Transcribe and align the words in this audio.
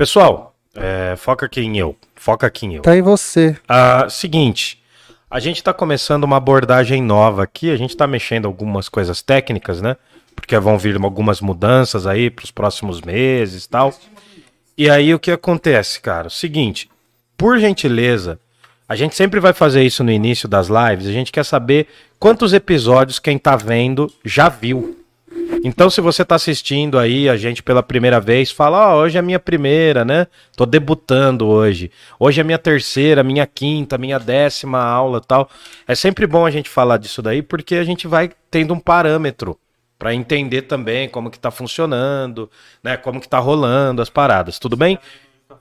Pessoal, 0.00 0.56
é, 0.74 1.14
foca 1.18 1.44
aqui 1.44 1.60
em 1.60 1.76
eu. 1.76 1.94
Foca 2.14 2.46
aqui 2.46 2.64
em 2.64 2.76
eu. 2.76 2.80
Tá 2.80 2.96
em 2.96 3.02
você. 3.02 3.54
Ah, 3.68 4.08
seguinte, 4.08 4.82
a 5.30 5.38
gente 5.38 5.58
está 5.58 5.74
começando 5.74 6.24
uma 6.24 6.38
abordagem 6.38 7.02
nova 7.02 7.42
aqui. 7.42 7.70
A 7.70 7.76
gente 7.76 7.90
está 7.90 8.06
mexendo 8.06 8.46
algumas 8.46 8.88
coisas 8.88 9.20
técnicas, 9.20 9.82
né? 9.82 9.98
Porque 10.34 10.58
vão 10.58 10.78
vir 10.78 10.96
algumas 11.04 11.42
mudanças 11.42 12.06
aí 12.06 12.30
para 12.30 12.46
os 12.46 12.50
próximos 12.50 13.02
meses 13.02 13.66
e 13.66 13.68
tal. 13.68 13.92
E 14.74 14.88
aí 14.88 15.14
o 15.14 15.18
que 15.18 15.30
acontece, 15.30 16.00
cara? 16.00 16.30
Seguinte, 16.30 16.88
por 17.36 17.58
gentileza, 17.58 18.40
a 18.88 18.96
gente 18.96 19.14
sempre 19.14 19.38
vai 19.38 19.52
fazer 19.52 19.82
isso 19.82 20.02
no 20.02 20.10
início 20.10 20.48
das 20.48 20.68
lives. 20.68 21.08
A 21.08 21.12
gente 21.12 21.30
quer 21.30 21.44
saber 21.44 21.86
quantos 22.18 22.54
episódios 22.54 23.18
quem 23.18 23.36
tá 23.36 23.54
vendo 23.54 24.10
já 24.24 24.48
viu. 24.48 24.99
Então, 25.62 25.90
se 25.90 26.00
você 26.00 26.24
tá 26.24 26.36
assistindo 26.36 26.98
aí 26.98 27.28
a 27.28 27.36
gente 27.36 27.62
pela 27.62 27.82
primeira 27.82 28.18
vez, 28.18 28.50
fala: 28.50 28.94
Ó, 28.94 29.02
hoje 29.02 29.18
é 29.18 29.22
minha 29.22 29.38
primeira, 29.38 30.04
né? 30.04 30.26
Tô 30.56 30.64
debutando 30.64 31.46
hoje. 31.46 31.90
Hoje 32.18 32.40
é 32.40 32.44
minha 32.44 32.58
terceira, 32.58 33.22
minha 33.22 33.46
quinta, 33.46 33.98
minha 33.98 34.18
décima 34.18 34.82
aula 34.82 35.20
tal. 35.20 35.50
É 35.86 35.94
sempre 35.94 36.26
bom 36.26 36.46
a 36.46 36.50
gente 36.50 36.68
falar 36.68 36.96
disso 36.96 37.20
daí, 37.20 37.42
porque 37.42 37.76
a 37.76 37.84
gente 37.84 38.06
vai 38.06 38.30
tendo 38.50 38.72
um 38.72 38.80
parâmetro 38.80 39.58
para 39.98 40.14
entender 40.14 40.62
também 40.62 41.10
como 41.10 41.30
que 41.30 41.38
tá 41.38 41.50
funcionando, 41.50 42.50
né? 42.82 42.96
Como 42.96 43.20
que 43.20 43.28
tá 43.28 43.38
rolando 43.38 44.00
as 44.00 44.08
paradas, 44.08 44.58
tudo 44.58 44.76
bem? 44.76 44.98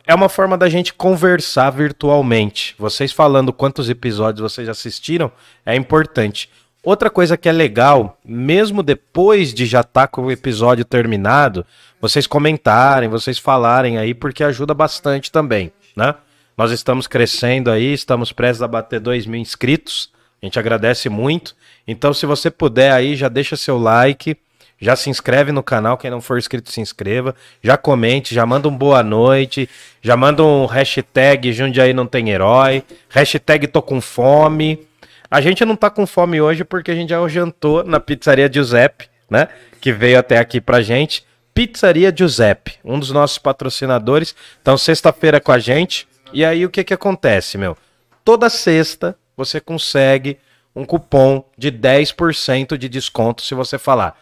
É 0.07 0.15
uma 0.15 0.29
forma 0.29 0.57
da 0.57 0.69
gente 0.69 0.93
conversar 0.93 1.69
virtualmente. 1.71 2.73
Vocês 2.79 3.11
falando 3.11 3.51
quantos 3.51 3.89
episódios 3.89 4.41
vocês 4.41 4.69
assistiram 4.69 5.31
é 5.65 5.75
importante. 5.75 6.49
Outra 6.89 7.11
coisa 7.11 7.37
que 7.37 7.47
é 7.47 7.51
legal, 7.51 8.17
mesmo 8.25 8.81
depois 8.81 9.53
de 9.53 9.67
já 9.67 9.81
estar 9.81 10.01
tá 10.01 10.07
com 10.07 10.23
o 10.23 10.31
episódio 10.31 10.83
terminado, 10.83 11.63
vocês 12.01 12.25
comentarem, 12.25 13.07
vocês 13.07 13.37
falarem 13.37 13.99
aí, 13.99 14.15
porque 14.15 14.43
ajuda 14.43 14.73
bastante 14.73 15.31
também, 15.31 15.71
né? 15.95 16.15
Nós 16.57 16.71
estamos 16.71 17.05
crescendo 17.05 17.69
aí, 17.69 17.93
estamos 17.93 18.31
prestes 18.31 18.63
a 18.63 18.67
bater 18.67 18.99
2 18.99 19.27
mil 19.27 19.39
inscritos. 19.39 20.09
A 20.41 20.45
gente 20.47 20.57
agradece 20.57 21.09
muito. 21.09 21.55
Então, 21.87 22.11
se 22.11 22.25
você 22.25 22.49
puder 22.49 22.91
aí, 22.91 23.15
já 23.15 23.29
deixa 23.29 23.55
seu 23.55 23.77
like, 23.77 24.35
já 24.81 24.95
se 24.95 25.11
inscreve 25.11 25.51
no 25.51 25.61
canal. 25.61 25.95
Quem 25.95 26.09
não 26.09 26.21
for 26.21 26.39
inscrito, 26.39 26.71
se 26.71 26.81
inscreva. 26.81 27.35
Já 27.61 27.77
comente, 27.77 28.33
já 28.33 28.47
manda 28.47 28.67
um 28.67 28.75
boa 28.75 29.03
noite, 29.03 29.69
já 30.01 30.17
manda 30.17 30.43
um 30.43 30.65
hashtag 30.65 31.53
Jundiaí 31.53 31.93
não 31.93 32.07
tem 32.07 32.31
herói, 32.31 32.81
hashtag 33.09 33.67
tô 33.67 33.79
com 33.79 34.01
fome. 34.01 34.88
A 35.29 35.41
gente 35.41 35.63
não 35.63 35.75
tá 35.75 35.89
com 35.89 36.07
fome 36.07 36.41
hoje 36.41 36.63
porque 36.63 36.89
a 36.89 36.95
gente 36.95 37.09
já 37.09 37.27
jantou 37.27 37.83
na 37.83 37.99
pizzaria 37.99 38.51
Giuseppe, 38.51 39.07
né? 39.29 39.47
Que 39.79 39.93
veio 39.93 40.17
até 40.17 40.37
aqui 40.37 40.59
pra 40.59 40.81
gente. 40.81 41.23
Pizzaria 41.53 42.13
Giuseppe, 42.15 42.77
um 42.83 42.99
dos 42.99 43.11
nossos 43.11 43.37
patrocinadores. 43.37 44.35
Então, 44.61 44.77
sexta-feira 44.77 45.39
com 45.39 45.51
a 45.51 45.59
gente. 45.59 46.07
E 46.33 46.43
aí, 46.43 46.65
o 46.65 46.69
que 46.69 46.83
que 46.83 46.93
acontece, 46.93 47.57
meu? 47.57 47.77
Toda 48.23 48.49
sexta 48.49 49.15
você 49.35 49.59
consegue 49.59 50.37
um 50.75 50.85
cupom 50.85 51.43
de 51.57 51.71
10% 51.71 52.77
de 52.77 52.89
desconto 52.89 53.41
se 53.41 53.53
você 53.53 53.77
falar. 53.77 54.17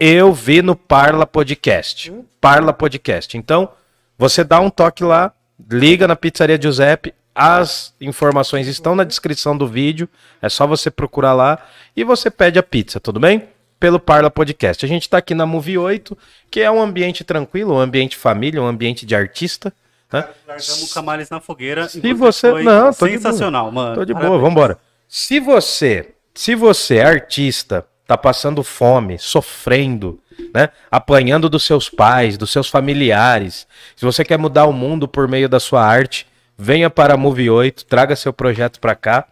Eu 0.00 0.32
vi 0.32 0.62
no 0.62 0.74
Parla 0.74 1.26
Podcast. 1.26 2.12
Parla 2.40 2.72
Podcast. 2.72 3.36
Então, 3.36 3.70
você 4.16 4.42
dá 4.42 4.60
um 4.60 4.70
toque 4.70 5.04
lá, 5.04 5.32
liga 5.70 6.08
na 6.08 6.16
Pizzaria 6.16 6.60
Giuseppe, 6.60 7.14
as 7.38 7.94
informações 8.00 8.66
estão 8.66 8.96
na 8.96 9.04
descrição 9.04 9.56
do 9.56 9.64
vídeo, 9.64 10.08
é 10.42 10.48
só 10.48 10.66
você 10.66 10.90
procurar 10.90 11.34
lá 11.34 11.64
e 11.96 12.02
você 12.02 12.32
pede 12.32 12.58
a 12.58 12.64
pizza, 12.64 12.98
tudo 12.98 13.20
bem? 13.20 13.44
Pelo 13.78 14.00
Parla 14.00 14.28
Podcast. 14.28 14.84
A 14.84 14.88
gente 14.88 15.02
está 15.02 15.18
aqui 15.18 15.36
na 15.36 15.46
Movie 15.46 15.78
8, 15.78 16.18
que 16.50 16.58
é 16.58 16.68
um 16.68 16.82
ambiente 16.82 17.22
tranquilo, 17.22 17.74
um 17.74 17.78
ambiente 17.78 18.16
família, 18.16 18.60
um 18.60 18.66
ambiente 18.66 19.06
de 19.06 19.14
artista. 19.14 19.72
Né? 20.12 20.26
Largamos 20.48 20.92
Camales 20.92 21.30
na 21.30 21.38
fogueira. 21.38 21.88
Se 21.88 22.12
você. 22.12 22.50
Não, 22.64 22.92
tô 22.92 23.06
sensacional, 23.06 23.68
de 23.68 23.74
mano. 23.76 23.94
Tô 23.94 24.04
de 24.04 24.14
boa, 24.14 24.36
vambora. 24.36 24.76
Se 25.06 25.38
você, 25.38 26.08
se 26.34 26.56
você 26.56 26.96
é 26.96 27.04
artista, 27.04 27.86
tá 28.04 28.18
passando 28.18 28.64
fome, 28.64 29.16
sofrendo, 29.16 30.18
né? 30.52 30.70
Apanhando 30.90 31.48
dos 31.48 31.62
seus 31.62 31.88
pais, 31.88 32.36
dos 32.36 32.50
seus 32.50 32.68
familiares. 32.68 33.64
Se 33.94 34.04
você 34.04 34.24
quer 34.24 34.38
mudar 34.38 34.66
o 34.66 34.72
mundo 34.72 35.06
por 35.06 35.28
meio 35.28 35.48
da 35.48 35.60
sua 35.60 35.86
arte, 35.86 36.26
venha 36.58 36.90
para 36.90 37.14
a 37.14 37.16
Move 37.16 37.48
8, 37.48 37.86
traga 37.86 38.16
seu 38.16 38.32
projeto 38.32 38.80
para 38.80 38.96
cá. 38.96 39.24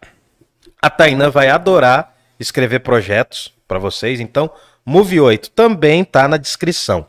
A 0.81 0.89
Tainã 0.89 1.29
vai 1.29 1.49
adorar 1.49 2.15
escrever 2.39 2.79
projetos 2.79 3.53
para 3.67 3.79
vocês, 3.79 4.19
então 4.19 4.49
Move 4.85 5.19
8 5.19 5.49
também 5.51 6.05
tá 6.05 6.27
na 6.27 6.37
descrição. 6.37 7.05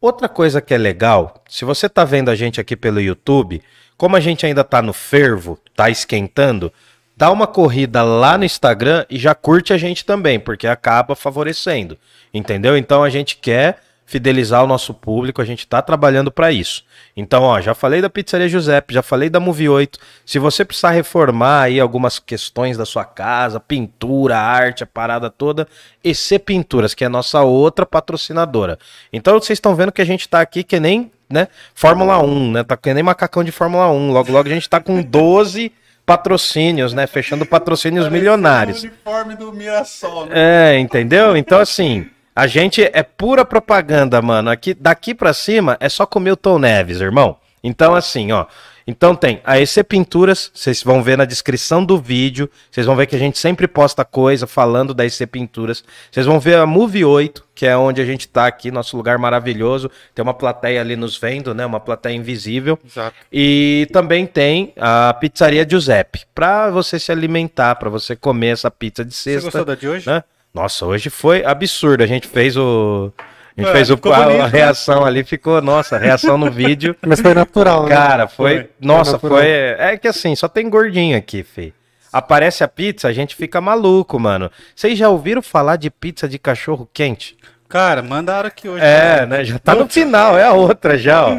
Outra 0.00 0.28
coisa 0.28 0.60
que 0.60 0.72
é 0.72 0.78
legal, 0.78 1.42
se 1.48 1.64
você 1.64 1.88
tá 1.88 2.04
vendo 2.04 2.30
a 2.30 2.36
gente 2.36 2.60
aqui 2.60 2.76
pelo 2.76 3.00
YouTube, 3.00 3.60
como 3.96 4.14
a 4.14 4.20
gente 4.20 4.46
ainda 4.46 4.62
tá 4.62 4.80
no 4.80 4.92
fervo, 4.92 5.58
tá 5.74 5.90
esquentando, 5.90 6.72
dá 7.16 7.30
uma 7.30 7.46
corrida 7.46 8.02
lá 8.02 8.38
no 8.38 8.44
Instagram 8.44 9.04
e 9.10 9.18
já 9.18 9.34
curte 9.34 9.72
a 9.72 9.78
gente 9.78 10.04
também, 10.04 10.38
porque 10.38 10.68
acaba 10.68 11.16
favorecendo, 11.16 11.98
entendeu? 12.32 12.76
Então 12.76 13.02
a 13.02 13.10
gente 13.10 13.38
quer 13.38 13.80
fidelizar 14.06 14.62
o 14.62 14.66
nosso 14.68 14.94
público, 14.94 15.42
a 15.42 15.44
gente 15.44 15.58
está 15.58 15.82
trabalhando 15.82 16.30
para 16.30 16.52
isso. 16.52 16.84
Então, 17.16 17.42
ó, 17.42 17.60
já 17.60 17.74
falei 17.74 18.00
da 18.00 18.08
Pizzaria 18.08 18.48
Giuseppe, 18.48 18.94
já 18.94 19.02
falei 19.02 19.28
da 19.28 19.40
Movie 19.40 19.68
8. 19.68 19.98
Se 20.24 20.38
você 20.38 20.64
precisar 20.64 20.92
reformar 20.92 21.62
aí 21.62 21.80
algumas 21.80 22.20
questões 22.20 22.76
da 22.76 22.86
sua 22.86 23.04
casa, 23.04 23.58
pintura, 23.58 24.38
arte, 24.38 24.84
a 24.84 24.86
parada 24.86 25.28
toda, 25.28 25.66
EC 26.04 26.38
Pinturas, 26.38 26.94
que 26.94 27.02
é 27.02 27.08
a 27.08 27.10
nossa 27.10 27.42
outra 27.42 27.84
patrocinadora. 27.84 28.78
Então, 29.12 29.34
vocês 29.34 29.56
estão 29.56 29.74
vendo 29.74 29.90
que 29.90 30.00
a 30.02 30.06
gente 30.06 30.20
está 30.20 30.40
aqui 30.40 30.62
que 30.62 30.78
nem, 30.78 31.10
né, 31.28 31.48
Fórmula 31.74 32.22
1, 32.22 32.52
né? 32.52 32.62
Tá 32.62 32.76
que 32.76 32.94
nem 32.94 33.02
macacão 33.02 33.42
de 33.42 33.50
Fórmula 33.50 33.90
1. 33.90 34.12
Logo 34.12 34.30
logo 34.30 34.48
a 34.48 34.52
gente 34.52 34.62
está 34.62 34.80
com 34.80 35.02
12 35.02 35.72
patrocínios, 36.06 36.94
né? 36.94 37.08
Fechando 37.08 37.44
patrocínios 37.44 38.08
milionários. 38.08 38.84
O 38.84 38.86
uniforme 38.86 39.34
do 39.34 39.52
Mirassol, 39.52 40.26
né? 40.26 40.74
É, 40.74 40.78
entendeu? 40.78 41.36
Então 41.36 41.58
assim, 41.58 42.08
a 42.36 42.46
gente 42.46 42.82
é 42.82 43.02
pura 43.02 43.46
propaganda, 43.46 44.20
mano. 44.20 44.50
Aqui, 44.50 44.74
daqui 44.74 45.14
para 45.14 45.32
cima 45.32 45.78
é 45.80 45.88
só 45.88 46.04
comer 46.04 46.32
o 46.32 46.36
Tom 46.36 46.58
Neves, 46.58 47.00
irmão. 47.00 47.38
Então, 47.64 47.94
assim, 47.94 48.30
ó. 48.30 48.44
Então 48.88 49.16
tem 49.16 49.40
a 49.42 49.58
EC 49.58 49.82
Pinturas, 49.82 50.48
vocês 50.54 50.80
vão 50.80 51.02
ver 51.02 51.18
na 51.18 51.24
descrição 51.24 51.84
do 51.84 51.98
vídeo. 51.98 52.48
Vocês 52.70 52.86
vão 52.86 52.94
ver 52.94 53.06
que 53.06 53.16
a 53.16 53.18
gente 53.18 53.36
sempre 53.36 53.66
posta 53.66 54.04
coisa 54.04 54.46
falando 54.46 54.94
da 54.94 55.04
EC 55.04 55.26
Pinturas. 55.26 55.82
Vocês 56.08 56.24
vão 56.24 56.38
ver 56.38 56.58
a 56.58 56.66
Move 56.66 57.04
8, 57.04 57.42
que 57.52 57.66
é 57.66 57.76
onde 57.76 58.00
a 58.00 58.04
gente 58.04 58.28
tá 58.28 58.46
aqui, 58.46 58.70
nosso 58.70 58.96
lugar 58.96 59.18
maravilhoso. 59.18 59.90
Tem 60.14 60.22
uma 60.22 60.34
plateia 60.34 60.80
ali 60.80 60.94
nos 60.94 61.16
vendo, 61.16 61.52
né? 61.52 61.66
Uma 61.66 61.80
plateia 61.80 62.14
invisível. 62.14 62.78
Exato. 62.86 63.16
E 63.32 63.88
também 63.92 64.24
tem 64.24 64.72
a 64.76 65.12
Pizzaria 65.14 65.66
Giuseppe, 65.68 66.20
para 66.32 66.70
você 66.70 66.96
se 67.00 67.10
alimentar, 67.10 67.74
para 67.76 67.90
você 67.90 68.14
comer 68.14 68.50
essa 68.50 68.70
pizza 68.70 69.04
de 69.04 69.14
sexta. 69.14 69.50
Você 69.50 69.58
gostou 69.58 69.64
da 69.64 69.74
de 69.74 69.88
hoje? 69.88 70.06
Né? 70.06 70.22
Nossa, 70.56 70.86
hoje 70.86 71.10
foi 71.10 71.44
absurdo. 71.44 72.02
A 72.02 72.06
gente 72.06 72.26
fez 72.26 72.56
o. 72.56 73.12
A 73.54 73.60
gente 73.60 73.70
é, 73.70 73.72
fez 73.72 73.90
o, 73.90 73.92
a, 73.92 73.96
bonito, 73.96 74.42
a, 74.42 74.46
reação 74.46 75.02
né? 75.02 75.06
ali, 75.06 75.22
ficou, 75.22 75.60
nossa, 75.60 75.96
a 75.96 75.98
reação 75.98 76.38
no 76.38 76.50
vídeo. 76.50 76.96
Mas 77.06 77.20
foi 77.20 77.34
natural, 77.34 77.84
né? 77.84 77.94
Cara, 77.94 78.26
foi. 78.26 78.54
foi 78.54 78.70
nossa, 78.80 79.18
foi, 79.18 79.28
foi, 79.28 79.46
É 79.46 79.98
que 79.98 80.08
assim, 80.08 80.34
só 80.34 80.48
tem 80.48 80.70
gordinho 80.70 81.16
aqui, 81.16 81.42
Fê. 81.42 81.74
Aparece 82.10 82.64
a 82.64 82.68
pizza, 82.68 83.06
a 83.06 83.12
gente 83.12 83.36
fica 83.36 83.60
maluco, 83.60 84.18
mano. 84.18 84.50
Vocês 84.74 84.98
já 84.98 85.10
ouviram 85.10 85.42
falar 85.42 85.76
de 85.76 85.90
pizza 85.90 86.26
de 86.26 86.38
cachorro 86.38 86.88
quente? 86.90 87.36
Cara, 87.68 88.02
mandaram 88.02 88.48
aqui 88.48 88.66
hoje. 88.66 88.82
É, 88.82 89.26
né? 89.26 89.44
Já 89.44 89.58
tá 89.58 89.74
no 89.74 89.86
final, 89.86 90.38
é 90.38 90.44
a 90.44 90.54
outra 90.54 90.96
já, 90.96 91.26
ó. 91.26 91.38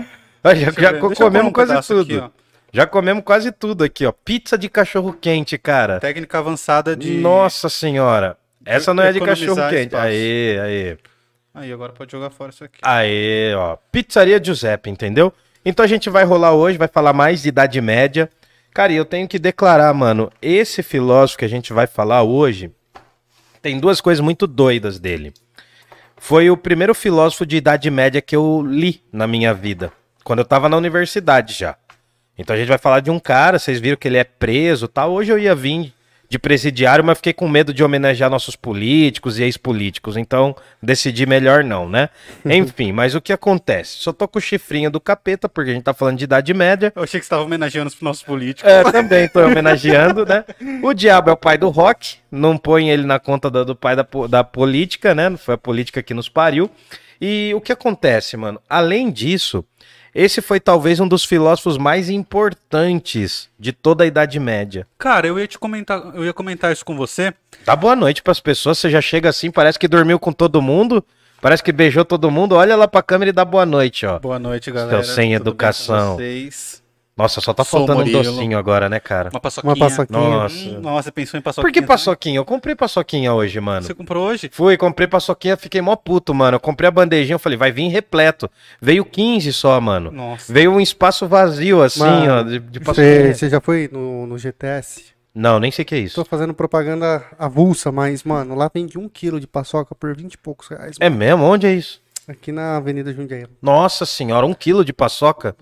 Já, 0.54 0.72
já 0.72 0.94
comemos 1.00 1.52
quase 1.52 1.88
tudo. 1.88 2.18
Aqui, 2.20 2.34
já 2.72 2.86
comemos 2.86 3.24
quase 3.24 3.52
tudo 3.52 3.84
aqui, 3.84 4.06
ó. 4.06 4.12
Pizza 4.12 4.58
de 4.58 4.70
cachorro 4.70 5.12
quente, 5.12 5.58
cara. 5.58 6.00
Técnica 6.00 6.38
avançada 6.38 6.96
de. 6.96 7.16
Nossa 7.18 7.68
senhora. 7.68 8.38
Essa 8.68 8.94
não 8.94 9.04
é 9.04 9.14
de 9.14 9.20
cachorro 9.20 9.70
quente. 9.70 9.96
Aí, 9.96 10.60
aí. 10.60 10.98
Aí, 11.54 11.72
agora 11.72 11.94
pode 11.94 12.12
jogar 12.12 12.30
fora 12.30 12.52
isso 12.52 12.64
aqui. 12.64 12.80
Aí, 12.84 13.54
ó. 13.56 13.78
Pizzaria 13.92 14.44
Giuseppe, 14.44 14.90
entendeu? 14.90 15.34
Então 15.66 15.84
a 15.84 15.88
gente 15.88 16.10
vai 16.10 16.24
rolar 16.24 16.54
hoje, 16.54 16.78
vai 16.78 16.88
falar 16.88 17.14
mais 17.14 17.42
de 17.42 17.50
Idade 17.50 17.80
Média. 17.82 18.30
Cara, 18.74 18.94
e 18.94 18.96
eu 18.96 19.06
tenho 19.06 19.28
que 19.28 19.40
declarar, 19.40 19.92
mano, 19.94 20.32
esse 20.42 20.84
filósofo 20.84 21.40
que 21.40 21.46
a 21.46 21.50
gente 21.50 21.74
vai 21.74 21.88
falar 21.88 22.24
hoje 22.24 22.72
tem 23.62 23.80
duas 23.80 24.00
coisas 24.00 24.24
muito 24.24 24.46
doidas 24.46 25.00
dele. 25.00 25.34
Foi 26.18 26.50
o 26.50 26.58
primeiro 26.58 26.94
filósofo 26.94 27.46
de 27.46 27.58
Idade 27.58 27.90
Média 27.90 28.22
que 28.22 28.36
eu 28.36 28.62
li 28.66 29.02
na 29.12 29.28
minha 29.28 29.54
vida, 29.54 29.92
quando 30.24 30.40
eu 30.40 30.46
tava 30.46 30.70
na 30.70 30.78
universidade 30.78 31.54
já. 31.54 31.76
Então 32.38 32.56
a 32.56 32.60
gente 32.60 32.68
vai 32.68 32.78
falar 32.78 33.00
de 33.00 33.10
um 33.10 33.20
cara, 33.20 33.58
vocês 33.58 33.80
viram 33.80 33.98
que 33.98 34.08
ele 34.08 34.18
é 34.18 34.24
preso, 34.24 34.88
tal. 34.88 35.12
Hoje 35.12 35.32
eu 35.32 35.40
ia 35.40 35.56
vir 35.56 35.94
de 36.30 36.38
presidiário, 36.38 37.04
mas 37.04 37.18
fiquei 37.18 37.34
com 37.34 37.48
medo 37.48 37.74
de 37.74 37.84
homenagear 37.84 38.30
nossos 38.30 38.56
políticos 38.56 39.40
e 39.40 39.44
ex-políticos, 39.44 40.18
então 40.18 40.56
decidi 40.82 41.26
melhor 41.26 41.64
não, 41.64 41.88
né? 41.88 42.10
Enfim, 42.46 42.92
mas 42.92 43.16
o 43.16 43.22
que 43.22 43.32
acontece? 43.32 43.98
Só 43.98 44.12
tô 44.12 44.28
com 44.28 44.40
o 44.40 44.42
chifrinho 44.42 44.92
do 44.92 45.00
capeta, 45.00 45.48
porque 45.48 45.72
a 45.72 45.74
gente 45.74 45.84
tá 45.84 45.94
falando 45.94 46.18
de 46.18 46.26
Idade 46.26 46.54
Média. 46.54 46.92
Eu 46.96 47.04
achei 47.04 47.20
que 47.20 47.26
você 47.26 47.30
tava 47.30 47.44
homenageando 47.44 47.88
os 47.88 48.02
nossos 48.02 48.24
políticos. 48.24 48.70
É, 48.70 48.84
também 48.92 49.28
tô 49.30 49.40
homenageando, 49.46 50.26
né? 50.26 50.44
O 50.84 50.94
diabo 50.94 51.30
é 51.30 51.34
o 51.34 51.38
pai 51.38 51.58
do 51.58 51.70
rock, 51.70 52.18
não 52.32 52.58
põe 52.58 52.90
ele 52.90 53.06
na 53.06 53.20
conta 53.20 53.50
do, 53.50 53.64
do 53.64 53.76
pai 53.76 53.96
da, 53.96 54.06
da 54.30 54.44
política, 54.44 55.16
né? 55.16 55.36
Foi 55.38 55.56
a 55.56 55.58
política 55.58 56.04
que 56.04 56.14
nos 56.14 56.28
pariu. 56.28 56.70
E 57.20 57.52
o 57.56 57.62
que 57.62 57.72
acontece, 57.72 58.38
mano? 58.38 58.62
Além 58.70 59.10
disso, 59.10 59.66
esse 60.18 60.42
foi 60.42 60.60
talvez 60.60 61.00
um 61.00 61.08
dos 61.08 61.24
filósofos 61.24 61.78
mais 61.78 62.10
importantes 62.10 63.48
de 63.60 63.72
toda 63.72 64.04
a 64.04 64.08
Idade 64.08 64.40
Média. 64.40 64.88
Cara, 64.98 65.28
eu 65.28 65.38
ia 65.38 65.46
te 65.46 65.60
comentar, 65.60 66.12
eu 66.16 66.26
ia 66.26 66.34
comentar 66.34 66.74
isso 66.74 66.84
com 66.84 66.98
você. 66.98 67.32
Dá 67.64 67.76
boa 67.76 67.96
noite 67.96 68.24
pras 68.24 68.40
pessoas, 68.40 68.80
você 68.80 68.90
já 68.90 69.00
chega 69.00 69.30
assim, 69.30 69.52
parece 69.52 69.78
que 69.78 69.88
dormiu 69.88 70.18
com 70.18 70.32
todo 70.34 70.60
mundo, 70.60 71.06
parece 71.40 71.62
que 71.62 71.72
beijou 71.72 72.04
todo 72.04 72.32
mundo, 72.32 72.56
olha 72.56 72.76
lá 72.76 72.88
pra 72.88 73.04
câmera 73.04 73.30
e 73.30 73.32
dá 73.32 73.46
boa 73.46 73.64
noite, 73.64 74.08
ó. 74.08 74.18
Boa 74.18 74.40
noite, 74.40 74.72
galera. 74.72 75.04
Seu 75.04 75.14
sem 75.14 75.26
Tudo 75.26 75.30
bem 75.30 75.38
com 75.38 75.50
educação. 75.50 76.16
vocês? 76.16 76.82
Nossa, 77.18 77.42
só 77.42 77.52
tá 77.52 77.64
Sou 77.64 77.80
faltando 77.80 78.02
um 78.02 78.06
Murilo. 78.06 78.24
docinho 78.24 78.58
agora, 78.58 78.88
né, 78.88 79.00
cara? 79.00 79.30
Uma 79.32 79.40
paçoquinha. 79.40 79.74
Uma 79.74 79.80
paçoquinha. 79.90 80.20
Nossa. 80.20 80.56
Hum, 80.56 80.80
nossa, 80.82 81.04
você 81.04 81.12
pensou 81.12 81.38
em 81.40 81.42
paçoquinha? 81.42 81.68
Por 81.68 81.74
que 81.74 81.80
também? 81.82 81.88
paçoquinha? 81.88 82.38
Eu 82.38 82.46
comprei 82.46 82.76
paçoquinha 82.76 83.34
hoje, 83.34 83.60
mano. 83.60 83.82
Você 83.82 83.94
comprou 83.96 84.28
hoje? 84.28 84.50
Fui, 84.54 84.78
comprei 84.78 85.08
paçoquinha, 85.08 85.58
fiquei 85.58 85.82
mó 85.82 85.96
puto, 85.96 86.34
mano. 86.36 86.56
Eu 86.58 86.60
comprei 86.60 86.88
a 86.88 86.92
bandejinha, 86.92 87.34
eu 87.36 87.40
falei, 87.40 87.58
vai 87.58 87.72
vir 87.72 87.88
repleto. 87.88 88.50
Veio 88.80 89.04
15 89.04 89.52
só, 89.52 89.82
mano. 89.82 90.12
Nossa. 90.12 90.54
Veio 90.54 90.72
um 90.72 90.80
espaço 90.80 91.28
vazio, 91.28 91.82
assim, 91.82 92.02
Mano, 92.02 92.32
ó, 92.34 92.44
de, 92.44 92.60
de 92.60 92.80
Você 92.80 92.86
paçoquinha. 92.86 93.34
você 93.34 93.50
já 93.50 93.60
foi 93.60 93.90
no, 93.92 94.28
no 94.28 94.38
GTS? 94.38 95.06
Não, 95.34 95.60
nem 95.60 95.72
sei 95.72 95.84
o 95.84 95.86
que 95.86 95.96
é 95.96 96.00
isso. 96.00 96.16
Tô 96.16 96.26
fazendo 96.26 96.54
propaganda 96.54 97.24
avulsa, 97.38 97.92
mas, 97.92 98.24
mano, 98.24 98.54
lá 98.56 98.70
vende 98.74 98.98
um 98.98 99.10
quilo 99.10 99.40
de 99.40 99.48
paçoca 99.48 99.94
por 99.96 100.16
20 100.16 100.34
e 100.34 100.38
poucos 100.38 100.68
reais. 100.68 100.98
É 101.00 101.10
mesmo? 101.10 101.44
Onde 101.44 101.66
é 101.68 101.74
isso? 101.74 102.00
Aqui 102.28 102.52
na 102.52 102.76
Avenida 102.78 103.14
Jundiaí. 103.14 103.46
Nossa 103.62 104.06
senhora, 104.06 104.46
um 104.46 104.54
quilo 104.54 104.84
de 104.84 104.92
paçoca? 104.92 105.56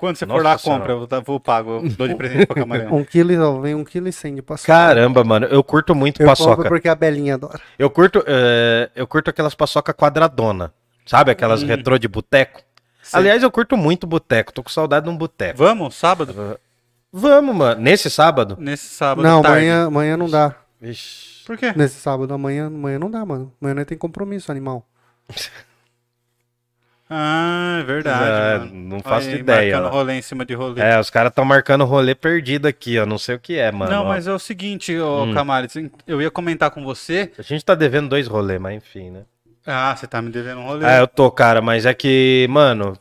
Quando 0.00 0.16
você 0.16 0.26
for 0.26 0.32
Nossa 0.32 0.44
lá, 0.44 0.58
Senhora. 0.58 0.80
compra. 0.80 0.92
Eu 0.94 1.06
vou- 1.06 1.22
vou 1.22 1.40
pago. 1.40 1.70
Eu 1.84 1.88
dou 1.90 2.08
de 2.08 2.14
presente 2.14 2.46
pra 2.46 2.56
camarão. 2.56 2.92
Um 2.96 3.04
quilo, 3.04 3.32
ó, 3.44 3.60
vem 3.60 3.74
um 3.74 3.84
quilo 3.84 4.08
e 4.08 4.12
cem 4.12 4.34
de 4.34 4.42
paçoca. 4.42 4.72
Caramba, 4.72 5.22
mano, 5.22 5.46
eu 5.46 5.62
curto 5.62 5.94
muito 5.94 6.22
eu 6.22 6.26
paçoca. 6.26 6.56
compro 6.56 6.70
porque 6.70 6.88
a 6.88 6.94
Belinha 6.94 7.34
adora. 7.34 7.60
Eu 7.78 7.90
curto, 7.90 8.24
é, 8.26 8.90
eu 8.96 9.06
curto 9.06 9.28
aquelas 9.30 9.54
paçoca 9.54 9.92
quadradona. 9.94 10.72
Sabe, 11.06 11.30
aquelas 11.30 11.62
retrô 11.62 11.98
de 11.98 12.08
boteco? 12.08 12.62
Aliás, 13.12 13.42
eu 13.42 13.50
curto 13.50 13.76
muito 13.76 14.06
boteco. 14.06 14.52
Tô 14.52 14.62
com 14.62 14.70
saudade 14.70 15.04
de 15.06 15.10
um 15.10 15.16
boteco. 15.16 15.58
Vamos, 15.58 15.94
sábado? 15.96 16.58
Vamos, 17.12 17.54
mano. 17.56 17.80
Nesse 17.80 18.08
sábado? 18.08 18.56
Nesse 18.60 18.86
sábado. 18.86 19.22
não, 19.26 19.42
tarde. 19.42 19.58
amanhã, 19.58 19.86
amanhã 19.86 20.16
não 20.16 20.28
dá. 20.30 20.54
Vixe. 20.80 21.44
Por 21.44 21.58
quê? 21.58 21.72
Nesse 21.74 21.96
sábado, 22.00 22.32
amanhã, 22.32 22.66
amanhã 22.68 22.98
não 22.98 23.10
dá, 23.10 23.24
mano. 23.26 23.52
Amanhã 23.60 23.74
nós 23.74 23.84
tem 23.86 23.98
compromisso, 23.98 24.50
animal. 24.52 24.86
Ah, 27.12 27.78
é 27.80 27.82
verdade. 27.82 28.30
É, 28.30 28.58
mano. 28.60 28.72
não 28.88 28.96
Olha 28.98 29.02
faço 29.02 29.28
aí, 29.28 29.38
ideia, 29.40 29.72
Marcando 29.76 29.92
ó. 29.92 29.98
rolê 29.98 30.14
em 30.14 30.22
cima 30.22 30.44
de 30.44 30.54
rolê. 30.54 30.80
É, 30.80 31.00
os 31.00 31.10
caras 31.10 31.30
estão 31.30 31.44
marcando 31.44 31.84
rolê 31.84 32.14
perdido 32.14 32.66
aqui, 32.68 32.98
ó. 33.00 33.04
Não 33.04 33.18
sei 33.18 33.34
o 33.34 33.38
que 33.40 33.58
é, 33.58 33.72
mano. 33.72 33.90
não, 33.90 34.04
ó. 34.04 34.08
mas 34.08 34.28
é 34.28 34.32
o 34.32 34.38
seguinte, 34.38 34.96
ô 34.96 35.24
Hum. 35.24 35.34
Camales, 35.34 35.74
eu 36.06 36.22
ia 36.22 36.30
comentar 36.30 36.70
com 36.70 36.84
você. 36.84 37.32
A 37.36 37.42
gente 37.42 37.64
tá 37.64 37.74
devendo 37.74 38.08
dois 38.08 38.28
rolês, 38.28 38.60
mas 38.60 38.76
enfim, 38.76 39.10
né? 39.10 39.22
Ah, 39.66 39.94
você 39.94 40.06
tá 40.06 40.22
me 40.22 40.30
devendo 40.30 40.60
um 40.60 40.66
rolê. 40.66 40.86
É, 40.86 41.00
eu 41.00 41.08
tô, 41.08 41.30
cara, 41.32 41.60
mas 41.60 41.84
é 41.84 41.92
que, 41.92 42.46
mano, 42.48 42.96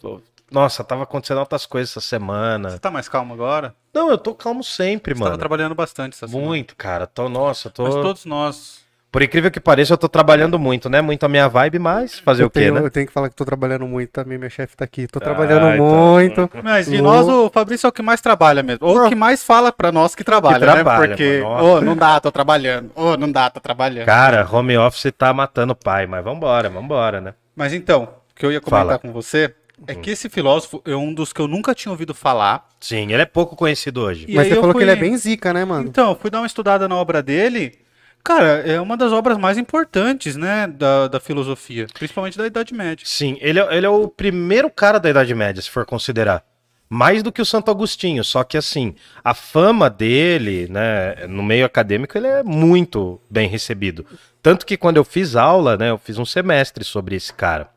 nossa, 0.51 0.83
tava 0.83 1.03
acontecendo 1.03 1.38
outras 1.39 1.65
coisas 1.67 1.91
essa 1.91 2.01
semana. 2.01 2.71
Você 2.71 2.79
tá 2.79 2.89
mais 2.89 3.07
calmo 3.07 3.33
agora? 3.33 3.75
Não, 3.94 4.09
eu 4.09 4.17
tô 4.17 4.33
calmo 4.33 4.63
sempre, 4.63 5.13
Você 5.13 5.19
tava 5.19 5.29
mano. 5.31 5.39
trabalhando 5.39 5.75
bastante 5.75 6.13
essa 6.15 6.27
semana. 6.27 6.47
Muito, 6.47 6.75
cara. 6.75 7.06
Tô, 7.06 7.29
nossa, 7.29 7.69
tô. 7.69 7.83
Mas 7.83 7.94
todos 7.95 8.25
nós. 8.25 8.78
Por 9.11 9.23
incrível 9.23 9.50
que 9.50 9.59
pareça, 9.59 9.94
eu 9.94 9.97
tô 9.97 10.07
trabalhando 10.07 10.59
muito, 10.59 10.88
né? 10.88 11.01
Muito 11.01 11.23
a 11.25 11.27
minha 11.29 11.47
vibe, 11.50 11.79
mas 11.79 12.19
fazer 12.19 12.44
eu, 12.44 12.47
o 12.47 12.50
quê, 12.50 12.59
tenho, 12.59 12.75
né? 12.75 12.81
eu 12.81 12.91
tenho 12.91 13.07
que 13.07 13.11
falar 13.13 13.27
que 13.27 13.35
tô 13.35 13.44
trabalhando 13.44 13.88
muito 13.88 14.11
também, 14.11 14.38
minha 14.38 14.51
chefe 14.51 14.77
tá 14.77 14.85
aqui. 14.85 15.07
Tô 15.07 15.17
Ah, 15.17 15.21
trabalhando 15.21 15.67
então. 15.73 15.83
muito. 15.83 16.50
Mas 16.63 16.85
de 16.85 17.01
nós, 17.01 17.27
o 17.27 17.50
Fabrício 17.50 17.88
é 17.88 17.89
o 17.89 17.91
que 17.91 18.03
mais 18.03 18.21
trabalha 18.21 18.61
mesmo. 18.61 18.85
Ou 18.85 19.06
o 19.06 19.09
que 19.09 19.15
mais 19.15 19.44
fala 19.44 19.71
pra 19.71 19.91
nós 19.91 20.13
que 20.13 20.23
trabalha, 20.23 20.59
Que 20.59 20.65
né? 20.65 20.73
trabalha, 20.73 21.07
Porque, 21.09 21.41
ô, 21.41 21.81
não 21.81 21.95
dá, 21.95 22.19
tô 22.19 22.31
trabalhando. 22.31 22.91
Ô, 22.95 23.17
não 23.17 23.31
dá, 23.31 23.50
tô 23.50 23.59
trabalhando. 23.59 24.06
Cara, 24.06 24.47
home 24.51 24.77
office 24.77 25.11
tá 25.17 25.33
matando 25.33 25.73
o 25.73 25.75
pai, 25.75 26.06
mas 26.06 26.23
vambora, 26.23 26.69
vambora, 26.69 27.19
né? 27.19 27.33
Mas 27.56 27.73
então, 27.73 28.03
o 28.03 28.35
que 28.35 28.45
eu 28.45 28.51
ia 28.51 28.61
comentar 28.61 28.85
Fala. 28.85 29.00
com 29.00 29.11
você 29.11 29.56
é 29.88 29.95
que 29.95 30.11
esse 30.11 30.29
filósofo 30.29 30.83
é 30.85 30.95
um 30.95 31.11
dos 31.11 31.33
que 31.33 31.41
eu 31.41 31.47
nunca 31.47 31.73
tinha 31.73 31.91
ouvido 31.91 32.13
falar. 32.13 32.67
Sim, 32.79 33.11
ele 33.11 33.23
é 33.23 33.25
pouco 33.25 33.56
conhecido 33.56 34.01
hoje. 34.01 34.25
E 34.27 34.35
Mas 34.35 34.47
você 34.47 34.53
eu 34.53 34.57
falou 34.61 34.73
fui- 34.73 34.81
que 34.81 34.83
ele 34.83 34.91
é 34.91 34.95
bem 35.01 35.17
zica, 35.17 35.51
né, 35.51 35.65
mano? 35.65 35.88
Então, 35.88 36.09
eu 36.11 36.15
fui 36.15 36.29
dar 36.29 36.41
uma 36.41 36.45
estudada 36.47 36.88
na 36.88 36.95
obra 36.95 37.23
dele. 37.23 37.79
Cara, 38.24 38.48
é 38.48 38.80
uma 38.80 38.95
das 38.95 39.12
obras 39.12 39.38
mais 39.38 39.57
importantes, 39.57 40.36
né, 40.36 40.68
da, 40.68 41.07
da 41.07 41.19
filosofia, 41.19 41.88
principalmente 41.94 42.38
da 42.38 42.45
Idade 42.45 42.74
Média. 42.74 43.06
Sim, 43.07 43.38
ele 43.42 43.60
é, 43.60 43.75
ele 43.75 43.86
é 43.86 43.89
o 43.89 44.07
primeiro 44.07 44.69
cara 44.69 45.00
da 45.00 45.10
Idade 45.10 45.33
Média, 45.33 45.62
se 45.62 45.69
for 45.69 45.86
considerar. 45.86 46.44
Mais 46.89 47.21
do 47.21 47.31
que 47.31 47.42
o 47.42 47.45
Santo 47.45 47.69
Agostinho, 47.69 48.24
só 48.24 48.44
que 48.44 48.57
assim, 48.57 48.95
a 49.24 49.33
fama 49.33 49.89
dele, 49.89 50.68
né, 50.69 51.27
no 51.27 51.44
meio 51.44 51.66
acadêmico, 51.66 52.18
ele 52.18 52.27
é 52.27 52.44
muito 52.44 53.21
bem 53.30 53.48
recebido. 53.48 54.06
Tanto 54.42 54.66
que 54.66 54.75
quando 54.77 54.98
eu 54.98 55.04
fiz 55.04 55.36
aula, 55.36 55.77
né, 55.77 55.92
eu 55.92 55.98
fiz 55.98 56.18
um 56.18 56.25
semestre 56.25 56.83
sobre 56.83 57.16
esse 57.16 57.31
cara. 57.31 57.69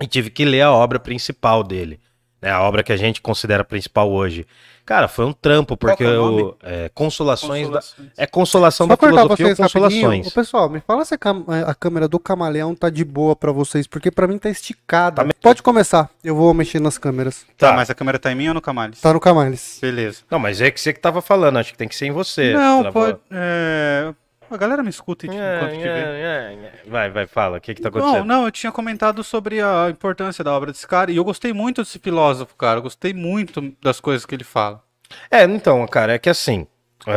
E 0.00 0.06
tive 0.06 0.30
que 0.30 0.44
ler 0.44 0.62
a 0.62 0.72
obra 0.72 0.98
principal 0.98 1.62
dele, 1.62 2.00
né, 2.42 2.50
a 2.50 2.60
obra 2.62 2.82
que 2.82 2.92
a 2.92 2.96
gente 2.96 3.22
considera 3.22 3.64
principal 3.64 4.10
hoje. 4.10 4.46
Cara, 4.84 5.06
foi 5.06 5.24
um 5.24 5.32
trampo, 5.32 5.76
porque 5.76 6.02
é 6.02 6.08
o 6.08 6.12
nome? 6.16 6.40
eu, 6.42 6.56
é, 6.60 6.90
consolações, 6.92 7.68
da- 7.68 7.74
Consolações. 7.74 8.10
é 8.18 8.26
consolação 8.26 8.86
Só 8.88 8.96
da 8.96 9.06
filosofia 9.06 9.48
ou 9.50 9.56
consolações. 9.56 10.26
Ô, 10.26 10.30
pessoal, 10.32 10.68
me 10.68 10.80
fala 10.80 11.04
se 11.04 11.14
a, 11.14 11.18
cam- 11.18 11.44
a 11.66 11.72
câmera 11.72 12.08
do 12.08 12.18
camaleão 12.18 12.74
tá 12.74 12.90
de 12.90 13.04
boa 13.04 13.36
pra 13.36 13.52
vocês, 13.52 13.86
porque 13.86 14.10
pra 14.10 14.26
mim 14.26 14.38
tá 14.38 14.50
esticada. 14.50 15.24
Tá 15.24 15.30
Pode 15.40 15.62
começar, 15.62 16.10
eu 16.24 16.34
vou 16.34 16.52
mexer 16.52 16.80
nas 16.80 16.98
câmeras. 16.98 17.46
Tá, 17.56 17.68
Tá. 17.70 17.72
mas 17.76 17.90
a 17.90 17.94
câmera 17.94 18.18
tá 18.18 18.32
em 18.32 18.34
mim 18.34 18.48
ou 18.48 18.54
no 18.54 18.60
Camales? 18.60 19.00
Tá 19.00 19.12
no 19.12 19.20
Camales. 19.20 19.78
Beleza. 19.80 20.22
Não, 20.28 20.40
mas 20.40 20.60
é 20.60 20.68
que 20.72 20.80
você 20.80 20.92
que 20.92 20.98
tava 20.98 21.22
falando, 21.22 21.58
acho 21.58 21.70
que 21.70 21.78
tem 21.78 21.86
que 21.86 21.94
ser 21.94 22.06
em 22.06 22.10
você. 22.12 22.52
Não, 22.52 22.90
pode. 22.92 23.18
é, 23.30 24.12
A 24.54 24.58
galera 24.58 24.82
me 24.82 24.90
escuta 24.90 25.26
enquanto 25.26 25.40
É, 25.40 25.68
que 25.70 25.82
vê. 25.82 25.88
é, 25.88 26.72
é. 26.84 26.90
Vai, 26.90 27.10
vai, 27.10 27.26
fala. 27.26 27.58
O 27.58 27.60
que 27.60 27.74
que 27.74 27.82
tá 27.82 27.90
Não, 27.90 27.98
acontecendo? 28.00 28.26
não, 28.26 28.44
eu 28.44 28.50
tinha 28.50 28.70
comentado 28.72 29.22
sobre 29.24 29.60
a 29.60 29.88
importância 29.90 30.42
da 30.44 30.52
obra 30.52 30.70
desse 30.72 30.86
cara 30.86 31.10
e 31.10 31.16
eu 31.16 31.24
gostei 31.24 31.52
muito 31.52 31.82
desse 31.82 31.98
filósofo, 31.98 32.54
cara. 32.56 32.78
Eu 32.78 32.82
gostei 32.82 33.12
muito 33.14 33.72
das 33.82 34.00
coisas 34.00 34.24
que 34.26 34.34
ele 34.34 34.44
fala. 34.44 34.82
É, 35.30 35.44
então, 35.44 35.86
cara, 35.86 36.14
é 36.14 36.18
que 36.18 36.28
assim. 36.30 36.66
foi- 37.04 37.12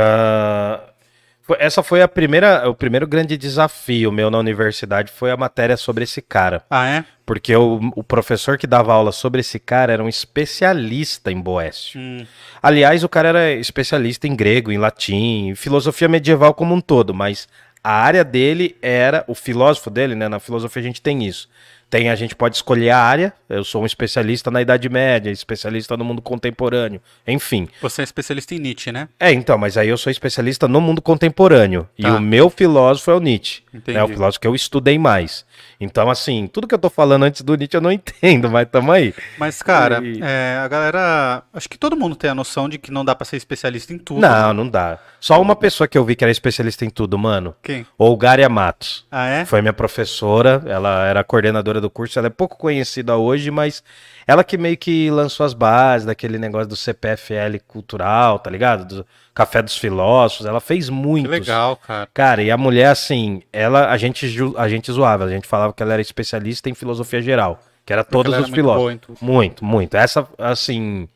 essa 1.59 1.83
foi 1.83 2.01
a 2.01 2.07
primeira, 2.07 2.67
o 2.69 2.73
primeiro 2.73 3.07
grande 3.07 3.37
desafio 3.37 4.11
meu 4.11 4.31
na 4.31 4.37
universidade 4.37 5.11
foi 5.11 5.31
a 5.31 5.37
matéria 5.37 5.77
sobre 5.77 6.03
esse 6.03 6.21
cara. 6.21 6.63
Ah, 6.69 6.87
é? 6.87 7.05
Porque 7.25 7.55
o, 7.55 7.79
o 7.95 8.03
professor 8.03 8.57
que 8.57 8.67
dava 8.67 8.93
aula 8.93 9.11
sobre 9.11 9.41
esse 9.41 9.59
cara 9.59 9.93
era 9.93 10.03
um 10.03 10.09
especialista 10.09 11.31
em 11.31 11.39
Boécio. 11.39 11.99
Hum. 11.99 12.25
Aliás, 12.61 13.03
o 13.03 13.09
cara 13.09 13.29
era 13.29 13.51
especialista 13.53 14.27
em 14.27 14.35
grego, 14.35 14.71
em 14.71 14.77
latim, 14.77 15.49
em 15.49 15.55
filosofia 15.55 16.07
medieval 16.07 16.53
como 16.53 16.73
um 16.73 16.81
todo, 16.81 17.13
mas 17.13 17.47
a 17.83 17.91
área 17.91 18.23
dele 18.23 18.75
era, 18.81 19.23
o 19.27 19.35
filósofo 19.35 19.91
dele, 19.91 20.15
né? 20.15 20.27
Na 20.27 20.39
filosofia 20.39 20.81
a 20.81 20.85
gente 20.85 21.01
tem 21.01 21.23
isso. 21.23 21.47
Tem, 21.89 22.09
a 22.09 22.15
gente 22.15 22.35
pode 22.35 22.55
escolher 22.55 22.89
a 22.89 22.97
área. 22.97 23.33
Eu 23.47 23.63
sou 23.63 23.83
um 23.83 23.85
especialista 23.85 24.49
na 24.51 24.61
Idade 24.61 24.89
Média, 24.89 25.29
especialista 25.29 25.95
no 25.95 26.03
mundo 26.03 26.21
contemporâneo, 26.21 26.99
enfim. 27.27 27.67
Você 27.81 28.01
é 28.01 28.03
especialista 28.03 28.55
em 28.55 28.59
Nietzsche, 28.59 28.91
né? 28.91 29.07
É, 29.19 29.31
então, 29.31 29.57
mas 29.57 29.77
aí 29.77 29.87
eu 29.89 29.97
sou 29.97 30.11
especialista 30.11 30.67
no 30.67 30.81
mundo 30.81 31.01
contemporâneo. 31.01 31.87
E 31.97 32.01
Tá. 32.01 32.15
o 32.17 32.19
meu 32.21 32.49
filósofo 32.49 33.11
é 33.11 33.15
o 33.15 33.19
Nietzsche. 33.19 33.61
Entendi. 33.73 33.97
É 33.97 34.03
o 34.03 34.07
filósofo 34.07 34.39
que 34.41 34.47
eu 34.47 34.55
estudei 34.55 34.97
mais. 34.97 35.45
Então, 35.79 36.09
assim, 36.09 36.47
tudo 36.47 36.67
que 36.67 36.73
eu 36.73 36.79
tô 36.79 36.89
falando 36.89 37.23
antes 37.23 37.41
do 37.41 37.55
Nietzsche 37.55 37.75
eu 37.77 37.81
não 37.81 37.91
entendo, 37.93 38.49
mas 38.49 38.67
tamo 38.69 38.91
aí. 38.91 39.13
Mas, 39.37 39.61
cara, 39.61 40.01
E- 40.03 40.19
é, 40.21 40.59
a 40.63 40.67
galera. 40.67 41.43
Acho 41.53 41.67
que 41.69 41.77
todo 41.77 41.95
mundo 41.97 42.15
tem 42.15 42.29
a 42.29 42.35
noção 42.35 42.69
de 42.69 42.77
que 42.77 42.91
não 42.91 43.03
dá 43.03 43.13
pra 43.15 43.25
ser 43.25 43.37
especialista 43.37 43.93
em 43.93 43.97
tudo. 43.97 44.21
né? 44.21 44.27
Não, 44.29 44.53
não 44.53 44.69
dá. 44.69 44.97
Só 45.19 45.41
uma 45.41 45.55
pessoa 45.55 45.87
que 45.87 45.97
eu 45.97 46.05
vi 46.05 46.15
que 46.15 46.23
era 46.23 46.31
especialista 46.31 46.85
em 46.85 46.89
tudo, 46.89 47.17
mano. 47.17 47.55
Quem? 47.63 47.85
Olgária 47.97 48.47
Matos. 48.47 49.05
Ah, 49.11 49.27
é? 49.27 49.45
Foi 49.45 49.61
minha 49.61 49.73
professora, 49.73 50.61
ela 50.65 51.05
era 51.05 51.23
coordenadora 51.23 51.81
do 51.81 51.89
curso, 51.89 52.17
ela 52.19 52.27
é 52.27 52.31
pouco 52.31 52.57
conhecida 52.57 53.17
hoje, 53.17 53.49
mas 53.51 53.83
ela 54.27 54.43
que 54.43 54.57
meio 54.57 54.77
que 54.77 55.09
lançou 55.11 55.45
as 55.45 55.53
bases 55.53 56.05
daquele 56.05 56.37
negócio 56.39 56.67
do 56.67 56.75
CPFL 56.75 57.57
cultural, 57.67 58.39
tá 58.39 58.49
ligado? 58.49 58.85
Do 58.85 59.05
Café 59.33 59.61
dos 59.61 59.77
Filósofos, 59.77 60.45
ela 60.45 60.59
fez 60.59 60.85
Que 60.85 60.91
muitos. 60.91 61.31
legal, 61.31 61.75
cara. 61.77 62.07
Cara, 62.13 62.41
e 62.43 62.49
a 62.49 62.57
mulher, 62.57 62.87
assim, 62.87 63.43
ela, 63.53 63.89
a 63.91 63.97
gente, 63.97 64.25
a 64.57 64.67
gente 64.67 64.91
zoava, 64.91 65.25
a 65.25 65.29
gente 65.29 65.47
falava 65.47 65.73
que 65.73 65.83
ela 65.83 65.93
era 65.93 66.01
especialista 66.01 66.69
em 66.69 66.73
filosofia 66.73 67.21
geral, 67.21 67.59
que 67.85 67.93
era 67.93 68.03
todos 68.03 68.33
ela 68.33 68.41
os 68.41 68.47
era 68.47 68.55
muito 68.55 68.55
filósofos. 68.55 69.01
tudo. 69.01 69.17
Muito, 69.21 69.63
muito. 69.63 69.95
Essa, 69.95 70.27
assim, 70.39 71.07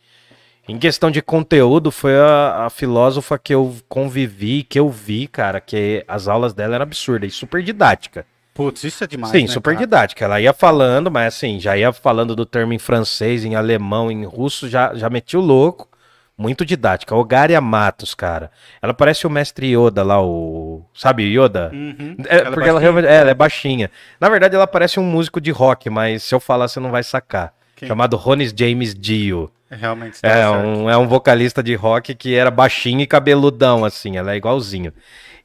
em 0.67 0.77
questão 0.77 1.09
de 1.09 1.21
conteúdo, 1.21 1.89
foi 1.91 2.15
a, 2.15 2.65
a 2.65 2.69
filósofa 2.69 3.39
que 3.39 3.53
eu 3.55 3.75
convivi, 3.87 4.61
que 4.63 4.79
eu 4.79 4.87
vi, 4.89 5.27
cara, 5.27 5.59
que 5.59 6.03
as 6.07 6.27
aulas 6.27 6.53
dela 6.53 6.75
eram 6.75 6.83
absurdas 6.83 7.33
e 7.33 7.35
super 7.35 7.63
didática. 7.63 8.23
Putz, 8.63 8.83
isso 8.83 9.03
é 9.03 9.07
demais. 9.07 9.31
Sim, 9.31 9.41
né, 9.43 9.47
super 9.47 9.73
cara? 9.73 9.85
didática. 9.85 10.25
Ela 10.25 10.41
ia 10.41 10.53
falando, 10.53 11.09
mas 11.09 11.33
assim, 11.35 11.59
já 11.59 11.77
ia 11.77 11.91
falando 11.93 12.35
do 12.35 12.45
termo 12.45 12.73
em 12.73 12.79
francês, 12.79 13.43
em 13.45 13.55
alemão, 13.55 14.11
em 14.11 14.25
russo, 14.25 14.67
já, 14.69 14.93
já 14.95 15.09
metia 15.09 15.39
o 15.39 15.43
louco. 15.43 15.87
Muito 16.37 16.65
didática. 16.65 17.13
Ogária 17.13 17.59
Matos, 17.59 18.15
cara. 18.15 18.49
Ela 18.81 18.93
parece 18.93 19.27
o 19.27 19.29
mestre 19.29 19.75
Yoda 19.75 20.03
lá, 20.03 20.23
o. 20.23 20.85
Sabe, 20.93 21.23
Yoda? 21.23 21.69
Uhum. 21.73 22.15
É, 22.29 22.37
Ela 22.37 22.47
é 22.47 22.51
porque 22.51 22.69
ela 22.69 22.79
baixinha? 22.79 22.79
realmente. 22.79 23.05
É, 23.07 23.15
ela 23.17 23.29
é 23.29 23.33
baixinha. 23.33 23.91
Na 24.21 24.29
verdade, 24.29 24.55
ela 24.55 24.65
parece 24.65 25.01
um 25.01 25.03
músico 25.03 25.41
de 25.41 25.51
rock, 25.51 25.89
mas 25.89 26.23
se 26.23 26.33
eu 26.33 26.39
falar, 26.39 26.69
você 26.69 26.79
não 26.79 26.91
vai 26.91 27.03
sacar. 27.03 27.53
Quem? 27.75 27.89
Chamado 27.89 28.15
Ronis 28.15 28.53
James 28.57 28.95
Dio. 28.95 29.51
É, 29.69 29.75
Realmente, 29.75 30.17
É 30.23 30.29
certo. 30.31 30.53
um, 30.65 30.89
é 30.89 30.97
um 30.97 31.09
vocalista 31.09 31.61
de 31.61 31.75
rock 31.75 32.15
que 32.15 32.33
era 32.35 32.49
baixinho 32.49 33.01
e 33.01 33.05
cabeludão, 33.07 33.83
assim. 33.83 34.15
Ela 34.15 34.31
é 34.31 34.37
igualzinho. 34.37 34.93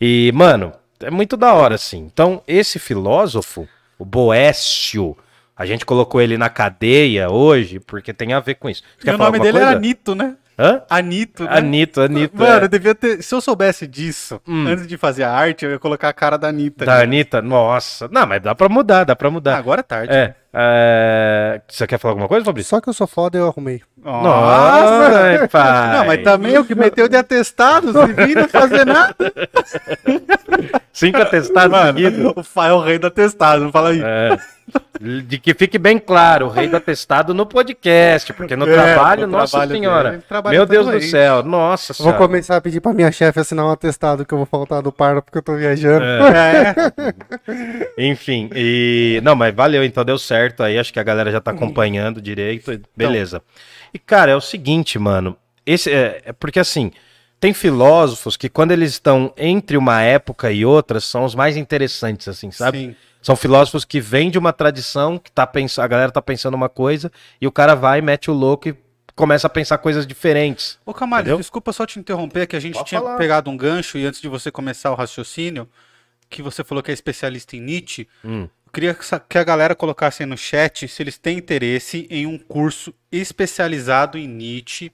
E, 0.00 0.30
mano, 0.32 0.72
é 1.04 1.10
muito 1.10 1.36
da 1.36 1.52
hora, 1.54 1.74
assim. 1.76 1.98
Então, 1.98 2.42
esse 2.46 2.78
filósofo, 2.78 3.68
o 3.98 4.04
Boécio, 4.04 5.16
A 5.56 5.64
gente 5.64 5.86
colocou 5.86 6.20
ele 6.20 6.36
na 6.36 6.48
cadeia 6.48 7.30
hoje 7.30 7.78
porque 7.78 8.12
tem 8.12 8.32
a 8.32 8.40
ver 8.40 8.56
com 8.56 8.68
isso. 8.68 8.82
Você 8.98 9.08
E 9.08 9.14
o 9.14 9.18
nome 9.18 9.38
dele 9.38 9.52
coisa? 9.52 9.66
era 9.68 9.76
Anito, 9.76 10.12
né? 10.14 10.34
Hã? 10.58 10.82
Anito, 10.90 11.44
né? 11.44 11.50
Anito, 11.52 12.00
Anito. 12.00 12.36
Mano, 12.36 12.60
é. 12.60 12.64
eu 12.64 12.68
devia 12.68 12.92
ter. 12.94 13.22
Se 13.22 13.32
eu 13.34 13.40
soubesse 13.40 13.86
disso, 13.86 14.40
Hum. 14.48 14.66
antes 14.66 14.84
de 14.86 14.96
fazer 14.96 15.22
a 15.22 15.30
arte, 15.32 15.64
eu 15.64 15.70
ia 15.70 15.78
colocar 15.78 16.08
a 16.08 16.12
cara 16.12 16.36
da 16.36 16.48
Anitta. 16.48 16.84
Da 16.84 16.94
ali. 16.94 17.02
Anitta, 17.04 17.40
nossa. 17.40 18.08
Não, 18.10 18.26
mas 18.26 18.42
dá 18.42 18.52
pra 18.54 18.68
mudar, 18.68 19.04
dá 19.04 19.14
pra 19.14 19.28
Ah, 19.28 19.30
mudar. 19.30 19.56
agora 19.56 19.78
é 19.80 19.82
tarde. 19.84 20.12
É, 20.12 20.34
é, 20.54 21.60
Você 21.68 21.86
quer 21.86 21.98
falar 21.98 22.12
alguma 22.12 22.28
coisa, 22.28 22.44
Fabrício? 22.44 22.70
Só 22.70 22.80
que 22.80 22.88
eu 22.88 22.92
sou 22.92 23.06
foda 23.06 23.36
eu 23.38 23.48
arrumei. 23.48 23.82
Nossa, 24.02 25.48
pai. 25.48 25.96
Não, 25.98 26.04
mas 26.06 26.22
também 26.22 26.58
o 26.58 26.64
que 26.64 26.74
meteu 26.74 27.08
de 27.08 27.16
atestado, 27.16 27.92
sem 27.92 28.12
vir 28.14 28.36
não 28.36 28.48
fazer 28.48 28.84
nada. 28.84 29.14
Cinco 30.92 31.20
atestados 31.22 31.76
seguidos. 31.86 32.18
Mano, 32.18 32.34
o 32.36 32.42
Fá 32.42 32.68
é 32.68 32.72
o 32.72 32.80
rei 32.80 32.98
do 32.98 33.06
atestado, 33.06 33.64
não 33.64 33.72
fala 33.72 33.90
aí. 33.90 34.00
É. 34.02 34.36
De 35.00 35.38
que 35.38 35.52
fique 35.52 35.76
bem 35.78 35.98
claro, 35.98 36.46
o 36.46 36.48
rei 36.48 36.68
do 36.68 36.76
atestado 36.76 37.34
no 37.34 37.44
podcast, 37.44 38.32
porque 38.32 38.56
no 38.56 38.66
É, 38.66 38.72
trabalho, 38.72 39.26
no 39.26 39.32
nossa 39.36 39.58
trabalho 39.58 39.72
senhora. 39.72 40.22
Meu 40.50 40.64
Deus 40.64 40.86
do 40.86 41.00
céu, 41.02 41.42
nossa 41.42 41.92
vou 41.92 42.04
senhora. 42.06 42.16
começar 42.18 42.56
a 42.56 42.60
pedir 42.62 42.80
pra 42.80 42.94
minha 42.94 43.12
chefe 43.12 43.40
assinar 43.40 43.66
um 43.66 43.70
atestado 43.70 44.24
que 44.24 44.32
eu 44.32 44.38
vou 44.38 44.46
faltar 44.46 44.80
do 44.80 44.90
parto 44.90 45.22
porque 45.22 45.36
eu 45.36 45.42
tô 45.42 45.54
viajando. 45.56 46.04
É. 46.04 46.74
Enfim, 47.98 48.48
e. 48.54 49.20
Não, 49.22 49.34
mas 49.36 49.54
valeu, 49.54 49.84
então 49.84 50.02
deu 50.04 50.16
certo 50.16 50.43
aí. 50.62 50.78
Acho 50.78 50.92
que 50.92 51.00
a 51.00 51.02
galera 51.04 51.30
já 51.32 51.40
tá 51.40 51.50
acompanhando 51.52 52.20
direito. 52.20 52.72
Então. 52.72 52.90
Beleza. 52.96 53.42
E, 53.92 53.98
cara, 53.98 54.32
é 54.32 54.36
o 54.36 54.40
seguinte, 54.40 54.98
mano. 54.98 55.36
Esse 55.64 55.90
é, 55.90 56.22
é 56.26 56.32
porque 56.32 56.58
assim. 56.58 56.90
Tem 57.40 57.52
filósofos 57.52 58.38
que, 58.38 58.48
quando 58.48 58.72
eles 58.72 58.92
estão 58.92 59.30
entre 59.36 59.76
uma 59.76 60.00
época 60.00 60.50
e 60.50 60.64
outra, 60.64 60.98
são 60.98 61.24
os 61.24 61.34
mais 61.34 61.58
interessantes, 61.58 62.26
assim, 62.26 62.50
sabe? 62.50 62.78
Sim. 62.78 62.96
São 63.20 63.36
filósofos 63.36 63.84
que 63.84 64.00
vêm 64.00 64.30
de 64.30 64.38
uma 64.38 64.50
tradição, 64.50 65.18
que 65.18 65.30
tá 65.30 65.46
pens... 65.46 65.78
a 65.78 65.86
galera 65.86 66.10
tá 66.10 66.22
pensando 66.22 66.54
uma 66.54 66.70
coisa, 66.70 67.12
e 67.38 67.46
o 67.46 67.52
cara 67.52 67.74
vai, 67.74 68.00
mete 68.00 68.30
o 68.30 68.34
louco 68.34 68.70
e 68.70 68.76
começa 69.14 69.46
a 69.46 69.50
pensar 69.50 69.76
coisas 69.76 70.06
diferentes. 70.06 70.78
Ô, 70.86 70.94
Camargo, 70.94 71.24
Entendeu? 71.28 71.38
desculpa 71.38 71.70
só 71.72 71.84
te 71.84 71.98
interromper, 71.98 72.46
que 72.46 72.56
a 72.56 72.60
gente 72.60 72.74
Pode 72.74 72.88
tinha 72.88 73.00
falar. 73.00 73.18
pegado 73.18 73.50
um 73.50 73.56
gancho 73.58 73.98
e 73.98 74.06
antes 74.06 74.22
de 74.22 74.28
você 74.28 74.50
começar 74.50 74.90
o 74.90 74.94
raciocínio, 74.94 75.68
que 76.30 76.40
você 76.40 76.64
falou 76.64 76.82
que 76.82 76.90
é 76.90 76.94
especialista 76.94 77.56
em 77.56 77.60
Nietzsche, 77.60 78.08
Hum. 78.24 78.48
Eu 78.74 78.94
queria 78.94 78.96
que 79.28 79.38
a 79.38 79.44
galera 79.44 79.74
colocasse 79.74 80.24
aí 80.24 80.28
no 80.28 80.36
chat 80.36 80.88
se 80.88 81.00
eles 81.00 81.16
têm 81.16 81.38
interesse 81.38 82.08
em 82.10 82.26
um 82.26 82.36
curso 82.36 82.92
especializado 83.10 84.18
em 84.18 84.26
Nietzsche. 84.26 84.90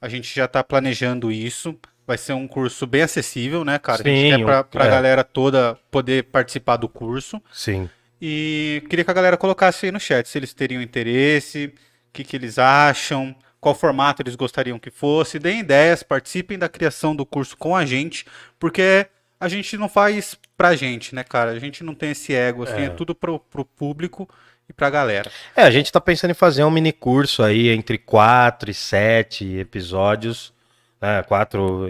A 0.00 0.08
gente 0.08 0.34
já 0.34 0.46
está 0.46 0.64
planejando 0.64 1.30
isso. 1.30 1.78
Vai 2.06 2.16
ser 2.16 2.32
um 2.32 2.48
curso 2.48 2.86
bem 2.86 3.02
acessível, 3.02 3.64
né, 3.66 3.78
cara? 3.78 4.00
a 4.02 4.08
gente 4.08 4.36
Sim, 4.36 4.44
um- 4.44 4.46
pra 4.46 4.66
é. 4.86 4.88
galera 4.88 5.22
toda 5.22 5.78
poder 5.90 6.24
participar 6.24 6.76
do 6.76 6.88
curso. 6.88 7.42
Sim. 7.52 7.90
E 8.20 8.82
queria 8.88 9.04
que 9.04 9.10
a 9.10 9.14
galera 9.14 9.36
colocasse 9.36 9.84
aí 9.84 9.92
no 9.92 10.00
chat 10.00 10.26
se 10.26 10.38
eles 10.38 10.54
teriam 10.54 10.80
interesse, 10.80 11.66
o 11.66 11.72
que, 12.14 12.24
que 12.24 12.34
eles 12.34 12.58
acham, 12.58 13.36
qual 13.60 13.74
formato 13.74 14.22
eles 14.22 14.36
gostariam 14.36 14.78
que 14.78 14.90
fosse. 14.90 15.38
Deem 15.38 15.60
ideias, 15.60 16.02
participem 16.02 16.58
da 16.58 16.68
criação 16.68 17.14
do 17.14 17.26
curso 17.26 17.58
com 17.58 17.76
a 17.76 17.84
gente, 17.84 18.24
porque 18.58 19.06
a 19.40 19.48
gente 19.48 19.76
não 19.76 19.88
faz 19.88 20.36
pra 20.56 20.74
gente, 20.74 21.14
né, 21.14 21.22
cara? 21.24 21.52
A 21.52 21.58
gente 21.58 21.84
não 21.84 21.94
tem 21.94 22.10
esse 22.10 22.34
ego, 22.34 22.64
assim, 22.64 22.82
é, 22.82 22.84
É. 22.86 22.90
tudo 22.90 23.14
pro, 23.14 23.38
pro 23.38 23.64
público 23.64 24.28
e 24.68 24.72
pra 24.72 24.90
galera. 24.90 25.30
É, 25.56 25.62
a 25.62 25.70
gente 25.70 25.90
tá 25.92 26.00
pensando 26.00 26.30
em 26.32 26.34
fazer 26.34 26.64
um 26.64 26.70
mini 26.70 26.92
curso 26.92 27.42
aí 27.42 27.68
entre 27.68 27.96
quatro 27.98 28.70
e 28.70 28.74
sete 28.74 29.56
episódios, 29.56 30.52
né? 31.00 31.22
Quatro 31.22 31.88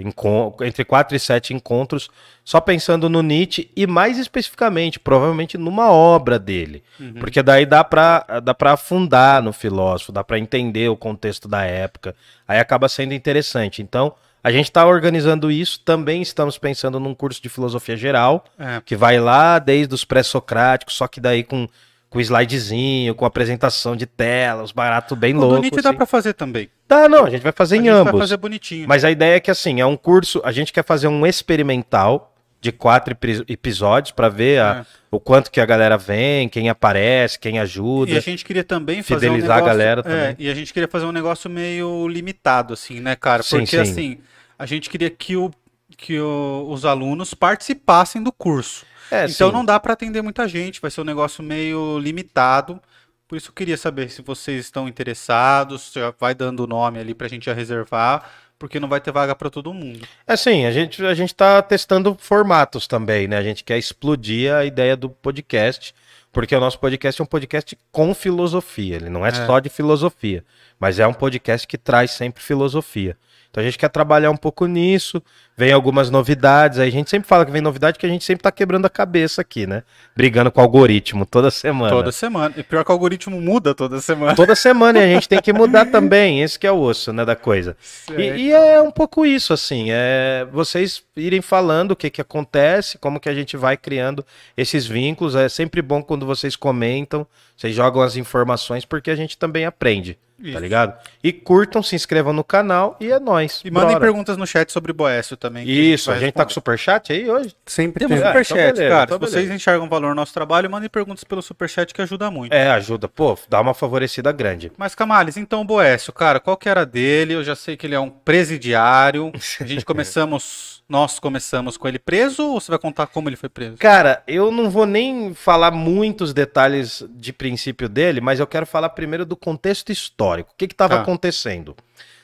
entre 0.63 0.85
quatro 0.85 1.17
e 1.17 1.19
sete 1.19 1.55
encontros, 1.55 2.11
só 2.45 2.61
pensando 2.61 3.09
no 3.09 3.23
Nietzsche 3.23 3.71
e 3.75 3.87
mais 3.87 4.19
especificamente, 4.19 5.01
provavelmente 5.01 5.57
numa 5.57 5.91
obra 5.91 6.39
dele, 6.39 6.85
Uhum. 7.01 7.15
porque 7.15 7.43
daí 7.43 7.65
dá 7.65 7.83
pra 7.83 8.21
dá 8.43 8.53
para 8.55 8.73
afundar 8.75 9.43
no 9.43 9.53
filósofo, 9.53 10.13
dá 10.13 10.23
pra 10.23 10.39
entender 10.39 10.89
o 10.91 10.97
contexto 10.97 11.49
da 11.49 11.65
época, 11.65 12.15
aí 12.47 12.59
acaba 12.61 12.87
sendo 12.89 13.15
interessante. 13.15 13.81
Então 13.81 14.15
a 14.49 14.53
gente 14.53 14.65
está 14.67 14.87
organizando 14.87 15.51
isso, 15.51 15.81
também 15.81 16.23
estamos 16.23 16.57
pensando 16.59 16.99
num 16.99 17.15
curso 17.15 17.43
de 17.43 17.49
filosofia 17.49 17.97
geral, 17.97 18.45
É, 18.59 18.81
que 18.85 18.97
vai 18.97 19.19
lá 19.21 19.59
desde 19.59 19.95
os 19.95 20.05
pré-socráticos, 20.05 20.95
só 20.97 21.07
que 21.07 21.21
daí 21.21 21.45
com, 21.45 21.69
com 22.09 22.19
slidezinho, 22.21 23.15
com 23.15 23.25
apresentação 23.27 23.95
de 23.95 24.07
tela, 24.07 24.63
os 24.63 24.73
baratos 24.73 25.17
bem 25.19 25.35
o 25.35 25.39
loucos. 25.41 25.61
Nietzsche 25.61 25.83
dá 25.83 25.91
assim. 25.91 25.97
pra 25.99 26.07
fazer 26.07 26.33
também. 26.33 26.69
Tá, 26.87 27.09
não, 27.09 27.27
a 27.27 27.31
gente 27.31 27.43
vai 27.43 27.53
fazer 27.53 27.75
a 27.77 27.79
em 27.79 27.83
gente 27.83 27.91
ambos. 27.93 28.13
vai 28.13 28.21
fazer 28.23 28.37
bonitinho. 28.39 28.89
Mas 28.89 29.05
a 29.05 29.11
ideia 29.11 29.37
é 29.37 29.41
que 29.41 29.51
assim, 29.51 29.81
é 29.81 29.87
um 29.87 29.97
curso, 29.97 30.41
a 30.45 30.51
gente 30.53 30.73
quer 30.73 30.85
fazer 30.85 31.09
um 31.09 31.27
experimental 31.27 32.35
de 32.61 32.73
quatro 32.73 33.13
epi- 33.13 33.45
episódios 33.49 34.11
para 34.11 34.29
ver 34.29 34.61
a- 34.61 34.79
É. 34.81 34.87
o 35.13 35.21
quanto 35.21 35.49
que 35.49 35.61
a 35.61 35.67
galera 35.67 35.97
vem, 35.97 36.49
quem 36.49 36.69
aparece, 36.69 37.39
quem 37.39 37.59
ajuda. 37.61 38.11
E 38.11 38.17
a 38.17 38.21
gente 38.21 38.45
queria 38.45 38.65
também 38.65 39.01
fazer 39.03 39.29
um 39.29 39.35
Fidelizar 39.35 39.59
a 39.59 39.61
negócio, 39.61 39.79
galera 39.79 40.01
é, 40.01 40.03
também. 40.03 40.37
e 40.41 40.51
a 40.51 40.55
gente 40.55 40.73
queria 40.73 40.89
fazer 40.89 41.05
um 41.07 41.13
negócio 41.13 41.49
meio 41.49 42.09
limitado, 42.09 42.75
assim, 42.75 42.99
né, 43.01 43.15
cara? 43.15 43.43
Sim, 43.45 43.59
Porque 43.59 43.77
sim. 43.85 43.93
assim, 43.93 44.19
a 44.59 44.67
gente 44.67 44.91
queria 44.91 45.09
que, 45.11 45.37
o, 45.37 45.51
que 45.97 46.19
o- 46.19 46.67
os 46.71 46.85
alunos 46.85 47.33
participassem 47.35 48.23
do 48.23 48.33
curso. 48.33 48.85
É, 49.11 49.25
então 49.27 49.49
sim. 49.49 49.55
não 49.55 49.65
dá 49.65 49.79
para 49.81 49.93
atender 49.95 50.21
muita 50.23 50.47
gente, 50.49 50.81
vai 50.81 50.91
ser 50.91 51.01
um 51.01 51.05
negócio 51.05 51.43
meio 51.43 51.99
limitado. 51.99 52.81
Por 53.27 53.37
isso 53.37 53.49
eu 53.51 53.55
queria 53.55 53.77
saber 53.77 54.11
se 54.11 54.23
vocês 54.23 54.65
estão 54.65 54.89
interessados, 54.89 55.91
já 55.95 56.13
vai 56.19 56.35
dando 56.35 56.65
o 56.65 56.67
nome 56.67 56.99
ali 56.99 57.15
pra 57.15 57.29
gente 57.29 57.47
já 57.47 57.53
reservar, 57.55 58.29
porque 58.59 58.81
não 58.81 58.89
vai 58.89 59.01
ter 59.01 59.13
vaga 59.13 59.35
para 59.35 59.51
todo 59.51 59.73
mundo. 59.73 60.07
É 60.27 60.37
sim, 60.37 60.65
a 60.67 60.71
gente, 60.73 61.05
a 61.05 61.15
gente 61.15 61.35
tá 61.35 61.61
testando 61.63 62.17
formatos 62.19 62.87
também, 62.87 63.29
né? 63.29 63.37
A 63.37 63.43
gente 63.43 63.63
quer 63.65 63.79
explodir 63.79 64.53
a 64.53 64.65
ideia 64.65 64.97
do 64.97 65.09
podcast, 65.11 65.95
porque 66.33 66.55
o 66.57 66.61
nosso 66.61 66.79
podcast 66.79 67.21
é 67.21 67.25
um 67.25 67.27
podcast 67.27 67.79
com 67.93 68.15
filosofia. 68.15 68.97
Ele 68.97 69.09
não 69.11 69.25
é, 69.25 69.29
É. 69.29 69.47
só 69.47 69.59
de 69.61 69.69
filosofia, 69.69 70.45
mas 70.81 70.99
é 70.99 71.07
um 71.07 71.15
podcast 71.15 71.67
que 71.67 71.79
traz 71.79 72.11
sempre 72.13 72.43
filosofia. 72.43 73.17
Então 73.59 73.63
a 73.63 73.65
gente 73.65 73.79
quer 73.79 73.89
trabalhar 73.89 74.31
um 74.31 74.37
pouco 74.37 74.67
nisso, 74.67 75.21
vem 75.57 75.73
algumas 75.73 76.11
novidades, 76.11 76.79
aí 76.79 76.89
a 76.89 76.93
gente 76.93 77.11
sempre 77.11 77.29
fala 77.29 77.45
que 77.45 77.51
vem 77.51 77.61
novidade, 77.61 77.99
que 77.99 78.07
a 78.07 78.09
gente 78.09 78.25
sempre 78.25 78.45
tá 78.45 78.53
quebrando 78.53 78.87
a 78.87 78.89
cabeça 78.89 79.41
aqui, 79.41 79.67
né? 79.67 79.83
Brigando 80.17 80.53
com 80.53 80.61
o 80.61 80.63
algoritmo 80.63 81.27
toda 81.27 81.51
semana. 81.51 81.91
Toda 81.91 82.13
semana. 82.13 82.55
E 82.57 82.63
pior 82.63 82.85
que 82.85 82.91
o 82.91 82.93
algoritmo 82.93 83.41
muda 83.41 83.75
toda 83.75 84.01
semana. 84.01 84.37
Toda 84.37 84.55
semana 84.57 85.01
e 85.01 85.03
a 85.03 85.07
gente 85.09 85.29
tem 85.29 85.41
que 85.41 85.53
mudar 85.53 85.87
também, 85.87 86.41
esse 86.41 86.57
que 86.57 86.69
é 86.69 86.71
o 86.71 86.79
osso, 86.79 87.13
né, 87.13 87.25
da 87.25 87.35
coisa. 87.35 87.77
E, 88.17 88.23
e 88.23 88.53
é 88.53 88.81
um 88.81 88.93
pouco 88.93 89.27
isso, 89.27 89.53
assim, 89.53 89.87
é 89.91 90.47
vocês 90.53 91.03
irem 91.17 91.43
falando 91.43 91.93
o 91.93 91.97
que 91.97 92.11
que 92.11 92.21
acontece, 92.21 92.97
como 92.97 93.19
que 93.19 93.29
a 93.29 93.35
gente 93.35 93.57
vai 93.57 93.77
criando 93.77 94.25
esses 94.57 94.87
vínculos. 94.87 95.35
É 95.35 95.49
sempre 95.49 95.83
bom 95.83 96.01
quando 96.01 96.25
vocês 96.25 96.55
comentam, 96.55 97.27
vocês 97.57 97.75
jogam 97.75 98.03
as 98.03 98.15
informações, 98.15 98.85
porque 98.85 99.11
a 99.11 99.17
gente 99.17 99.37
também 99.37 99.65
aprende, 99.65 100.17
tá 100.43 100.49
Isso. 100.49 100.59
ligado? 100.59 100.95
E 101.23 101.33
curtam, 101.33 101.83
se 101.83 101.97
inscrevam 101.97 102.33
no 102.33 102.45
canal 102.45 102.97
e 103.01 103.11
é 103.11 103.19
nóis. 103.19 103.61
E 103.65 103.71
mandem 103.71 103.91
Bora. 103.91 104.01
perguntas 104.01 104.37
no 104.37 104.47
chat 104.47 104.71
sobre 104.71 104.93
Boécio 104.93 105.37
também. 105.37 105.65
que 105.67 105.71
Isso, 105.73 106.11
a 106.11 106.15
vai 106.15 106.23
gente 106.23 106.35
tá 106.35 106.45
com 106.45 106.51
superchat 106.51 107.13
aí 107.13 107.29
hoje? 107.29 107.55
Sempre 107.67 108.07
Temos 108.07 108.17
tem. 108.19 108.25
Ah, 108.25 108.29
superchat, 108.29 108.59
então 108.61 108.73
beleza, 108.75 108.91
cara. 108.95 109.05
então 109.05 109.17
Se 109.17 109.21
vocês 109.21 109.35
beleza. 109.35 109.55
enxergam 109.55 109.89
valor 109.89 110.09
no 110.11 110.15
nosso 110.15 110.33
trabalho, 110.35 110.71
mandem 110.71 110.89
perguntas 110.89 111.25
pelo 111.25 111.43
superchat 111.43 111.93
que 111.93 112.01
ajuda 112.03 112.31
muito. 112.31 112.53
É, 112.53 112.71
ajuda. 112.71 113.09
Pô, 113.09 113.37
dá 113.49 113.61
uma 113.61 113.75
favorecida 113.75 114.31
grande. 114.33 114.71
Mas 114.77 114.95
Camales, 114.95 115.37
então 115.37 115.65
Boécio, 115.67 116.13
cara, 116.13 116.39
qual 116.41 116.57
que 116.57 116.69
era 116.69 116.85
dele? 116.87 117.35
Eu 117.35 117.43
já 117.43 117.57
sei 117.57 117.77
que 117.77 117.87
ele 117.87 117.95
é 117.95 118.01
um 118.01 118.11
presidiário. 118.11 119.33
A 119.61 119.65
gente 119.65 119.85
começamos, 119.87 120.68
nós 120.89 121.19
começamos 121.19 121.77
com 121.77 121.87
ele 121.87 121.99
preso 121.99 122.43
ou 122.47 122.61
você 122.61 122.71
vai 122.73 122.79
contar 122.79 123.07
como 123.09 123.29
ele 123.29 123.37
foi 123.37 123.49
preso? 123.49 123.77
Cara, 123.77 124.23
eu 124.27 124.51
não 124.51 124.71
vou 124.71 124.87
nem 124.87 125.35
falar 125.35 125.71
muitos 125.71 126.33
detalhes 126.33 127.05
de 127.11 127.33
princípio 127.33 127.89
dele, 127.89 128.21
mas 128.21 128.41
eu 128.41 128.47
quero 128.47 128.65
falar 128.65 128.89
primeiro 128.91 129.27
do 129.27 129.37
contexto 129.37 129.91
histórico. 129.93 130.51
O 130.53 130.57
que 130.57 130.65
estava 130.65 130.97
Tá. 130.97 131.03
acontecendo? 131.03 131.77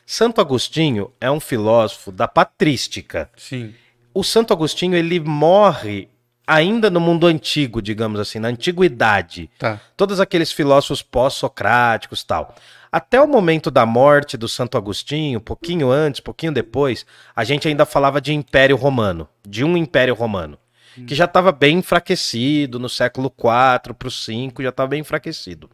Santo 0.07 0.41
Agostinho 0.41 1.11
é 1.21 1.31
um 1.31 1.41
filósofo 1.41 2.11
da 2.11 2.27
patrística. 2.29 3.31
Sim. 3.37 3.75
O 4.15 4.23
Santo 4.25 4.53
Agostinho 4.53 4.95
ele 4.97 5.19
morre 5.21 6.09
ainda 6.47 6.91
no 6.91 7.01
mundo 7.01 7.27
antigo, 7.27 7.81
digamos 7.83 8.21
assim, 8.21 8.39
na 8.39 8.49
antiguidade. 8.49 9.51
Tá. 9.59 9.81
Todos 9.97 10.21
aqueles 10.21 10.53
filósofos 10.53 11.01
pós-socráticos 11.03 12.23
tal. 12.23 12.55
Até 12.95 13.21
o 13.21 13.27
momento 13.27 13.73
da 13.73 13.85
morte 13.85 14.37
do 14.37 14.47
Santo 14.47 14.79
Agostinho, 14.79 15.41
pouquinho 15.41 15.91
antes, 15.91 16.21
pouquinho 16.21 16.53
depois, 16.53 17.05
a 17.35 17.43
gente 17.43 17.67
ainda 17.67 17.85
falava 17.85 18.21
de 18.21 18.33
Império 18.33 18.77
Romano, 18.77 19.29
de 19.45 19.65
um 19.65 19.77
Império 19.77 20.15
Romano, 20.15 20.57
que 21.05 21.13
já 21.13 21.25
estava 21.25 21.51
bem 21.51 21.79
enfraquecido 21.79 22.79
no 22.79 22.89
século 22.89 23.35
IV 23.37 23.95
para 23.95 24.07
o 24.07 24.11
V, 24.11 24.63
já 24.63 24.69
estava 24.69 24.87
bem 24.91 25.01
enfraquecido. 25.01 25.69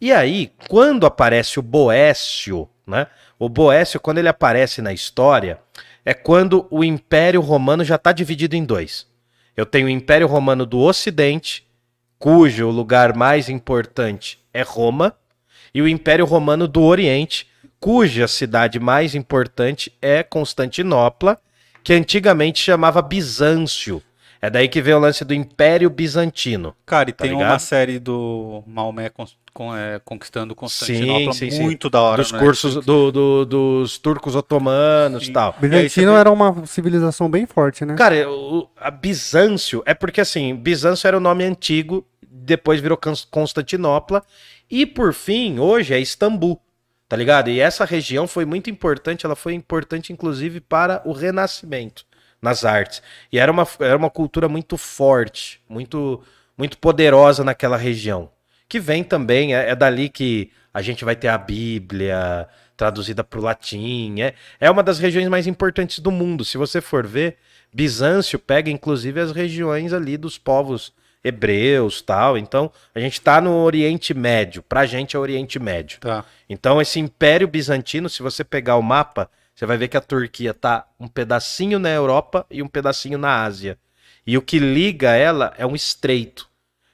E 0.00 0.12
aí, 0.12 0.52
quando 0.68 1.04
aparece 1.04 1.58
o 1.58 1.62
Boécio, 1.62 2.68
né? 2.86 3.08
O 3.40 3.48
Boécio, 3.48 3.98
quando 3.98 4.18
ele 4.18 4.28
aparece 4.28 4.80
na 4.80 4.92
história, 4.92 5.58
é 6.04 6.14
quando 6.14 6.68
o 6.70 6.84
Império 6.84 7.40
Romano 7.40 7.82
já 7.82 7.96
está 7.96 8.12
dividido 8.12 8.54
em 8.54 8.64
dois. 8.64 9.04
Eu 9.56 9.66
tenho 9.66 9.88
o 9.88 9.90
Império 9.90 10.28
Romano 10.28 10.64
do 10.64 10.78
Ocidente, 10.78 11.66
cujo 12.20 12.70
lugar 12.70 13.16
mais 13.16 13.48
importante 13.48 14.38
é 14.54 14.62
Roma, 14.62 15.12
e 15.74 15.80
o 15.82 15.88
Império 15.88 16.24
Romano 16.24 16.66
do 16.68 16.82
Oriente, 16.82 17.46
cuja 17.80 18.28
cidade 18.28 18.78
mais 18.78 19.14
importante 19.14 19.92
é 20.00 20.22
Constantinopla, 20.22 21.38
que 21.82 21.92
antigamente 21.92 22.60
chamava 22.60 23.02
Bizâncio. 23.02 24.02
É 24.40 24.50
daí 24.50 24.66
que 24.68 24.82
vem 24.82 24.92
o 24.94 24.98
lance 24.98 25.24
do 25.24 25.32
Império 25.32 25.88
Bizantino. 25.88 26.74
Cara, 26.84 27.10
e 27.10 27.12
Tá 27.12 27.22
tem 27.24 27.32
uma 27.32 27.42
ligado? 27.44 27.60
série 27.60 27.98
do 28.00 28.64
Maomé 28.66 29.08
é, 29.76 30.00
conquistando 30.04 30.52
Constantinopla 30.54 31.32
Sim, 31.32 31.50
sim, 31.50 31.56
sim. 31.58 31.62
muito 31.62 31.88
da 31.88 32.00
hora. 32.00 32.22
dos 32.22 32.32
né? 32.32 32.38
cursos 32.40 32.74
do- 32.84 33.12
do- 33.12 33.44
dos 33.44 33.98
turcos 33.98 34.34
otomanos 34.34 35.22
e 35.22 35.26
Sim. 35.26 35.32
tal. 35.32 35.54
E 35.62 35.68
Bizantino 35.68 36.12
era 36.16 36.28
uma 36.30 36.66
civilização 36.66 37.30
bem 37.30 37.46
forte, 37.46 37.84
né? 37.84 37.94
Cara, 37.94 38.28
o, 38.28 38.68
a 38.76 38.90
Bizâncio 38.90 39.80
é 39.86 39.94
porque 39.94 40.20
assim, 40.20 40.56
Bizâncio 40.56 41.06
era 41.06 41.16
o 41.16 41.20
nome 41.20 41.44
antigo, 41.44 42.04
depois 42.28 42.80
virou 42.80 42.96
Cons- 42.98 43.24
Constantinopla 43.30 44.24
e 44.70 44.86
por 44.86 45.12
fim, 45.12 45.58
hoje 45.58 45.94
é 45.94 46.00
Istambul, 46.00 46.60
tá 47.08 47.16
ligado? 47.16 47.50
E 47.50 47.60
essa 47.60 47.84
região 47.84 48.26
foi 48.26 48.44
muito 48.44 48.70
importante, 48.70 49.26
ela 49.26 49.36
foi 49.36 49.54
importante 49.54 50.12
inclusive 50.12 50.60
para 50.60 51.02
o 51.04 51.12
Renascimento 51.12 52.04
nas 52.40 52.64
artes. 52.64 53.02
E 53.30 53.38
era 53.38 53.52
uma, 53.52 53.66
era 53.78 53.96
uma 53.96 54.10
cultura 54.10 54.48
muito 54.48 54.76
forte, 54.76 55.60
muito 55.68 56.22
muito 56.56 56.78
poderosa 56.78 57.42
naquela 57.42 57.76
região. 57.76 58.30
Que 58.68 58.78
vem 58.78 59.02
também, 59.02 59.54
é, 59.54 59.70
é 59.70 59.74
dali 59.74 60.08
que 60.08 60.50
a 60.72 60.82
gente 60.82 61.04
vai 61.04 61.16
ter 61.16 61.28
a 61.28 61.38
Bíblia 61.38 62.48
traduzida 62.76 63.22
para 63.24 63.38
o 63.38 63.42
latim. 63.42 64.20
É, 64.20 64.34
é 64.60 64.70
uma 64.70 64.82
das 64.82 64.98
regiões 64.98 65.28
mais 65.28 65.46
importantes 65.46 65.98
do 65.98 66.10
mundo. 66.10 66.44
Se 66.44 66.56
você 66.58 66.80
for 66.80 67.06
ver, 67.06 67.36
Bizâncio 67.72 68.38
pega 68.38 68.70
inclusive 68.70 69.20
as 69.20 69.32
regiões 69.32 69.92
ali 69.92 70.16
dos 70.16 70.38
povos 70.38 70.92
hebreus 71.24 72.02
tal. 72.02 72.36
Então, 72.36 72.70
a 72.94 73.00
gente 73.00 73.14
está 73.14 73.40
no 73.40 73.54
Oriente 73.62 74.12
Médio. 74.14 74.62
Pra 74.62 74.86
gente 74.86 75.16
é 75.16 75.18
Oriente 75.18 75.58
Médio. 75.58 75.98
Tá. 76.00 76.24
Então, 76.48 76.80
esse 76.80 76.98
Império 76.98 77.46
Bizantino, 77.48 78.08
se 78.08 78.22
você 78.22 78.42
pegar 78.44 78.76
o 78.76 78.82
mapa, 78.82 79.30
você 79.54 79.66
vai 79.66 79.76
ver 79.76 79.88
que 79.88 79.96
a 79.96 80.00
Turquia 80.00 80.52
tá 80.54 80.86
um 80.98 81.06
pedacinho 81.08 81.78
na 81.78 81.90
Europa 81.90 82.46
e 82.50 82.62
um 82.62 82.68
pedacinho 82.68 83.18
na 83.18 83.42
Ásia. 83.44 83.78
E 84.26 84.36
o 84.38 84.42
que 84.42 84.58
liga 84.58 85.10
ela 85.14 85.52
é 85.56 85.66
um 85.66 85.74
estreito. 85.74 86.48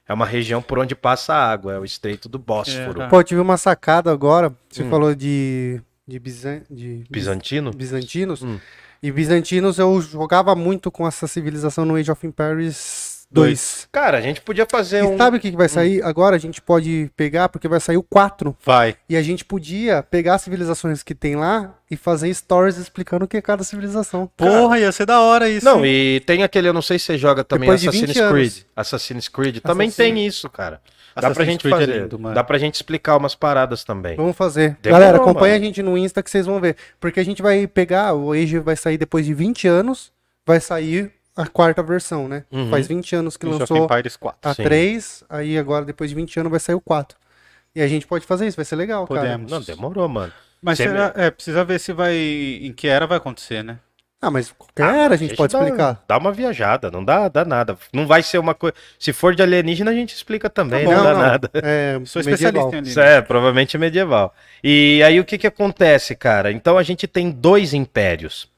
É 0.06 0.14
uma 0.14 0.24
região 0.24 0.62
por 0.62 0.78
onde 0.78 0.94
passa 0.94 1.34
a 1.34 1.50
água, 1.50 1.74
é 1.74 1.78
o 1.78 1.84
estreito 1.84 2.28
do 2.30 2.38
Bósforo. 2.38 3.02
É. 3.02 3.08
Pô, 3.08 3.20
eu 3.20 3.24
tive 3.24 3.40
uma 3.40 3.58
sacada 3.58 4.10
agora. 4.10 4.50
Você 4.70 4.82
Hum. 4.82 4.88
falou 4.90 5.14
de, 5.14 5.80
de, 6.06 6.18
bizan, 6.18 6.62
de 6.70 7.04
Bizantino? 7.10 7.70
bizantinos. 7.72 8.42
Hum. 8.42 8.58
E 9.02 9.12
bizantinos 9.12 9.78
eu 9.78 10.00
jogava 10.00 10.54
muito 10.56 10.90
com 10.90 11.06
essa 11.06 11.26
civilização 11.28 11.84
no 11.84 11.94
Age 11.94 12.10
of 12.10 12.26
Empires 12.26 13.07
2. 13.30 13.88
Cara, 13.92 14.16
a 14.18 14.20
gente 14.20 14.40
podia 14.40 14.66
fazer 14.70 15.00
E 15.00 15.06
um. 15.06 15.16
sabe 15.18 15.36
o 15.36 15.40
que, 15.40 15.50
que 15.50 15.56
vai 15.56 15.68
sair? 15.68 16.02
Agora 16.02 16.36
a 16.36 16.38
gente 16.38 16.62
pode 16.62 17.10
pegar, 17.16 17.48
porque 17.50 17.68
vai 17.68 17.78
sair 17.78 17.96
o 17.98 18.02
4. 18.02 18.56
Vai. 18.64 18.96
E 19.08 19.16
a 19.16 19.22
gente 19.22 19.44
podia 19.44 20.02
pegar 20.02 20.36
as 20.36 20.42
civilizações 20.42 21.02
que 21.02 21.14
tem 21.14 21.36
lá 21.36 21.74
e 21.90 21.96
fazer 21.96 22.32
stories 22.32 22.76
explicando 22.78 23.24
o 23.26 23.28
que 23.28 23.36
é 23.36 23.42
cada 23.42 23.62
civilização. 23.62 24.30
Porra, 24.36 24.78
ia 24.78 24.90
ser 24.92 25.04
da 25.06 25.20
hora 25.20 25.48
isso. 25.48 25.64
Não, 25.64 25.84
hein? 25.84 26.16
e 26.16 26.20
tem 26.20 26.42
aquele, 26.42 26.68
eu 26.68 26.72
não 26.72 26.82
sei 26.82 26.98
se 26.98 27.04
você 27.06 27.18
joga 27.18 27.44
também 27.44 27.66
Depois 27.68 27.80
de 27.82 27.88
Assassin's 27.88 28.08
20 28.08 28.18
anos. 28.18 28.32
Creed. 28.32 28.64
Assassin's 28.74 29.28
Creed 29.28 29.58
também 29.60 29.88
Assassin- 29.88 30.02
tem 30.14 30.26
isso, 30.26 30.48
cara. 30.48 30.80
Dá 31.14 31.22
pra 31.22 31.30
Assassin's 31.30 31.52
gente 31.52 31.60
Creed 31.62 31.74
é 31.74 31.78
fazer. 31.80 32.00
lindo, 32.02 32.18
mano. 32.18 32.34
dá 32.34 32.44
pra 32.44 32.58
gente 32.58 32.74
explicar 32.76 33.16
umas 33.16 33.34
paradas 33.34 33.82
também. 33.84 34.16
Vamos 34.16 34.36
fazer. 34.36 34.76
Demorou, 34.80 35.00
Galera, 35.06 35.18
acompanha 35.22 35.54
mano. 35.54 35.64
a 35.64 35.66
gente 35.66 35.82
no 35.82 35.98
Insta 35.98 36.22
que 36.22 36.30
vocês 36.30 36.46
vão 36.46 36.60
ver. 36.60 36.76
Porque 37.00 37.18
a 37.18 37.24
gente 37.24 37.42
vai 37.42 37.66
pegar, 37.66 38.14
o 38.14 38.32
Age 38.32 38.58
vai 38.60 38.76
sair 38.76 38.96
depois 38.96 39.26
de 39.26 39.34
20 39.34 39.66
anos, 39.66 40.12
vai 40.46 40.60
sair 40.60 41.10
a 41.42 41.46
quarta 41.46 41.82
versão, 41.82 42.26
né? 42.28 42.44
Uhum. 42.50 42.68
Faz 42.68 42.86
20 42.86 43.14
anos 43.16 43.36
que 43.36 43.46
Age 43.46 43.58
lançou 43.58 43.84
Empires 43.84 44.16
4. 44.16 44.38
a 44.50 44.54
Sim. 44.54 44.62
3, 44.64 45.24
aí 45.28 45.56
agora 45.56 45.84
depois 45.84 46.10
de 46.10 46.16
20 46.16 46.40
anos 46.40 46.50
vai 46.50 46.60
sair 46.60 46.74
o 46.74 46.80
4. 46.80 47.16
E 47.74 47.80
a 47.80 47.86
gente 47.86 48.06
pode 48.06 48.26
fazer 48.26 48.46
isso, 48.46 48.56
vai 48.56 48.64
ser 48.64 48.76
legal, 48.76 49.06
cara. 49.06 49.20
Podemos. 49.20 49.50
Não, 49.52 49.60
demorou, 49.60 50.08
mano. 50.08 50.32
Mas 50.60 50.78
será, 50.78 51.12
é, 51.14 51.30
precisa 51.30 51.64
ver 51.64 51.78
se 51.78 51.92
vai. 51.92 52.14
Em 52.16 52.72
que 52.72 52.88
era 52.88 53.06
vai 53.06 53.18
acontecer, 53.18 53.62
né? 53.62 53.78
Ah, 54.20 54.32
mas 54.32 54.50
qualquer 54.50 54.92
era 55.04 55.14
a 55.14 55.16
gente 55.16 55.36
pode 55.36 55.52
dá, 55.52 55.60
explicar. 55.62 56.02
Dá 56.08 56.18
uma 56.18 56.32
viajada, 56.32 56.90
não 56.90 57.04
dá, 57.04 57.28
dá 57.28 57.44
nada. 57.44 57.78
Não 57.92 58.04
vai 58.04 58.20
ser 58.20 58.38
uma 58.38 58.52
coisa. 58.52 58.74
Se 58.98 59.12
for 59.12 59.32
de 59.32 59.40
alienígena, 59.44 59.92
a 59.92 59.94
gente 59.94 60.12
explica 60.12 60.50
também, 60.50 60.84
Tá 60.84 60.90
não, 60.90 60.98
bom, 60.98 61.04
dá 61.04 61.12
não. 61.14 61.20
nada. 61.20 61.50
É, 61.54 62.00
Sou 62.04 62.20
medieval. 62.24 62.34
especialista 62.34 62.76
em 62.76 62.82
Isso 62.82 62.98
alienígena. 62.98 63.04
é, 63.06 63.20
provavelmente 63.22 63.76
é 63.76 63.78
medieval. 63.78 64.34
E 64.64 65.00
aí 65.04 65.20
o 65.20 65.24
que 65.24 65.38
que 65.38 65.46
acontece, 65.46 66.16
cara? 66.16 66.50
Então 66.50 66.76
a 66.76 66.82
gente 66.82 67.06
tem 67.06 67.30
dois 67.30 67.72
impérios. 67.72 68.50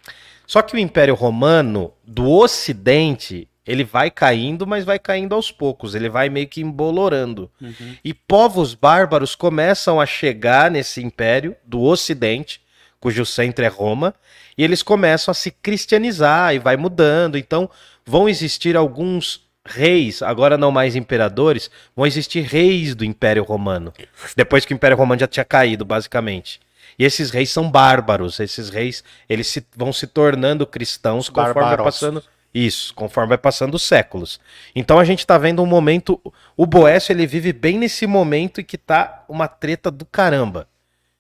Só 0.51 0.63
que 0.63 0.75
o 0.75 0.79
Império 0.81 1.15
Romano 1.15 1.93
do 2.05 2.29
Ocidente, 2.29 3.47
ele 3.65 3.85
vai 3.85 4.11
caindo, 4.11 4.67
mas 4.67 4.85
vai 4.85 4.99
caindo 4.99 5.33
aos 5.33 5.53
poucos, 5.53 5.95
ele 5.95 6.09
vai 6.09 6.29
meio 6.29 6.49
que 6.49 6.61
embolorando. 6.61 7.49
Uhum. 7.63 7.95
E 8.05 8.13
povos 8.13 8.75
bárbaros 8.75 9.37
começam 9.37 10.01
a 10.01 10.07
chegar 10.07 10.69
nesse 10.69 11.01
império 11.01 11.55
do 11.65 11.81
Ocidente, 11.81 12.61
cujo 12.99 13.25
centro 13.25 13.65
é 13.65 13.69
Roma, 13.69 14.13
e 14.59 14.65
eles 14.65 14.83
começam 14.83 15.31
a 15.31 15.35
se 15.37 15.53
cristianizar 15.53 16.53
e 16.53 16.59
vai 16.59 16.77
mudando. 16.77 17.39
Então 17.39 17.71
vão 18.05 18.29
existir 18.29 18.77
alguns 18.77 19.49
reis, 19.65 20.21
agora 20.21 20.59
não 20.59 20.73
mais 20.73 20.97
imperadores, 20.97 21.71
vão 21.95 22.09
existir 22.09 22.41
reis 22.41 22.97
do 22.97 23.05
Império 23.05 23.45
Romano. 23.45 23.93
Depois 24.37 24.65
que 24.65 24.75
o 24.75 24.75
Império 24.75 24.97
Romano 24.97 25.21
já 25.21 25.29
tinha 25.29 25.45
caído, 25.45 25.85
basicamente. 25.85 26.59
E 27.01 27.05
esses 27.05 27.31
reis 27.31 27.49
são 27.49 27.71
bárbaros, 27.71 28.39
esses 28.41 28.69
reis, 28.69 29.03
eles 29.27 29.47
se- 29.47 29.67
vão 29.75 29.91
se 29.91 30.07
tornando 30.07 30.67
cristãos 30.67 31.31
conforme 31.31 31.55
vai 31.55 31.77
passando 31.85 32.23
isso, 32.53 32.95
conforme 32.95 33.29
vai 33.31 33.39
passando 33.39 33.75
os 33.75 33.83
séculos. 33.83 34.39
Então 34.77 34.99
a 34.99 35.05
gente 35.05 35.27
tá 35.27 35.39
vendo 35.39 35.63
um 35.63 35.67
momento. 35.67 36.21
O 36.55 36.67
Boécio 36.67 37.11
ele 37.13 37.27
vive 37.27 37.55
bem 37.55 37.79
nesse 37.79 38.07
momento 38.07 38.61
e 38.61 38.65
que 38.65 38.77
tá 38.77 39.25
uma 39.31 39.49
treta 39.49 39.91
do 39.91 40.05
caramba. 40.05 40.69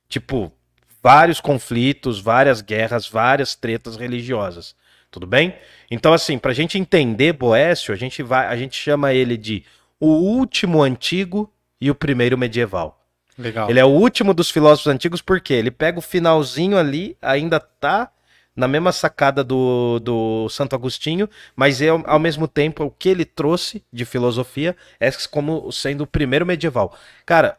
Tipo, 0.06 0.52
vários 1.02 1.40
conflitos, 1.40 2.20
várias 2.20 2.60
guerras, 2.60 3.08
várias 3.08 3.54
tretas 3.54 3.96
religiosas. 3.96 4.74
Tudo 5.10 5.26
bem? 5.26 5.54
Então, 5.90 6.12
assim, 6.12 6.36
pra 6.38 6.52
gente 6.52 6.76
entender 6.78 7.32
Boécio, 7.32 7.94
a 7.94 7.96
gente 7.96 8.22
vai, 8.22 8.46
a 8.46 8.56
gente 8.56 8.76
chama 8.76 9.14
ele 9.14 9.38
de 9.38 9.64
o 9.98 10.08
último 10.08 10.82
antigo 10.82 11.50
e 11.80 11.90
o 11.90 11.94
primeiro 11.94 12.36
medieval. 12.36 12.99
Legal. 13.40 13.68
Ele 13.70 13.80
é 13.80 13.84
o 13.84 13.88
último 13.88 14.32
dos 14.34 14.50
filósofos 14.50 14.92
antigos 14.92 15.22
porque 15.22 15.52
ele 15.54 15.70
pega 15.70 15.98
o 15.98 16.02
finalzinho 16.02 16.76
ali, 16.76 17.16
ainda 17.22 17.58
tá 17.58 18.10
na 18.54 18.68
mesma 18.68 18.92
sacada 18.92 19.42
do, 19.42 19.98
do 20.00 20.48
Santo 20.50 20.74
Agostinho, 20.74 21.28
mas 21.56 21.80
é, 21.80 21.88
ao 21.88 22.18
mesmo 22.18 22.46
tempo 22.46 22.84
o 22.84 22.90
que 22.90 23.08
ele 23.08 23.24
trouxe 23.24 23.82
de 23.92 24.04
filosofia 24.04 24.76
é 24.98 25.10
como 25.30 25.70
sendo 25.72 26.02
o 26.02 26.06
primeiro 26.06 26.44
medieval. 26.44 26.94
Cara, 27.24 27.56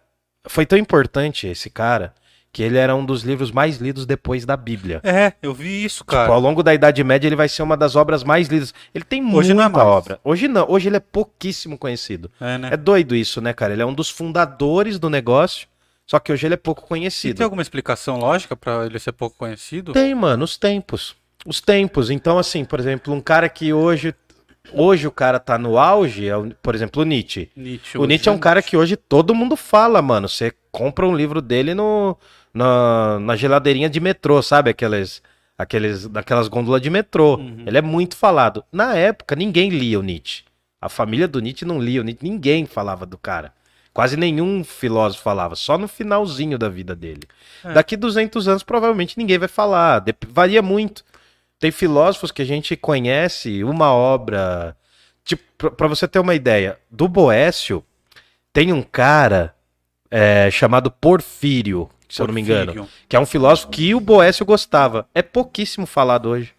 foi 0.47 0.65
tão 0.65 0.77
importante 0.77 1.47
esse 1.47 1.69
cara 1.69 2.13
que 2.53 2.61
ele 2.61 2.77
era 2.77 2.93
um 2.93 3.05
dos 3.05 3.23
livros 3.23 3.49
mais 3.49 3.77
lidos 3.77 4.05
depois 4.05 4.45
da 4.45 4.57
Bíblia. 4.57 4.99
É, 5.05 5.31
eu 5.41 5.53
vi 5.53 5.85
isso, 5.85 5.99
Tipo, 5.99 6.11
cara. 6.11 6.33
ao 6.33 6.39
longo 6.39 6.61
da 6.61 6.73
Idade 6.73 7.01
Média 7.01 7.25
ele 7.25 7.35
vai 7.37 7.47
ser 7.47 7.63
uma 7.63 7.77
das 7.77 7.95
obras 7.95 8.25
mais 8.25 8.49
lidas. 8.49 8.73
Ele 8.93 9.05
tem 9.05 9.21
Hoje 9.33 9.51
é 9.51 9.53
muita 9.53 9.69
mais. 9.69 9.87
obra. 9.87 10.19
Hoje 10.21 10.49
não, 10.49 10.69
hoje 10.69 10.89
ele 10.89 10.97
é 10.97 10.99
pouquíssimo 10.99 11.77
conhecido. 11.77 12.29
É, 12.41 12.57
né? 12.57 12.69
É 12.73 12.77
doido 12.77 13.15
isso, 13.15 13.39
né, 13.39 13.53
cara? 13.53 13.71
Ele 13.71 13.81
é 13.81 13.85
um 13.85 13.93
dos 13.93 14.09
fundadores 14.09 14.99
do 14.99 15.09
negócio, 15.09 15.65
só 16.12 16.19
que 16.19 16.30
hoje 16.30 16.45
ele 16.45 16.56
é 16.56 16.58
pouco 16.58 16.84
E 16.84 16.88
conhecido. 16.89 17.38
tem 17.38 17.43
alguma 17.45 17.62
explicação 17.62 18.17
lógica 18.19 18.54
pra 18.54 18.86
ele 18.86 19.00
ser 19.00 19.13
pouco 19.13 19.38
conhecido? 19.38 19.93
Tem, 19.93 20.13
mano, 20.13 20.43
os 20.43 20.58
tempos. 20.58 21.15
Os 21.45 21.62
tempos. 21.62 22.10
Então, 22.10 22.38
assim, 22.38 22.65
por 22.65 22.82
exemplo, 22.82 23.13
um 23.13 23.21
cara 23.21 23.47
que 23.47 23.71
hoje. 23.71 24.13
Hoje 24.74 25.08
o 25.08 25.12
cara 25.12 25.39
tá 25.39 25.58
no 25.58 25.78
auge, 25.78 26.28
é 26.28 26.34
por 26.62 26.76
exemplo, 26.76 27.02
o 27.02 27.06
Nietzsche. 27.06 27.50
Nietzsche. 27.56 27.97
O 27.97 28.04
Nietzsche 28.06 28.28
é 28.28 28.32
um 28.34 28.38
cara 28.38 28.62
que 28.62 28.76
hoje 28.76 28.97
todo 28.97 29.34
mundo 29.34 29.56
fala, 29.56 30.02
mano. 30.02 30.28
Você 30.28 30.54
compra 30.69 31.08
um 31.08 31.15
livro 31.15 31.41
dele 31.41 31.74
no, 31.74 32.17
na, 32.54 33.17
na 33.21 33.36
geladeirinha 33.38 33.89
de 33.89 34.02
metrô, 34.02 34.41
sabe? 34.41 34.69
Aqueles, 34.69 35.21
aqueles, 35.58 36.10
daquelas 36.10 36.50
gôndolas 36.50 36.82
de 36.82 36.89
metrô. 36.89 37.38
Uhum. 37.38 37.63
Ele 37.65 37.78
é 37.78 37.82
muito 37.82 38.17
falado. 38.17 38.65
Na 38.69 38.97
época, 38.97 39.34
ninguém 39.34 39.69
lia 39.69 39.97
o 39.97 40.04
Nietzsche. 40.04 40.43
A 40.82 40.89
família 40.89 41.28
do 41.28 41.39
Nietzsche 41.39 41.63
não 41.63 41.80
lia 41.82 42.02
o 42.02 42.04
Nietzsche. 42.04 42.30
Ninguém 42.30 42.65
falava 42.65 43.06
do 43.06 43.17
cara. 43.17 43.54
Quase 43.93 44.15
nenhum 44.15 44.63
filósofo 44.63 45.23
falava. 45.23 45.56
Só 45.56 45.77
no 45.77 45.88
finalzinho 45.88 46.58
da 46.58 46.69
vida 46.69 46.95
dele. 46.95 47.23
É. 47.63 47.73
Daqui 47.73 47.97
200 47.97 48.47
anos, 48.47 48.63
provavelmente 48.63 49.17
ninguém 49.17 49.38
vai 49.38 49.47
falar. 49.49 50.04
Varia 50.30 50.62
muito. 50.62 51.04
Tem 51.60 51.71
filósofos 51.71 52.32
que 52.32 52.41
a 52.41 52.45
gente 52.45 52.75
conhece 52.75 53.63
uma 53.63 53.91
obra. 53.93 54.75
Tipo, 55.25 55.43
pra- 55.58 55.71
pra 55.71 55.88
você 55.88 56.08
ter 56.08 56.19
uma 56.19 56.34
ideia, 56.34 56.80
do 56.89 57.08
Boécio, 57.08 57.84
tem 58.54 58.71
um 58.73 58.82
cara 58.82 59.54
é, 60.10 60.49
chamado 60.51 60.89
Porfírio, 60.89 61.89
se 62.10 62.21
eu 62.21 62.27
não 62.27 62.34
me 62.34 62.41
engano, 62.41 62.73
Porfírio. 62.73 62.89
que 63.08 63.15
é 63.15 63.19
um 63.19 63.25
filósofo 63.25 63.69
que 63.69 63.93
o 63.93 63.99
Boécio 63.99 64.45
gostava. 64.45 65.08
É 65.13 65.21
pouquíssimo 65.21 65.86
falado 65.86 66.30
hoje. 66.30 66.54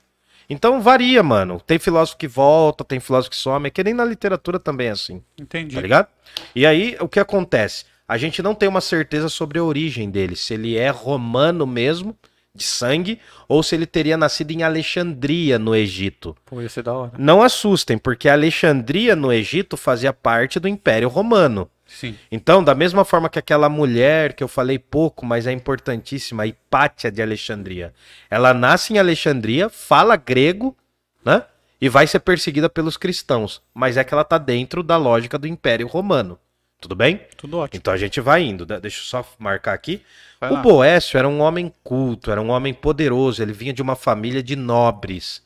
Então 0.52 0.82
varia, 0.82 1.22
mano. 1.22 1.58
Tem 1.66 1.78
filósofo 1.78 2.18
que 2.18 2.28
volta, 2.28 2.84
tem 2.84 3.00
filósofo 3.00 3.30
que 3.30 3.36
some, 3.36 3.68
é 3.68 3.70
que 3.70 3.82
nem 3.82 3.94
na 3.94 4.04
literatura 4.04 4.58
também 4.58 4.88
é 4.88 4.90
assim, 4.90 5.22
Entendi. 5.40 5.74
tá 5.74 5.80
ligado? 5.80 6.08
E 6.54 6.66
aí, 6.66 6.94
o 7.00 7.08
que 7.08 7.18
acontece? 7.18 7.86
A 8.06 8.18
gente 8.18 8.42
não 8.42 8.54
tem 8.54 8.68
uma 8.68 8.82
certeza 8.82 9.30
sobre 9.30 9.58
a 9.58 9.64
origem 9.64 10.10
dele, 10.10 10.36
se 10.36 10.52
ele 10.52 10.76
é 10.76 10.90
romano 10.90 11.66
mesmo, 11.66 12.14
de 12.54 12.64
sangue, 12.64 13.18
ou 13.48 13.62
se 13.62 13.74
ele 13.74 13.86
teria 13.86 14.18
nascido 14.18 14.50
em 14.50 14.62
Alexandria, 14.62 15.58
no 15.58 15.74
Egito. 15.74 16.36
Pô, 16.44 16.60
ia 16.60 16.68
ser 16.68 16.82
da 16.82 16.92
hora. 16.92 17.12
Não 17.16 17.42
assustem, 17.42 17.96
porque 17.96 18.28
Alexandria, 18.28 19.16
no 19.16 19.32
Egito, 19.32 19.78
fazia 19.78 20.12
parte 20.12 20.60
do 20.60 20.68
Império 20.68 21.08
Romano. 21.08 21.66
Sim. 21.98 22.16
Então, 22.30 22.64
da 22.64 22.74
mesma 22.74 23.04
forma 23.04 23.28
que 23.28 23.38
aquela 23.38 23.68
mulher 23.68 24.32
que 24.32 24.42
eu 24.42 24.48
falei 24.48 24.78
pouco, 24.78 25.24
mas 25.26 25.46
é 25.46 25.52
importantíssima, 25.52 26.42
a 26.42 26.46
Hipátia 26.46 27.10
de 27.10 27.20
Alexandria, 27.22 27.92
ela 28.30 28.52
nasce 28.54 28.94
em 28.94 28.98
Alexandria, 28.98 29.68
fala 29.68 30.16
grego, 30.16 30.76
né? 31.24 31.44
e 31.80 31.88
vai 31.88 32.06
ser 32.06 32.20
perseguida 32.20 32.68
pelos 32.68 32.96
cristãos, 32.96 33.60
mas 33.74 33.96
é 33.96 34.04
que 34.04 34.14
ela 34.14 34.24
tá 34.24 34.38
dentro 34.38 34.82
da 34.82 34.96
lógica 34.96 35.36
do 35.38 35.46
Império 35.48 35.86
Romano. 35.86 36.38
Tudo 36.80 36.96
bem? 36.96 37.20
Tudo 37.36 37.58
ótimo. 37.58 37.78
Então 37.78 37.94
a 37.94 37.96
gente 37.96 38.20
vai 38.20 38.42
indo. 38.42 38.66
De- 38.66 38.80
Deixa 38.80 38.98
eu 39.00 39.04
só 39.04 39.24
marcar 39.38 39.72
aqui. 39.72 40.02
Vai 40.40 40.50
o 40.50 40.54
lá. 40.54 40.62
Boécio 40.62 41.16
era 41.16 41.28
um 41.28 41.40
homem 41.40 41.72
culto, 41.84 42.30
era 42.32 42.40
um 42.42 42.50
homem 42.50 42.74
poderoso, 42.74 43.40
ele 43.40 43.52
vinha 43.52 43.72
de 43.72 43.80
uma 43.80 43.94
família 43.94 44.42
de 44.42 44.56
nobres, 44.56 45.42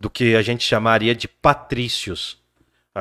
do 0.00 0.08
que 0.08 0.34
a 0.34 0.40
gente 0.40 0.64
chamaria 0.64 1.14
de 1.14 1.28
patrícios. 1.28 2.37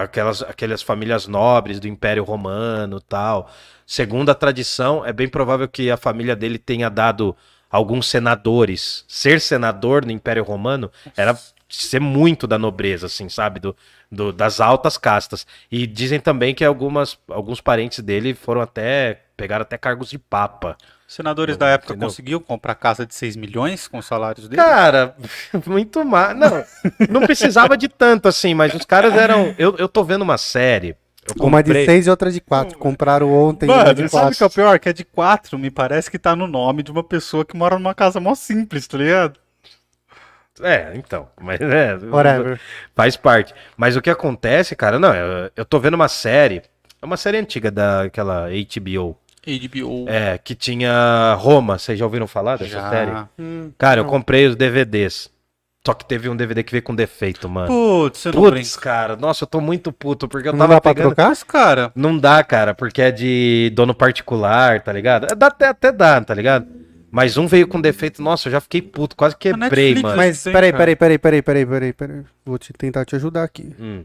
Aquelas, 0.03 0.41
aquelas 0.43 0.81
famílias 0.81 1.27
nobres 1.27 1.79
do 1.79 1.87
Império 1.87 2.23
Romano 2.23 2.99
tal. 3.01 3.49
Segundo 3.85 4.29
a 4.29 4.35
tradição, 4.35 5.05
é 5.05 5.13
bem 5.13 5.27
provável 5.27 5.67
que 5.67 5.89
a 5.89 5.97
família 5.97 6.35
dele 6.35 6.57
tenha 6.57 6.89
dado 6.89 7.35
alguns 7.69 8.07
senadores. 8.07 9.03
Ser 9.07 9.39
senador 9.41 10.05
no 10.05 10.11
Império 10.11 10.43
Romano 10.43 10.91
era 11.15 11.37
ser 11.69 11.99
muito 11.99 12.47
da 12.47 12.57
nobreza, 12.57 13.07
assim, 13.07 13.27
sabe? 13.29 13.59
Do, 13.59 13.75
do- 14.11 14.31
das 14.31 14.59
altas 14.61 14.97
castas. 14.97 15.45
E 15.71 15.85
dizem 15.87 16.19
também 16.19 16.53
que 16.55 16.63
algumas, 16.63 17.17
alguns 17.29 17.59
parentes 17.61 17.99
dele 17.99 18.33
foram 18.33 18.61
até. 18.61 19.21
pegaram 19.35 19.63
até 19.63 19.77
cargos 19.77 20.09
de 20.09 20.17
papa. 20.19 20.77
Senadores 21.07 21.55
da 21.55 21.69
época 21.69 21.93
Entendeu? 21.93 22.09
conseguiam 22.09 22.39
comprar 22.41 22.75
casa 22.75 23.05
de 23.05 23.15
6 23.15 23.37
milhões 23.37 23.87
com 23.87 23.97
os 23.97 24.05
salários 24.05 24.49
deles? 24.49 24.63
Cara, 24.63 25.15
muito 25.65 26.03
mais. 26.03 26.37
Não, 26.37 26.65
não 27.09 27.21
precisava 27.21 27.77
de 27.77 27.87
tanto 27.87 28.27
assim, 28.27 28.53
mas 28.53 28.73
os 28.73 28.83
caras 28.85 29.13
eram. 29.13 29.55
Eu, 29.57 29.75
eu 29.77 29.87
tô 29.87 30.03
vendo 30.03 30.23
uma 30.23 30.37
série. 30.37 30.97
Eu 31.39 31.45
Uma 31.45 31.63
de 31.63 31.69
comprei- 31.69 31.85
seis 31.85 32.07
e 32.07 32.09
outra 32.09 32.29
de 32.31 32.39
quatro. 32.41 32.77
Compraram 32.77 33.31
ontem 33.33 33.65
uma 33.69 33.93
de 33.93 34.01
Mano, 34.01 34.09
sabe 34.09 34.33
o 34.33 34.37
que 34.37 34.43
é 34.43 34.45
o 34.45 34.49
pior? 34.49 34.79
Que 34.79 34.89
é 34.89 34.93
de 34.93 35.03
4, 35.05 35.57
me 35.59 35.69
parece 35.69 36.09
que 36.11 36.17
tá 36.19 36.35
no 36.35 36.47
nome 36.47 36.83
de 36.83 36.91
uma 36.91 37.03
pessoa 37.03 37.43
que 37.45 37.55
mora 37.55 37.75
numa 37.77 37.93
casa 37.95 38.19
mó 38.19 38.33
simples, 38.35 38.85
tá 38.87 38.97
ligado? 38.97 39.39
É, 40.61 40.91
então. 40.95 41.27
Mas 41.39 41.59
é. 41.61 41.95
Whatever. 41.97 42.59
Faz 42.95 43.15
parte. 43.15 43.53
Mas 43.75 43.95
o 43.95 44.01
que 44.01 44.09
acontece, 44.09 44.75
cara, 44.75 44.97
não, 44.99 45.13
eu, 45.13 45.51
eu 45.55 45.65
tô 45.65 45.79
vendo 45.79 45.93
uma 45.93 46.07
série. 46.07 46.61
É 47.01 47.05
uma 47.05 47.17
série 47.17 47.37
antiga 47.37 47.69
daquela 47.69 48.47
HBO. 48.49 49.17
HBO. 49.47 50.05
É, 50.07 50.37
que 50.37 50.53
tinha 50.55 51.35
Roma. 51.39 51.77
Vocês 51.79 51.97
já 51.97 52.05
ouviram 52.05 52.27
falar 52.27 52.57
dessa 52.57 52.71
Já. 52.71 52.89
série? 52.89 53.11
Hum, 53.39 53.71
Cara, 53.77 54.01
eu 54.01 54.03
Não. 54.03 54.09
comprei 54.11 54.45
os 54.47 54.55
DVDs. 54.55 55.29
Só 55.85 55.93
que 55.93 56.03
teve 56.05 56.27
um 56.27 56.35
DVD 56.35 56.63
que 56.63 56.71
veio 56.71 56.83
com 56.83 56.93
defeito, 56.93 57.47
mano. 57.47 57.67
Putz, 57.67 58.19
você 58.19 58.27
não 58.31 58.41
Putz, 58.41 58.51
brinca. 58.51 58.81
cara, 58.81 59.15
nossa, 59.15 59.45
eu 59.45 59.47
tô 59.47 59.61
muito 59.61 59.89
puto, 59.93 60.27
porque 60.27 60.49
eu 60.49 60.51
Não 60.51 60.59
tava 60.59 60.73
dá 60.73 60.81
pra 60.81 60.93
pegando... 60.93 61.15
trocar? 61.15 61.29
Mas, 61.29 61.43
cara, 61.43 61.91
Não 61.95 62.17
dá, 62.17 62.43
cara, 62.43 62.73
porque 62.73 63.01
é 63.01 63.09
de 63.09 63.71
dono 63.73 63.95
particular, 63.95 64.81
tá 64.81 64.91
ligado? 64.91 65.27
É, 65.31 65.35
Dá 65.35 65.47
até, 65.47 65.67
até 65.67 65.91
dá, 65.93 66.19
tá 66.19 66.33
ligado? 66.33 66.67
Mas 67.09 67.37
um 67.37 67.47
veio 67.47 67.69
com 67.69 67.79
defeito, 67.79 68.21
nossa, 68.21 68.49
eu 68.49 68.51
já 68.51 68.59
fiquei 68.59 68.81
puto, 68.81 69.15
quase 69.15 69.37
quebrei, 69.37 69.61
Netflix, 69.69 70.01
mano. 70.01 70.17
Mas 70.17 70.43
peraí, 70.43 70.73
peraí, 70.73 70.95
peraí, 70.97 71.17
peraí, 71.17 71.41
peraí, 71.41 71.65
peraí, 71.65 71.93
peraí. 71.93 72.21
Vou 72.45 72.57
te 72.57 72.73
tentar 72.73 73.05
te 73.05 73.15
ajudar 73.15 73.43
aqui. 73.43 73.73
Hum. 73.79 74.03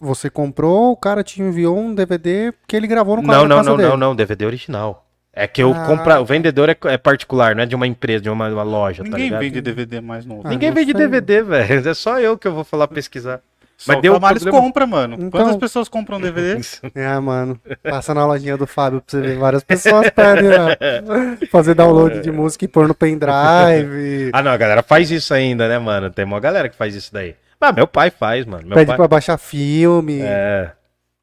Você 0.00 0.28
comprou, 0.30 0.92
o 0.92 0.96
cara 0.96 1.22
te 1.22 1.40
enviou 1.42 1.78
um 1.78 1.94
DVD 1.94 2.52
que 2.66 2.76
ele 2.76 2.86
gravou 2.86 3.16
no 3.16 3.22
Não, 3.22 3.28
quarto 3.28 3.48
não, 3.48 3.56
casa 3.56 3.70
não, 3.70 3.76
dele. 3.76 3.88
não, 3.90 3.96
não, 3.96 4.16
DVD 4.16 4.46
original. 4.46 5.06
É 5.34 5.46
que 5.46 5.62
eu 5.62 5.72
Ah. 5.72 5.86
compra, 5.86 6.20
o 6.20 6.26
vendedor 6.26 6.68
é, 6.68 6.76
é 6.84 6.98
particular, 6.98 7.54
não 7.56 7.62
é 7.62 7.66
de 7.66 7.74
uma 7.74 7.86
empresa, 7.86 8.22
de 8.22 8.28
uma, 8.28 8.48
uma 8.48 8.62
loja, 8.62 9.02
tá 9.02 9.08
ninguém 9.10 9.24
ligado? 9.24 9.40
vende 9.40 9.60
DVD 9.62 10.00
mais 10.00 10.26
novo. 10.26 10.42
Ah, 10.44 10.50
Ninguém 10.50 10.68
não 10.68 10.74
vende 10.76 10.92
sei. 10.92 11.00
DVD, 11.00 11.42
velho. 11.42 11.88
É 11.88 11.94
só 11.94 12.20
eu 12.20 12.36
que 12.36 12.46
eu 12.46 12.52
vou 12.52 12.64
falar 12.64 12.86
pesquisar. 12.88 13.40
Só 13.78 13.92
mas 13.92 13.98
o 13.98 14.02
deu 14.02 14.12
Tamales 14.14 14.42
problema- 14.42 14.64
compra, 14.64 14.86
mano. 14.86 15.16
Então- 15.18 15.30
Quantas 15.40 15.56
pessoas 15.56 15.88
compram 15.88 16.20
DVD? 16.20 16.60
É, 16.94 17.18
mano. 17.18 17.58
Passa 17.82 18.12
na 18.14 18.24
lojinha 18.26 18.56
do 18.56 18.66
Fábio 18.66 19.00
pra 19.00 19.10
você 19.10 19.20
ver. 19.26 19.38
Várias 19.38 19.64
pessoas 19.64 20.08
pedem 20.10 20.50
ó, 20.52 21.46
fazer 21.50 21.74
download 21.74 22.20
de 22.20 22.30
música 22.30 22.64
e 22.64 22.68
pôr 22.68 22.86
no 22.86 22.94
pendrive. 22.94 24.30
Ah, 24.32 24.42
não, 24.42 24.52
a 24.52 24.56
galera 24.56 24.82
faz 24.82 25.10
isso 25.10 25.32
ainda, 25.34 25.66
né, 25.68 25.78
mano? 25.78 26.10
Tem 26.10 26.24
uma 26.24 26.38
galera 26.38 26.68
que 26.68 26.76
faz 26.76 26.94
isso 26.94 27.12
daí. 27.12 27.34
Ah, 27.62 27.72
meu 27.72 27.86
pai 27.86 28.10
faz, 28.10 28.44
mano. 28.44 28.66
Meu 28.66 28.74
Pede 28.74 28.88
pai... 28.88 28.96
pra 28.96 29.08
baixar 29.08 29.38
filme. 29.38 30.20
É. 30.22 30.72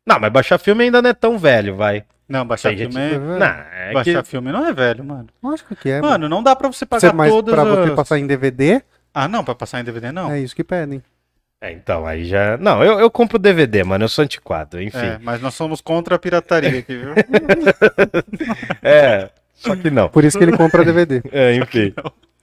Não, 0.05 0.19
mas 0.19 0.31
baixar 0.31 0.57
filme 0.57 0.85
ainda 0.85 1.01
não 1.01 1.09
é 1.09 1.13
tão 1.13 1.37
velho, 1.37 1.75
vai. 1.75 2.03
Não, 2.27 2.45
baixar 2.45 2.69
Tem 2.69 2.77
gente- 2.79 2.93
filme 2.93 3.15
é... 3.35 3.39
Não, 3.39 3.45
é 3.47 3.91
Baixar 3.93 4.23
que... 4.23 4.29
filme 4.29 4.51
não 4.51 4.65
é 4.65 4.71
velho, 4.71 5.03
mano. 5.03 5.27
Lógico 5.43 5.75
que 5.75 5.89
é. 5.89 5.95
mano. 5.99 6.07
Mano, 6.11 6.29
não 6.29 6.43
dá 6.43 6.55
pra 6.55 6.67
você 6.67 6.79
Você, 6.79 6.85
pagar 6.85 7.13
mas 7.13 7.31
todas 7.31 7.53
pra 7.55 7.63
você 7.63 7.89
as- 7.89 7.95
passar 7.95 8.19
em 8.19 8.27
DVD, 8.27 8.81
Ah, 9.13 9.27
não, 9.27 9.43
pra 9.43 9.55
passar 9.55 9.79
em 9.79 9.83
DVD 9.83 10.11
não. 10.11 10.31
é 10.31 10.39
isso 10.39 10.55
que 10.55 10.63
pedem. 10.63 11.01
É, 11.61 11.71
então, 11.73 12.05
aí 12.05 12.23
já... 12.25 12.55
Não, 12.57 12.81
eu, 12.83 12.99
eu 12.99 13.09
compro 13.11 13.37
DVD, 13.39 13.83
mano. 13.83 14.05
Eu 14.05 14.09
sou 14.09 14.23
antiquado, 14.23 14.81
enfim. 14.81 14.97
É, 14.97 15.19
mas 15.21 15.41
nós 15.41 15.53
somos 15.55 15.81
contra 15.81 16.15
a 16.15 16.19
pirataria 16.19 16.79
aqui, 16.79 16.95
viu? 16.95 17.13
É, 18.81 19.29
só 19.55 19.75
que 19.75 19.89
não. 19.89 20.07
Por 20.09 20.23
isso 20.23 20.37
que 20.37 20.43
ele 20.43 20.55
compra 20.55 20.85
DVD. 20.85 21.21
É, 21.31 21.55
enfim. 21.55 21.93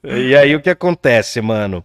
E 0.05 0.37
aí 0.37 0.55
o 0.55 0.61
que 0.61 0.71
acontece, 0.71 1.41
mano? 1.41 1.85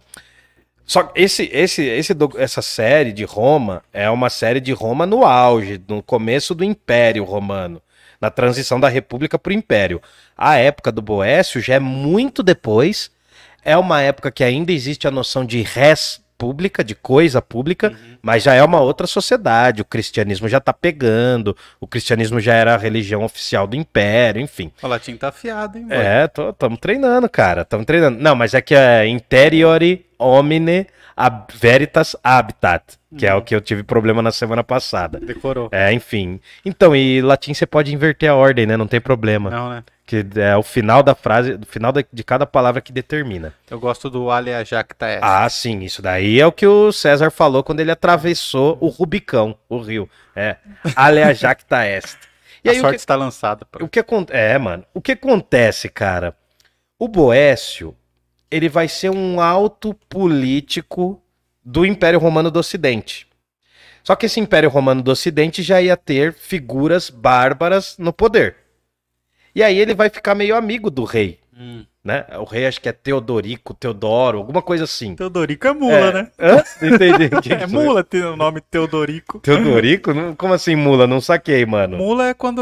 Só 0.92 1.04
que 1.04 1.22
esse, 1.22 1.48
esse, 1.54 1.82
esse, 1.82 2.14
essa 2.36 2.60
série 2.60 3.12
de 3.12 3.24
Roma 3.24 3.82
é 3.94 4.10
uma 4.10 4.28
série 4.28 4.60
de 4.60 4.72
Roma 4.72 5.06
no 5.06 5.24
auge, 5.24 5.80
no 5.88 6.02
começo 6.02 6.54
do 6.54 6.62
Império 6.62 7.24
Romano, 7.24 7.80
na 8.20 8.28
transição 8.28 8.78
da 8.78 8.90
República 8.90 9.38
para 9.38 9.52
o 9.52 9.54
Império. 9.54 10.02
A 10.36 10.56
época 10.58 10.92
do 10.92 11.00
Boécio 11.00 11.62
já 11.62 11.76
é 11.76 11.78
muito 11.78 12.42
depois, 12.42 13.10
é 13.64 13.74
uma 13.74 14.02
época 14.02 14.30
que 14.30 14.44
ainda 14.44 14.70
existe 14.70 15.08
a 15.08 15.10
noção 15.10 15.46
de 15.46 15.62
res 15.62 16.20
pública, 16.36 16.84
de 16.84 16.94
coisa 16.94 17.40
pública, 17.40 17.96
mas 18.20 18.42
já 18.42 18.52
é 18.52 18.62
uma 18.62 18.80
outra 18.80 19.06
sociedade. 19.06 19.80
O 19.80 19.86
cristianismo 19.86 20.46
já 20.46 20.60
tá 20.60 20.74
pegando, 20.74 21.56
o 21.80 21.86
cristianismo 21.86 22.38
já 22.38 22.52
era 22.52 22.74
a 22.74 22.76
religião 22.76 23.24
oficial 23.24 23.66
do 23.66 23.76
Império, 23.76 24.42
enfim. 24.42 24.70
O 24.82 24.88
latim 24.88 25.16
tá 25.16 25.28
afiado, 25.28 25.78
hein, 25.78 25.86
mano? 25.86 26.02
É, 26.02 26.28
tô, 26.28 26.52
tamo 26.52 26.76
treinando, 26.76 27.30
cara. 27.30 27.64
Tamo 27.64 27.82
treinando. 27.82 28.20
Não, 28.20 28.34
mas 28.34 28.52
é 28.52 28.60
que 28.60 28.74
é 28.74 29.06
interiori 29.06 30.04
homine 30.22 30.86
ab 31.16 31.52
veritas 31.54 32.16
habitat, 32.24 32.98
que 33.16 33.26
é 33.26 33.34
o 33.34 33.42
que 33.42 33.54
eu 33.54 33.60
tive 33.60 33.82
problema 33.82 34.22
na 34.22 34.32
semana 34.32 34.64
passada. 34.64 35.20
Decorou. 35.20 35.68
É, 35.70 35.92
enfim. 35.92 36.40
Então, 36.64 36.96
e 36.96 37.20
latim 37.20 37.52
você 37.52 37.66
pode 37.66 37.94
inverter 37.94 38.30
a 38.30 38.34
ordem, 38.34 38.66
né? 38.66 38.76
Não 38.76 38.86
tem 38.86 39.00
problema. 39.00 39.50
Não, 39.50 39.68
né? 39.70 39.84
Que 40.06 40.24
é 40.36 40.56
o 40.56 40.62
final 40.62 41.02
da 41.02 41.14
frase, 41.14 41.52
o 41.54 41.66
final 41.66 41.92
de 41.92 42.24
cada 42.24 42.44
palavra 42.44 42.80
que 42.80 42.92
determina. 42.92 43.54
Eu 43.70 43.78
gosto 43.78 44.10
do 44.10 44.30
alea 44.30 44.64
jacta 44.64 45.06
est. 45.08 45.20
Ah, 45.22 45.48
sim, 45.48 45.80
isso 45.82 46.02
daí 46.02 46.40
é 46.40 46.46
o 46.46 46.52
que 46.52 46.66
o 46.66 46.90
César 46.92 47.30
falou 47.30 47.62
quando 47.62 47.80
ele 47.80 47.90
atravessou 47.90 48.76
o 48.80 48.88
Rubicão, 48.88 49.56
o 49.68 49.78
rio. 49.78 50.08
É. 50.34 50.56
Alea 50.96 51.32
jacta 51.34 51.86
est. 51.86 52.18
E 52.64 52.68
a 52.68 52.72
aí, 52.72 52.80
sorte 52.80 52.94
que- 52.96 53.00
está 53.00 53.14
lançada. 53.16 53.66
O 53.80 53.88
que 53.88 54.00
acontece? 54.00 54.38
É, 54.38 54.58
mano. 54.58 54.84
O 54.92 55.00
que 55.00 55.12
acontece, 55.12 55.88
cara? 55.88 56.34
O 56.98 57.08
Boécio, 57.08 57.94
ele 58.52 58.68
vai 58.68 58.86
ser 58.86 59.10
um 59.10 59.40
alto 59.40 59.94
político 60.10 61.20
do 61.64 61.86
Império 61.86 62.20
Romano 62.20 62.50
do 62.50 62.58
Ocidente. 62.58 63.26
Só 64.04 64.14
que 64.14 64.26
esse 64.26 64.38
Império 64.40 64.68
Romano 64.68 65.00
do 65.00 65.10
Ocidente 65.10 65.62
já 65.62 65.80
ia 65.80 65.96
ter 65.96 66.34
figuras 66.34 67.08
bárbaras 67.08 67.96
no 67.96 68.12
poder. 68.12 68.56
E 69.54 69.62
aí 69.62 69.78
ele 69.78 69.94
vai 69.94 70.10
ficar 70.10 70.34
meio 70.34 70.54
amigo 70.54 70.90
do 70.90 71.04
rei, 71.04 71.40
Hum. 71.64 71.84
né? 72.02 72.26
O 72.40 72.44
rei 72.44 72.66
acho 72.66 72.80
que 72.80 72.88
é 72.88 72.92
Teodorico, 72.92 73.72
Teodoro, 73.72 74.38
alguma 74.38 74.60
coisa 74.60 74.82
assim. 74.82 75.14
Teodorico 75.14 75.68
é 75.68 75.72
mula, 75.72 75.94
É. 75.94 76.12
né? 76.12 76.30
Hã? 76.40 76.64
Entendi. 76.82 77.28
Que 77.28 77.40
que 77.42 77.52
É 77.54 77.68
foi? 77.68 77.84
mula 77.84 78.02
ter 78.02 78.24
o 78.24 78.36
nome 78.36 78.60
Teodorico. 78.60 79.38
Teodorico? 79.38 80.10
Como 80.36 80.52
assim 80.52 80.74
mula? 80.74 81.06
Não 81.06 81.20
saquei, 81.20 81.64
mano. 81.64 81.96
Mula 81.98 82.30
é 82.30 82.34
quando 82.34 82.60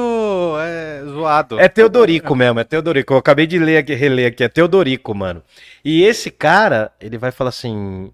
é 0.60 1.02
zoado. 1.06 1.58
É 1.58 1.66
Teodorico 1.68 2.34
mesmo, 2.36 2.60
é 2.60 2.64
Teodorico. 2.64 3.14
Eu 3.14 3.18
acabei 3.18 3.46
de 3.46 3.58
ler 3.58 3.78
aqui, 3.78 3.94
reler 3.94 4.28
aqui, 4.28 4.44
é 4.44 4.48
Teodorico, 4.48 5.14
mano. 5.14 5.42
E 5.82 6.02
esse 6.02 6.30
cara, 6.30 6.92
ele 7.00 7.16
vai 7.16 7.30
falar 7.30 7.48
assim: 7.48 8.12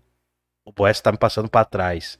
o 0.64 0.70
Boécio 0.70 1.02
tá 1.02 1.10
me 1.10 1.18
passando 1.18 1.48
pra 1.48 1.64
trás. 1.64 2.16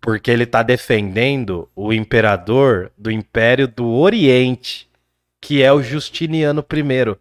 Porque 0.00 0.30
ele 0.30 0.46
tá 0.46 0.62
defendendo 0.62 1.68
o 1.74 1.92
imperador 1.92 2.92
do 2.96 3.10
Império 3.10 3.66
do 3.66 3.88
Oriente, 3.90 4.86
que 5.40 5.62
é 5.62 5.72
o 5.72 5.82
Justiniano 5.82 6.64
I. 6.72 7.16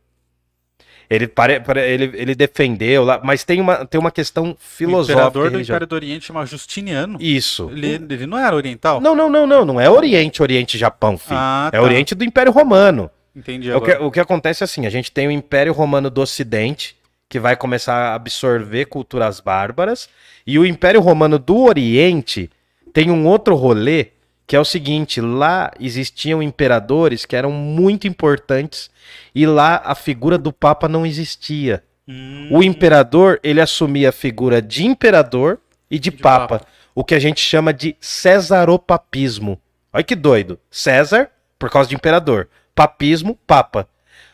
Ele, 1.09 1.27
pare, 1.27 1.61
ele, 1.85 2.11
ele 2.15 2.35
defendeu 2.35 3.03
lá, 3.03 3.19
mas 3.23 3.43
tem 3.43 3.59
uma, 3.61 3.85
tem 3.85 3.99
uma 3.99 4.11
questão 4.11 4.51
O 4.51 4.57
filosófica. 4.59 5.13
imperador 5.13 5.51
do. 5.51 5.61
Império 5.61 5.87
do 5.87 5.95
Oriente 5.95 6.25
chama 6.25 6.45
Justiniano. 6.45 7.17
Isso. 7.21 7.69
Ele, 7.71 7.93
ele 7.95 8.25
não 8.25 8.37
era 8.37 8.55
oriental? 8.55 8.99
Não, 9.01 9.15
não, 9.15 9.29
não, 9.29 9.45
não. 9.45 9.65
Não 9.65 9.79
é 9.81 9.89
Oriente, 9.89 10.41
Oriente, 10.41 10.77
Japão, 10.77 11.17
filho. 11.17 11.37
Ah, 11.39 11.69
É 11.71 11.77
tá. 11.77 11.83
Oriente 11.83 12.15
do 12.15 12.23
Império 12.23 12.51
Romano. 12.51 13.09
Entendi 13.35 13.71
O 13.71 13.81
que, 13.81 13.91
o 13.93 14.11
que 14.11 14.19
acontece 14.19 14.63
é 14.63 14.65
assim, 14.65 14.85
a 14.85 14.89
gente 14.89 15.11
tem 15.11 15.27
o 15.27 15.31
Império 15.31 15.73
Romano 15.73 16.09
do 16.09 16.21
Ocidente, 16.21 16.95
que 17.27 17.39
vai 17.39 17.55
começar 17.55 17.93
a 17.95 18.13
absorver 18.15 18.85
culturas 18.85 19.39
bárbaras, 19.39 20.07
e 20.45 20.59
o 20.59 20.65
Império 20.65 21.01
Romano 21.01 21.39
do 21.39 21.57
Oriente 21.63 22.49
tem 22.93 23.09
um 23.09 23.25
outro 23.25 23.55
rolê, 23.55 24.07
que 24.45 24.55
é 24.55 24.59
o 24.59 24.65
seguinte, 24.65 25.21
lá 25.21 25.71
existiam 25.79 26.41
imperadores 26.43 27.25
que 27.25 27.35
eram 27.35 27.51
muito 27.51 28.07
importantes, 28.07 28.89
e 29.33 29.45
lá 29.45 29.81
a 29.85 29.95
figura 29.95 30.37
do 30.37 30.51
Papa 30.51 30.87
não 30.87 31.05
existia. 31.05 31.83
Hum, 32.07 32.49
O 32.51 32.61
imperador, 32.63 33.39
ele 33.43 33.61
assumia 33.61 34.09
a 34.09 34.11
figura 34.11 34.61
de 34.61 34.85
imperador 34.85 35.59
e 35.89 35.97
de, 35.97 36.09
De 36.09 36.17
papa, 36.17 36.59
papa. 36.59 36.67
o 36.93 37.03
que 37.03 37.15
a 37.15 37.19
gente 37.19 37.39
chama 37.39 37.73
de 37.73 37.95
cesaropapismo. 38.01 39.59
Olha 39.91 40.03
que 40.03 40.15
doido. 40.15 40.59
César, 40.69 41.29
por 41.59 41.69
causa 41.69 41.87
de 41.89 41.95
imperador. 41.95 42.49
Papismo, 42.75 43.37
papa. 43.47 43.87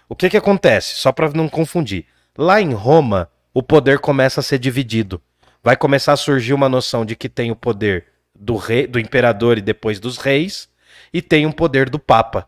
O 0.08 0.16
que 0.16 0.30
que 0.30 0.38
acontece? 0.38 0.96
Só 0.96 1.12
para 1.12 1.30
não 1.32 1.48
confundir. 1.50 2.06
Lá 2.38 2.62
em 2.62 2.74
Roma, 2.74 3.30
o 3.54 3.62
poder 3.62 4.00
começa 4.00 4.40
a 4.40 4.44
ser 4.44 4.58
dividido. 4.60 5.22
vai 5.62 5.76
começar 5.76 6.14
a 6.14 6.18
surgir 6.18 6.54
uma 6.54 6.70
noção 6.70 7.06
de 7.06 7.16
que 7.16 7.28
tem 7.28 7.52
o 7.52 7.56
poder 7.56 8.06
do 8.40 8.56
rei, 8.56 8.88
do 8.88 9.00
imperador 9.00 9.58
e 9.58 9.62
depois 9.62 10.00
dos 10.00 10.18
reis, 10.18 10.70
e 11.14 11.22
tem 11.22 11.46
um 11.46 11.52
poder 11.52 11.90
do 11.90 12.00
papa. 12.00 12.48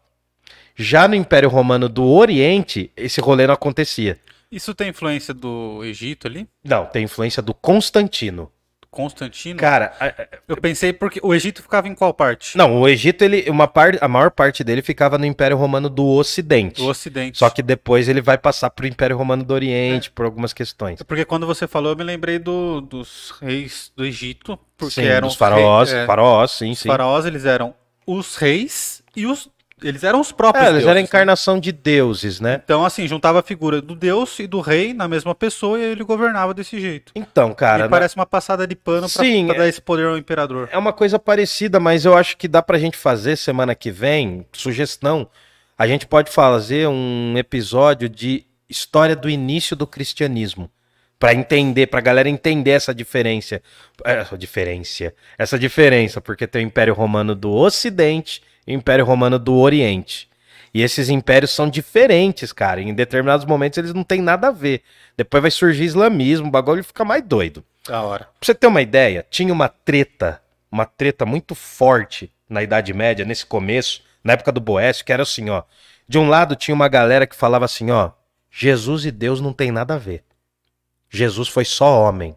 Já 0.76 1.08
no 1.08 1.16
Império 1.16 1.50
Romano 1.50 1.90
do 1.90 2.06
Oriente, 2.06 2.92
esse 2.96 3.20
rolê 3.20 3.46
não 3.46 3.54
acontecia. 3.54 4.18
Isso 4.52 4.74
tem 4.74 4.90
influência 4.90 5.34
do 5.34 5.84
Egito 5.84 6.28
ali? 6.28 6.48
Não, 6.64 6.86
tem 6.86 7.04
influência 7.04 7.42
do 7.42 7.54
Constantino. 7.54 8.52
Constantino? 8.92 9.58
Cara, 9.58 9.94
Eu 10.48 10.58
pensei 10.58 10.92
porque 10.92 11.20
o 11.24 11.34
Egito 11.34 11.62
ficava 11.62 11.88
em 11.88 11.96
qual 11.96 12.14
parte? 12.14 12.58
não, 12.58 12.82
o 12.82 12.88
Egito, 12.90 13.24
ele, 13.24 13.50
uma 13.50 13.66
par, 13.66 13.98
a 14.02 14.08
maior 14.08 14.30
parte 14.30 14.66
dele 14.66 14.82
ficava 14.82 15.18
no 15.18 15.26
Império 15.26 15.56
Romano 15.56 15.90
do 15.90 16.06
Ocidente. 16.06 16.82
Do 16.82 16.88
Ocidente. 16.90 17.38
Só 17.38 17.50
que 17.50 17.62
depois 17.64 18.10
ele 18.10 18.20
vai 18.22 18.38
passar 18.38 18.70
pro 18.70 18.86
Império 18.86 19.16
Romano 19.18 19.44
do 19.46 19.54
Oriente 19.54 20.12
por 20.12 20.26
algumas 20.26 20.52
questões. 20.52 21.02
Porque 21.04 21.24
quando 21.24 21.48
você 21.48 21.68
falou, 21.68 21.94
eu 21.94 21.96
me 21.98 22.04
lembrei 22.04 22.38
do- 22.38 22.82
dos 22.82 23.34
reis 23.42 23.92
do 23.96 24.04
Egito, 24.04 24.60
porque 24.78 24.96
sim, 24.96 25.06
eram 25.06 25.30
dos 25.30 25.38
faraós, 25.38 25.92
é, 25.94 26.06
faraós, 26.06 26.52
sim, 26.52 26.72
os 26.72 26.80
sim. 26.80 26.90
faraós, 26.90 27.26
eles 27.26 27.46
eram 27.46 27.74
os 28.06 28.36
reis 28.36 29.02
e 29.16 29.26
os 29.26 29.48
eles 29.84 30.04
eram 30.04 30.20
os 30.20 30.32
próprios 30.32 30.66
É, 30.66 30.70
eles 30.70 30.82
eram 30.84 30.92
a 30.92 30.94
deuses, 30.94 31.04
né? 31.04 31.08
encarnação 31.08 31.60
de 31.60 31.72
deuses, 31.72 32.40
né? 32.40 32.62
Então, 32.64 32.86
assim, 32.86 33.08
juntava 33.08 33.40
a 33.40 33.44
figura 33.44 33.82
do 33.82 33.96
deus 33.96 34.40
e 34.40 34.48
do 34.48 34.60
rei 34.62 34.94
na 34.94 35.08
mesma 35.08 35.34
pessoa 35.36 35.80
e 35.80 35.84
ele 35.84 36.04
governava 36.04 36.54
desse 36.54 36.80
jeito. 36.80 37.12
Então, 37.16 37.54
cara, 37.54 37.86
e 37.86 37.90
parece 37.90 38.16
uma 38.16 38.26
passada 38.26 38.66
de 38.68 38.76
pano 38.76 39.10
pra, 39.10 39.24
Sim, 39.24 39.48
pra 39.48 39.56
é- 39.56 39.58
dar 39.60 39.68
esse 39.68 39.82
poder 39.82 40.06
ao 40.08 40.18
imperador. 40.18 40.70
É 40.72 40.78
uma 40.78 40.94
coisa 40.94 41.18
parecida, 41.18 41.80
mas 41.80 42.06
eu 42.06 42.16
acho 42.16 42.38
que 42.38 42.48
dá 42.48 42.62
pra 42.62 42.78
gente 42.80 42.96
fazer 42.98 43.36
semana 43.36 43.74
que 43.76 43.92
vem, 43.92 44.46
sugestão, 44.54 45.28
a 45.78 45.88
gente 45.88 46.06
pode 46.06 46.32
fazer 46.32 46.88
um 46.88 47.34
episódio 47.38 48.08
de 48.08 48.46
história 48.70 49.16
do 49.16 49.30
início 49.30 49.76
do 49.76 49.88
cristianismo. 49.88 50.70
Pra 51.20 51.36
entender, 51.36 51.86
pra 51.86 52.02
galera 52.02 52.28
entender 52.28 52.72
essa 52.72 52.96
diferença. 52.96 53.62
Essa 54.04 54.36
diferença. 54.36 55.14
Essa 55.38 55.60
diferença, 55.60 56.20
porque 56.20 56.48
tem 56.48 56.64
o 56.64 56.68
Império 56.68 56.96
Romano 56.96 57.36
do 57.36 57.52
Ocidente 57.52 58.42
Império 58.68 59.06
Romano 59.06 59.40
do 59.40 59.56
Oriente. 59.56 60.30
E 60.74 60.82
esses 60.82 61.10
impérios 61.10 61.52
são 61.52 61.70
diferentes, 61.70 62.54
cara. 62.54 62.82
Em 62.82 62.94
determinados 62.94 63.46
momentos 63.46 63.78
eles 63.78 63.94
não 63.94 64.04
têm 64.04 64.22
nada 64.22 64.48
a 64.48 64.52
ver. 64.52 64.84
Depois 65.18 65.42
vai 65.42 65.52
surgir 65.52 65.84
islamismo, 65.84 66.48
o 66.48 66.52
bagulho 66.52 66.84
fica 66.84 67.04
mais 67.04 67.24
doido. 67.24 67.64
Da 67.86 68.02
hora. 68.02 68.26
Pra 68.26 68.34
você 68.42 68.56
ter 68.56 68.68
uma 68.68 68.82
ideia, 68.82 69.26
tinha 69.30 69.52
uma 69.52 69.68
treta, 69.68 70.42
uma 70.72 70.86
treta 70.86 71.26
muito 71.26 71.56
forte 71.56 72.32
na 72.48 72.64
Idade 72.64 72.94
Média, 72.94 73.26
nesse 73.26 73.46
começo, 73.46 74.04
na 74.24 74.34
época 74.34 74.52
do 74.52 74.62
Boécio, 74.62 75.04
que 75.04 75.12
era 75.12 75.24
assim, 75.24 75.50
ó. 75.50 75.64
De 76.08 76.18
um 76.18 76.30
lado 76.30 76.56
tinha 76.56 76.76
uma 76.76 76.88
galera 76.88 77.26
que 77.26 77.36
falava 77.36 77.66
assim, 77.66 77.92
ó, 77.92 78.12
Jesus 78.50 79.06
e 79.06 79.12
Deus 79.12 79.42
não 79.42 79.54
tem 79.54 79.72
nada 79.72 79.96
a 79.96 79.98
ver. 79.98 80.24
Jesus 81.10 81.48
foi 81.48 81.66
só 81.66 82.02
homem. 82.02 82.36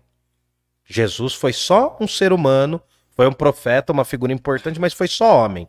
Jesus 0.85 1.35
foi 1.35 1.53
só 1.53 1.97
um 2.01 2.07
ser 2.07 2.33
humano, 2.33 2.81
foi 3.11 3.27
um 3.27 3.33
profeta, 3.33 3.93
uma 3.93 4.05
figura 4.05 4.33
importante, 4.33 4.81
mas 4.81 4.93
foi 4.93 5.09
só 5.09 5.45
homem. 5.45 5.69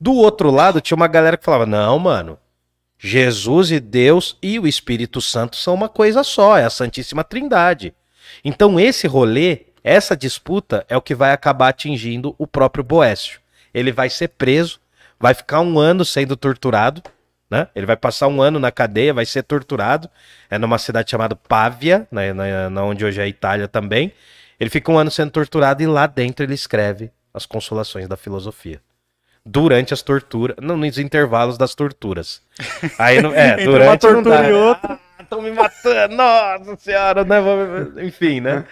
Do 0.00 0.12
outro 0.14 0.50
lado 0.50 0.80
tinha 0.80 0.96
uma 0.96 1.08
galera 1.08 1.36
que 1.36 1.44
falava: 1.44 1.66
"Não, 1.66 1.98
mano. 1.98 2.38
Jesus 2.98 3.70
e 3.70 3.78
Deus 3.78 4.36
e 4.42 4.58
o 4.58 4.66
Espírito 4.66 5.20
Santo 5.20 5.54
são 5.56 5.72
uma 5.72 5.88
coisa 5.88 6.24
só, 6.24 6.58
é 6.58 6.64
a 6.64 6.70
Santíssima 6.70 7.22
Trindade. 7.22 7.94
Então 8.44 8.78
esse 8.78 9.06
rolê, 9.06 9.66
essa 9.84 10.16
disputa 10.16 10.84
é 10.88 10.96
o 10.96 11.02
que 11.02 11.14
vai 11.14 11.32
acabar 11.32 11.68
atingindo 11.68 12.34
o 12.38 12.46
próprio 12.46 12.82
Boécio. 12.82 13.40
Ele 13.72 13.92
vai 13.92 14.10
ser 14.10 14.28
preso, 14.28 14.80
vai 15.18 15.32
ficar 15.32 15.60
um 15.60 15.78
ano 15.78 16.04
sendo 16.04 16.36
torturado, 16.36 17.02
né? 17.48 17.68
Ele 17.74 17.86
vai 17.86 17.96
passar 17.96 18.26
um 18.26 18.42
ano 18.42 18.58
na 18.58 18.72
cadeia, 18.72 19.14
vai 19.14 19.24
ser 19.24 19.42
torturado. 19.44 20.10
É 20.50 20.58
numa 20.58 20.78
cidade 20.78 21.10
chamada 21.10 21.36
Pávia, 21.36 22.06
né, 22.10 22.32
na, 22.32 22.68
na 22.68 22.84
onde 22.84 23.04
hoje 23.04 23.20
é 23.20 23.24
a 23.24 23.28
Itália 23.28 23.68
também. 23.68 24.12
Ele 24.58 24.70
fica 24.70 24.90
um 24.90 24.98
ano 24.98 25.10
sendo 25.10 25.30
torturado 25.30 25.82
e 25.82 25.86
lá 25.86 26.06
dentro 26.06 26.44
ele 26.44 26.54
escreve 26.54 27.12
as 27.32 27.46
consolações 27.46 28.08
da 28.08 28.16
filosofia. 28.16 28.80
Durante 29.50 29.94
as 29.94 30.02
torturas, 30.02 30.56
não 30.60 30.76
nos 30.76 30.98
intervalos 30.98 31.56
das 31.56 31.74
torturas. 31.74 32.42
Aí 32.98 33.22
não, 33.22 33.32
é, 33.34 33.56
durante 33.64 33.88
uma 33.88 33.96
tortura 33.98 34.42
dá. 34.42 34.50
e 34.50 34.52
outra. 34.52 34.98
Estão 35.18 35.42
me 35.42 35.50
matando, 35.50 36.14
nossa 36.14 36.76
senhora, 36.76 37.24
né? 37.24 37.36
Enfim, 38.02 38.40
né? 38.40 38.64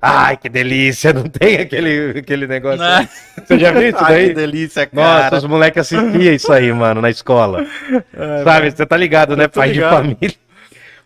Ai, 0.00 0.36
que 0.36 0.48
delícia, 0.48 1.12
não 1.12 1.24
tem 1.24 1.56
aquele, 1.56 2.18
aquele 2.18 2.46
negócio. 2.46 2.78
Né? 2.78 3.08
Você 3.44 3.58
já 3.58 3.70
viu 3.70 3.88
isso 3.88 3.98
Ai, 3.98 4.12
daí? 4.12 4.28
que 4.28 4.34
delícia, 4.34 4.88
Nossa, 4.92 5.20
cara. 5.22 5.36
os 5.36 5.44
moleques 5.44 5.80
assistiam 5.80 6.32
isso 6.32 6.52
aí, 6.52 6.72
mano, 6.72 7.00
na 7.02 7.10
escola. 7.10 7.66
Sabe, 8.44 8.70
você 8.70 8.86
tá 8.86 8.96
ligado, 8.96 9.36
né? 9.36 9.46
Pai 9.46 9.70
ligado. 9.72 9.90
de 9.90 9.96
família. 9.96 10.36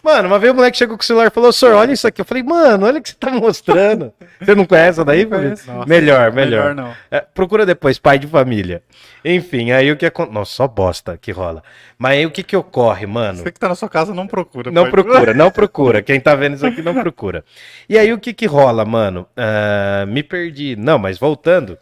Mano, 0.09 0.27
uma 0.27 0.39
vez 0.39 0.55
o 0.55 0.57
moleque 0.57 0.79
chegou 0.79 0.97
com 0.97 1.03
o 1.03 1.07
celular 1.07 1.27
e 1.27 1.31
falou, 1.31 1.53
senhor, 1.53 1.75
olha 1.75 1.93
isso 1.93 2.09
aqui. 2.09 2.23
Eu 2.23 2.25
falei, 2.25 2.43
mano, 2.43 2.87
olha 2.87 2.99
o 2.99 3.03
que 3.03 3.11
você 3.11 3.15
tá 3.15 3.31
mostrando. 3.31 4.11
Você 4.41 4.55
não 4.55 4.65
conhece 4.65 4.89
essa 4.89 5.05
daí? 5.05 5.27
Nossa, 5.27 5.85
melhor, 5.87 6.33
melhor. 6.33 6.33
melhor 6.33 6.75
não. 6.75 6.95
É, 7.11 7.21
procura 7.21 7.67
depois, 7.67 7.99
pai 7.99 8.19
de 8.19 8.27
família. 8.27 8.83
Enfim, 9.25 9.73
aí 9.73 9.91
o 9.91 9.97
que 9.97 10.07
acontece. 10.07 10.35
Nossa, 10.35 10.53
só 10.53 10.69
bosta 10.69 11.19
que 11.19 11.33
rola. 11.33 11.63
Mas 11.99 12.13
aí 12.13 12.25
o 12.25 12.31
que 12.31 12.43
que 12.43 12.57
ocorre, 12.57 13.05
mano? 13.05 13.39
Você 13.39 13.51
que 13.51 13.59
tá 13.59 13.69
na 13.69 13.75
sua 13.75 13.89
casa 13.89 14.15
não 14.15 14.27
procura. 14.29 14.71
Não 14.71 14.85
pai. 14.85 14.93
procura, 14.93 15.35
não 15.35 15.51
procura. 15.53 16.03
Quem 16.03 16.21
tá 16.21 16.37
vendo 16.37 16.55
isso 16.55 16.65
aqui 16.65 16.81
não 16.81 16.95
procura. 16.95 17.45
E 17.89 17.99
aí 17.99 18.13
o 18.13 18.19
que 18.19 18.33
que 18.33 18.47
rola, 18.47 18.85
mano? 18.85 19.27
Ah, 19.37 20.07
me 20.07 20.23
perdi. 20.23 20.77
Não, 20.77 20.99
mas 20.99 21.19
voltando. 21.19 21.77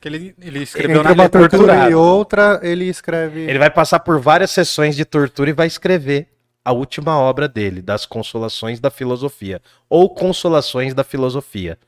Que 0.00 0.08
ele, 0.08 0.34
ele 0.42 0.64
escreveu 0.64 0.98
Entre 0.98 1.14
na 1.14 1.22
uma 1.22 1.28
tortura 1.28 1.88
e 1.88 1.94
outra, 1.94 2.60
ele 2.62 2.86
escreve. 2.86 3.40
Ele 3.48 3.58
vai 3.58 3.70
passar 3.70 4.00
por 4.00 4.18
várias 4.18 4.50
sessões 4.50 4.96
de 4.96 5.04
tortura 5.04 5.48
e 5.48 5.54
vai 5.54 5.68
escrever 5.68 6.26
a 6.64 6.72
última 6.72 7.18
obra 7.18 7.48
dele, 7.48 7.80
das 7.82 8.06
Consolações 8.06 8.80
da 8.80 8.90
Filosofia, 8.90 9.60
ou 9.88 10.08
Consolações 10.10 10.94
da 10.94 11.04
Filosofia. 11.04 11.78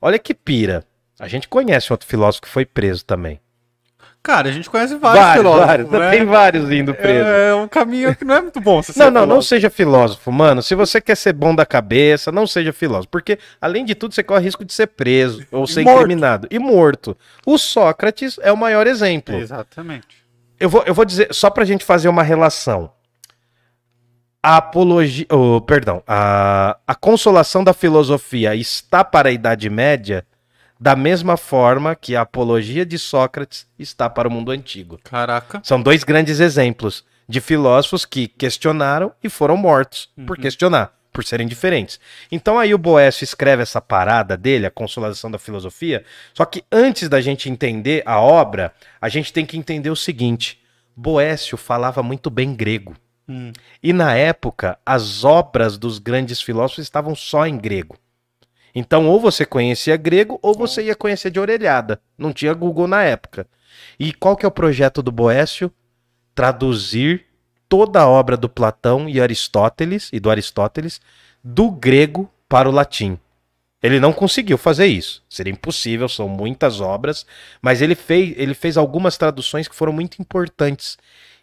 Olha 0.00 0.18
que 0.18 0.34
pira. 0.34 0.84
A 1.18 1.26
gente 1.26 1.48
conhece 1.48 1.92
outro 1.92 2.06
filósofo 2.06 2.42
que 2.42 2.48
foi 2.48 2.64
preso 2.64 3.04
também. 3.04 3.40
Cara, 4.22 4.48
a 4.48 4.52
gente 4.52 4.68
conhece 4.68 4.94
vários, 4.96 5.32
filósofos, 5.32 5.90
né? 5.90 6.10
Tem 6.10 6.24
vários 6.24 6.70
indo 6.70 6.92
preso. 6.92 7.26
É 7.28 7.54
um 7.54 7.68
caminho 7.68 8.14
que 8.14 8.24
não 8.24 8.34
é 8.34 8.42
muito 8.42 8.60
bom. 8.60 8.82
Você 8.82 8.92
Não, 8.98 9.06
é 9.06 9.10
não, 9.10 9.20
não 9.20 9.26
filósofo. 9.26 9.48
seja 9.48 9.70
filósofo, 9.70 10.32
mano. 10.32 10.60
Se 10.62 10.74
você 10.74 11.00
quer 11.00 11.16
ser 11.16 11.32
bom 11.32 11.54
da 11.54 11.64
cabeça, 11.64 12.30
não 12.30 12.46
seja 12.46 12.72
filósofo. 12.72 13.08
Porque, 13.08 13.38
além 13.60 13.84
de 13.84 13.94
tudo, 13.94 14.14
você 14.14 14.22
corre 14.22 14.44
risco 14.44 14.64
de 14.64 14.72
ser 14.72 14.88
preso 14.88 15.46
ou 15.50 15.66
ser 15.66 15.82
morto. 15.82 16.02
incriminado. 16.02 16.48
E 16.50 16.58
morto. 16.58 17.16
O 17.46 17.56
Sócrates 17.56 18.38
é 18.42 18.52
o 18.52 18.56
maior 18.56 18.86
exemplo. 18.86 19.34
Exatamente. 19.36 20.06
Eu 20.60 20.68
vou, 20.68 20.82
eu 20.84 20.92
vou 20.92 21.04
dizer, 21.04 21.32
só 21.32 21.48
pra 21.48 21.64
gente 21.64 21.84
fazer 21.84 22.08
uma 22.08 22.22
relação. 22.22 22.90
A 24.42 24.56
apologia. 24.58 25.26
oh, 25.30 25.60
perdão. 25.60 26.02
A, 26.06 26.78
a 26.86 26.94
consolação 26.94 27.64
da 27.64 27.72
filosofia 27.72 28.54
está 28.54 29.04
para 29.04 29.28
a 29.28 29.32
Idade 29.32 29.68
Média 29.68 30.24
da 30.80 30.94
mesma 30.94 31.36
forma 31.36 31.96
que 31.96 32.14
a 32.14 32.20
apologia 32.20 32.86
de 32.86 32.98
Sócrates 32.98 33.66
está 33.78 34.08
para 34.08 34.28
o 34.28 34.30
mundo 34.30 34.52
antigo. 34.52 34.98
Caraca. 35.02 35.60
São 35.64 35.82
dois 35.82 36.04
grandes 36.04 36.38
exemplos 36.38 37.04
de 37.28 37.40
filósofos 37.40 38.04
que 38.04 38.28
questionaram 38.28 39.12
e 39.22 39.28
foram 39.28 39.56
mortos 39.56 40.08
por 40.24 40.38
questionar, 40.38 40.92
por 41.12 41.24
serem 41.24 41.48
diferentes. 41.48 41.98
Então 42.30 42.58
aí 42.58 42.72
o 42.72 42.78
Boécio 42.78 43.24
escreve 43.24 43.62
essa 43.62 43.80
parada 43.80 44.36
dele, 44.36 44.66
a 44.66 44.70
Consolação 44.70 45.30
da 45.30 45.38
Filosofia, 45.38 46.04
só 46.32 46.44
que 46.44 46.62
antes 46.70 47.08
da 47.08 47.20
gente 47.20 47.50
entender 47.50 48.02
a 48.06 48.20
obra, 48.20 48.72
a 49.00 49.08
gente 49.08 49.32
tem 49.32 49.44
que 49.44 49.58
entender 49.58 49.90
o 49.90 49.96
seguinte: 49.96 50.62
Boécio 50.96 51.58
falava 51.58 52.02
muito 52.02 52.30
bem 52.30 52.54
grego. 52.54 52.94
Hum. 53.28 53.52
E 53.82 53.92
na 53.92 54.14
época, 54.14 54.78
as 54.86 55.22
obras 55.22 55.76
dos 55.76 55.98
grandes 55.98 56.40
filósofos 56.40 56.84
estavam 56.84 57.14
só 57.14 57.46
em 57.46 57.58
grego. 57.58 57.96
Então, 58.74 59.06
ou 59.08 59.20
você 59.20 59.44
conhecia 59.44 59.96
grego, 59.96 60.38
ou 60.42 60.54
você 60.54 60.84
ia 60.84 60.94
conhecer 60.94 61.30
de 61.30 61.40
orelhada. 61.40 62.00
Não 62.16 62.32
tinha 62.32 62.54
Google 62.54 62.86
na 62.86 63.02
época. 63.02 63.46
E 63.98 64.12
qual 64.12 64.36
que 64.36 64.46
é 64.46 64.48
o 64.48 64.52
projeto 64.52 65.02
do 65.02 65.12
Boécio? 65.12 65.70
Traduzir 66.34 67.26
toda 67.68 68.00
a 68.00 68.08
obra 68.08 68.36
do 68.36 68.48
Platão 68.48 69.08
e 69.08 69.20
Aristóteles 69.20 70.08
e 70.12 70.18
do 70.18 70.30
Aristóteles 70.30 71.00
do 71.42 71.70
grego 71.70 72.30
para 72.48 72.68
o 72.68 72.72
latim. 72.72 73.18
Ele 73.82 74.00
não 74.00 74.12
conseguiu 74.12 74.58
fazer 74.58 74.86
isso. 74.86 75.22
Seria 75.28 75.52
impossível, 75.52 76.08
são 76.08 76.28
muitas 76.28 76.80
obras, 76.80 77.24
mas 77.62 77.80
ele 77.80 77.94
fez, 77.94 78.34
ele 78.36 78.54
fez 78.54 78.76
algumas 78.76 79.16
traduções 79.16 79.68
que 79.68 79.74
foram 79.74 79.92
muito 79.92 80.20
importantes. 80.20 80.98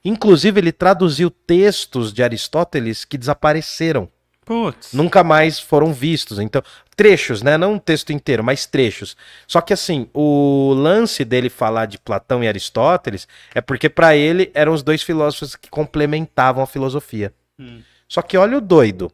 Inclusive, 0.06 0.60
ele 0.60 0.72
traduziu 0.72 1.32
textos 1.32 2.14
de 2.14 2.22
Aristóteles 2.22 3.04
que 3.04 3.18
desapareceram 3.18 4.08
Putz. 4.46 4.94
nunca 4.94 5.24
mais 5.24 5.60
foram 5.60 5.92
vistos. 5.92 6.38
Então, 6.38 6.62
trechos, 6.96 7.42
né? 7.42 7.58
Não 7.58 7.74
um 7.74 7.80
texto 7.80 8.14
inteiro, 8.14 8.44
mas 8.44 8.68
trechos. 8.68 9.18
Só 9.48 9.60
que 9.60 9.74
assim, 9.74 10.08
o 10.14 10.74
lance 10.76 11.26
dele 11.26 11.50
falar 11.50 11.88
de 11.88 11.98
Platão 11.98 12.44
e 12.44 12.48
Aristóteles 12.48 13.28
é 13.56 13.62
porque 13.62 13.90
para 13.90 14.16
ele 14.16 14.52
eram 14.54 14.74
os 14.74 14.84
dois 14.84 15.02
filósofos 15.02 15.56
que 15.56 15.70
complementavam 15.70 16.64
a 16.64 16.68
filosofia. 16.68 17.34
Hum. 17.60 17.82
Só 18.08 18.22
que 18.22 18.38
olha 18.38 18.60
o 18.60 18.62
doido. 18.62 19.12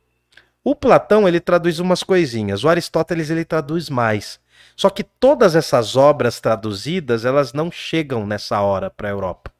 O 0.63 0.75
Platão, 0.75 1.27
ele 1.27 1.39
traduz 1.39 1.79
umas 1.79 2.03
coisinhas, 2.03 2.63
o 2.63 2.69
Aristóteles 2.69 3.29
ele 3.31 3.45
traduz 3.45 3.89
mais. 3.89 4.39
Só 4.75 4.89
que 4.89 5.03
todas 5.03 5.55
essas 5.55 5.95
obras 5.95 6.39
traduzidas, 6.39 7.25
elas 7.25 7.51
não 7.51 7.71
chegam 7.71 8.27
nessa 8.27 8.61
hora 8.61 8.89
para 8.89 9.07
a 9.07 9.11
Europa. 9.11 9.51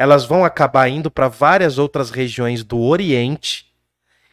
Elas 0.00 0.24
vão 0.24 0.46
acabar 0.46 0.88
indo 0.88 1.10
para 1.10 1.28
várias 1.28 1.76
outras 1.76 2.08
regiões 2.10 2.64
do 2.64 2.80
Oriente 2.80 3.66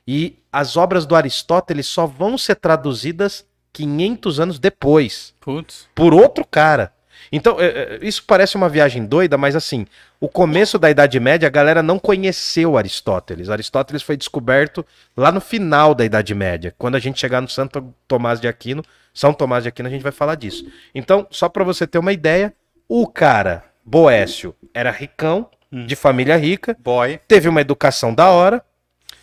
e 0.07 0.39
as 0.49 0.77
obras 0.77 1.05
do 1.05 1.13
Aristóteles 1.13 1.87
só 1.87 2.07
vão 2.07 2.37
ser 2.37 2.55
traduzidas 2.55 3.45
500 3.73 4.39
anos 4.39 4.59
depois, 4.59 5.33
Putz. 5.41 5.89
por 5.93 6.13
outro 6.13 6.45
cara. 6.45 6.93
Então, 7.29 7.59
é, 7.59 7.65
é, 7.65 7.99
isso 8.01 8.23
parece 8.25 8.55
uma 8.55 8.69
viagem 8.69 9.05
doida, 9.05 9.37
mas 9.37 9.57
assim, 9.57 9.85
o 10.21 10.29
começo 10.29 10.79
da 10.79 10.89
Idade 10.89 11.19
Média, 11.19 11.47
a 11.47 11.51
galera 11.51 11.83
não 11.83 11.99
conheceu 11.99 12.77
Aristóteles. 12.77 13.49
Aristóteles 13.49 14.01
foi 14.01 14.15
descoberto 14.15 14.85
lá 15.17 15.33
no 15.33 15.41
final 15.41 15.93
da 15.93 16.05
Idade 16.05 16.33
Média. 16.33 16.73
Quando 16.77 16.95
a 16.95 16.99
gente 16.99 17.19
chegar 17.19 17.41
no 17.41 17.49
Santo 17.49 17.93
Tomás 18.07 18.39
de 18.39 18.47
Aquino, 18.47 18.85
São 19.13 19.33
Tomás 19.33 19.63
de 19.63 19.67
Aquino, 19.67 19.89
a 19.89 19.91
gente 19.91 20.01
vai 20.01 20.13
falar 20.13 20.35
disso. 20.35 20.65
Então, 20.95 21.27
só 21.29 21.49
para 21.49 21.65
você 21.65 21.85
ter 21.85 21.97
uma 21.97 22.13
ideia, 22.13 22.53
o 22.87 23.05
cara, 23.05 23.65
Boécio, 23.83 24.55
era 24.73 24.91
ricão, 24.91 25.49
de 25.71 25.95
família 25.95 26.37
rica, 26.37 26.75
Boy. 26.79 27.19
teve 27.27 27.47
uma 27.49 27.61
educação 27.61 28.13
da 28.13 28.29
hora, 28.29 28.63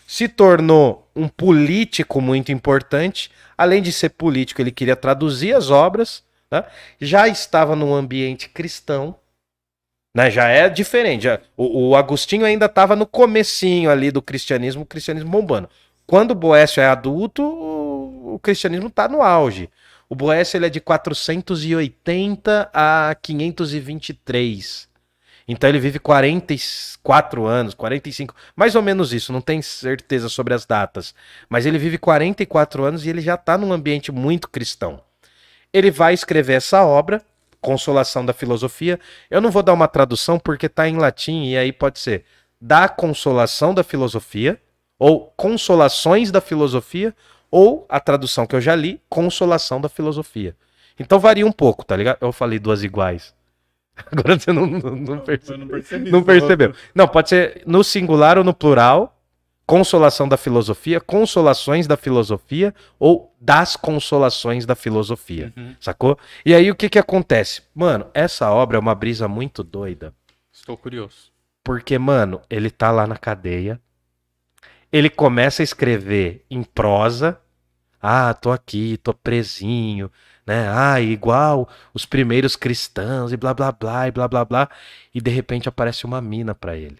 se 0.07 0.29
tornou 0.29 1.09
um 1.17 1.29
político 1.29 2.21
muito 2.21 2.53
importante. 2.53 3.31
Além 3.57 3.81
de 3.81 3.93
ser 3.93 4.11
político, 4.11 4.61
ele 4.61 4.71
queria 4.71 4.97
traduzir 4.97 5.55
as 5.55 5.71
obras, 5.71 6.23
né? 6.51 6.65
já 7.01 7.27
estava 7.29 7.75
num 7.75 7.95
ambiente 7.95 8.49
cristão, 8.49 9.17
né? 10.15 10.31
já 10.31 10.49
é 10.49 10.69
diferente. 10.69 11.25
já- 11.25 11.41
o, 11.57 11.89
o 11.91 11.97
Agostinho 11.97 12.45
ainda 12.45 12.67
estava 12.67 12.95
no 12.97 13.07
comecinho 13.07 13.91
ali 13.91 14.11
do 14.11 14.21
cristianismo, 14.21 14.83
o 14.83 14.87
cristianismo 14.87 15.31
bombando. 15.31 15.69
Quando 16.07 16.33
o 16.33 16.35
Boécio 16.35 16.81
é 16.83 16.87
adulto, 16.87 17.43
o, 17.43 18.35
o 18.35 18.39
cristianismo 18.39 18.89
está 18.89 19.09
no 19.09 19.23
auge. 19.23 19.71
O 20.09 20.15
Boécio 20.15 20.59
ele 20.59 20.67
é 20.67 20.71
de 20.71 20.81
480 20.81 22.71
a 22.75 23.17
523. 23.23 24.89
Então 25.47 25.69
ele 25.69 25.79
vive 25.79 25.99
44 25.99 27.45
anos, 27.45 27.75
45, 27.75 28.35
mais 28.57 28.75
ou 28.75 28.83
menos 28.83 29.13
isso, 29.13 29.33
não 29.33 29.43
tenho 29.43 29.63
certeza 29.63 30.29
sobre 30.29 30.55
as 30.55 30.65
datas. 30.65 31.15
Mas 31.49 31.67
ele 31.67 31.79
vive 31.79 31.99
44 31.99 32.85
anos 32.85 33.05
e 33.05 33.11
ele 33.11 33.21
já 33.21 33.35
está 33.35 33.59
num 33.59 33.73
ambiente 33.73 34.11
muito 34.11 34.49
cristão. 34.49 35.01
Ele 35.73 35.91
vai 35.91 36.15
escrever 36.15 36.55
essa 36.55 36.85
obra, 36.85 37.23
Consolação 37.61 38.25
da 38.25 38.33
Filosofia. 38.33 39.01
Eu 39.31 39.41
não 39.41 39.51
vou 39.51 39.63
dar 39.63 39.73
uma 39.73 39.89
tradução 39.89 40.39
porque 40.39 40.67
está 40.67 40.89
em 40.89 40.97
latim 40.97 41.45
e 41.45 41.57
aí 41.57 41.73
pode 41.73 41.99
ser 41.99 42.25
Da 42.61 42.89
Consolação 42.89 43.75
da 43.75 43.83
Filosofia, 43.83 44.61
ou 44.99 45.33
Consolações 45.37 46.31
da 46.31 46.41
Filosofia, 46.41 47.15
ou 47.51 47.87
a 47.89 48.01
tradução 48.01 48.47
que 48.47 48.55
eu 48.55 48.61
já 48.61 48.75
li, 48.75 49.01
Consolação 49.09 49.81
da 49.81 49.89
Filosofia. 49.89 50.57
Então 50.99 51.19
varia 51.19 51.47
um 51.47 51.53
pouco, 51.53 51.85
tá 51.85 51.97
ligado? 51.97 52.19
Eu 52.21 52.33
falei 52.33 52.59
duas 52.59 52.83
iguais. 52.83 53.35
Agora 54.11 54.39
você 54.39 54.53
não, 54.53 54.67
não, 54.67 54.97
não 54.97 55.19
percebeu. 55.19 55.59
não 55.59 55.69
percebi. 55.69 56.11
Não 56.11 56.23
percebeu. 56.23 56.75
Não, 56.95 57.09
pode 57.09 57.29
ser 57.29 57.63
no 57.67 57.85
singular 57.85 58.39
ou 58.39 58.45
no 58.45 58.55
plural. 58.55 59.11
Consolação 59.67 60.29
da 60.29 60.37
filosofia, 60.37 61.01
consolações 61.01 61.87
da 61.87 61.97
filosofia 61.97 62.75
ou 62.99 63.35
das 63.41 63.77
consolações 63.77 64.67
da 64.67 64.75
filosofia. 64.75 65.55
Uhum. 65.57 65.75
Sacou? 65.81 66.19
E 66.45 66.55
aí 66.55 66.71
o 66.71 66.75
que 66.75 66.91
que 66.91 66.99
acontece? 66.99 67.63
Mano, 67.75 68.07
essa 68.13 68.51
obra 68.51 68.77
é 68.77 68.81
uma 68.81 68.95
brisa 68.95 69.27
muito 69.27 69.65
doida. 69.65 70.13
Estou 70.53 70.77
curioso. 70.77 71.33
Porque, 71.65 71.99
mano, 71.99 72.43
ele 72.51 72.71
tá 72.71 72.91
lá 72.91 73.07
na 73.07 73.17
cadeia. 73.17 73.81
Ele 74.93 75.09
começa 75.09 75.63
a 75.63 75.65
escrever 75.65 76.45
em 76.51 76.63
prosa. 76.63 77.41
Ah, 78.03 78.35
tô 78.35 78.53
aqui, 78.53 78.99
tô 78.99 79.15
presinho, 79.15 80.11
né? 80.47 80.69
Ah, 80.69 81.01
igual 81.01 81.69
os 81.93 82.05
primeiros 82.05 82.57
cristãos 82.57 83.33
e 83.33 83.37
blá 83.37 83.55
blá 83.55 83.73
blá 83.73 84.09
e 84.09 84.11
blá 84.11 84.29
blá 84.29 84.45
blá. 84.45 84.69
E 85.15 85.21
de 85.21 85.31
repente 85.31 85.69
aparece 85.69 86.05
uma 86.05 86.21
mina 86.21 86.55
pra 86.55 86.77
ele. 86.77 86.99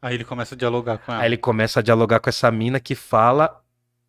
Aí 0.00 0.14
ele 0.14 0.24
começa 0.24 0.54
a 0.54 0.58
dialogar 0.58 0.98
com 0.98 1.12
ela. 1.12 1.22
Aí 1.22 1.28
ele 1.28 1.36
começa 1.36 1.80
a 1.80 1.82
dialogar 1.82 2.20
com 2.20 2.28
essa 2.28 2.50
mina 2.50 2.78
que 2.78 2.94
fala 2.94 3.60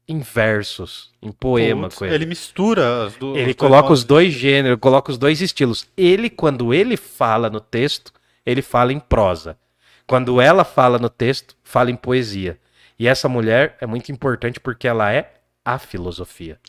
em 0.08 0.20
versos, 0.20 1.12
em 1.22 1.32
poema 1.32 1.84
Putz, 1.84 1.96
com 1.96 2.06
ele. 2.06 2.16
Ele 2.16 2.26
mistura 2.26 3.06
as 3.06 3.16
duas. 3.16 3.38
Ele 3.38 3.54
coloca 3.54 3.92
os 3.92 4.04
dois 4.04 4.34
gêneros, 4.34 4.80
coloca 4.80 5.12
os 5.12 5.18
dois 5.18 5.42
estilos. 5.42 5.88
Ele, 5.98 6.30
quando 6.30 6.74
ele 6.74 6.96
fala 6.98 7.50
no 7.50 7.60
texto, 7.60 8.12
ele 8.46 8.62
fala 8.62 8.94
em 8.94 9.00
prosa. 9.00 9.58
Quando 10.06 10.40
ela 10.40 10.64
fala 10.64 11.00
no 11.00 11.10
texto, 11.10 11.56
fala 11.64 11.90
em 11.90 11.96
poesia. 11.96 12.60
E 13.00 13.08
essa 13.08 13.28
mulher 13.28 13.76
é 13.82 13.86
muito 13.86 14.12
importante 14.12 14.60
porque 14.60 14.88
ela 14.88 15.12
é 15.12 15.34
a 15.64 15.80
filosofia. 15.80 16.60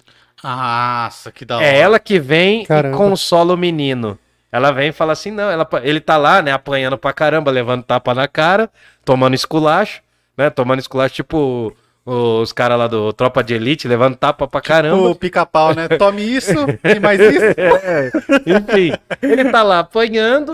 Nossa, 0.46 1.32
que 1.32 1.44
da 1.44 1.56
hora. 1.56 1.66
É 1.66 1.76
ela 1.76 1.98
que 1.98 2.20
vem 2.20 2.64
Caramba. 2.64 2.94
e 2.94 2.98
consola 2.98 3.54
o 3.54 3.56
menino. 3.56 4.16
Ela 4.52 4.70
vem 4.70 4.90
e 4.90 4.92
fala 4.92 5.12
assim: 5.12 5.32
não, 5.32 5.50
ela, 5.50 5.68
ele 5.82 6.00
tá 6.00 6.16
lá, 6.16 6.40
né, 6.40 6.52
apanhando 6.52 6.96
pra 6.96 7.12
caramba, 7.12 7.50
levando 7.50 7.82
tapa 7.82 8.14
na 8.14 8.28
cara, 8.28 8.70
tomando 9.04 9.34
esculacho, 9.34 10.02
né? 10.36 10.48
Tomando 10.48 10.78
esculacho, 10.78 11.14
tipo 11.14 11.76
os 12.08 12.52
caras 12.52 12.78
lá 12.78 12.86
do 12.86 13.12
Tropa 13.12 13.42
de 13.42 13.54
Elite, 13.54 13.88
levando 13.88 14.14
tapa 14.14 14.46
pra 14.46 14.60
caramba. 14.60 15.08
O 15.08 15.14
pica-pau, 15.16 15.74
né? 15.74 15.88
Tome 15.88 16.22
isso 16.22 16.52
e 16.84 17.00
mais 17.00 17.20
isso. 17.20 17.44
É, 17.82 18.10
enfim, 18.46 18.92
ele 19.20 19.50
tá 19.50 19.64
lá 19.64 19.80
apanhando. 19.80 20.52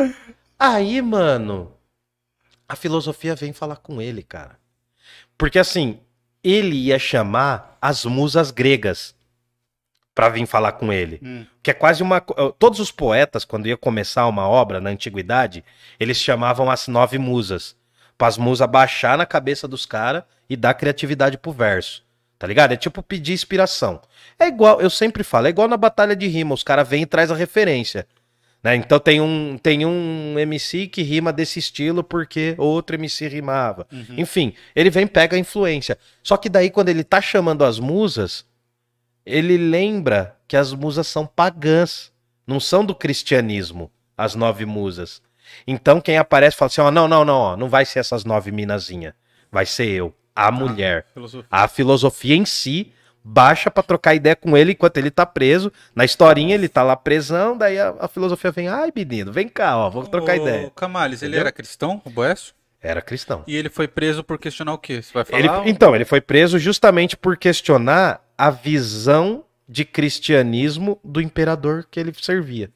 Aí, 0.58 1.02
mano, 1.02 1.70
a 2.66 2.74
filosofia 2.74 3.34
vem 3.34 3.52
falar 3.52 3.76
com 3.76 4.00
ele, 4.00 4.22
cara. 4.22 4.56
Porque 5.36 5.58
assim, 5.58 6.00
ele 6.42 6.74
ia 6.74 6.98
chamar 6.98 7.76
as 7.82 8.06
musas 8.06 8.50
gregas 8.50 9.14
pra 10.14 10.28
vir 10.28 10.46
falar 10.46 10.72
com 10.72 10.92
ele. 10.92 11.20
Hum. 11.22 11.44
Que 11.62 11.70
é 11.70 11.74
quase 11.74 12.02
uma. 12.02 12.20
Todos 12.58 12.80
os 12.80 12.90
poetas, 12.90 13.44
quando 13.44 13.66
ia 13.66 13.76
começar 13.76 14.26
uma 14.26 14.48
obra 14.48 14.80
na 14.80 14.90
antiguidade, 14.90 15.64
eles 15.98 16.16
chamavam 16.16 16.70
as 16.70 16.88
nove 16.88 17.18
musas. 17.18 17.76
Para 18.16 18.28
as 18.28 18.38
musas 18.38 18.68
baixar 18.68 19.18
na 19.18 19.26
cabeça 19.26 19.66
dos 19.66 19.86
caras 19.86 20.22
e 20.48 20.56
dar 20.56 20.74
criatividade 20.74 21.38
pro 21.38 21.52
verso. 21.52 22.04
Tá 22.38 22.46
ligado? 22.46 22.72
É 22.72 22.76
tipo 22.76 23.02
pedir 23.02 23.32
inspiração. 23.32 24.00
É 24.38 24.48
igual, 24.48 24.80
eu 24.80 24.90
sempre 24.90 25.22
falo, 25.22 25.46
é 25.46 25.50
igual 25.50 25.68
na 25.68 25.76
batalha 25.76 26.16
de 26.16 26.26
rima, 26.26 26.54
os 26.54 26.64
caras 26.64 26.88
vêm 26.88 27.02
e 27.02 27.06
traz 27.06 27.30
a 27.30 27.36
referência. 27.36 28.06
Né? 28.62 28.76
Então 28.76 28.98
tem 28.98 29.20
um, 29.20 29.58
tem 29.60 29.84
um 29.86 30.38
MC 30.38 30.86
que 30.86 31.02
rima 31.02 31.32
desse 31.32 31.58
estilo 31.58 32.02
porque 32.02 32.54
outro 32.58 32.96
MC 32.96 33.26
rimava. 33.28 33.86
Uhum. 33.92 34.16
Enfim, 34.18 34.54
ele 34.74 34.90
vem 34.90 35.04
e 35.04 35.08
pega 35.08 35.36
a 35.36 35.38
influência. 35.38 35.98
Só 36.22 36.36
que 36.36 36.48
daí, 36.48 36.70
quando 36.70 36.88
ele 36.88 37.02
tá 37.02 37.20
chamando 37.20 37.64
as 37.64 37.78
musas, 37.78 38.44
ele 39.24 39.56
lembra 39.56 40.36
que 40.48 40.56
as 40.56 40.72
musas 40.72 41.06
são 41.06 41.26
pagãs, 41.26 42.12
não 42.46 42.58
são 42.60 42.84
do 42.84 42.94
cristianismo, 42.94 43.90
as 44.16 44.34
nove 44.34 44.64
musas. 44.66 45.22
Então 45.66 46.00
quem 46.00 46.18
aparece 46.18 46.56
fala 46.56 46.66
assim: 46.68 46.80
ó, 46.80 46.90
não, 46.90 47.06
não, 47.08 47.24
não, 47.24 47.34
ó, 47.38 47.56
não 47.56 47.68
vai 47.68 47.84
ser 47.84 47.98
essas 47.98 48.24
nove 48.24 48.50
minazinhas, 48.50 49.14
vai 49.50 49.66
ser 49.66 49.88
eu, 49.88 50.14
a 50.34 50.50
mulher. 50.50 51.06
Filosofia. 51.12 51.46
A 51.50 51.68
filosofia 51.68 52.36
em 52.36 52.44
si 52.44 52.92
baixa 53.24 53.70
pra 53.70 53.82
trocar 53.82 54.14
ideia 54.14 54.34
com 54.34 54.56
ele 54.56 54.72
enquanto 54.72 54.96
ele 54.96 55.10
tá 55.10 55.24
preso. 55.24 55.72
Na 55.94 56.04
historinha 56.04 56.54
ele 56.54 56.68
tá 56.68 56.82
lá 56.82 56.96
presão, 56.96 57.56
daí 57.56 57.78
a, 57.78 57.94
a 58.00 58.08
filosofia 58.08 58.50
vem: 58.50 58.68
ai, 58.68 58.92
menino, 58.94 59.30
vem 59.32 59.48
cá, 59.48 59.76
ó, 59.76 59.90
vamos 59.90 60.08
trocar 60.08 60.38
O 60.38 60.42
ideia. 60.42 60.72
Camales, 60.74 61.22
ele 61.22 61.30
Entendeu? 61.30 61.40
era 61.42 61.52
cristão, 61.52 62.00
o 62.04 62.10
Boécio? 62.10 62.54
Era 62.80 63.00
cristão. 63.00 63.44
E 63.46 63.54
ele 63.54 63.68
foi 63.68 63.86
preso 63.86 64.24
por 64.24 64.36
questionar 64.38 64.72
o 64.72 64.78
quê? 64.78 65.00
Você 65.00 65.12
vai 65.12 65.24
falar? 65.24 65.38
Ele- 65.38 65.70
então, 65.70 65.94
ele 65.94 66.04
foi 66.04 66.20
preso 66.20 66.58
justamente 66.58 67.16
por 67.16 67.36
questionar 67.36 68.20
a 68.42 68.50
visão 68.50 69.44
de 69.68 69.84
cristianismo 69.84 70.98
do 71.04 71.20
imperador 71.20 71.86
que 71.88 72.00
ele 72.00 72.12
servia. 72.12 72.72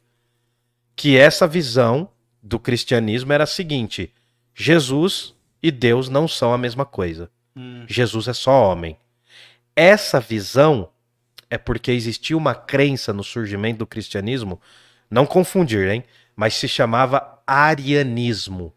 Que 0.94 1.16
essa 1.16 1.44
visão 1.44 2.08
do 2.40 2.56
cristianismo 2.60 3.32
era 3.32 3.42
a 3.42 3.48
seguinte: 3.48 4.14
Jesus 4.54 5.34
e 5.60 5.72
Deus 5.72 6.08
não 6.08 6.28
são 6.28 6.54
a 6.54 6.58
mesma 6.58 6.84
coisa. 6.84 7.28
Hum, 7.56 7.84
Jesus 7.88 8.28
é 8.28 8.32
só 8.32 8.70
homem. 8.70 8.96
Essa 9.74 10.20
visão 10.20 10.88
é 11.50 11.58
porque 11.58 11.90
existia 11.90 12.36
uma 12.36 12.54
crença 12.54 13.12
no 13.12 13.24
surgimento 13.24 13.80
do 13.80 13.88
cristianismo, 13.88 14.60
não 15.10 15.26
confundir, 15.26 15.88
hein? 15.88 16.04
Mas 16.36 16.54
se 16.54 16.68
chamava 16.68 17.42
arianismo. 17.44 18.72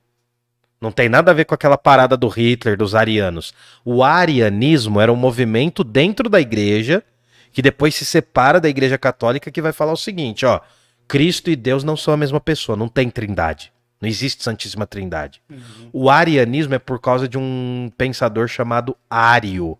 Não 0.81 0.91
tem 0.91 1.09
nada 1.09 1.31
a 1.31 1.33
ver 1.33 1.45
com 1.45 1.53
aquela 1.53 1.77
parada 1.77 2.15
do 2.15 2.27
Hitler, 2.27 2.77
dos 2.77 2.95
arianos. 2.95 3.53
O 3.83 4.03
arianismo 4.03 5.01
era 5.01 5.11
um 5.11 5.15
movimento 5.15 5.83
dentro 5.83 6.29
da 6.29 6.39
igreja 6.39 7.03
que 7.51 7.61
depois 7.61 7.95
se 7.95 8.05
separa 8.05 8.59
da 8.61 8.69
igreja 8.69 8.97
católica 8.97 9.51
que 9.51 9.61
vai 9.61 9.73
falar 9.73 9.91
o 9.91 9.97
seguinte, 9.97 10.45
ó, 10.45 10.61
Cristo 11.07 11.49
e 11.49 11.55
Deus 11.55 11.83
não 11.83 11.97
são 11.97 12.13
a 12.13 12.17
mesma 12.17 12.39
pessoa, 12.39 12.77
não 12.77 12.87
tem 12.87 13.09
trindade. 13.09 13.73
Não 13.99 14.07
existe 14.07 14.43
Santíssima 14.43 14.87
Trindade. 14.87 15.41
uhum. 15.49 15.89
O 15.91 16.09
arianismo 16.09 16.73
é 16.73 16.79
por 16.79 17.01
causa 17.01 17.27
de 17.27 17.37
um 17.37 17.91
pensador 17.97 18.47
chamado 18.47 18.95
Ário. 19.09 19.77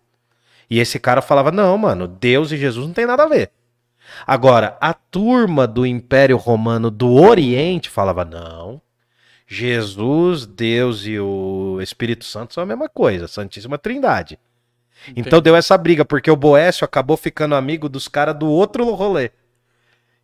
E 0.68 0.78
esse 0.78 0.98
cara 0.98 1.22
falava: 1.22 1.50
não, 1.50 1.78
mano, 1.78 2.06
Deus 2.06 2.52
e 2.52 2.56
Jesus 2.56 2.86
não 2.86 2.92
tem 2.92 3.06
nada 3.06 3.22
a 3.22 3.28
ver. 3.28 3.50
Agora, 4.26 4.76
a 4.80 4.92
turma 4.92 5.66
do 5.66 5.86
Império 5.86 6.36
Romano 6.36 6.90
do 6.90 7.14
Oriente 7.14 7.88
falava: 7.88 8.24
não, 8.24 8.80
Jesus, 9.52 10.46
Deus 10.46 11.04
e 11.04 11.18
o 11.18 11.80
Espírito 11.82 12.24
Santo 12.24 12.54
são 12.54 12.62
a 12.62 12.66
mesma 12.66 12.88
coisa, 12.88 13.26
Santíssima 13.26 13.76
Trindade. 13.76 14.38
Então 15.16 15.40
deu 15.40 15.56
essa 15.56 15.76
briga, 15.76 16.04
porque 16.04 16.30
o 16.30 16.36
Boécio 16.36 16.84
acabou 16.84 17.16
ficando 17.16 17.56
amigo 17.56 17.88
dos 17.88 18.06
caras 18.06 18.38
do 18.38 18.46
outro 18.46 18.88
rolê. 18.94 19.32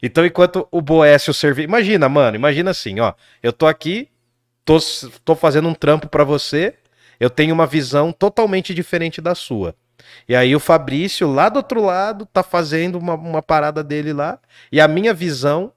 Então, 0.00 0.24
enquanto 0.24 0.68
o 0.70 0.80
Boécio 0.80 1.34
servia. 1.34 1.64
Imagina, 1.64 2.08
mano, 2.08 2.36
imagina 2.36 2.70
assim, 2.70 3.00
ó. 3.00 3.14
Eu 3.42 3.52
tô 3.52 3.66
aqui, 3.66 4.08
tô, 4.64 4.78
tô 5.24 5.34
fazendo 5.34 5.68
um 5.68 5.74
trampo 5.74 6.08
pra 6.08 6.22
você, 6.22 6.74
eu 7.18 7.28
tenho 7.28 7.52
uma 7.52 7.66
visão 7.66 8.12
totalmente 8.12 8.72
diferente 8.72 9.20
da 9.20 9.34
sua. 9.34 9.74
E 10.28 10.36
aí 10.36 10.54
o 10.54 10.60
Fabrício, 10.60 11.26
lá 11.26 11.48
do 11.48 11.56
outro 11.56 11.82
lado, 11.82 12.26
tá 12.26 12.44
fazendo 12.44 12.96
uma, 12.96 13.14
uma 13.14 13.42
parada 13.42 13.82
dele 13.82 14.12
lá. 14.12 14.38
E 14.70 14.80
a 14.80 14.86
minha 14.86 15.12
visão 15.12 15.72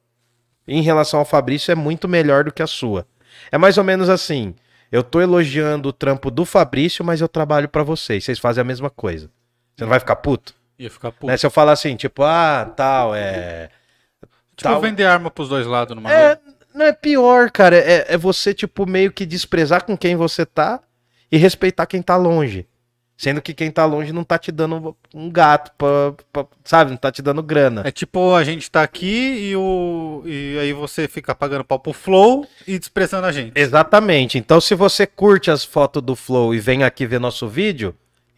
em 0.68 0.84
relação 0.84 1.20
ao 1.20 1.26
Fabrício 1.26 1.72
é 1.72 1.76
muito 1.76 2.08
melhor 2.08 2.44
do 2.44 2.52
que 2.52 2.62
a 2.62 2.68
sua. 2.68 3.08
É 3.52 3.58
mais 3.58 3.78
ou 3.78 3.84
menos 3.84 4.10
assim. 4.10 4.54
Eu 4.92 5.04
tô 5.04 5.22
elogiando 5.22 5.90
o 5.90 5.94
trampo 5.94 6.32
do 6.32 6.46
Fabrício, 6.46 7.06
mas 7.06 7.22
eu 7.22 7.28
trabalho 7.28 7.70
pra 7.70 7.84
vocês. 7.84 8.24
Vocês 8.24 8.40
fazem 8.40 8.62
a 8.62 8.66
mesma 8.66 8.90
coisa. 8.90 9.30
Você 9.76 9.84
não 9.84 9.90
vai 9.90 10.00
ficar 10.00 10.16
puto? 10.16 10.54
Ia 10.80 10.90
ficar 10.90 11.12
puto. 11.12 11.28
Né? 11.28 11.38
Se 11.38 11.46
eu 11.46 11.52
falar 11.52 11.74
assim, 11.74 11.96
tipo, 11.96 12.24
ah, 12.24 12.72
tal, 12.76 13.14
é. 13.14 13.70
Tipo, 14.56 14.72
tal- 14.74 14.82
vender 14.82 15.06
arma 15.06 15.30
pros 15.30 15.50
dois 15.50 15.68
lados 15.68 15.96
numa 15.96 16.12
É, 16.12 16.40
não 16.74 16.86
é 16.86 16.92
pior, 16.94 17.52
cara. 17.52 17.76
É, 17.78 18.14
é 18.14 18.18
você, 18.18 18.54
tipo, 18.54 18.86
meio 18.88 19.12
que 19.12 19.26
desprezar 19.26 19.84
com 19.84 19.96
quem 19.98 20.16
você 20.16 20.46
tá 20.46 20.80
e 21.32 21.38
respeitar 21.38 21.86
quem 21.86 22.02
tá 22.02 22.16
longe. 22.16 22.68
Sendo 23.20 23.42
que 23.42 23.54
quem 23.54 23.70
tá 23.70 23.84
longe 23.84 24.14
não 24.14 24.24
tá 24.24 24.40
te 24.40 24.50
dando 24.50 24.96
um 25.14 25.30
gato, 25.30 25.74
pra, 25.78 26.14
pra- 26.32 26.46
sabe? 26.64 26.92
Não 26.92 26.96
tá 26.98 27.12
te 27.12 27.22
dando 27.22 27.44
grana. 27.44 27.82
É 27.86 27.92
tipo, 27.92 28.34
a 28.34 28.46
gente 28.46 28.72
tá 28.72 28.82
aqui 28.82 29.50
e, 29.50 29.56
o... 29.58 30.24
e 30.26 30.58
aí 30.58 30.72
você 30.72 31.06
fica 31.06 31.36
pagando 31.36 31.66
pau 31.66 31.78
pro 31.78 31.92
Flow 31.92 32.48
e 32.66 32.80
desprezando 32.80 33.28
a 33.28 33.32
gente. 33.34 33.52
Exatamente. 33.60 34.38
Então, 34.38 34.62
se 34.62 34.74
você 34.74 35.06
curte 35.06 35.52
as 35.52 35.66
fotos 35.66 36.02
do 36.02 36.16
Flow 36.16 36.56
e 36.56 36.62
vem 36.62 36.82
aqui 36.86 37.06
ver 37.06 37.20
nosso 37.20 37.46
vídeo, 37.46 37.94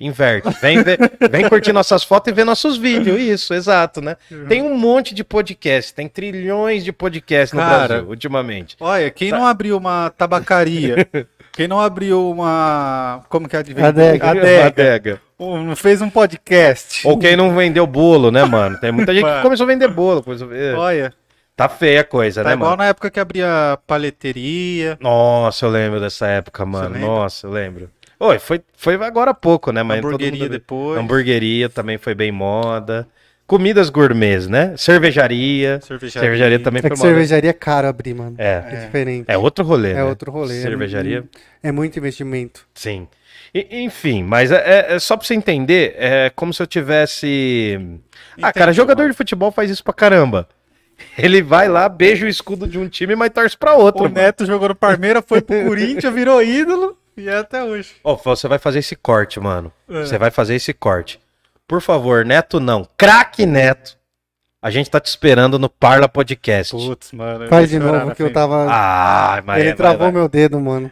inverte. 0.05 0.49
Vem, 0.61 0.83
ver- 0.83 0.99
vem 1.29 1.47
curtir 1.47 1.71
nossas 1.71 2.03
fotos 2.03 2.31
e 2.31 2.35
ver 2.35 2.43
nossos 2.43 2.77
vídeos. 2.77 3.19
Isso, 3.19 3.53
exato, 3.53 4.01
né? 4.01 4.17
Tem 4.49 4.61
um 4.61 4.75
monte 4.77 5.13
de 5.13 5.23
podcast, 5.23 5.93
tem 5.93 6.07
trilhões 6.07 6.83
de 6.83 6.91
podcasts 6.91 7.53
no 7.53 7.59
Cara, 7.61 7.87
Brasil, 7.87 8.09
ultimamente. 8.09 8.75
Olha, 8.79 9.09
quem 9.09 9.31
não 9.31 9.45
abriu 9.45 9.77
uma 9.77 10.09
tabacaria, 10.17 11.07
quem 11.53 11.67
não 11.67 11.79
abriu 11.79 12.29
uma. 12.29 13.23
Como 13.29 13.47
que 13.47 13.55
é 13.55 13.63
de 13.63 13.73
vender? 13.73 13.87
Adega. 13.87 14.29
Adega. 14.31 14.65
Adega. 14.65 15.21
Não 15.39 15.75
fez 15.75 16.01
um 16.01 16.09
podcast. 16.09 17.07
Ou 17.07 17.17
quem 17.17 17.35
não 17.35 17.55
vendeu 17.55 17.87
bolo, 17.87 18.29
né, 18.31 18.43
mano? 18.43 18.77
Tem 18.79 18.91
muita 18.91 19.13
gente 19.13 19.25
que 19.25 19.41
começou 19.41 19.63
a 19.63 19.67
vender 19.67 19.87
bolo. 19.87 20.21
começou 20.21 20.47
a 20.51 20.79
Olha, 20.79 21.13
Tá 21.55 21.67
feia 21.69 22.01
a 22.01 22.03
coisa, 22.03 22.41
tá 22.41 22.49
né, 22.49 22.55
igual 22.55 22.71
mano? 22.71 22.81
na 22.83 22.89
época 22.89 23.11
que 23.11 23.19
abria 23.19 23.77
paleteria. 23.85 24.97
Nossa, 24.99 25.65
eu 25.65 25.69
lembro 25.69 25.99
dessa 25.99 26.25
época, 26.27 26.65
mano. 26.65 26.97
Nossa, 26.97 27.45
eu 27.45 27.51
lembro. 27.51 27.89
Oi, 28.23 28.37
foi, 28.37 28.61
foi 28.77 28.93
agora 29.03 29.31
há 29.31 29.33
pouco, 29.33 29.71
né? 29.71 29.81
Mas 29.81 29.97
hamburgueria 29.97 30.43
mundo- 30.43 30.51
depois. 30.51 30.99
Hamburgueria 30.99 31.67
também 31.69 31.97
foi 31.97 32.13
bem 32.13 32.31
moda. 32.31 33.07
Comidas 33.47 33.89
gourmets, 33.89 34.47
né? 34.47 34.75
Cervejaria. 34.77 35.79
Cervejaria. 35.81 36.21
Cervejaria 36.21 36.59
também 36.59 36.79
É 36.79 36.81
foi 36.83 36.91
que 36.91 36.97
moda. 36.97 37.09
cervejaria 37.09 37.49
é 37.49 37.53
caro 37.53 37.87
abrir, 37.87 38.13
mano. 38.13 38.35
É. 38.37 38.63
É 38.65 38.85
diferente. 38.85 39.25
É 39.27 39.37
outro 39.37 39.65
rolê, 39.65 39.89
É 39.91 39.93
né? 39.95 40.03
outro 40.03 40.31
rolê. 40.31 40.57
é 40.59 40.61
Cervejaria, 40.61 41.23
É 41.63 41.71
muito 41.71 41.97
investimento. 41.97 42.65
sim. 42.75 43.07
E- 43.53 43.81
enfim, 43.83 44.23
mas 44.23 44.51
é, 44.51 44.55
é- 44.91 44.93
é 44.95 44.99
só 44.99 45.17
pra 45.17 45.25
você 45.27 45.33
entender, 45.33 45.93
é 45.97 46.29
como 46.33 46.53
se 46.53 46.61
eu 46.61 46.67
tivesse... 46.67 47.77
Ah, 48.41 48.53
cara, 48.53 48.71
jogador 48.71 49.01
mano. 49.01 49.11
de 49.11 49.17
futebol 49.17 49.51
faz 49.51 49.69
isso 49.69 49.83
pra 49.83 49.93
caramba. 49.93 50.47
Ele 51.17 51.41
vai 51.41 51.67
lá, 51.67 51.89
beija 51.89 52.25
o 52.25 52.29
escudo 52.29 52.65
de 52.67 52.77
um 52.79 52.87
time, 52.87 53.15
mas 53.15 53.31
torce 53.31 53.57
pra 53.57 53.73
outro. 53.73 54.01
O 54.01 54.03
mano. 54.03 54.15
Neto 54.15 54.45
jogou 54.45 54.69
no 54.69 54.75
Parmeira, 54.75 55.21
foi 55.21 55.41
pro 55.41 55.61
Corinthians, 55.65 56.13
virou 56.13 56.41
ídolo 56.41 56.95
e 57.21 57.29
é 57.29 57.37
até 57.37 57.63
hoje. 57.63 57.95
Ó, 58.03 58.15
você 58.15 58.47
vai 58.47 58.59
fazer 58.59 58.79
esse 58.79 58.95
corte, 58.95 59.39
mano. 59.39 59.71
É. 59.89 60.01
Você 60.01 60.17
vai 60.17 60.31
fazer 60.31 60.55
esse 60.55 60.73
corte. 60.73 61.19
Por 61.67 61.81
favor, 61.81 62.25
Neto 62.25 62.59
não. 62.59 62.87
Craque 62.97 63.45
Neto. 63.45 63.97
A 64.61 64.69
gente 64.69 64.91
tá 64.91 64.99
te 64.99 65.07
esperando 65.07 65.57
no 65.57 65.69
Parla 65.69 66.07
Podcast. 66.07 66.75
Putz, 66.75 67.11
mano. 67.13 67.47
Faz 67.47 67.69
de 67.69 67.79
novo 67.79 68.13
que 68.13 68.21
eu 68.21 68.31
tava. 68.31 68.67
Ah, 68.69 69.41
mas 69.45 69.59
Ele 69.59 69.69
vai, 69.69 69.77
travou 69.77 69.99
vai. 69.99 70.11
meu 70.11 70.29
dedo, 70.29 70.59
mano. 70.59 70.91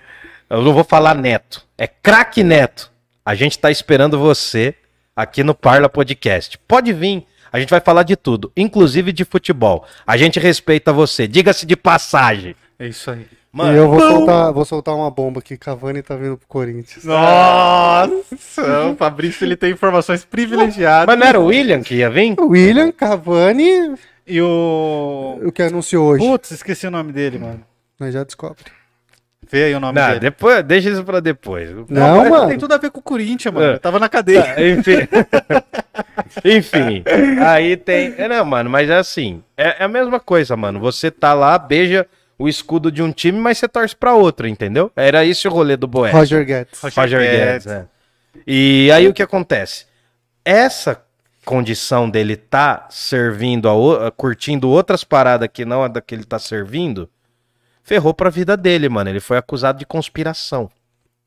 Eu 0.49 0.61
não 0.63 0.73
vou 0.73 0.83
falar 0.83 1.13
Neto. 1.13 1.63
É 1.77 1.85
Craque 1.85 2.43
Neto. 2.43 2.91
A 3.23 3.35
gente 3.35 3.59
tá 3.59 3.69
esperando 3.69 4.17
você 4.17 4.73
aqui 5.15 5.43
no 5.43 5.53
Parla 5.53 5.87
Podcast. 5.87 6.57
Pode 6.67 6.91
vir. 6.93 7.27
A 7.51 7.59
gente 7.59 7.69
vai 7.69 7.79
falar 7.79 8.03
de 8.03 8.15
tudo, 8.15 8.51
inclusive 8.55 9.11
de 9.11 9.25
futebol. 9.25 9.85
A 10.05 10.15
gente 10.17 10.39
respeita 10.39 10.93
você. 10.93 11.27
Diga-se 11.27 11.65
de 11.65 11.75
passagem. 11.75 12.55
É 12.79 12.87
isso 12.87 13.11
aí. 13.11 13.27
Mano, 13.51 13.73
e 13.73 13.77
eu 13.77 13.89
vou 13.89 13.99
soltar, 13.99 14.53
vou 14.53 14.63
soltar 14.65 14.95
uma 14.95 15.09
bomba 15.09 15.39
aqui. 15.39 15.57
Cavani 15.57 16.03
tá 16.03 16.15
vindo 16.15 16.37
pro 16.37 16.47
Corinthians. 16.47 17.03
Nossa, 17.03 18.21
o 18.91 18.95
Fabrício 18.95 19.43
ele 19.43 19.55
tem 19.55 19.71
informações 19.71 20.23
privilegiadas. 20.23 21.07
mas 21.07 21.17
não 21.19 21.25
era 21.27 21.39
o 21.39 21.45
William 21.45 21.81
que 21.81 21.95
ia 21.95 22.09
vir? 22.09 22.35
William 22.39 22.91
Cavani, 22.91 23.95
E 24.27 24.39
o. 24.41 25.39
o 25.43 25.51
que 25.51 25.63
anunciou 25.63 26.09
hoje. 26.09 26.23
Putz, 26.25 26.51
esqueci 26.51 26.85
o 26.85 26.91
nome 26.91 27.11
dele, 27.11 27.39
mano. 27.39 27.61
Nós 27.99 28.13
já 28.13 28.23
descobre. 28.23 28.65
Vê 29.51 29.63
aí 29.63 29.73
o 29.73 29.79
nome 29.79 29.99
Não, 29.99 30.07
dele. 30.09 30.19
depois, 30.19 30.63
deixa 30.63 30.89
isso 30.91 31.03
pra 31.03 31.19
depois. 31.19 31.71
Não, 31.89 32.17
mas 32.17 32.29
mano. 32.29 32.47
Tem 32.49 32.57
tudo 32.59 32.71
a 32.75 32.77
ver 32.77 32.91
com 32.91 32.99
o 32.99 33.03
Corinthians, 33.03 33.51
mano. 33.51 33.73
Eu 33.73 33.79
tava 33.79 33.97
na 33.97 34.07
cadeia. 34.07 34.43
Tá, 34.43 34.61
enfim. 34.61 35.07
enfim. 36.45 37.03
Aí 37.43 37.75
tem. 37.75 38.13
É, 38.15 38.27
não, 38.27 38.45
mano, 38.45 38.69
mas 38.69 38.87
é 38.91 38.97
assim. 38.97 39.41
É, 39.57 39.81
é 39.81 39.83
a 39.85 39.87
mesma 39.87 40.19
coisa, 40.19 40.55
mano. 40.55 40.79
Você 40.79 41.09
tá 41.09 41.33
lá, 41.33 41.57
beija 41.57 42.05
o 42.39 42.47
escudo 42.47 42.89
de 42.89 43.03
um 43.03 43.11
time, 43.11 43.37
mas 43.37 43.57
você 43.57 43.67
torce 43.67 43.93
pra 43.93 44.15
outro, 44.15 44.47
entendeu? 44.47 44.89
Era 44.95 45.25
esse 45.25 45.45
o 45.45 45.51
rolê 45.51 45.75
do 45.75 45.85
Boé. 45.85 46.09
Roger 46.09 46.45
Guedes. 46.45 46.79
Roger 46.79 47.03
Roger 47.03 47.19
Guedes. 47.19 47.65
Guedes, 47.65 47.67
é. 47.67 47.85
E 48.47 48.89
aí 48.93 49.07
o 49.09 49.13
que 49.13 49.21
acontece? 49.21 49.85
Essa 50.45 51.03
condição 51.43 52.09
dele 52.09 52.37
tá 52.37 52.87
servindo, 52.89 53.67
a 53.67 54.09
curtindo 54.11 54.69
outras 54.69 55.03
paradas 55.03 55.49
que 55.51 55.65
não 55.65 55.83
a 55.83 55.89
da 55.89 55.99
que 55.99 56.15
ele 56.15 56.23
tá 56.23 56.39
servindo, 56.39 57.09
ferrou 57.83 58.13
pra 58.13 58.29
vida 58.29 58.55
dele, 58.55 58.87
mano. 58.87 59.09
Ele 59.09 59.19
foi 59.19 59.37
acusado 59.37 59.77
de 59.77 59.85
conspiração. 59.85 60.69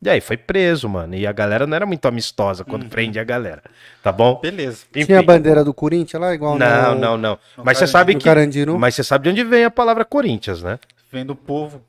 E 0.05 0.11
aí 0.11 0.21
foi 0.21 0.37
preso, 0.37 0.89
mano. 0.89 1.15
E 1.15 1.27
a 1.27 1.33
galera 1.33 1.65
não 1.67 1.77
era 1.77 1.87
muito 1.87 2.09
amistosa 2.09 2.65
quando 2.65 2.87
prende 2.87 3.21
a 3.21 3.25
galera. 3.25 3.63
Tá 4.03 4.11
bom? 4.11 4.41
Beleza. 4.43 4.85
Tinha 4.93 5.21
a 5.21 5.23
bandeira 5.23 5.63
do 5.63 5.73
Corinthians 5.73 6.21
lá, 6.21 6.35
igual 6.35 6.59
Não, 6.59 6.95
no, 6.95 7.01
não, 7.01 7.17
não. 7.17 7.39
no 7.57 7.65
Mas 7.65 7.79
você 7.79 7.87
sabe 7.87 8.17
que. 8.17 8.25
Carandiru. 8.25 8.77
Mas 8.79 8.97
você 8.97 9.05
sabe 9.05 9.25
de 9.25 9.31
onde 9.31 9.45
vem 9.45 9.65
a 9.65 9.71
palavra 9.71 10.05
Corinthians, 10.05 10.61
né? 10.61 10.79
Vem 11.13 11.27
do 11.27 11.37
povo. 11.37 11.83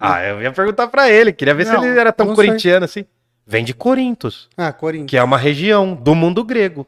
Ah, 0.00 0.22
eu 0.24 0.42
ia 0.42 0.50
perguntar 0.50 0.88
pra 0.88 1.08
ele. 1.10 1.32
Queria 1.32 1.54
ver 1.54 1.66
Não, 1.66 1.80
se 1.80 1.86
ele 1.86 1.98
era 1.98 2.12
tão 2.12 2.34
corintiano 2.34 2.84
assim. 2.84 3.04
Vem 3.46 3.64
de 3.64 3.74
Corintos. 3.74 4.48
Ah, 4.56 4.72
Corinthians. 4.72 5.10
que 5.10 5.16
é 5.16 5.22
uma 5.22 5.36
região 5.36 5.94
do 5.94 6.14
mundo 6.14 6.42
grego, 6.42 6.86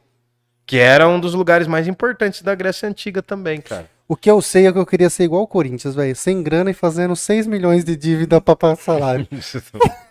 que 0.65 0.77
era 0.77 1.07
um 1.07 1.19
dos 1.19 1.33
lugares 1.33 1.67
mais 1.67 1.87
importantes 1.87 2.41
da 2.41 2.55
Grécia 2.55 2.89
Antiga 2.89 3.21
também, 3.21 3.61
cara. 3.61 3.89
O 4.07 4.15
que 4.15 4.29
eu 4.29 4.41
sei 4.41 4.67
é 4.67 4.71
que 4.71 4.77
eu 4.77 4.85
queria 4.85 5.09
ser 5.09 5.23
igual 5.23 5.43
o 5.43 5.47
Corinthians, 5.47 5.95
velho. 5.95 6.15
Sem 6.15 6.41
grana 6.43 6.71
e 6.71 6.73
fazendo 6.73 7.15
6 7.15 7.47
milhões 7.47 7.83
de 7.83 7.95
dívida 7.95 8.39
pra 8.39 8.55
pagar 8.55 8.75
salário. 8.75 9.27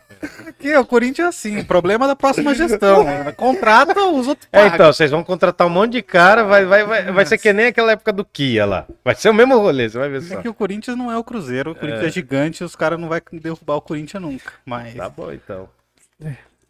Aqui, 0.65 0.77
o 0.77 0.87
Corinthians 0.87 1.27
é 1.27 1.29
assim. 1.29 1.59
O 1.59 1.65
problema 1.67 2.07
da 2.07 2.17
próxima 2.17 2.55
gestão. 2.55 3.05
Contrata, 3.37 4.01
os 4.07 4.27
outros 4.27 4.49
É, 4.51 4.67
então, 4.69 4.91
vocês 4.91 5.11
vão 5.11 5.23
contratar 5.23 5.67
um 5.67 5.71
monte 5.71 5.93
de 5.93 6.03
cara, 6.03 6.43
vai, 6.43 6.65
vai, 6.65 6.85
vai, 6.85 7.13
vai 7.13 7.27
ser 7.27 7.37
que 7.37 7.53
nem 7.53 7.67
aquela 7.67 7.93
época 7.93 8.13
do 8.13 8.25
Kia 8.25 8.65
lá. 8.65 8.87
Vai 9.05 9.15
ser 9.15 9.29
o 9.29 9.35
mesmo 9.35 9.59
rolê, 9.59 9.91
você 9.91 9.99
vai 9.99 10.09
ver 10.09 10.23
só. 10.23 10.39
É 10.39 10.43
que 10.43 10.49
o 10.49 10.55
Corinthians 10.55 10.97
não 10.97 11.13
é 11.13 11.19
o 11.19 11.23
Cruzeiro. 11.23 11.73
O 11.73 11.75
Corinthians 11.75 12.07
é, 12.07 12.11
gigante 12.11 12.63
e 12.63 12.65
os 12.65 12.75
caras 12.75 12.99
não 12.99 13.09
vão 13.09 13.21
derrubar 13.33 13.77
o 13.77 13.83
Corinthians 13.83 14.23
nunca. 14.23 14.53
Mas. 14.65 14.95
Tá 14.95 15.09
bom, 15.11 15.31
então. 15.31 15.69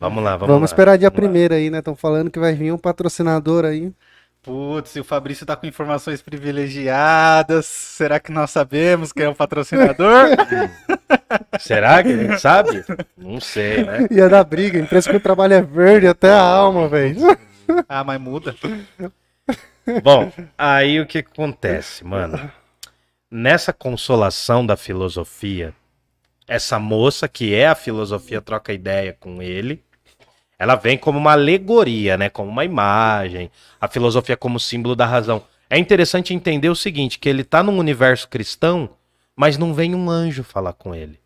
Vamos 0.00 0.24
lá, 0.24 0.32
vamos, 0.32 0.48
Vamos, 0.48 0.60
lá. 0.62 0.74
esperar 0.74 0.98
dia 0.98 1.10
primeiro 1.10 1.54
aí, 1.54 1.70
né? 1.70 1.78
Estão 1.78 1.94
falando 1.94 2.30
que 2.30 2.38
vai 2.38 2.52
vir 2.52 2.72
um 2.72 2.78
patrocinador 2.78 3.64
aí. 3.64 3.92
Putz, 4.44 4.94
e 4.94 5.00
o 5.00 5.04
Fabrício 5.04 5.46
tá 5.46 5.56
com 5.56 5.66
informações 5.66 6.20
privilegiadas. 6.20 7.64
Será 7.64 8.20
que 8.20 8.30
nós 8.30 8.50
sabemos 8.50 9.10
quem 9.10 9.24
é 9.24 9.28
o 9.28 9.34
patrocinador? 9.34 10.28
Será 11.58 12.02
que 12.02 12.10
a 12.10 12.16
gente 12.16 12.38
sabe? 12.38 12.84
Não 13.16 13.40
sei, 13.40 13.84
né? 13.84 14.06
Ia 14.10 14.28
dar 14.28 14.44
briga. 14.44 14.78
A 14.78 14.82
empresa 14.82 15.08
que 15.08 15.16
o 15.16 15.20
trabalho 15.20 15.54
é 15.54 15.62
verde 15.62 16.06
até 16.06 16.30
a 16.30 16.42
alma, 16.42 16.86
velho. 16.86 17.20
ah, 17.88 18.04
mas 18.04 18.20
muda. 18.20 18.54
Bom, 20.02 20.30
aí 20.58 21.00
o 21.00 21.06
que 21.06 21.18
acontece, 21.18 22.04
mano? 22.04 22.50
Nessa 23.30 23.72
consolação 23.72 24.64
da 24.64 24.76
filosofia, 24.76 25.72
essa 26.46 26.78
moça 26.78 27.26
que 27.26 27.54
é 27.54 27.66
a 27.66 27.74
filosofia 27.74 28.42
troca 28.42 28.72
ideia 28.74 29.16
com 29.18 29.40
ele, 29.40 29.82
ela 30.64 30.76
vem 30.76 30.96
como 30.96 31.18
uma 31.18 31.32
alegoria, 31.32 32.16
né? 32.16 32.30
Como 32.30 32.50
uma 32.50 32.64
imagem, 32.64 33.50
a 33.78 33.86
filosofia 33.86 34.34
como 34.34 34.58
símbolo 34.58 34.96
da 34.96 35.04
razão. 35.04 35.44
É 35.68 35.76
interessante 35.76 36.32
entender 36.32 36.70
o 36.70 36.74
seguinte, 36.74 37.18
que 37.18 37.28
ele 37.28 37.44
tá 37.44 37.62
num 37.62 37.76
universo 37.76 38.26
cristão, 38.26 38.88
mas 39.36 39.58
não 39.58 39.74
vem 39.74 39.94
um 39.94 40.08
anjo 40.08 40.42
falar 40.42 40.72
com 40.72 40.94
ele. 40.94 41.20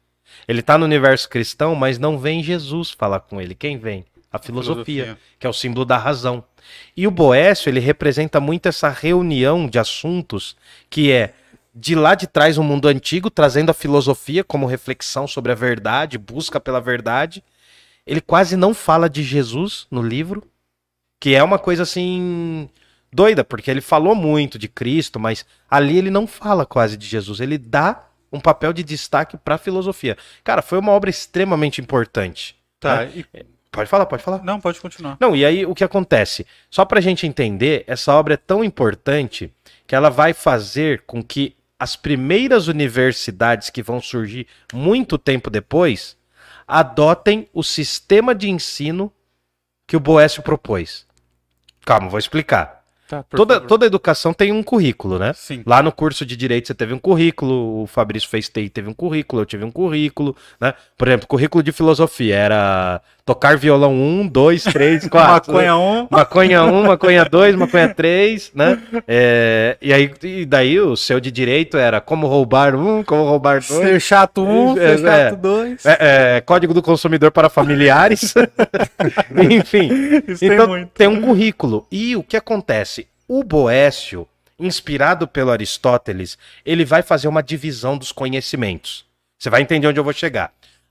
Ele 0.48 0.60
tá 0.60 0.76
no 0.76 0.84
universo 0.84 1.28
cristão, 1.28 1.76
mas 1.76 2.00
não 2.00 2.18
vem 2.18 2.42
Jesus 2.42 2.90
falar 2.90 3.20
com 3.20 3.40
ele. 3.40 3.54
Quem 3.54 3.78
vem? 3.78 4.04
A 4.32 4.40
filosofia, 4.40 5.04
Filosofia. 5.04 5.18
que 5.38 5.46
é 5.46 5.50
o 5.50 5.52
símbolo 5.52 5.84
da 5.84 5.96
razão. 5.96 6.42
E 6.96 7.06
o 7.06 7.10
Boécio, 7.10 7.70
ele 7.70 7.78
representa 7.78 8.40
muito 8.40 8.66
essa 8.66 8.88
reunião 8.88 9.68
de 9.68 9.78
assuntos 9.78 10.56
que 10.90 11.12
é 11.12 11.32
de 11.72 11.94
lá 11.94 12.16
de 12.16 12.26
trás 12.26 12.58
um 12.58 12.64
mundo 12.64 12.88
antigo, 12.88 13.30
trazendo 13.30 13.70
a 13.70 13.74
filosofia 13.74 14.42
como 14.42 14.66
reflexão 14.66 15.28
sobre 15.28 15.52
a 15.52 15.54
verdade, 15.54 16.18
busca 16.18 16.58
pela 16.58 16.80
verdade. 16.80 17.40
Ele 18.08 18.20
quase 18.20 18.56
não 18.56 18.72
fala 18.72 19.08
de 19.08 19.22
Jesus 19.22 19.86
no 19.90 20.02
livro, 20.02 20.42
que 21.20 21.34
é 21.34 21.42
uma 21.42 21.58
coisa 21.58 21.82
assim 21.82 22.68
doida, 23.12 23.44
porque 23.44 23.70
ele 23.70 23.80
falou 23.80 24.14
muito 24.14 24.58
de 24.58 24.66
Cristo, 24.66 25.20
mas 25.20 25.44
ali 25.70 25.98
ele 25.98 26.10
não 26.10 26.26
fala 26.26 26.66
quase 26.66 26.96
de 26.96 27.06
Jesus, 27.06 27.40
ele 27.40 27.58
dá 27.58 28.06
um 28.32 28.40
papel 28.40 28.72
de 28.72 28.82
destaque 28.82 29.36
para 29.36 29.54
a 29.54 29.58
filosofia. 29.58 30.16
Cara, 30.42 30.62
foi 30.62 30.78
uma 30.78 30.92
obra 30.92 31.08
extremamente 31.08 31.80
importante. 31.80 32.56
Tá, 32.80 33.04
e 33.04 33.24
Pode 33.70 33.90
falar, 33.90 34.06
pode 34.06 34.22
falar. 34.22 34.42
Não, 34.42 34.60
pode 34.60 34.80
continuar. 34.80 35.16
Não, 35.20 35.36
e 35.36 35.44
aí 35.44 35.66
o 35.66 35.74
que 35.74 35.84
acontece? 35.84 36.46
Só 36.70 36.84
pra 36.84 37.00
gente 37.00 37.26
entender, 37.26 37.84
essa 37.86 38.12
obra 38.12 38.34
é 38.34 38.36
tão 38.36 38.64
importante 38.64 39.52
que 39.86 39.94
ela 39.94 40.08
vai 40.08 40.32
fazer 40.32 41.02
com 41.06 41.22
que 41.22 41.54
as 41.78 41.94
primeiras 41.94 42.66
universidades 42.66 43.70
que 43.70 43.82
vão 43.82 44.00
surgir 44.00 44.46
muito 44.72 45.16
tempo 45.16 45.48
depois 45.48 46.16
adotem 46.68 47.48
o 47.54 47.62
sistema 47.62 48.34
de 48.34 48.50
ensino 48.50 49.10
que 49.86 49.96
o 49.96 50.00
Boécio 50.00 50.42
propôs. 50.42 51.06
Calma, 51.84 52.10
vou 52.10 52.18
explicar. 52.18 52.78
Tá, 53.08 53.22
Toda, 53.22 53.54
favor. 53.54 53.68
toda 53.68 53.86
educação 53.86 54.34
tem 54.34 54.52
um 54.52 54.62
currículo, 54.62 55.18
né? 55.18 55.32
Sim. 55.32 55.62
Lá 55.64 55.82
no 55.82 55.90
curso 55.90 56.26
de 56.26 56.36
Direito 56.36 56.66
você 56.66 56.74
teve 56.74 56.92
um 56.92 56.98
currículo, 56.98 57.82
o 57.82 57.86
Fabrício 57.86 58.28
fez 58.28 58.50
TI 58.50 58.68
teve 58.68 58.86
um 58.86 58.92
currículo, 58.92 59.40
eu 59.40 59.46
tive 59.46 59.64
um 59.64 59.70
currículo, 59.70 60.36
né? 60.60 60.74
Por 60.94 61.08
exemplo, 61.08 61.26
currículo 61.26 61.62
de 61.62 61.72
filosofia 61.72 62.36
era 62.36 63.00
tocar 63.28 63.58
violão 63.58 63.92
1, 63.92 64.26
2, 64.28 64.64
3, 64.64 65.06
4. 65.06 65.52
Maconha 65.52 65.76
1. 65.76 66.08
Maconha 66.10 66.64
1, 66.64 66.82
maconha 66.84 67.24
2, 67.26 67.56
maconha 67.56 67.94
3, 67.94 68.52
né? 68.54 68.80
É, 69.06 69.76
e 69.82 69.92
aí, 69.92 70.10
e 70.22 70.46
daí 70.46 70.80
o 70.80 70.96
seu 70.96 71.20
de 71.20 71.30
direito 71.30 71.76
era 71.76 72.00
como 72.00 72.26
roubar 72.26 72.74
um, 72.74 73.02
como 73.02 73.24
roubar 73.24 73.60
dois. 73.60 73.66
Ser 73.66 74.00
chato 74.00 74.42
1, 74.42 74.78
É, 74.78 74.96
ser 74.96 75.06
é. 75.06 75.28
chato 75.28 75.36
2. 75.36 75.84
É, 75.84 76.36
é, 76.36 76.40
código 76.40 76.72
do 76.72 76.80
consumidor 76.80 77.30
para 77.30 77.50
familiares. 77.50 78.32
Enfim. 79.50 79.90
Isso 80.26 80.40
tem 80.40 80.52
então 80.52 80.68
muito. 80.68 80.88
tem 80.94 81.06
um 81.06 81.20
currículo. 81.20 81.86
E 81.92 82.16
o 82.16 82.22
que 82.22 82.36
acontece? 82.36 83.08
O 83.28 83.44
Boécio, 83.44 84.26
inspirado 84.58 85.28
pelo 85.28 85.50
Aristóteles, 85.50 86.38
ele 86.64 86.86
vai 86.86 87.02
fazer 87.02 87.28
uma 87.28 87.42
divisão 87.42 87.98
dos 87.98 88.10
conhecimentos. 88.10 89.04
Você 89.38 89.50
vai 89.50 89.60
entender 89.60 89.86
onde 89.86 90.00
eu 90.00 90.04
vou 90.04 90.14
chegar. 90.14 90.50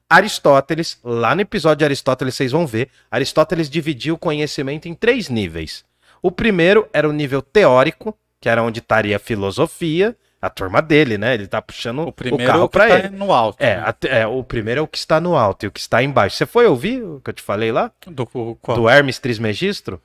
Aristóteles, 0.09 0.97
lá 1.03 1.35
no 1.35 1.41
episódio 1.41 1.77
de 1.79 1.85
Aristóteles, 1.85 2.33
vocês 2.35 2.51
vão 2.51 2.65
ver, 2.65 2.89
Aristóteles 3.11 3.69
dividiu 3.69 4.15
o 4.15 4.17
conhecimento 4.17 4.87
em 4.87 4.93
três 4.93 5.29
níveis. 5.29 5.83
O 6.21 6.31
primeiro 6.31 6.87
era 6.93 7.07
o 7.07 7.11
nível 7.13 7.41
teórico, 7.41 8.17
que 8.39 8.47
era 8.49 8.63
onde 8.63 8.79
estaria 8.79 9.17
a 9.17 9.19
filosofia, 9.19 10.15
a 10.41 10.49
turma 10.49 10.81
dele, 10.81 11.17
né? 11.17 11.33
Ele 11.33 11.47
tá 11.47 11.61
puxando 11.61 11.99
O 11.99 12.07
o, 12.07 12.11
primeiro 12.11 12.45
carro 12.51 12.61
é 12.61 12.63
o 12.65 12.69
que 12.69 12.77
para 12.77 12.87
tá 12.89 12.99
ele. 12.99 13.09
no 13.09 13.33
alto. 13.33 13.61
É, 13.61 13.75
né? 13.75 13.83
até- 13.85 14.19
é, 14.21 14.27
o 14.27 14.43
primeiro 14.43 14.79
é 14.79 14.83
o 14.83 14.87
que 14.87 14.97
está 14.97 15.19
no 15.19 15.35
alto 15.35 15.65
e 15.65 15.67
o 15.67 15.71
que 15.71 15.79
está 15.79 16.01
embaixo. 16.01 16.35
Você 16.37 16.45
foi 16.45 16.65
ouvir 16.67 17.01
o 17.03 17.19
que 17.23 17.29
eu 17.29 17.33
te 17.33 17.41
falei 17.41 17.71
lá? 17.71 17.91
Do, 18.07 18.25
qual? 18.25 18.77
Do 18.77 18.89
Hermes 18.89 19.19
Trismegistro? 19.19 20.01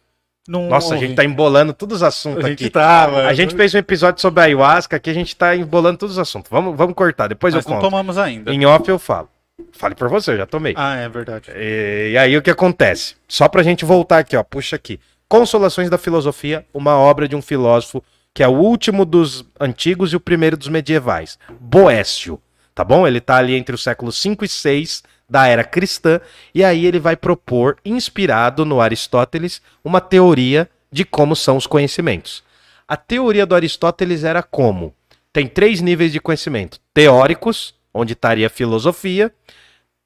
Não 0.48 0.68
Nossa, 0.68 0.88
a 0.88 0.94
ouvi. 0.96 1.06
gente 1.06 1.16
tá 1.16 1.24
embolando 1.24 1.72
todos 1.72 1.98
os 1.98 2.02
assuntos 2.02 2.44
A 2.44 2.48
gente 2.48 2.64
aqui. 2.64 2.70
tava. 2.70 3.26
A 3.26 3.34
gente 3.34 3.54
fez 3.54 3.72
um 3.74 3.78
episódio 3.78 4.20
sobre 4.20 4.40
a 4.40 4.44
ayahuasca, 4.44 4.96
aqui 4.96 5.08
a 5.08 5.14
gente 5.14 5.36
tá 5.36 5.54
embolando 5.54 5.98
todos 5.98 6.16
os 6.16 6.18
assuntos. 6.18 6.50
Vamos, 6.50 6.76
vamos 6.76 6.94
cortar, 6.96 7.28
depois 7.28 7.54
Nós 7.54 7.64
eu 7.64 7.70
não 7.70 7.76
conto. 7.78 7.88
tomamos 7.90 8.18
ainda. 8.18 8.52
Em 8.52 8.66
off 8.66 8.88
eu 8.88 8.98
falo. 8.98 9.28
Fale 9.72 9.94
por 9.94 10.08
você, 10.08 10.32
eu 10.32 10.38
já 10.38 10.46
tomei. 10.46 10.74
Ah, 10.76 10.96
é 10.96 11.08
verdade. 11.08 11.50
E, 11.54 12.10
e 12.12 12.18
aí 12.18 12.36
o 12.36 12.42
que 12.42 12.50
acontece? 12.50 13.16
Só 13.28 13.48
pra 13.48 13.62
gente 13.62 13.84
voltar 13.84 14.18
aqui, 14.18 14.36
ó, 14.36 14.42
puxa 14.42 14.76
aqui. 14.76 14.98
Consolações 15.28 15.88
da 15.88 15.98
Filosofia, 15.98 16.66
uma 16.74 16.96
obra 16.96 17.26
de 17.26 17.36
um 17.36 17.42
filósofo 17.42 18.02
que 18.34 18.42
é 18.42 18.48
o 18.48 18.52
último 18.52 19.04
dos 19.04 19.44
antigos 19.60 20.12
e 20.12 20.16
o 20.16 20.20
primeiro 20.20 20.56
dos 20.56 20.68
medievais, 20.68 21.38
Boécio, 21.60 22.40
tá 22.74 22.82
bom? 22.82 23.06
Ele 23.06 23.20
tá 23.20 23.36
ali 23.36 23.54
entre 23.54 23.74
os 23.74 23.82
séculos 23.82 24.16
5 24.16 24.44
e 24.44 24.48
6 24.48 25.02
da 25.28 25.46
era 25.46 25.64
cristã, 25.64 26.20
e 26.54 26.62
aí 26.62 26.84
ele 26.84 26.98
vai 26.98 27.16
propor, 27.16 27.78
inspirado 27.84 28.64
no 28.64 28.80
Aristóteles, 28.80 29.62
uma 29.82 30.00
teoria 30.00 30.68
de 30.90 31.04
como 31.04 31.34
são 31.34 31.56
os 31.56 31.66
conhecimentos. 31.66 32.44
A 32.86 32.96
teoria 32.96 33.46
do 33.46 33.54
Aristóteles 33.54 34.24
era 34.24 34.42
como? 34.42 34.94
Tem 35.32 35.46
três 35.46 35.80
níveis 35.80 36.12
de 36.12 36.20
conhecimento: 36.20 36.78
teóricos, 36.92 37.74
onde 37.92 38.12
estaria 38.12 38.46
a 38.46 38.50
filosofia, 38.50 39.32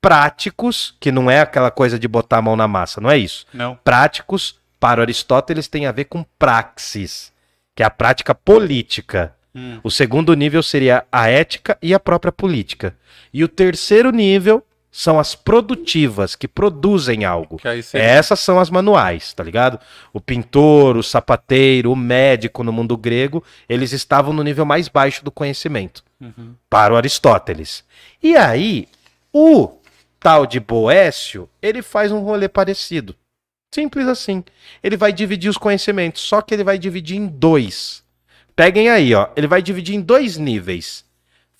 práticos, 0.00 0.94
que 1.00 1.10
não 1.10 1.30
é 1.30 1.40
aquela 1.40 1.70
coisa 1.70 1.98
de 1.98 2.06
botar 2.06 2.38
a 2.38 2.42
mão 2.42 2.56
na 2.56 2.68
massa, 2.68 3.00
não 3.00 3.10
é 3.10 3.18
isso. 3.18 3.46
Não. 3.52 3.78
Práticos, 3.82 4.58
para 4.78 5.02
Aristóteles, 5.02 5.68
tem 5.68 5.86
a 5.86 5.92
ver 5.92 6.04
com 6.04 6.24
praxis, 6.38 7.32
que 7.74 7.82
é 7.82 7.86
a 7.86 7.90
prática 7.90 8.34
política. 8.34 9.34
Hum. 9.54 9.80
O 9.82 9.90
segundo 9.90 10.34
nível 10.34 10.62
seria 10.62 11.04
a 11.10 11.28
ética 11.28 11.78
e 11.82 11.94
a 11.94 12.00
própria 12.00 12.30
política. 12.30 12.94
E 13.32 13.42
o 13.42 13.48
terceiro 13.48 14.10
nível 14.10 14.62
são 14.98 15.18
as 15.20 15.34
produtivas, 15.34 16.34
que 16.34 16.48
produzem 16.48 17.22
algo. 17.26 17.58
Que. 17.58 17.68
Essas 17.98 18.40
são 18.40 18.58
as 18.58 18.70
manuais, 18.70 19.34
tá 19.34 19.44
ligado? 19.44 19.78
O 20.10 20.18
pintor, 20.22 20.96
o 20.96 21.02
sapateiro, 21.02 21.92
o 21.92 21.96
médico 21.96 22.64
no 22.64 22.72
mundo 22.72 22.96
grego, 22.96 23.44
eles 23.68 23.92
estavam 23.92 24.32
no 24.32 24.42
nível 24.42 24.64
mais 24.64 24.88
baixo 24.88 25.22
do 25.22 25.30
conhecimento 25.30 26.02
Uhum. 26.18 26.54
para 26.70 26.94
o 26.94 26.96
Aristóteles. 26.96 27.84
E 28.22 28.34
aí, 28.38 28.88
o 29.30 29.70
tal 30.18 30.46
de 30.46 30.58
Boécio, 30.58 31.46
ele 31.60 31.82
faz 31.82 32.10
um 32.10 32.20
rolê 32.20 32.48
parecido. 32.48 33.14
Simples 33.74 34.06
assim. 34.08 34.42
Ele 34.82 34.96
vai 34.96 35.12
dividir 35.12 35.50
os 35.50 35.58
conhecimentos, 35.58 36.22
só 36.22 36.40
que 36.40 36.54
ele 36.54 36.64
vai 36.64 36.78
dividir 36.78 37.18
em 37.18 37.26
dois. 37.26 38.02
Peguem 38.54 38.88
aí, 38.88 39.14
ó. 39.14 39.28
Ele 39.36 39.46
vai 39.46 39.60
dividir 39.60 39.94
em 39.94 40.00
dois 40.00 40.38
níveis: 40.38 41.04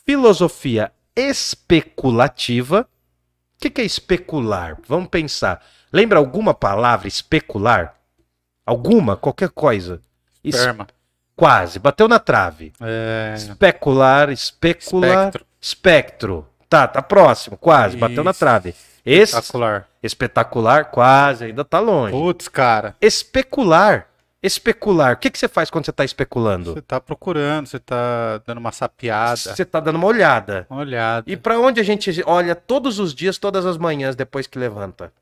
filosofia 0.07 0.91
especulativa. 1.15 2.89
O 3.57 3.61
que, 3.61 3.71
que 3.71 3.81
é 3.81 3.85
especular? 3.85 4.77
Vamos 4.87 5.09
pensar. 5.09 5.63
Lembra 5.93 6.19
alguma 6.19 6.53
palavra 6.53 7.09
especular? 7.09 7.95
Alguma? 8.65 9.17
Qualquer 9.17 9.49
coisa? 9.51 10.03
Es- 10.45 10.55
Esperma. 10.55 10.87
Quase. 11.35 11.79
Bateu 11.79 12.09
na 12.09 12.19
trave. 12.19 12.73
É... 12.81 13.35
Especular, 13.37 14.31
especular. 14.31 15.11
Espectro. 15.29 15.47
Espectro. 15.61 16.47
Tá, 16.69 16.87
tá 16.89 17.01
próximo, 17.03 17.57
quase. 17.57 17.97
Bateu 17.97 18.25
na 18.25 18.31
Isso. 18.33 18.41
trave. 18.41 18.75
Esse, 19.05 19.35
Espetacular. 19.37 19.89
espetacular, 20.03 20.85
quase, 20.91 21.45
ainda 21.45 21.65
tá 21.65 21.79
longe. 21.79 22.11
Putz, 22.13 22.49
cara. 22.49 22.97
Especular. 23.01 24.09
Especular. 24.47 25.15
O 25.15 25.17
que, 25.17 25.31
que 25.31 25.39
você 25.39 25.49
faz 25.49 25.71
quando 25.71 25.87
você 25.87 25.93
tá 25.93 26.05
especulando? 26.05 26.75
Você 26.75 26.83
tá 26.83 27.01
procurando, 27.01 27.67
você 27.67 27.81
tá 27.81 28.39
dando 28.47 28.59
uma 28.59 28.71
sapiada. 28.71 29.37
Você 29.37 29.65
tá 29.65 29.81
dando 29.81 29.97
uma 29.97 30.07
olhada. 30.07 30.67
Uma 30.71 30.81
olhada. 30.81 31.31
E 31.31 31.37
pra 31.37 31.59
onde 31.59 31.81
a 31.81 31.83
gente 31.83 32.23
olha 32.25 32.55
todos 32.55 32.99
os 33.01 33.13
dias, 33.13 33.39
todas 33.39 33.67
as 33.67 33.77
manhãs, 33.77 34.15
depois 34.15 34.47
que 34.47 34.59
levanta? 34.59 35.13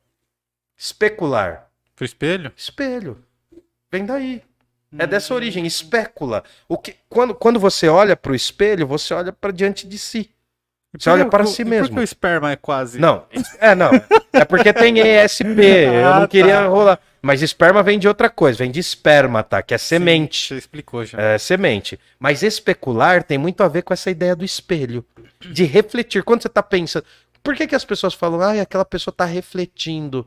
Especular. 0.77 1.69
Pro 1.97 2.05
espelho? 2.05 2.53
Espelho. 2.57 3.25
Vem 3.91 4.05
daí. 4.05 4.43
É 4.99 5.07
dessa 5.07 5.35
origem, 5.35 5.67
especula. 5.67 6.45
O 6.69 6.79
que, 6.79 6.95
quando, 7.09 7.35
quando 7.35 7.59
você 7.59 7.89
olha 7.89 8.17
pro 8.17 8.35
espelho, 8.35 8.87
você 8.87 9.15
olha 9.15 9.33
para 9.33 9.53
diante 9.53 9.89
de 9.89 9.99
si. 9.99 10.31
Você 10.99 11.11
olha 11.11 11.27
para 11.27 11.45
si 11.45 11.65
mesmo. 11.65 11.89
Por 11.89 11.95
que 11.95 12.01
o 12.01 12.05
esperma 12.05 12.53
é 12.53 12.57
quase. 12.57 12.99
Não, 12.99 13.25
é 13.61 13.75
não. 13.75 13.91
É 14.33 14.45
porque 14.45 14.73
tem 14.73 14.99
ESP. 15.01 15.45
Eu 15.61 16.13
Ah, 16.13 16.21
não 16.21 16.27
queria 16.29 16.57
tá. 16.57 16.67
rolar. 16.67 17.01
Mas 17.21 17.43
esperma 17.43 17.83
vem 17.83 17.99
de 17.99 18.07
outra 18.07 18.29
coisa, 18.29 18.59
vem 18.59 18.71
de 18.71 18.79
espermata, 18.79 19.63
que 19.63 19.73
é 19.75 19.79
Sim, 19.79 19.97
semente. 19.97 20.49
Você 20.49 20.55
explicou 20.57 21.05
já. 21.05 21.19
É 21.19 21.39
semente. 21.39 21.99
Mas 22.19 22.43
especular 22.43 23.23
tem 23.23 23.39
muito 23.39 23.63
a 23.63 23.69
ver 23.69 23.83
com 23.83 23.95
essa 23.95 24.11
ideia 24.11 24.37
do 24.37 24.45
espelho. 24.45 25.05
De 25.41 25.65
refletir. 25.65 26.23
Quando 26.23 26.43
você 26.43 26.49
tá 26.49 26.63
pensando. 26.63 27.05
Por 27.43 27.55
que, 27.55 27.67
que 27.67 27.75
as 27.75 27.85
pessoas 27.85 28.15
falam, 28.15 28.41
ai, 28.41 28.61
aquela 28.61 28.85
pessoa 28.85 29.13
tá 29.15 29.25
refletindo? 29.25 30.27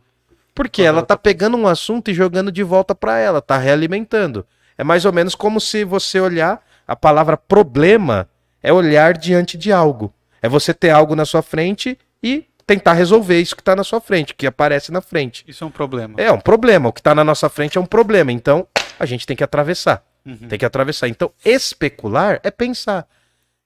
Porque 0.54 0.82
ela 0.82 1.00
ela 1.00 1.06
tá 1.06 1.16
pegando 1.16 1.56
um 1.56 1.68
assunto 1.68 2.10
e 2.10 2.14
jogando 2.16 2.52
de 2.52 2.64
volta 2.64 2.96
para 2.96 3.20
ela, 3.20 3.42
tá 3.42 3.58
realimentando. 3.58 4.46
É 4.78 4.84
mais 4.84 5.06
ou 5.06 5.14
menos 5.14 5.36
como 5.36 5.60
se 5.60 5.84
você 5.84 6.20
olhar, 6.20 6.64
a 6.88 6.96
palavra 6.96 7.38
problema 7.38 8.28
é 8.62 8.74
olhar 8.74 9.16
diante 9.18 9.58
de 9.58 9.72
algo. 9.72 10.12
É 10.48 10.50
você 10.50 10.74
ter 10.74 10.92
algo 10.92 11.14
na 11.14 11.26
sua 11.26 11.42
frente 11.42 12.00
e 12.24 12.46
tentar 12.66 12.94
resolver 12.94 13.38
isso 13.38 13.54
que 13.54 13.62
tá 13.62 13.76
na 13.76 13.84
sua 13.84 14.00
frente, 14.00 14.34
que 14.34 14.48
aparece 14.48 14.94
na 14.94 15.02
frente. 15.02 15.44
Isso 15.46 15.62
é 15.62 15.68
um 15.68 15.72
problema. 15.72 16.14
É 16.18 16.32
um 16.32 16.40
problema. 16.40 16.88
O 16.88 16.94
que 16.94 17.02
tá 17.02 17.14
na 17.14 17.22
nossa 17.22 17.50
frente 17.50 17.78
é 17.78 17.82
um 17.82 17.86
problema. 17.86 18.32
Então, 18.32 18.66
a 18.98 19.06
gente 19.06 19.28
tem 19.28 19.36
que 19.36 19.44
atravessar. 19.44 20.06
Uhum. 20.26 20.48
Tem 20.48 20.58
que 20.58 20.66
atravessar. 20.66 21.10
Então, 21.10 21.34
especular 21.44 22.40
é 22.44 22.50
pensar. 22.50 23.06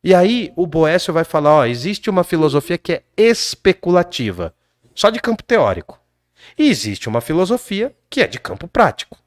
E 0.03 0.15
aí, 0.15 0.51
o 0.55 0.65
Boécio 0.65 1.13
vai 1.13 1.23
falar: 1.23 1.53
ó, 1.53 1.65
existe 1.65 2.09
uma 2.09 2.23
filosofia 2.23 2.79
que 2.79 2.93
é 2.93 3.03
especulativa, 3.15 4.51
só 4.95 5.11
de 5.11 5.19
campo 5.19 5.43
teórico. 5.43 5.99
E 6.57 6.67
existe 6.67 7.07
uma 7.07 7.21
filosofia 7.21 7.95
que 8.09 8.21
é 8.21 8.27
de 8.27 8.39
campo 8.39 8.67
prático. 8.67 9.19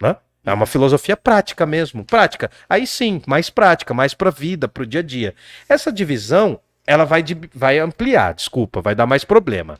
Né? 0.00 0.14
É 0.44 0.52
uma 0.52 0.66
filosofia 0.66 1.16
prática 1.16 1.66
mesmo. 1.66 2.04
Prática. 2.04 2.52
Aí 2.68 2.86
sim, 2.86 3.20
mais 3.26 3.50
prática, 3.50 3.92
mais 3.92 4.14
para 4.14 4.30
vida, 4.30 4.68
para 4.68 4.84
o 4.84 4.86
dia 4.86 5.00
a 5.00 5.02
dia. 5.02 5.34
Essa 5.68 5.92
divisão, 5.92 6.60
ela 6.90 7.04
vai, 7.04 7.22
di- 7.22 7.38
vai 7.54 7.78
ampliar, 7.78 8.34
desculpa, 8.34 8.80
vai 8.82 8.94
dar 8.96 9.06
mais 9.06 9.24
problema. 9.24 9.78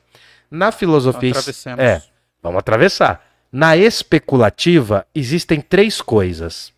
Na 0.50 0.70
filosofia. 0.70 1.32
É, 1.78 2.00
vamos 2.40 2.58
atravessar. 2.60 3.26
Na 3.52 3.76
especulativa, 3.76 5.04
existem 5.14 5.60
três 5.60 6.00
coisas. 6.00 6.72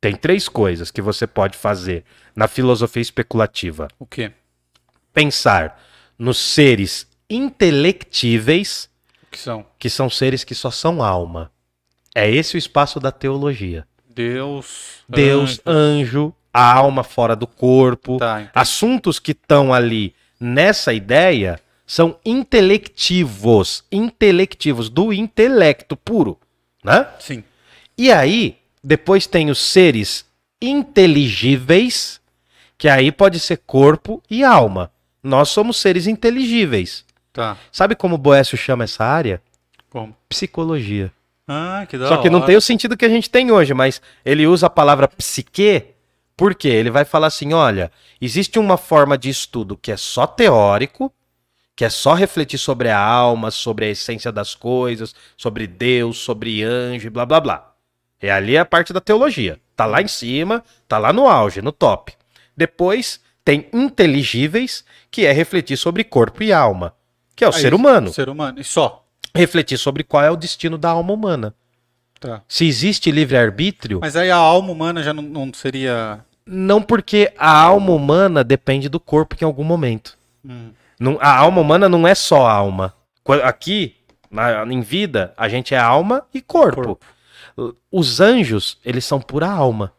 Tem 0.00 0.14
três 0.14 0.48
coisas 0.48 0.92
que 0.92 1.02
você 1.02 1.26
pode 1.26 1.56
fazer 1.58 2.04
na 2.36 2.46
filosofia 2.46 3.02
especulativa: 3.02 3.88
O 3.98 4.06
quê? 4.06 4.30
pensar 5.12 5.82
nos 6.16 6.38
seres 6.38 7.06
intelectíveis, 7.28 8.88
que 9.30 9.38
são? 9.38 9.66
que 9.78 9.90
são 9.90 10.08
seres 10.08 10.44
que 10.44 10.54
só 10.54 10.70
são 10.70 11.02
alma. 11.02 11.50
É 12.14 12.30
esse 12.30 12.56
o 12.56 12.58
espaço 12.58 13.00
da 13.00 13.10
teologia. 13.10 13.86
Deus. 14.08 15.04
Deus, 15.08 15.60
anjos. 15.66 15.66
anjo, 15.66 16.34
a 16.58 16.74
alma 16.74 17.04
fora 17.04 17.36
do 17.36 17.46
corpo. 17.46 18.18
Tá. 18.18 18.50
Assuntos 18.52 19.20
que 19.20 19.30
estão 19.30 19.72
ali 19.72 20.12
nessa 20.40 20.92
ideia 20.92 21.60
são 21.86 22.18
intelectivos, 22.24 23.84
intelectivos, 23.92 24.90
do 24.90 25.12
intelecto 25.12 25.96
puro, 25.96 26.36
né? 26.82 27.06
Sim. 27.20 27.44
E 27.96 28.10
aí, 28.10 28.58
depois 28.82 29.26
tem 29.26 29.50
os 29.50 29.60
seres 29.60 30.26
inteligíveis, 30.60 32.20
que 32.76 32.88
aí 32.88 33.12
pode 33.12 33.38
ser 33.38 33.58
corpo 33.58 34.20
e 34.28 34.42
alma. 34.42 34.90
Nós 35.22 35.50
somos 35.50 35.76
seres 35.76 36.08
inteligíveis. 36.08 37.04
Tá. 37.32 37.56
Sabe 37.70 37.94
como 37.94 38.16
o 38.16 38.18
Boécio 38.18 38.58
chama 38.58 38.82
essa 38.82 39.04
área? 39.04 39.40
Como? 39.88 40.14
Psicologia. 40.28 41.12
Ah, 41.46 41.86
que 41.88 41.96
da 41.96 42.08
Só 42.08 42.16
que 42.18 42.28
não 42.28 42.42
tem 42.42 42.56
o 42.56 42.60
sentido 42.60 42.96
que 42.96 43.04
a 43.04 43.08
gente 43.08 43.30
tem 43.30 43.50
hoje, 43.50 43.72
mas 43.72 44.02
ele 44.24 44.46
usa 44.46 44.66
a 44.66 44.70
palavra 44.70 45.08
psique, 45.08 45.84
por 46.38 46.54
quê? 46.54 46.68
Ele 46.68 46.88
vai 46.88 47.04
falar 47.04 47.26
assim: 47.26 47.52
olha, 47.52 47.90
existe 48.20 48.60
uma 48.60 48.76
forma 48.78 49.18
de 49.18 49.28
estudo 49.28 49.76
que 49.76 49.90
é 49.90 49.96
só 49.96 50.24
teórico, 50.24 51.12
que 51.74 51.84
é 51.84 51.90
só 51.90 52.14
refletir 52.14 52.58
sobre 52.58 52.88
a 52.88 52.98
alma, 52.98 53.50
sobre 53.50 53.86
a 53.86 53.88
essência 53.88 54.30
das 54.30 54.54
coisas, 54.54 55.14
sobre 55.36 55.66
Deus, 55.66 56.16
sobre 56.18 56.62
anjo, 56.62 57.08
e 57.08 57.10
blá 57.10 57.26
blá 57.26 57.40
blá. 57.40 57.72
E 58.22 58.30
ali 58.30 58.54
é 58.54 58.60
a 58.60 58.64
parte 58.64 58.92
da 58.92 59.00
teologia. 59.00 59.58
Tá 59.74 59.84
lá 59.84 60.00
em 60.00 60.06
cima, 60.06 60.62
tá 60.86 60.96
lá 60.96 61.12
no 61.12 61.28
auge, 61.28 61.60
no 61.60 61.72
top. 61.72 62.12
Depois 62.56 63.20
tem 63.44 63.66
inteligíveis, 63.72 64.84
que 65.10 65.26
é 65.26 65.32
refletir 65.32 65.76
sobre 65.76 66.04
corpo 66.04 66.44
e 66.44 66.52
alma, 66.52 66.94
que 67.34 67.42
é 67.42 67.48
o 67.48 67.50
Ah, 67.50 67.52
ser 67.52 67.68
isso, 67.68 67.76
humano. 67.76 68.12
Ser 68.12 68.28
humano. 68.28 68.60
E 68.60 68.64
só. 68.64 69.04
Refletir 69.34 69.76
sobre 69.76 70.04
qual 70.04 70.22
é 70.22 70.30
o 70.30 70.36
destino 70.36 70.78
da 70.78 70.90
alma 70.90 71.12
humana. 71.12 71.52
Tá. 72.20 72.42
Se 72.48 72.64
existe 72.66 73.10
livre-arbítrio, 73.10 73.98
Mas 74.00 74.16
aí 74.16 74.30
a 74.30 74.36
alma 74.36 74.70
humana 74.72 75.02
já 75.02 75.12
não, 75.12 75.22
não 75.22 75.52
seria. 75.54 76.24
Não 76.48 76.80
porque 76.82 77.32
a 77.38 77.50
alma 77.60 77.92
humana 77.92 78.42
depende 78.42 78.88
do 78.88 78.98
corpo 78.98 79.36
em 79.40 79.44
algum 79.44 79.64
momento. 79.64 80.16
Hum. 80.44 80.70
Não- 80.98 81.18
a 81.20 81.36
alma 81.36 81.60
humana 81.60 81.88
não 81.88 82.06
é 82.08 82.14
só 82.14 82.46
alma. 82.46 82.94
Aqui, 83.44 83.94
na- 84.30 84.64
em 84.66 84.80
vida, 84.80 85.32
a 85.36 85.48
gente 85.48 85.74
é 85.74 85.78
alma 85.78 86.24
e 86.32 86.40
corpo. 86.40 86.98
Os 87.90 88.20
anjos, 88.20 88.78
eles 88.84 89.04
são 89.04 89.20
pura 89.20 89.48
alma. 89.48 89.92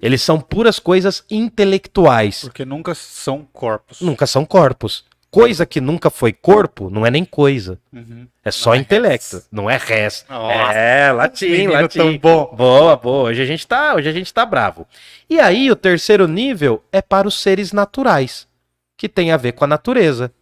Eles 0.00 0.22
são 0.22 0.38
puras 0.40 0.78
coisas 0.78 1.24
intelectuais. 1.30 2.42
Porque 2.42 2.64
nunca 2.64 2.94
são 2.94 3.46
corpos. 3.52 4.00
Nunca 4.00 4.26
são 4.26 4.44
corpos. 4.44 5.04
Coisa 5.30 5.66
que 5.66 5.78
nunca 5.80 6.08
foi 6.08 6.32
corpo 6.32 6.88
não 6.88 7.04
é 7.04 7.10
nem 7.10 7.22
coisa. 7.24 7.78
Uhum. 7.92 8.26
É 8.42 8.50
só 8.50 8.70
Não 8.70 8.76
é 8.76 8.78
intelecto. 8.78 9.36
res. 9.36 9.48
Não 9.52 9.68
é 9.70 9.76
res. 9.76 10.24
Nossa, 10.28 10.72
é, 10.72 11.12
latim, 11.12 11.66
latim. 11.66 11.98
tão 11.98 12.16
bom. 12.18 12.54
Boa, 12.56 12.96
boa. 12.96 13.28
Hoje 13.30 13.42
a 13.42 13.44
gente 13.44 13.66
tá, 13.66 13.94
hoje 13.94 14.08
a 14.08 14.12
gente 14.12 14.32
tá 14.32 14.46
bravo. 14.46 14.86
E 15.28 15.38
aí 15.38 15.70
o 15.70 15.76
terceiro 15.76 16.26
nível 16.26 16.82
é 16.90 17.02
para 17.02 17.28
os 17.28 17.38
seres 17.40 17.72
naturais, 17.72 18.48
que 18.96 19.06
tem 19.08 19.30
a 19.30 19.36
ver 19.36 19.52
com 19.52 19.64
a 19.64 19.68
natureza. 19.68 20.32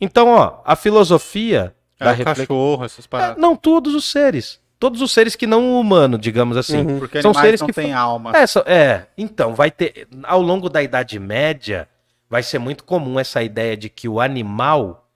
Então, 0.00 0.28
ó, 0.28 0.62
a 0.64 0.74
filosofia 0.74 1.74
É 1.98 2.04
da 2.06 2.12
reflex- 2.12 2.40
cachorro, 2.40 2.84
essas 2.86 3.04
É, 3.04 3.08
paradas. 3.08 3.36
não 3.36 3.54
todos 3.54 3.94
os 3.94 4.10
seres, 4.10 4.58
todos 4.78 5.02
os 5.02 5.12
seres 5.12 5.36
que 5.36 5.46
não 5.46 5.72
o 5.72 5.78
humano, 5.80 6.16
digamos 6.16 6.56
assim. 6.56 6.78
Uhum. 6.78 6.98
Porque 6.98 7.20
são 7.20 7.34
seres 7.34 7.60
não 7.60 7.66
que 7.66 7.74
têm 7.74 7.92
alma. 7.92 8.32
É, 8.34 8.44
é, 8.72 9.06
então, 9.18 9.54
vai 9.54 9.70
ter. 9.70 10.08
Ao 10.22 10.40
longo 10.40 10.70
da 10.70 10.82
Idade 10.82 11.18
Média, 11.18 11.86
vai 12.30 12.42
ser 12.44 12.60
muito 12.60 12.84
comum 12.84 13.18
essa 13.18 13.42
ideia 13.42 13.76
de 13.76 13.90
que 13.90 14.08
o 14.08 14.20
animal, 14.20 15.10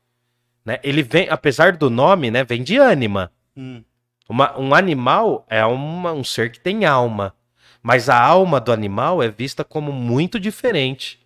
né? 0.64 0.80
Ele 0.82 1.02
vem, 1.02 1.28
apesar 1.30 1.76
do 1.76 1.88
nome, 1.88 2.30
né? 2.30 2.42
Vem 2.42 2.62
de 2.62 2.76
ânima. 2.76 3.30
Hum. 3.56 3.84
Uma- 4.28 4.58
um 4.58 4.74
animal 4.74 5.46
é 5.48 5.64
uma- 5.64 6.12
um 6.12 6.24
ser 6.24 6.50
que 6.50 6.58
tem 6.58 6.84
alma. 6.84 7.34
Mas 7.80 8.08
a 8.08 8.18
alma 8.20 8.60
do 8.60 8.72
animal 8.72 9.22
é 9.22 9.28
vista 9.28 9.62
como 9.62 9.92
muito 9.92 10.40
diferente 10.40 11.24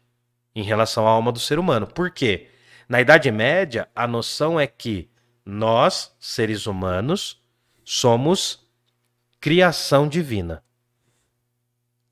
em 0.55 0.63
relação 0.63 1.07
à 1.07 1.11
alma 1.11 1.33
do 1.33 1.39
ser 1.39 1.59
humano. 1.59 1.87
Por 1.87 2.11
quê? 2.11 2.49
Na 2.89 3.01
Idade 3.01 3.31
Média, 3.31 3.89
a 3.95 4.07
noção 4.07 4.59
é 4.59 4.67
que 4.67 5.09
nós, 5.47 6.15
seres 6.19 6.67
humanos, 6.67 7.41
somos 7.85 8.67
criação 9.41 10.09
divina. 10.09 10.63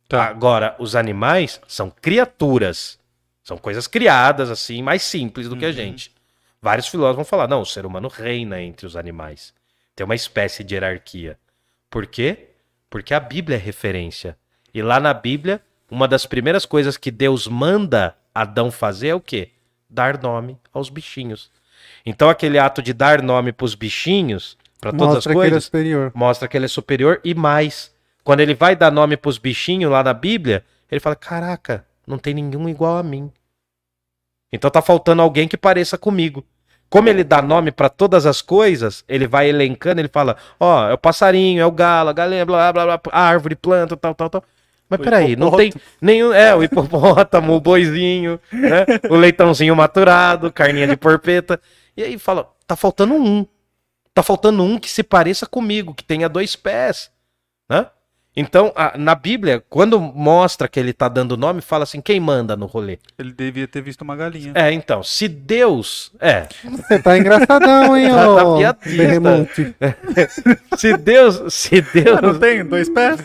Tá. 0.08 0.24
Agora, 0.26 0.76
os 0.78 0.94
animais 0.94 1.60
são 1.66 1.90
criaturas. 1.90 2.98
São 3.46 3.56
coisas 3.56 3.86
criadas, 3.86 4.50
assim, 4.50 4.82
mais 4.82 5.04
simples 5.04 5.48
do 5.48 5.56
que 5.56 5.64
a 5.64 5.68
Uhum. 5.68 5.72
gente. 5.74 6.10
Vários 6.60 6.88
filósofos 6.88 7.14
vão 7.18 7.24
falar: 7.24 7.46
não, 7.46 7.60
o 7.60 7.64
ser 7.64 7.86
humano 7.86 8.08
reina 8.08 8.60
entre 8.60 8.84
os 8.84 8.96
animais. 8.96 9.54
Tem 9.94 10.04
uma 10.04 10.16
espécie 10.16 10.64
de 10.64 10.74
hierarquia. 10.74 11.38
Por 11.88 12.06
quê? 12.08 12.48
Porque 12.90 13.14
a 13.14 13.20
Bíblia 13.20 13.56
é 13.56 13.60
referência. 13.60 14.36
E 14.74 14.82
lá 14.82 14.98
na 14.98 15.14
Bíblia, 15.14 15.60
uma 15.88 16.08
das 16.08 16.26
primeiras 16.26 16.66
coisas 16.66 16.96
que 16.96 17.08
Deus 17.12 17.46
manda 17.46 18.16
Adão 18.34 18.68
fazer 18.72 19.08
é 19.08 19.14
o 19.14 19.20
quê? 19.20 19.50
Dar 19.88 20.20
nome 20.20 20.58
aos 20.74 20.88
bichinhos. 20.90 21.48
Então, 22.04 22.28
aquele 22.28 22.58
ato 22.58 22.82
de 22.82 22.92
dar 22.92 23.22
nome 23.22 23.52
para 23.52 23.64
os 23.64 23.76
bichinhos, 23.76 24.58
para 24.80 24.90
todas 24.90 25.14
Mostra 25.14 25.18
as 25.18 25.24
que 25.24 25.30
ele 25.30 25.38
é 25.38 25.42
coisas, 25.50 25.64
superior. 25.64 26.12
mostra 26.16 26.48
que 26.48 26.56
ele 26.56 26.64
é 26.64 26.68
superior 26.68 27.20
e 27.22 27.32
mais. 27.32 27.94
Quando 28.24 28.40
ele 28.40 28.54
vai 28.54 28.74
dar 28.74 28.90
nome 28.90 29.16
pros 29.16 29.38
bichinhos 29.38 29.88
lá 29.92 30.02
na 30.02 30.12
Bíblia, 30.12 30.64
ele 30.90 30.98
fala: 31.00 31.14
Caraca, 31.14 31.86
não 32.06 32.18
tem 32.18 32.34
nenhum 32.34 32.68
igual 32.68 32.96
a 32.98 33.02
mim. 33.02 33.30
Então 34.52 34.70
tá 34.70 34.80
faltando 34.80 35.22
alguém 35.22 35.48
que 35.48 35.56
pareça 35.56 35.98
comigo. 35.98 36.44
Como 36.88 37.08
ele 37.08 37.24
dá 37.24 37.42
nome 37.42 37.72
pra 37.72 37.88
todas 37.88 38.26
as 38.26 38.40
coisas, 38.40 39.04
ele 39.08 39.26
vai 39.26 39.48
elencando, 39.48 40.00
ele 40.00 40.08
fala: 40.08 40.36
Ó, 40.58 40.88
é 40.88 40.94
o 40.94 40.98
passarinho, 40.98 41.60
é 41.60 41.66
o 41.66 41.72
galo, 41.72 42.10
a 42.10 42.12
galinha, 42.12 42.46
blá 42.46 42.72
blá 42.72 42.84
blá, 42.84 43.00
a 43.10 43.20
árvore, 43.22 43.56
planta, 43.56 43.96
tal, 43.96 44.14
tal, 44.14 44.30
tal. 44.30 44.44
Mas 44.88 45.00
O 45.00 45.02
peraí, 45.02 45.34
não 45.34 45.50
tem 45.50 45.72
nenhum. 46.00 46.32
É, 46.32 46.54
o 46.54 46.62
hipopótamo, 46.62 47.54
o 47.54 47.60
boizinho, 47.60 48.38
né? 48.52 48.86
O 49.10 49.16
leitãozinho 49.16 49.74
maturado, 49.74 50.52
carninha 50.52 50.86
de 50.86 50.96
porpeta. 50.96 51.60
E 51.96 52.04
aí 52.04 52.18
fala: 52.18 52.48
tá 52.66 52.76
faltando 52.76 53.14
um. 53.14 53.44
Tá 54.14 54.22
faltando 54.22 54.62
um 54.62 54.78
que 54.78 54.88
se 54.88 55.02
pareça 55.02 55.44
comigo, 55.44 55.92
que 55.92 56.04
tenha 56.04 56.28
dois 56.28 56.56
pés, 56.56 57.10
né? 57.68 57.86
Então, 58.36 58.70
a- 58.76 58.98
na 58.98 59.14
Bíblia, 59.14 59.64
quando 59.70 59.98
mostra 59.98 60.68
que 60.68 60.78
ele 60.78 60.92
tá 60.92 61.08
dando 61.08 61.36
nome, 61.38 61.62
fala 61.62 61.84
assim: 61.84 62.00
quem 62.02 62.20
manda 62.20 62.54
no 62.54 62.66
rolê? 62.66 62.98
Ele 63.18 63.32
devia 63.32 63.66
ter 63.66 63.80
visto 63.80 64.02
uma 64.02 64.14
galinha. 64.14 64.52
É, 64.54 64.70
então, 64.72 65.02
se 65.02 65.26
Deus. 65.26 66.12
É, 66.20 66.46
Você 66.62 66.98
tá 66.98 67.16
engraçadão, 67.16 67.96
hein, 67.96 68.08
Tá- 68.10 68.24
tá 68.36 68.44
ô 68.44 68.58
piadista. 68.58 68.96
Berremonte. 68.96 69.74
se 70.76 70.96
Deus. 70.96 71.54
Se 71.54 71.80
Deus. 71.80 72.18
Ah, 72.18 72.22
não 72.22 72.38
tem 72.38 72.64
dois 72.64 72.88
pés? 72.90 73.20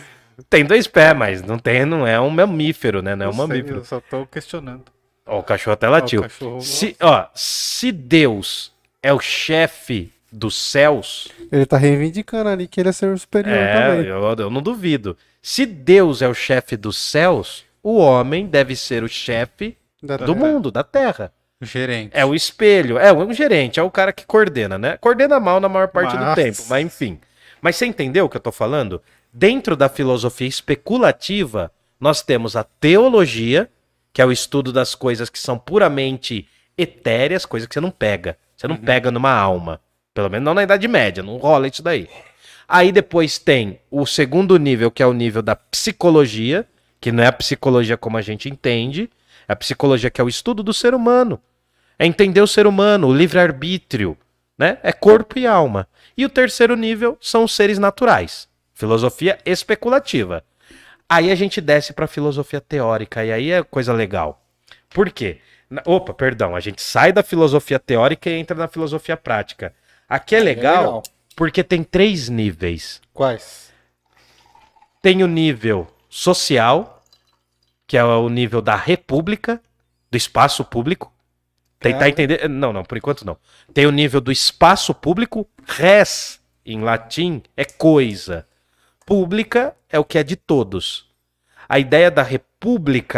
Tem 0.48 0.64
dois 0.64 0.86
pés, 0.86 1.14
mas 1.16 1.42
não 1.42 1.58
tem, 1.58 1.84
não 1.84 2.06
é 2.06 2.18
um 2.18 2.30
mamífero, 2.30 3.02
né? 3.02 3.14
Não 3.14 3.26
é 3.26 3.28
um 3.28 3.32
Eu 3.32 3.36
sei, 3.36 3.46
mamífero. 3.46 3.76
Eu 3.80 3.84
só 3.84 4.00
tô 4.00 4.26
questionando. 4.26 4.84
Ó, 5.26 5.38
o 5.38 5.42
cachorro 5.42 5.74
até 5.74 5.86
Ó, 5.88 5.90
latiu. 5.90 6.20
o 6.20 6.22
cachorro- 6.22 6.60
Se, 6.60 6.96
ó, 7.00 7.26
se 7.34 7.92
Deus 7.92 8.72
é 9.02 9.12
o 9.12 9.20
chefe 9.20 10.11
dos 10.32 10.56
céus, 10.56 11.28
Ele 11.50 11.66
tá 11.66 11.76
reivindicando 11.76 12.48
ali 12.48 12.66
que 12.66 12.80
ele 12.80 12.88
é 12.88 12.92
ser 12.92 13.16
superior 13.18 13.54
é, 13.54 13.90
também. 13.90 14.06
eu, 14.06 14.22
eu 14.38 14.50
não 14.50 14.62
duvido. 14.62 15.16
Se 15.42 15.66
Deus 15.66 16.22
é 16.22 16.28
o 16.28 16.34
chefe 16.34 16.76
dos 16.76 16.96
céus, 16.96 17.64
o 17.82 17.98
homem 17.98 18.46
deve 18.46 18.74
ser 18.74 19.02
o 19.02 19.08
chefe 19.08 19.76
Da 20.02 20.16
do 20.16 20.34
terra. 20.34 20.46
mundo, 20.46 20.70
da 20.70 20.82
terra. 20.82 21.32
Gerente. 21.60 22.10
É 22.12 22.24
o 22.24 22.34
espelho, 22.34 22.98
é 22.98 23.12
um 23.12 23.32
gerente, 23.32 23.78
é 23.78 23.82
o 23.82 23.90
cara 23.90 24.12
que 24.12 24.26
coordena, 24.26 24.76
né? 24.76 24.96
Coordena 24.96 25.38
mal 25.38 25.60
na 25.60 25.68
maior 25.68 25.88
parte 25.88 26.16
do 26.16 26.34
tempo, 26.34 26.62
mas 26.68 26.84
enfim. 26.84 27.20
Mas 27.60 27.76
você 27.76 27.86
entendeu 27.86 28.24
o 28.24 28.28
que 28.28 28.36
eu 28.36 28.40
tô 28.40 28.50
falando? 28.50 29.00
Dentro 29.32 29.76
da 29.76 29.88
filosofia 29.88 30.48
especulativa, 30.48 31.70
nós 32.00 32.20
temos 32.20 32.56
a 32.56 32.64
teologia, 32.64 33.70
que 34.12 34.20
é 34.20 34.26
o 34.26 34.32
estudo 34.32 34.72
das 34.72 34.94
coisas 34.96 35.30
que 35.30 35.38
são 35.38 35.56
puramente 35.56 36.48
etéreas, 36.76 37.46
coisas 37.46 37.68
que 37.68 37.74
você 37.74 37.80
não 37.80 37.90
pega. 37.92 38.36
Você 38.56 38.66
não 38.66 38.76
pega 38.76 39.10
numa 39.10 39.32
alma. 39.32 39.80
Pelo 40.14 40.28
menos 40.28 40.44
não 40.44 40.54
na 40.54 40.62
Idade 40.62 40.86
Média, 40.86 41.22
não 41.22 41.36
rola 41.36 41.68
isso 41.68 41.82
daí. 41.82 42.08
Aí 42.68 42.92
depois 42.92 43.38
tem 43.38 43.80
o 43.90 44.06
segundo 44.06 44.56
nível, 44.58 44.90
que 44.90 45.02
é 45.02 45.06
o 45.06 45.12
nível 45.12 45.42
da 45.42 45.56
psicologia, 45.56 46.66
que 47.00 47.10
não 47.10 47.22
é 47.22 47.26
a 47.26 47.32
psicologia 47.32 47.96
como 47.96 48.16
a 48.16 48.22
gente 48.22 48.48
entende, 48.48 49.10
é 49.48 49.52
a 49.52 49.56
psicologia 49.56 50.10
que 50.10 50.20
é 50.20 50.24
o 50.24 50.28
estudo 50.28 50.62
do 50.62 50.72
ser 50.72 50.94
humano. 50.94 51.40
É 51.98 52.06
entender 52.06 52.40
o 52.40 52.46
ser 52.46 52.66
humano, 52.66 53.08
o 53.08 53.14
livre-arbítrio, 53.14 54.16
né? 54.58 54.78
É 54.82 54.92
corpo 54.92 55.38
e 55.38 55.46
alma. 55.46 55.86
E 56.16 56.24
o 56.24 56.28
terceiro 56.28 56.76
nível 56.76 57.16
são 57.20 57.44
os 57.44 57.54
seres 57.54 57.78
naturais. 57.78 58.48
Filosofia 58.74 59.38
especulativa. 59.44 60.44
Aí 61.08 61.30
a 61.30 61.34
gente 61.34 61.60
desce 61.60 61.92
para 61.92 62.06
filosofia 62.06 62.60
teórica, 62.60 63.24
e 63.24 63.32
aí 63.32 63.50
é 63.50 63.62
coisa 63.62 63.92
legal. 63.92 64.42
Por 64.88 65.10
quê? 65.10 65.38
Opa, 65.84 66.14
perdão, 66.14 66.54
a 66.54 66.60
gente 66.60 66.82
sai 66.82 67.12
da 67.12 67.22
filosofia 67.22 67.78
teórica 67.78 68.30
e 68.30 68.34
entra 68.34 68.56
na 68.56 68.68
filosofia 68.68 69.16
prática. 69.16 69.74
Aqui 70.12 70.36
é 70.36 70.40
legal, 70.40 70.82
legal. 70.84 71.02
porque 71.34 71.64
tem 71.64 71.82
três 71.82 72.28
níveis. 72.28 73.00
Quais? 73.14 73.72
Tem 75.00 75.22
o 75.22 75.26
nível 75.26 75.90
social, 76.06 77.02
que 77.86 77.96
é 77.96 78.04
o 78.04 78.28
nível 78.28 78.60
da 78.60 78.76
república, 78.76 79.58
do 80.10 80.16
espaço 80.18 80.62
público. 80.66 81.10
Tentar 81.80 82.00
Cara. 82.00 82.10
entender. 82.10 82.46
Não, 82.46 82.74
não, 82.74 82.84
por 82.84 82.98
enquanto 82.98 83.24
não. 83.24 83.38
Tem 83.72 83.86
o 83.86 83.90
nível 83.90 84.20
do 84.20 84.30
espaço 84.30 84.92
público, 84.92 85.48
res, 85.66 86.38
em 86.66 86.82
latim, 86.82 87.42
é 87.56 87.64
coisa. 87.64 88.46
Pública 89.06 89.74
é 89.88 89.98
o 89.98 90.04
que 90.04 90.18
é 90.18 90.22
de 90.22 90.36
todos. 90.36 91.10
A 91.66 91.78
ideia 91.78 92.10
da 92.10 92.22
república 92.22 92.51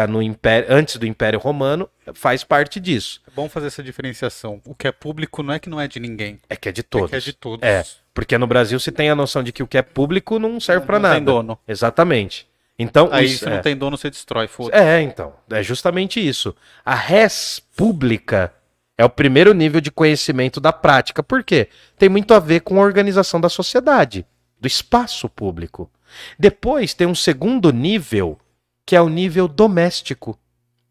no 0.09 0.23
império, 0.23 0.67
antes 0.71 0.97
do 0.97 1.07
Império 1.07 1.39
Romano 1.39 1.89
faz 2.15 2.43
parte 2.45 2.81
disso. 2.81 3.21
É 3.27 3.31
bom 3.31 3.49
fazer 3.49 3.67
essa 3.67 3.83
diferenciação. 3.83 4.61
O 4.65 4.75
que 4.75 4.87
é 4.89 4.93
público 4.93 5.43
não 5.43 5.53
é 5.55 5.59
que 5.59 5.69
não 5.69 5.81
é 5.81 5.87
de 5.87 6.01
ninguém. 6.01 6.41
É 6.49 6.57
que 6.57 6.69
é 6.69 6.73
de 6.73 6.81
É 6.81 6.85
todos. 6.85 7.11
que 7.11 7.17
é 7.17 7.21
de 7.21 7.33
todos. 7.33 7.63
É, 7.67 7.85
porque 8.13 8.39
no 8.39 8.47
Brasil 8.47 8.79
se 8.81 8.91
tem 8.93 9.11
a 9.11 9.15
noção 9.15 9.43
de 9.43 9.53
que 9.53 9.63
o 9.63 9.67
que 9.67 9.77
é 9.79 9.83
público 9.83 10.39
não 10.39 10.59
serve 10.61 10.87
pra 10.87 10.99
Não 10.99 11.03
nada. 11.03 11.15
tem 11.17 11.25
dono. 11.25 11.59
Exatamente. 11.67 12.49
Então, 12.79 13.09
Aí 13.13 13.27
isso 13.27 13.39
se 13.45 13.47
é. 13.47 13.51
não 13.55 13.61
tem 13.63 13.77
dono, 13.77 13.97
você 13.97 14.11
destrói. 14.11 14.49
Foda. 14.49 14.77
É, 14.77 15.01
então. 15.01 15.33
É 15.51 15.63
justamente 15.63 16.27
isso. 16.27 16.55
A 16.85 16.95
res 16.95 17.63
pública 17.77 18.53
é 18.99 19.05
o 19.05 19.11
primeiro 19.11 19.53
nível 19.55 19.81
de 19.81 19.91
conhecimento 19.91 20.61
da 20.61 20.73
prática. 20.73 21.23
Por 21.23 21.45
quê? 21.45 21.69
Tem 21.99 22.09
muito 22.09 22.33
a 22.35 22.41
ver 22.41 22.61
com 22.61 22.81
a 22.81 22.85
organização 22.85 23.41
da 23.41 23.49
sociedade, 23.49 24.27
do 24.61 24.67
espaço 24.67 25.29
público. 25.29 25.91
Depois 26.39 26.95
tem 26.95 27.07
um 27.07 27.15
segundo 27.15 27.73
nível, 27.73 28.39
que 28.87 28.95
é 28.97 29.01
o 29.01 29.09
nível 29.09 29.49
doméstico, 29.49 30.39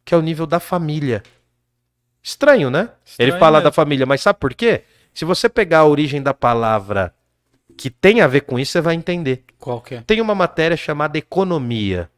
que 0.06 0.14
é 0.14 0.18
o 0.18 0.22
nível 0.22 0.46
da 0.46 0.60
família. 0.60 1.24
Estranho, 2.22 2.70
né? 2.70 2.82
Ele 3.20 3.30
Estranho 3.30 3.39
fala 3.39 3.58
mesmo. 3.60 3.70
da 3.70 3.72
família, 3.72 4.06
mas 4.06 4.22
sabe 4.22 4.39
por 4.39 4.54
quê? 4.54 4.84
Se 5.14 5.26
você 5.26 5.48
pegar 5.50 5.80
a 5.80 5.86
origem 5.86 6.22
da 6.22 6.34
palavra 6.34 7.14
que 7.78 7.89
tem 7.89 8.22
a 8.22 8.28
ver 8.28 8.41
com 8.41 8.58
isso, 8.60 8.72
você 8.72 8.82
vai 8.82 8.96
entender. 8.96 9.44
Qual 9.60 9.82
que 9.82 9.96
é? 9.96 10.02
Tem 10.02 10.22
uma 10.22 10.34
matéria 10.36 10.78
chamada 10.78 11.18
economia. 11.18 12.10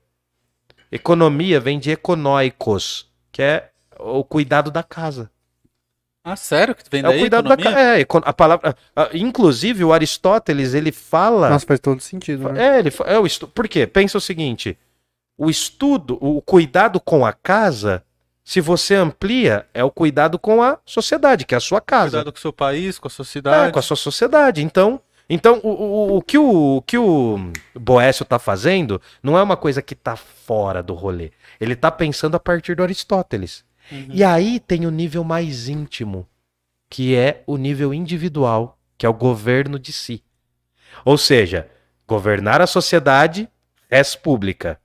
Economia 0.91 1.59
vem 1.59 1.79
de 1.79 1.91
econóicos, 1.91 3.07
que 3.31 3.41
é 3.41 3.69
o 3.99 4.23
cuidado 4.23 4.69
da 4.71 4.83
casa. 4.83 5.29
Ah, 6.23 6.35
sério? 6.35 6.73
Que 6.73 6.83
vem 6.89 7.01
É 7.03 7.07
o 7.07 7.11
daí? 7.11 7.19
cuidado 7.19 7.47
da 7.47 7.53
economia? 7.55 7.75
casa. 7.75 7.99
É, 7.99 8.29
a 8.29 8.33
palavra. 8.33 8.75
inclusive, 9.13 9.83
o 9.83 9.93
Aristóteles, 9.93 10.73
ele 10.73 10.91
fala. 10.91 11.49
Nossa, 11.49 11.65
faz 11.65 11.79
todo 11.79 11.99
sentido, 12.01 12.51
né? 12.51 12.75
É, 12.77 12.79
ele 12.79 12.91
fa- 12.91 13.03
é 13.05 13.19
o 13.19 13.25
estu... 13.25 13.47
Por 13.47 13.67
quê? 13.67 13.85
Pensa 13.85 14.17
o 14.17 14.21
seguinte: 14.21 14.77
o 15.37 15.49
estudo, 15.49 16.17
o 16.21 16.41
cuidado 16.41 16.99
com 16.99 17.25
a 17.25 17.33
casa, 17.33 18.03
se 18.43 18.61
você 18.61 18.95
amplia, 18.95 19.65
é 19.73 19.83
o 19.83 19.91
cuidado 19.91 20.37
com 20.37 20.61
a 20.61 20.77
sociedade, 20.85 21.45
que 21.45 21.53
é 21.55 21.57
a 21.57 21.61
sua 21.61 21.81
casa. 21.81 22.11
Cuidado 22.17 22.31
com 22.31 22.37
o 22.37 22.41
seu 22.41 22.53
país, 22.53 22.99
com 22.99 23.07
a 23.07 23.09
É, 23.09 23.11
sociedade. 23.11 23.73
com 23.73 23.79
a 23.79 23.81
sua 23.81 23.97
sociedade. 23.97 24.63
Então, 24.63 25.01
então 25.29 25.59
o, 25.63 25.69
o, 25.69 26.17
o 26.17 26.21
que 26.21 26.37
o, 26.37 26.77
o 26.77 26.81
que 26.81 26.97
o 26.97 27.51
Boécio 27.73 28.23
tá 28.23 28.37
fazendo 28.37 29.01
não 29.23 29.37
é 29.37 29.41
uma 29.41 29.57
coisa 29.57 29.81
que 29.81 29.95
tá 29.95 30.15
fora 30.15 30.83
do 30.83 30.93
rolê. 30.93 31.31
Ele 31.59 31.75
tá 31.75 31.91
pensando 31.91 32.35
a 32.35 32.39
partir 32.39 32.75
do 32.75 32.83
Aristóteles. 32.83 33.65
Uhum. 33.91 34.07
E 34.09 34.23
aí 34.23 34.59
tem 34.59 34.85
o 34.85 34.91
nível 34.91 35.23
mais 35.23 35.67
íntimo, 35.67 36.27
que 36.89 37.15
é 37.15 37.43
o 37.47 37.57
nível 37.57 37.93
individual, 37.93 38.77
que 38.97 39.05
é 39.05 39.09
o 39.09 39.13
governo 39.13 39.77
de 39.79 39.91
si. 39.91 40.23
Ou 41.03 41.17
seja, 41.17 41.67
governar 42.07 42.61
a 42.61 42.67
sociedade, 42.67 43.49
res 43.89 44.15
pública. 44.15 44.79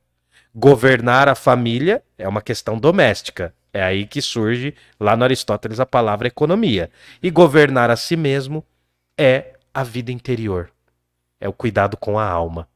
Governar 0.55 1.29
a 1.29 1.35
família 1.35 2.03
é 2.19 2.29
uma 2.29 2.43
questão 2.43 2.79
doméstica. 2.79 3.55
É 3.73 3.83
aí 3.83 4.05
que 4.05 4.21
surge, 4.21 4.75
lá 4.99 5.17
no 5.17 5.23
Aristóteles, 5.23 5.79
a 5.79 5.87
palavra 5.87 6.27
economia. 6.27 6.91
E 7.23 7.31
governar 7.31 7.89
a 7.89 7.97
si 7.97 8.17
mesmo 8.17 8.65
é 9.17 9.55
a 9.73 9.85
vida 9.85 10.11
interior. 10.11 10.71
É 11.41 11.49
o 11.49 11.53
cuidado 11.53 11.97
com 11.97 12.19
a 12.19 12.29
alma. 12.29 12.69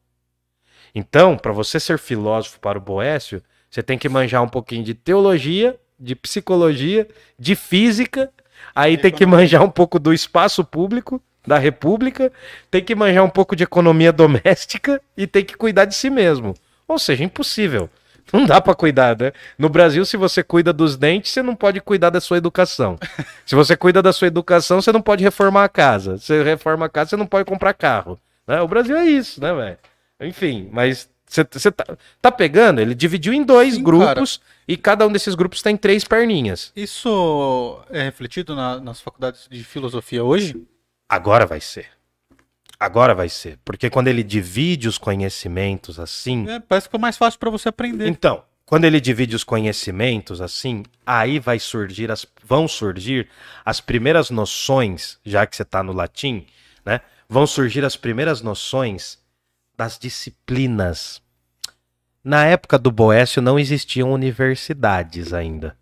Então, 0.95 1.37
para 1.37 1.53
você 1.53 1.81
ser 1.81 1.99
filósofo 1.99 2.61
para 2.61 2.79
o 2.79 2.81
Boécio, 2.81 3.43
você 3.69 3.83
tem 3.83 3.99
que 3.99 4.09
manjar 4.09 4.43
um 4.43 4.49
pouquinho 4.49 4.85
de 4.85 4.95
teologia, 4.95 5.77
de 5.99 6.15
psicologia, 6.15 7.09
de 7.37 7.57
física, 7.57 8.31
aí 8.73 8.97
tem 8.97 9.11
que 9.11 9.27
manjar 9.27 9.65
um 9.65 9.71
pouco 9.71 9.99
do 9.99 10.15
espaço 10.15 10.65
público, 10.65 11.21
da 11.45 11.59
república, 11.59 12.33
tem 12.71 12.83
que 12.85 12.95
manjar 12.95 13.25
um 13.25 13.29
pouco 13.29 13.57
de 13.57 13.65
economia 13.65 14.13
doméstica 14.15 15.03
e 15.17 15.27
tem 15.27 15.45
que 15.45 15.57
cuidar 15.57 15.87
de 15.87 15.97
si 15.97 16.09
mesmo. 16.09 16.55
Ou 16.89 16.99
seja, 16.99 17.25
impossível. 17.25 17.89
Não 18.33 18.47
dá 18.47 18.59
pra 18.61 18.75
cuidar, 18.75 19.17
né? 19.19 19.33
No 19.59 19.69
Brasil, 19.69 20.05
se 20.07 20.17
você 20.17 20.43
cuida 20.43 20.73
dos 20.73 20.97
dentes, 20.97 21.31
você 21.31 21.43
não 21.43 21.55
pode 21.55 21.79
cuidar 21.83 22.09
da 22.09 22.23
sua 22.23 22.39
educação. 22.39 22.99
Se 23.45 23.55
você 23.55 23.77
cuida 23.77 24.01
da 24.03 24.15
sua 24.15 24.29
educação, 24.29 24.81
você 24.81 24.91
não 24.91 25.03
pode 25.03 25.23
reformar 25.23 25.65
a 25.65 25.69
casa. 25.69 26.17
Se 26.17 26.27
você 26.29 26.43
reforma 26.43 26.87
a 26.87 26.89
casa, 26.89 27.11
você 27.11 27.17
não 27.17 27.27
pode 27.27 27.45
comprar 27.47 27.75
carro. 27.75 28.19
né? 28.47 28.63
O 28.63 28.67
Brasil 28.67 28.97
é 28.97 29.05
isso, 29.05 29.43
né, 29.43 29.53
velho? 29.53 29.79
Enfim, 30.23 30.71
mas 30.73 31.07
você 31.29 31.71
tá, 31.71 31.85
tá 32.23 32.33
pegando? 32.33 32.81
Ele 32.81 32.95
dividiu 32.95 33.35
em 33.35 33.43
dois 33.45 33.75
Sim, 33.75 33.83
grupos 33.83 34.41
e 34.67 34.75
cada 34.77 35.07
um 35.07 35.13
desses 35.13 35.35
grupos 35.35 35.61
tem 35.61 35.77
três 35.77 36.03
perninhas. 36.05 36.73
Isso 36.75 37.79
é 37.91 38.03
refletido 38.05 38.57
na- 38.57 38.81
nas 38.81 39.03
faculdades 39.03 39.47
de 39.51 39.63
filosofia 39.63 40.25
hoje? 40.25 40.57
Agora 41.09 41.45
vai 41.45 41.61
ser. 41.61 41.89
Agora 42.79 43.15
vai 43.15 43.29
ser. 43.29 43.59
Porque 43.65 43.89
quando 43.89 44.09
ele 44.09 44.23
divide 44.23 44.89
os 44.89 44.99
conhecimentos 44.99 45.99
assim. 45.99 46.49
É, 46.49 46.61
parece 46.61 46.89
que 46.89 46.93
foi 46.93 47.01
mais 47.01 47.17
fácil 47.17 47.39
pra 47.39 47.51
você 47.51 47.69
aprender. 47.69 48.09
Então, 48.09 48.43
quando 48.67 48.85
ele 48.85 49.01
divide 49.01 49.37
os 49.37 49.45
conhecimentos 49.45 50.41
assim, 50.41 50.85
aí 51.07 51.39
vai 51.39 51.59
surgir 51.59 52.11
as, 52.11 52.27
vão 52.45 52.67
surgir 52.67 53.29
as 53.65 53.81
primeiras 53.81 54.31
noções, 54.31 55.19
já 55.25 55.47
que 55.47 55.55
você 55.55 55.63
está 55.63 55.83
no 55.83 55.93
latim, 55.93 56.47
né? 56.85 57.01
Vão 57.29 57.47
surgir 57.47 57.85
as 57.85 57.97
primeiras 57.97 58.41
noções 58.41 59.19
das 59.77 59.99
disciplinas. 59.99 61.23
Na 62.23 62.47
época 62.47 62.79
do 62.79 62.91
Boécio 62.91 63.43
não 63.43 63.59
existiam 63.59 64.13
universidades 64.13 65.33
ainda. 65.35 65.77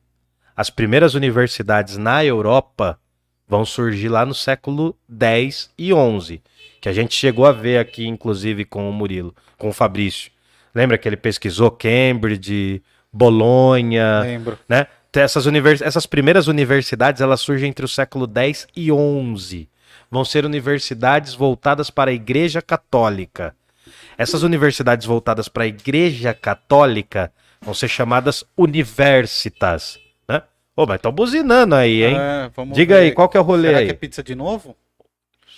As 0.57 0.70
primeiras 0.70 1.14
universidades 1.14 1.97
na 1.97 2.24
Europa 2.24 2.99
vão 3.47 3.64
surgir 3.64 4.09
lá 4.09 4.26
no 4.26 4.34
século 4.34 4.97
X 5.09 5.70
e 5.78 5.90
XI, 5.90 6.43
que 6.83 6.89
a 6.89 6.93
gente 6.93 7.14
chegou 7.14 7.47
a 7.47 7.53
ver 7.53 7.78
aqui, 7.78 8.05
inclusive, 8.09 8.64
com 8.64 8.91
o 8.91 8.93
Murilo, 8.93 9.33
com 9.57 9.68
o 9.68 9.72
Fabrício. 9.72 10.33
Lembra 10.74 10.99
que 10.99 11.09
ele 11.09 11.16
pesquisou 11.16 11.70
Cambridge, 11.70 12.83
Bolonha, 13.12 14.22
Lembro. 14.22 14.59
né? 14.68 14.89
Essas, 15.14 15.47
univers... 15.47 15.80
Essas 15.80 16.07
primeiras 16.07 16.49
universidades 16.49 17.22
elas 17.22 17.41
surgem 17.41 17.68
entre 17.68 17.85
o 17.85 17.89
século 17.89 18.28
X 18.35 18.66
e 18.74 18.89
XI. 18.89 19.68
Vão 20.11 20.24
ser 20.24 20.45
universidades 20.45 21.35
voltadas 21.35 21.89
para 21.89 22.11
a 22.11 22.14
Igreja 22.14 22.61
Católica. 22.61 23.55
Essas 24.18 24.43
universidades 24.43 25.07
voltadas 25.07 25.49
para 25.49 25.62
a 25.62 25.68
Igreja 25.68 26.35
Católica 26.35 27.33
vão 27.61 27.74
ser 27.74 27.87
chamadas 27.87 28.43
universitas. 28.59 30.01
Né? 30.28 30.43
Ô, 30.74 30.85
mas 30.85 30.97
estão 30.97 31.12
buzinando 31.12 31.76
aí, 31.76 32.03
hein? 32.03 32.16
É, 32.18 32.51
Diga 32.72 32.97
ver. 32.97 33.03
aí, 33.03 33.12
qual 33.12 33.28
que 33.28 33.37
é 33.37 33.41
o 33.41 33.45
rolê 33.45 33.68
Será 33.68 33.78
aí? 33.78 33.87
que 33.87 33.93
é 33.93 33.95
pizza 33.95 34.20
de 34.20 34.35
novo? 34.35 34.76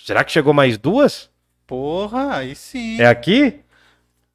Será 0.04 0.22
que 0.22 0.30
chegou 0.30 0.52
mais 0.52 0.76
duas? 0.76 1.30
Porra, 1.66 2.36
aí 2.36 2.54
sim. 2.54 3.00
É 3.00 3.06
aqui? 3.06 3.60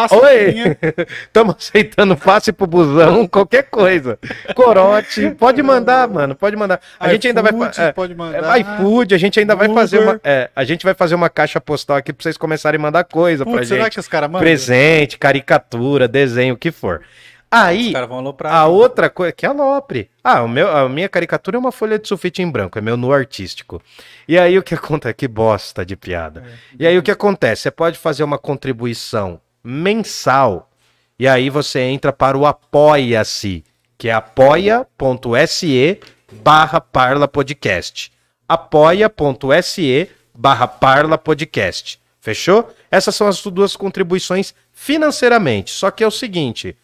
Minha. 0.52 0.76
Estamos 1.22 1.54
aceitando 1.58 2.16
passe 2.16 2.52
pro 2.52 2.66
busão, 2.66 3.28
qualquer 3.28 3.62
coisa. 3.70 4.18
Corote, 4.54 5.30
pode 5.38 5.62
mandar, 5.62 6.08
mano, 6.08 6.34
pode 6.34 6.56
mandar. 6.56 6.80
A 7.04 7.12
gente 7.12 7.28
ainda 7.28 7.42
vai 7.42 7.52
é, 7.78 7.92
pode 7.92 8.12
é, 8.12 8.16
mandar. 8.16 8.58
iFood, 8.60 9.14
a 9.14 9.18
gente 9.18 9.38
ainda 9.40 9.54
vai 9.54 9.68
fazer 9.72 9.98
Uber. 9.98 10.08
uma, 10.14 10.20
é, 10.24 10.50
a 10.54 10.64
gente 10.64 10.84
vai 10.84 10.94
fazer 10.94 11.14
uma 11.14 11.28
caixa 11.28 11.60
postal 11.60 11.96
aqui 11.96 12.12
pra 12.12 12.22
vocês 12.22 12.36
começarem 12.36 12.78
a 12.78 12.82
mandar 12.82 13.04
coisa 13.04 13.44
pra 13.44 13.52
Putz, 13.54 13.68
será 13.68 13.84
gente. 13.84 13.94
que 13.94 14.00
os 14.00 14.08
caras 14.08 14.28
mandam? 14.28 14.40
Presente, 14.40 15.18
caricatura, 15.18 16.08
desenho, 16.08 16.54
o 16.54 16.56
que 16.56 16.70
for. 16.70 17.02
Aí, 17.50 17.86
Os 17.88 17.92
caras 17.92 18.08
vão 18.08 18.18
aloprar. 18.18 18.52
a 18.52 18.66
outra 18.66 19.08
coisa, 19.08 19.30
que 19.32 19.46
alopre. 19.46 20.10
Ah, 20.24 20.42
o 20.42 20.48
meu, 20.48 20.68
a 20.76 20.88
minha 20.88 21.08
caricatura 21.08 21.56
é 21.56 21.60
uma 21.60 21.70
folha 21.70 22.00
de 22.00 22.08
sulfite 22.08 22.42
em 22.42 22.50
branco, 22.50 22.76
é 22.76 22.82
meu 22.82 22.96
nu 22.96 23.12
artístico. 23.12 23.80
E 24.26 24.36
aí 24.36 24.58
o 24.58 24.62
que 24.62 24.74
acontece? 24.74 25.14
Que 25.14 25.28
bosta 25.28 25.86
de 25.86 25.94
piada. 25.94 26.42
E 26.76 26.84
aí 26.84 26.98
o 26.98 27.02
que 27.02 27.12
acontece? 27.12 27.62
Você 27.62 27.70
pode 27.70 27.96
fazer 27.96 28.24
uma 28.24 28.38
contribuição 28.38 29.40
mensal 29.62 30.68
e 31.16 31.28
aí 31.28 31.48
você 31.48 31.78
entra 31.80 32.12
para 32.12 32.36
o 32.36 32.44
Apoia-se, 32.44 33.62
que 33.96 34.08
é 34.08 34.12
apoia.se 34.12 36.00
barra 36.42 36.80
Parla 36.80 37.28
Podcast. 37.28 38.12
apoia.se 38.48 40.10
barra 40.34 40.66
Parla 40.66 41.16
Podcast. 41.16 42.00
Fechou? 42.20 42.74
Essas 42.90 43.14
são 43.14 43.26
as 43.26 43.42
duas 43.42 43.76
contribuições 43.76 44.54
financeiramente. 44.72 45.70
Só 45.70 45.90
que 45.90 46.02
é 46.02 46.06
o 46.06 46.10
seguinte, 46.10 46.76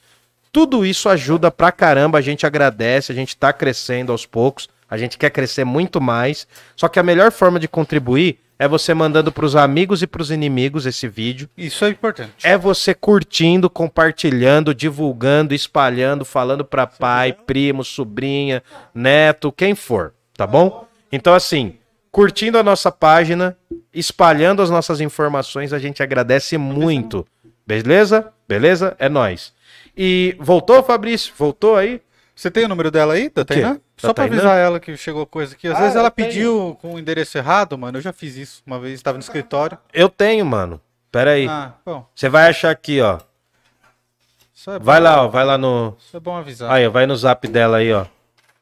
tudo 0.53 0.85
isso 0.85 1.09
ajuda 1.09 1.51
pra 1.51 1.73
caramba, 1.73 2.19
a 2.19 2.21
gente 2.21 2.47
agradece, 2.47 3.13
a 3.13 3.15
gente 3.15 3.37
tá 3.37 3.53
crescendo 3.53 4.13
aos 4.13 4.27
poucos, 4.27 4.69
a 4.89 4.99
gente 4.99 5.17
quer 5.17 5.31
crescer 5.31 5.65
muito 5.65 6.01
mais. 6.01 6.47
Só 6.77 6.89
que 6.89 6.99
a 6.99 7.03
melhor 7.03 7.33
forma 7.33 7.59
de 7.59 7.69
contribuir 7.69 8.39
é 8.61 8.69
você 8.69 8.93
mandando 8.93 9.33
pros 9.33 9.57
amigos 9.57 10.03
e 10.03 10.07
pros 10.07 10.31
inimigos 10.31 10.85
esse 10.85 11.09
vídeo. 11.09 11.49
Isso 11.57 11.83
é 11.83 11.89
importante. 11.89 12.47
É 12.47 12.59
você 12.59 12.93
curtindo, 12.93 13.71
compartilhando, 13.71 14.75
divulgando, 14.75 15.55
espalhando, 15.55 16.27
falando 16.27 16.63
pra 16.63 16.87
pai, 16.87 17.33
primo, 17.33 17.83
sobrinha, 17.83 18.63
neto, 18.95 19.51
quem 19.51 19.75
for, 19.75 20.13
tá 20.37 20.47
bom? 20.47 20.87
Então 21.11 21.33
assim, 21.33 21.79
curtindo 22.13 22.59
a 22.59 22.63
nossa 22.63 22.93
página, 22.93 23.57
espalhando 23.95 24.61
as 24.61 24.69
nossas 24.69 25.01
informações, 25.01 25.73
a 25.73 25.79
gente 25.79 26.03
agradece 26.03 26.59
muito. 26.59 27.27
Beleza? 27.67 28.31
Beleza? 28.47 28.95
É 28.99 29.09
nóis. 29.09 29.55
E 29.97 30.37
voltou, 30.39 30.83
Fabrício? 30.83 31.33
Voltou 31.35 31.77
aí? 31.77 32.03
Você 32.37 32.51
tem 32.51 32.67
o 32.67 32.69
número 32.69 32.91
dela 32.91 33.15
aí, 33.15 33.31
da? 33.35 33.43
Tainá? 33.43 33.79
Só 34.01 34.15
pra 34.15 34.25
Tainá? 34.25 34.37
avisar 34.43 34.59
ela 34.59 34.81
que 34.81 34.97
chegou 34.97 35.25
coisa 35.27 35.55
aqui. 35.55 35.69
Às 35.69 35.77
Ah, 35.77 35.81
vezes 35.81 35.97
ela 35.97 36.07
eu 36.09 36.11
tenho. 36.11 36.29
pediu 36.29 36.79
com 36.81 36.95
o 36.95 36.99
endereço 36.99 37.37
errado, 37.39 37.77
mano. 37.79 37.99
Eu 37.99 38.03
já 38.03 38.13
fiz 38.13 38.37
isso. 38.37 38.63
Uma 38.67 38.79
vez 38.81 38.95
estava 38.95 39.17
no 39.19 39.23
escritório. 39.23 39.79
Eu 39.93 40.09
tenho, 40.09 40.45
mano. 40.47 40.81
Pera 41.13 41.33
aí. 41.33 41.47
Ah. 41.49 41.73
Você 42.15 42.29
vai 42.29 42.49
achar 42.49 42.71
aqui, 42.71 43.01
ó. 43.01 43.19
Isso 44.55 44.71
é 44.71 44.79
bom, 44.79 44.85
Vai 44.85 45.01
lá, 45.01 45.25
ó. 45.25 45.29
Vai 45.29 45.45
lá 45.45 45.57
no. 45.59 45.97
Isso 45.99 46.17
é 46.17 46.21
bom 46.21 46.37
avisar. 46.37 46.71
Aí, 46.71 46.87
ó, 46.87 46.91
vai 46.91 47.07
no 47.07 47.17
zap 47.17 47.47
dela 47.49 47.79
aí, 47.79 47.93
ó. 47.93 48.07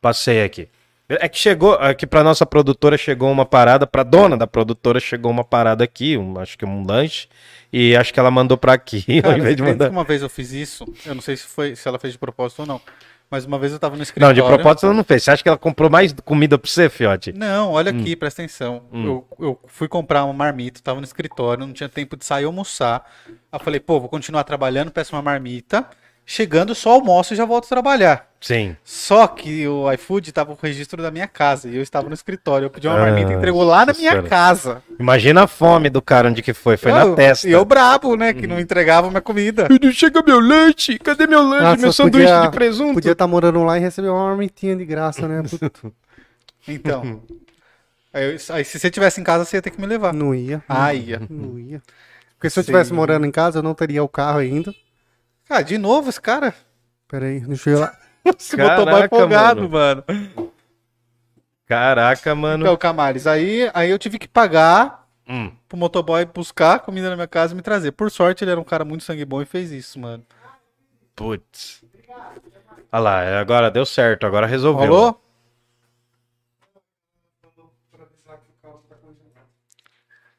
Passei 0.00 0.42
aqui. 0.44 0.68
É 1.08 1.26
que 1.26 1.38
chegou, 1.38 1.72
aqui 1.74 2.06
pra 2.06 2.22
nossa 2.22 2.44
produtora 2.44 2.98
chegou 2.98 3.32
uma 3.32 3.46
parada, 3.46 3.86
pra 3.86 4.02
dona 4.02 4.36
da 4.36 4.46
produtora 4.46 5.00
chegou 5.00 5.30
uma 5.30 5.42
parada 5.42 5.82
aqui, 5.82 6.18
um- 6.18 6.38
acho 6.38 6.58
que 6.58 6.66
um 6.66 6.86
lanche, 6.86 7.26
e 7.72 7.96
acho 7.96 8.12
que 8.12 8.20
ela 8.20 8.30
mandou 8.30 8.58
pra 8.58 8.74
aqui, 8.74 9.02
Cara, 9.22 9.32
ao 9.34 9.38
invés 9.40 9.56
de 9.56 9.62
mandar. 9.62 9.90
uma 9.90 10.04
vez 10.04 10.20
eu 10.20 10.28
fiz 10.28 10.52
isso. 10.52 10.84
Eu 11.06 11.14
não 11.14 11.22
sei 11.22 11.34
se 11.38 11.44
foi, 11.44 11.74
se 11.74 11.88
ela 11.88 11.98
fez 11.98 12.12
de 12.12 12.18
propósito 12.18 12.60
ou 12.60 12.66
não. 12.66 12.80
Mas 13.30 13.44
uma 13.44 13.58
vez 13.58 13.72
eu 13.72 13.78
tava 13.78 13.92
no 13.92 13.98
Não, 13.98 14.02
escritório. 14.02 14.34
de 14.34 14.42
propósito 14.42 14.86
ela 14.86 14.94
não 14.94 15.04
fez. 15.04 15.22
Você 15.22 15.30
acha 15.30 15.42
que 15.42 15.48
ela 15.48 15.58
comprou 15.58 15.90
mais 15.90 16.14
comida 16.24 16.56
pra 16.58 16.70
você, 16.70 16.88
fiote? 16.88 17.32
Não, 17.32 17.72
olha 17.72 17.92
Hum. 17.92 18.00
aqui, 18.00 18.16
presta 18.16 18.40
atenção. 18.42 18.82
Eu, 18.92 19.26
eu 19.38 19.60
fui 19.66 19.86
comprar 19.86 20.24
uma 20.24 20.32
marmita, 20.32 20.80
tava 20.82 20.98
no 21.00 21.04
escritório, 21.04 21.66
não 21.66 21.72
tinha 21.74 21.88
tempo 21.88 22.16
de 22.16 22.24
sair 22.24 22.44
almoçar. 22.44 23.04
Aí 23.26 23.34
eu 23.52 23.60
falei, 23.60 23.80
pô, 23.80 24.00
vou 24.00 24.08
continuar 24.08 24.44
trabalhando, 24.44 24.90
peço 24.90 25.14
uma 25.14 25.20
marmita. 25.22 25.86
Chegando, 26.30 26.74
só 26.74 26.90
almoço 26.90 27.32
e 27.32 27.36
já 27.38 27.46
volto 27.46 27.64
a 27.64 27.68
trabalhar. 27.68 28.28
Sim. 28.38 28.76
Só 28.84 29.26
que 29.26 29.66
o 29.66 29.90
iFood 29.94 30.30
tava 30.30 30.54
com 30.54 30.58
o 30.64 30.68
registro 30.68 31.02
da 31.02 31.10
minha 31.10 31.26
casa 31.26 31.70
e 31.70 31.74
eu 31.76 31.80
estava 31.80 32.06
no 32.06 32.12
escritório. 32.12 32.66
Eu 32.66 32.70
pedi 32.70 32.86
uma 32.86 32.98
Ah, 32.98 33.00
marmita 33.00 33.32
e 33.32 33.34
entregou 33.34 33.62
lá 33.64 33.86
na 33.86 33.94
minha 33.94 34.22
casa. 34.24 34.82
Imagina 35.00 35.44
a 35.44 35.46
fome 35.46 35.88
do 35.88 36.02
cara 36.02 36.28
onde 36.28 36.42
que 36.42 36.52
foi. 36.52 36.76
Foi 36.76 36.92
na 36.92 37.00
Eu- 37.06 37.14
testa. 37.14 37.46
Uhum. 37.46 37.50
E 37.50 37.54
eu 37.54 37.64
brabo, 37.64 38.14
né, 38.14 38.34
que 38.34 38.46
não 38.46 38.60
entregava 38.60 39.08
minha 39.08 39.22
comida. 39.22 39.68
Não 39.82 39.90
chega 39.90 40.22
meu 40.22 40.38
lanche? 40.38 40.98
Cadê 40.98 41.26
meu 41.26 41.42
lanche? 41.42 41.62
Nossa, 41.64 41.80
meu 41.80 41.92
sanduíche 41.94 42.26
podia- 42.30 42.42
de 42.42 42.50
presunto? 42.54 42.94
Podia 42.94 43.12
estar 43.12 43.26
morando 43.26 43.64
lá 43.64 43.78
e 43.78 43.80
receber 43.80 44.08
uma 44.10 44.26
marmitinha 44.26 44.76
de 44.76 44.84
graça, 44.84 45.26
né? 45.26 45.42
Então. 46.68 47.22
aí, 48.12 48.36
aí 48.50 48.64
se 48.66 48.78
você 48.78 48.90
tivesse 48.90 49.18
em 49.18 49.24
casa, 49.24 49.46
você 49.46 49.56
ia 49.56 49.62
ter 49.62 49.70
que 49.70 49.80
me 49.80 49.86
levar. 49.86 50.12
Não 50.12 50.34
ia. 50.34 50.62
Ah, 50.68 50.92
ia. 50.92 51.22
Não 51.30 51.58
ia. 51.58 51.80
Porque 52.36 52.50
se 52.50 52.58
eu 52.58 52.60
estivesse 52.60 52.92
morando 52.92 53.24
em 53.24 53.30
casa, 53.30 53.60
eu 53.60 53.62
não 53.62 53.72
teria 53.74 54.04
o 54.04 54.08
carro 54.08 54.38
ainda. 54.38 54.74
Ah, 55.48 55.62
de 55.62 55.78
novo 55.78 56.10
esse 56.10 56.20
cara? 56.20 56.54
Pera 57.08 57.26
aí, 57.26 57.40
deixa 57.40 57.70
eu 57.70 57.76
ir 57.76 57.80
lá. 57.80 57.98
Esse 58.38 58.56
motoboy 58.56 58.84
Caraca, 58.86 59.08
folgado, 59.16 59.70
mano. 59.70 60.04
Caraca, 61.66 62.34
mano. 62.34 62.64
Então, 62.64 62.76
Camales, 62.76 63.26
aí, 63.26 63.70
aí 63.72 63.90
eu 63.90 63.98
tive 63.98 64.18
que 64.18 64.28
pagar 64.28 65.06
Hum. 65.26 65.52
pro 65.68 65.76
motoboy 65.78 66.24
buscar 66.26 66.80
comida 66.80 67.08
na 67.10 67.16
minha 67.16 67.28
casa 67.28 67.52
e 67.52 67.56
me 67.56 67.62
trazer. 67.62 67.92
Por 67.92 68.10
sorte, 68.10 68.44
ele 68.44 68.50
era 68.50 68.60
um 68.60 68.64
cara 68.64 68.84
muito 68.84 69.04
sangue 69.04 69.24
bom 69.24 69.40
e 69.40 69.46
fez 69.46 69.70
isso, 69.70 69.98
mano. 69.98 70.24
Putz. 71.16 71.82
Olha 72.92 73.00
lá, 73.00 73.40
agora 73.40 73.70
deu 73.70 73.84
certo, 73.86 74.26
agora 74.26 74.46
resolveu. 74.46 74.90
Rolou? 74.92 75.24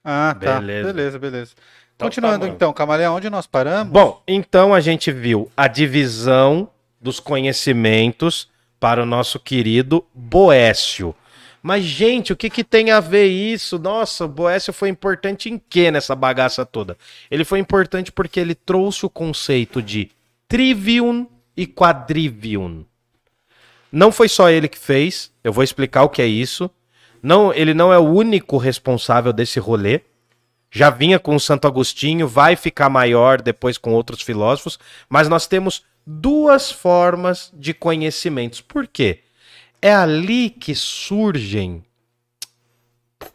Ah, 0.03 0.33
tá. 0.33 0.59
Beleza. 0.59 0.93
Beleza, 0.93 1.19
beleza. 1.19 1.55
Então 1.99 2.07
Continuando 2.07 2.47
então, 2.47 2.71
Camaleão, 2.71 3.17
onde 3.17 3.29
nós 3.29 3.45
paramos? 3.45 3.91
Bom, 3.91 4.23
então 4.25 4.73
a 4.73 4.79
gente 4.79 5.11
viu 5.11 5.51
a 5.57 5.67
divisão 5.67 6.69
dos 7.01 7.19
conhecimentos 7.19 8.47
para 8.79 9.03
o 9.03 9.05
nosso 9.05 9.37
querido 9.37 10.05
Boécio. 10.13 11.13
Mas, 11.61 11.83
gente, 11.83 12.31
o 12.31 12.37
que, 12.37 12.49
que 12.49 12.63
tem 12.63 12.91
a 12.91 13.01
ver 13.01 13.25
isso? 13.25 13.77
Nossa, 13.77 14.23
o 14.23 14.29
Boécio 14.29 14.71
foi 14.71 14.87
importante 14.87 15.49
em 15.49 15.61
quê 15.69 15.91
nessa 15.91 16.15
bagaça 16.15 16.65
toda? 16.65 16.97
Ele 17.29 17.43
foi 17.43 17.59
importante 17.59 18.13
porque 18.13 18.39
ele 18.39 18.55
trouxe 18.55 19.05
o 19.05 19.09
conceito 19.09 19.81
de 19.81 20.09
trivium 20.47 21.27
e 21.57 21.67
quadrivium. 21.67 22.85
Não 23.91 24.09
foi 24.09 24.29
só 24.29 24.49
ele 24.49 24.69
que 24.69 24.79
fez, 24.79 25.33
eu 25.43 25.51
vou 25.51 25.65
explicar 25.65 26.03
o 26.03 26.09
que 26.09 26.21
é 26.21 26.27
isso. 26.27 26.71
Não, 27.21 27.53
ele 27.53 27.73
não 27.73 27.91
é 27.91 27.99
o 27.99 28.09
único 28.09 28.55
responsável 28.55 29.33
desse 29.33 29.59
rolê. 29.59 29.99
Já 30.71 30.89
vinha 30.89 31.19
com 31.19 31.35
o 31.35 31.39
Santo 31.39 31.67
Agostinho, 31.67 32.27
vai 32.27 32.55
ficar 32.55 32.89
maior 32.89 33.41
depois 33.41 33.77
com 33.77 33.91
outros 33.93 34.21
filósofos, 34.21 34.77
mas 35.09 35.27
nós 35.27 35.47
temos 35.47 35.83
duas 36.05 36.71
formas 36.71 37.51
de 37.53 37.73
conhecimentos. 37.73 38.61
Por 38.61 38.87
quê? 38.87 39.19
É 39.81 39.93
ali 39.93 40.49
que 40.49 40.75
surgem 40.75 41.83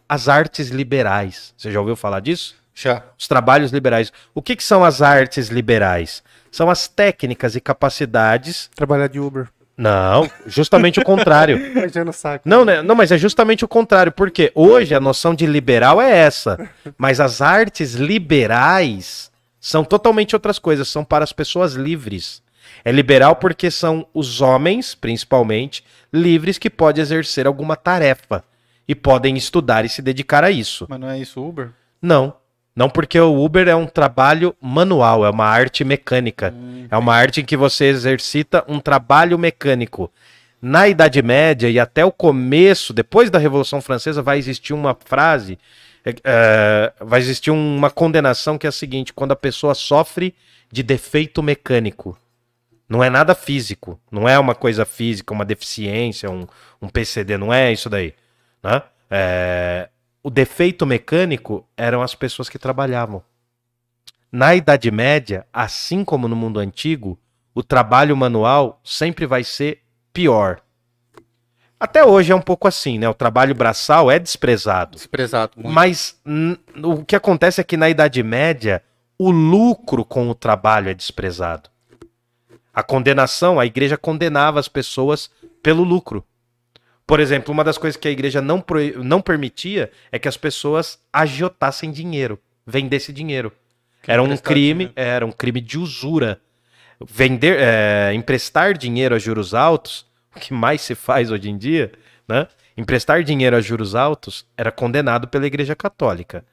as 0.09 0.29
artes 0.29 0.69
liberais. 0.69 1.55
Você 1.57 1.73
já 1.73 1.81
ouviu 1.81 1.97
falar 1.97 2.21
disso? 2.21 2.55
Já. 2.75 3.03
Os 3.19 3.29
trabalhos 3.29 3.73
liberais. 3.73 4.13
O 4.35 4.43
que, 4.43 4.57
que 4.57 4.65
são 4.65 4.85
as 4.85 5.01
artes 5.01 5.49
liberais? 5.49 6.23
São 6.51 6.69
as 6.69 6.89
técnicas 6.89 7.55
e 7.55 7.61
capacidades. 7.61 8.69
Trabalhar 8.75 9.09
de 9.09 9.21
Uber. 9.21 9.49
Não, 9.77 10.31
justamente 10.47 11.01
o 11.01 11.05
contrário. 11.05 11.59
Imagina 11.77 12.11
o 12.11 12.13
saco. 12.13 12.49
Não, 12.49 12.65
né? 12.65 12.83
não, 12.83 12.95
mas 12.95 13.11
é 13.11 13.19
justamente 13.19 13.65
o 13.65 13.69
contrário, 13.69 14.13
porque 14.13 14.53
hoje 14.55 14.95
a 14.95 15.01
noção 15.01 15.35
de 15.35 15.47
liberal 15.47 16.01
é 16.01 16.17
essa, 16.17 16.71
mas 16.97 17.21
as 17.21 17.41
artes 17.41 17.95
liberais 17.95 19.31
são 19.61 19.85
totalmente 19.85 20.37
outras 20.37 20.59
coisas, 20.59 20.89
são 20.89 21.05
para 21.05 21.25
as 21.25 21.33
pessoas 21.33 21.73
livres. 21.73 22.43
É 22.85 22.93
liberal 22.93 23.37
porque 23.37 23.71
são 23.71 24.07
os 24.15 24.41
homens, 24.41 24.95
principalmente, 24.95 25.85
livres 26.13 26.59
que 26.59 26.71
podem 26.71 27.03
exercer 27.03 27.47
alguma 27.47 27.77
tarefa 27.77 28.45
e 28.87 28.95
podem 28.95 29.37
estudar 29.37 29.85
e 29.85 29.89
se 29.89 30.03
dedicar 30.03 30.45
a 30.45 30.51
isso. 30.51 30.87
Mas 30.89 31.01
não 31.01 31.09
é 31.09 31.19
isso, 31.19 31.43
Uber? 31.43 31.71
Não, 32.01 32.35
não 32.75 32.91
porque 32.91 33.19
o 33.21 33.45
Uber 33.45 33.69
é 33.69 33.75
um 33.75 33.87
trabalho 33.87 34.55
manual, 34.61 35.25
é 35.25 35.31
uma 35.31 35.47
arte 35.47 35.85
mecânica. 35.85 36.53
É 36.91 36.97
uma 36.97 37.15
arte 37.15 37.41
em 37.41 37.45
que 37.45 37.57
você 37.57 37.87
exercita 37.87 38.65
um 38.67 38.81
trabalho 38.81 39.39
mecânico. 39.39 40.11
Na 40.61 40.89
Idade 40.89 41.23
Média 41.23 41.69
e 41.69 41.79
até 41.79 42.05
o 42.05 42.11
começo, 42.11 42.93
depois 42.93 43.31
da 43.31 43.39
Revolução 43.39 43.81
Francesa, 43.81 44.23
vai 44.23 44.39
existir 44.39 44.73
uma 44.73 44.97
frase, 45.05 45.59
é, 46.05 46.15
é, 46.25 46.93
vai 47.01 47.21
existir 47.21 47.51
uma 47.51 47.91
condenação 47.91 48.59
que 48.59 48.67
é 48.67 48.71
a 48.71 48.73
seguinte: 48.73 49.13
quando 49.13 49.33
a 49.33 49.37
pessoa 49.37 49.75
sofre 49.75 50.35
de 50.73 50.83
defeito 50.83 51.43
mecânico. 51.43 52.19
Não 52.89 53.03
é 53.03 53.09
nada 53.09 53.35
físico. 53.35 54.01
Não 54.11 54.29
é 54.29 54.39
uma 54.39 54.55
coisa 54.55 54.85
física, 54.85 55.33
uma 55.33 55.45
deficiência, 55.45 56.31
um, 56.31 56.47
um 56.83 56.89
PCD. 56.89 57.39
Não 57.39 57.53
é 57.53 57.73
isso 57.73 57.89
daí. 57.89 58.13
Né? 58.63 58.83
É, 59.11 59.89
o 60.25 60.31
defeito 60.31 60.87
mecânico 60.87 61.69
eram 61.77 62.01
as 62.01 62.15
pessoas 62.15 62.49
que 62.49 62.59
trabalhavam. 62.59 63.23
Na 64.33 64.55
Idade 64.55 64.91
Média, 64.91 65.47
assim 65.53 66.03
como 66.03 66.27
no 66.27 66.35
mundo 66.35 66.59
antigo, 66.59 67.19
o 67.55 67.63
trabalho 67.63 68.17
manual 68.17 68.81
sempre 68.83 69.27
vai 69.27 69.45
ser 69.45 69.83
pior. 70.15 70.63
Até 71.79 72.03
hoje 72.03 72.33
é 72.33 72.35
um 72.35 72.41
pouco 72.41 72.67
assim, 72.67 72.99
né? 72.99 73.07
O 73.07 73.13
trabalho 73.13 73.55
braçal 73.55 74.11
é 74.11 74.19
desprezado. 74.19 74.97
Desprezado. 74.97 75.53
Muito. 75.57 75.75
Mas 75.75 76.19
o 76.83 77.05
que 77.05 77.15
acontece 77.15 77.61
é 77.61 77.65
que 77.65 77.77
na 77.77 77.91
Idade 77.91 78.23
Média, 78.23 78.83
o 79.19 79.31
lucro 79.31 80.07
com 80.07 80.31
o 80.31 80.35
trabalho 80.35 80.89
é 80.89 80.95
desprezado. 80.95 81.69
A 82.73 82.83
condenação, 82.83 83.61
a 83.61 83.67
igreja 83.67 83.99
condenava 83.99 84.59
as 84.59 84.69
pessoas 84.69 85.31
pelo 85.63 85.85
lucro. 85.85 86.25
Por 87.07 87.21
exemplo, 87.21 87.53
uma 87.53 87.63
das 87.63 87.77
coisas 87.77 87.97
que 87.99 88.09
a 88.09 88.11
igreja 88.11 88.41
não, 88.41 88.61
proí- 88.61 88.95
não 88.97 89.21
permitia 89.21 89.91
é 90.11 90.19
que 90.19 90.29
as 90.29 90.37
pessoas 90.37 90.99
agiotassem 91.13 91.91
dinheiro, 91.91 92.39
vendessem 92.67 93.15
dinheiro. 93.15 93.53
Era 94.07 94.23
um 94.23 94.37
crime, 94.37 94.87
dinheiro. 94.87 94.93
era 94.97 95.27
um 95.27 95.33
crime 95.33 95.61
de 95.61 95.79
usura. 95.79 96.41
Vender, 97.07 97.59
é, 97.59 98.15
emprestar 98.15 98.77
dinheiro 98.77 99.15
a 99.15 99.19
juros 99.19 99.53
altos, 99.53 100.07
o 100.35 100.41
que 100.41 100.55
mais 100.55 100.81
se 100.81 100.95
faz 100.95 101.31
hoje 101.31 101.51
em 101.51 101.59
dia, 101.59 101.93
né? 102.27 102.47
Emprestar 102.77 103.23
dinheiro 103.23 103.57
a 103.57 103.61
juros 103.61 103.95
altos 103.95 104.47
era 104.57 104.73
condenado 104.73 105.29
pela 105.29 105.47
Igreja 105.47 105.77
Católica. 105.77 106.45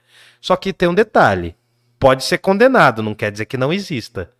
Só 0.41 0.55
que 0.55 0.73
tem 0.73 0.89
um 0.89 0.93
detalhe: 0.93 1.55
pode 1.99 2.23
ser 2.23 2.39
condenado, 2.39 3.01
não 3.01 3.15
quer 3.15 3.31
dizer 3.31 3.45
que 3.45 3.57
não 3.57 3.71
exista. 3.71 4.31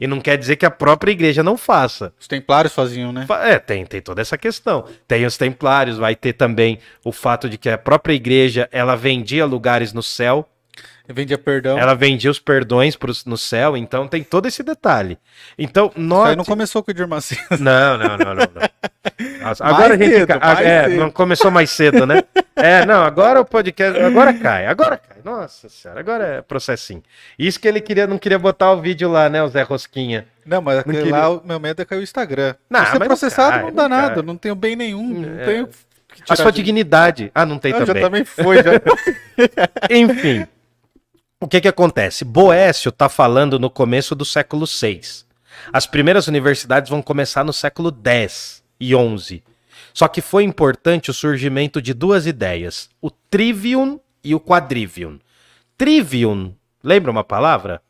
E 0.00 0.06
não 0.06 0.20
quer 0.20 0.36
dizer 0.36 0.56
que 0.56 0.66
a 0.66 0.70
própria 0.70 1.12
igreja 1.12 1.42
não 1.42 1.56
faça. 1.56 2.12
Os 2.18 2.26
templários 2.26 2.74
faziam, 2.74 3.12
né? 3.12 3.26
É, 3.44 3.58
tem, 3.58 3.86
tem 3.86 4.00
toda 4.00 4.20
essa 4.20 4.36
questão. 4.36 4.84
Tem 5.06 5.24
os 5.24 5.36
templários, 5.36 5.96
vai 5.96 6.16
ter 6.16 6.32
também 6.32 6.78
o 7.04 7.12
fato 7.12 7.48
de 7.48 7.56
que 7.56 7.68
a 7.68 7.78
própria 7.78 8.14
igreja 8.14 8.68
ela 8.72 8.96
vendia 8.96 9.46
lugares 9.46 9.92
no 9.92 10.02
céu, 10.02 10.48
Vendia 11.12 11.36
perdão. 11.38 11.78
ela 11.78 11.94
vendia 11.94 12.30
os 12.30 12.38
perdões 12.38 12.96
pros, 12.96 13.24
no 13.24 13.36
céu, 13.36 13.76
então 13.76 14.06
tem 14.06 14.22
todo 14.22 14.46
esse 14.46 14.62
detalhe. 14.62 15.18
Então, 15.58 15.90
nós. 15.96 16.36
não 16.36 16.44
começou 16.44 16.82
com 16.82 16.90
o 16.90 16.92
Edir 16.92 17.06
Macedo. 17.08 17.40
Não, 17.58 17.98
não, 17.98 18.16
não, 18.16 18.34
não. 18.34 18.34
não. 18.34 19.40
Nossa, 19.42 19.64
agora 19.64 19.94
a 19.94 19.96
gente. 19.96 20.14
é, 20.64 20.84
cedo. 20.84 20.96
não 21.00 21.10
começou 21.10 21.50
mais 21.50 21.70
cedo, 21.70 22.06
né? 22.06 22.22
É, 22.56 22.84
não, 22.84 23.02
agora 23.02 23.40
o 23.40 23.44
podcast. 23.44 23.98
Agora 24.00 24.32
cai, 24.34 24.66
agora 24.66 24.96
cai. 24.98 25.18
Nossa 25.24 25.68
senhora, 25.68 26.00
agora 26.00 26.24
é 26.26 26.42
processinho. 26.42 27.02
Isso 27.38 27.58
que 27.58 27.66
ele 27.66 27.80
queria, 27.80 28.06
não 28.06 28.18
queria 28.18 28.38
botar 28.38 28.72
o 28.72 28.80
vídeo 28.80 29.10
lá, 29.10 29.28
né, 29.28 29.42
o 29.42 29.48
Zé 29.48 29.62
Rosquinha. 29.62 30.26
Não, 30.44 30.60
mas 30.62 30.78
aquele 30.78 30.98
queria. 30.98 31.12
lá, 31.12 31.30
o 31.30 31.42
meu 31.44 31.58
medo 31.60 31.80
é 31.82 31.84
cair 31.84 31.98
o 31.98 32.02
Instagram. 32.02 32.54
Não, 32.68 32.80
Se 32.80 32.86
ser 32.86 32.90
mas 32.92 33.00
não 33.00 33.06
processado 33.06 33.50
cai, 33.52 33.62
não, 33.62 33.72
dá 33.72 33.88
não 33.88 33.96
nada, 33.96 34.14
cai. 34.16 34.22
não 34.22 34.36
tenho 34.36 34.54
bem 34.54 34.76
nenhum. 34.76 35.08
Não 35.20 35.40
É. 35.40 35.44
tenho 35.44 35.68
A 36.28 36.36
sua 36.36 36.50
de- 36.50 36.56
dignidade. 36.56 37.30
Ah, 37.34 37.46
não 37.46 37.58
tem 37.58 37.72
Não, 37.72 37.80
já 37.80 37.86
também. 37.86 38.02
também 38.02 38.24
foi. 38.24 38.56
Já... 38.62 38.70
Enfim, 39.90 40.46
o 41.40 41.48
que 41.48 41.60
que 41.60 41.68
acontece? 41.68 42.22
Boécio 42.24 42.90
está 42.90 43.08
falando 43.08 43.58
no 43.58 43.70
começo 43.70 44.14
do 44.14 44.26
século 44.26 44.66
VI. 44.66 45.00
As 45.72 45.86
primeiras 45.86 46.28
universidades 46.28 46.90
vão 46.90 47.00
começar 47.00 47.42
no 47.42 47.52
século 47.52 47.90
X 48.04 48.62
e 48.78 48.90
XI. 48.90 49.42
Só 49.94 50.06
que 50.06 50.20
foi 50.20 50.44
importante 50.44 51.10
o 51.10 51.14
surgimento 51.14 51.80
de 51.80 51.94
duas 51.94 52.26
ideias, 52.26 52.90
o 53.00 53.10
trivium 53.10 53.98
e 54.22 54.34
o 54.34 54.40
quadrivium. 54.40 55.18
Trivium, 55.78 56.54
lembra 56.84 57.10
uma 57.10 57.24
palavra? 57.24 57.82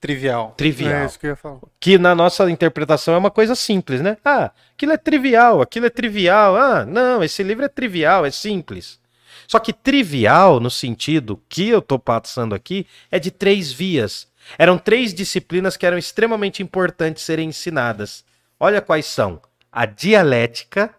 Trivial. 0.00 0.54
Trivial. 0.56 0.92
É 0.92 1.06
isso 1.06 1.18
que 1.18 1.26
eu 1.26 1.30
ia 1.30 1.36
falar. 1.36 1.58
que 1.78 1.98
na 1.98 2.14
nossa 2.14 2.48
interpretação 2.50 3.14
é 3.14 3.18
uma 3.18 3.30
coisa 3.30 3.54
simples, 3.54 4.00
né? 4.00 4.16
Ah, 4.24 4.52
aquilo 4.74 4.92
é 4.92 4.96
trivial, 4.96 5.60
aquilo 5.60 5.86
é 5.86 5.90
trivial. 5.90 6.56
Ah, 6.56 6.84
não, 6.84 7.22
esse 7.22 7.42
livro 7.42 7.64
é 7.64 7.68
trivial, 7.68 8.24
é 8.24 8.30
simples. 8.30 9.01
Só 9.46 9.58
que 9.58 9.72
trivial, 9.72 10.60
no 10.60 10.70
sentido 10.70 11.40
que 11.48 11.68
eu 11.68 11.82
tô 11.82 11.98
passando 11.98 12.54
aqui, 12.54 12.86
é 13.10 13.18
de 13.18 13.30
três 13.30 13.72
vias. 13.72 14.26
Eram 14.58 14.76
três 14.78 15.12
disciplinas 15.14 15.76
que 15.76 15.86
eram 15.86 15.98
extremamente 15.98 16.62
importantes 16.62 17.22
serem 17.22 17.48
ensinadas. 17.48 18.24
Olha 18.58 18.80
quais 18.80 19.06
são: 19.06 19.40
a 19.70 19.86
dialética, 19.86 20.94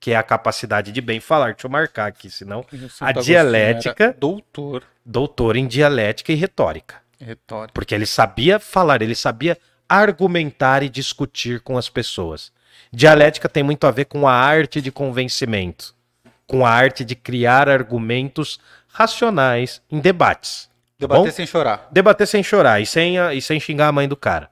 que 0.00 0.12
é 0.12 0.16
a 0.16 0.22
capacidade 0.22 0.92
de 0.92 1.00
bem 1.00 1.20
falar. 1.20 1.52
Deixa 1.52 1.66
eu 1.66 1.70
marcar 1.70 2.06
aqui, 2.06 2.30
senão. 2.30 2.64
A 3.00 3.12
dialética- 3.26 4.14
Doutor 4.18 4.82
Doutor 5.04 5.56
em 5.56 5.66
dialética 5.66 6.32
e 6.32 6.36
retórica. 6.36 6.96
retórica. 7.20 7.72
Porque 7.74 7.94
ele 7.94 8.06
sabia 8.06 8.58
falar, 8.60 9.02
ele 9.02 9.14
sabia 9.16 9.58
argumentar 9.88 10.82
e 10.82 10.88
discutir 10.88 11.60
com 11.60 11.76
as 11.76 11.88
pessoas. 11.88 12.52
Dialética 12.92 13.48
tem 13.48 13.62
muito 13.62 13.86
a 13.86 13.90
ver 13.90 14.06
com 14.06 14.26
a 14.26 14.32
arte 14.32 14.80
de 14.80 14.90
convencimento, 14.90 15.94
com 16.46 16.64
a 16.66 16.70
arte 16.70 17.04
de 17.04 17.14
criar 17.14 17.68
argumentos 17.68 18.60
racionais 18.88 19.82
em 19.90 20.00
debates. 20.00 20.70
Tá 20.98 21.06
Debater 21.06 21.24
bom? 21.24 21.30
sem 21.30 21.46
chorar. 21.46 21.88
Debater 21.90 22.26
sem 22.26 22.42
chorar 22.42 22.80
e 22.80 22.86
sem, 22.86 23.16
e 23.34 23.40
sem 23.40 23.58
xingar 23.58 23.88
a 23.88 23.92
mãe 23.92 24.08
do 24.08 24.16
cara. 24.16 24.50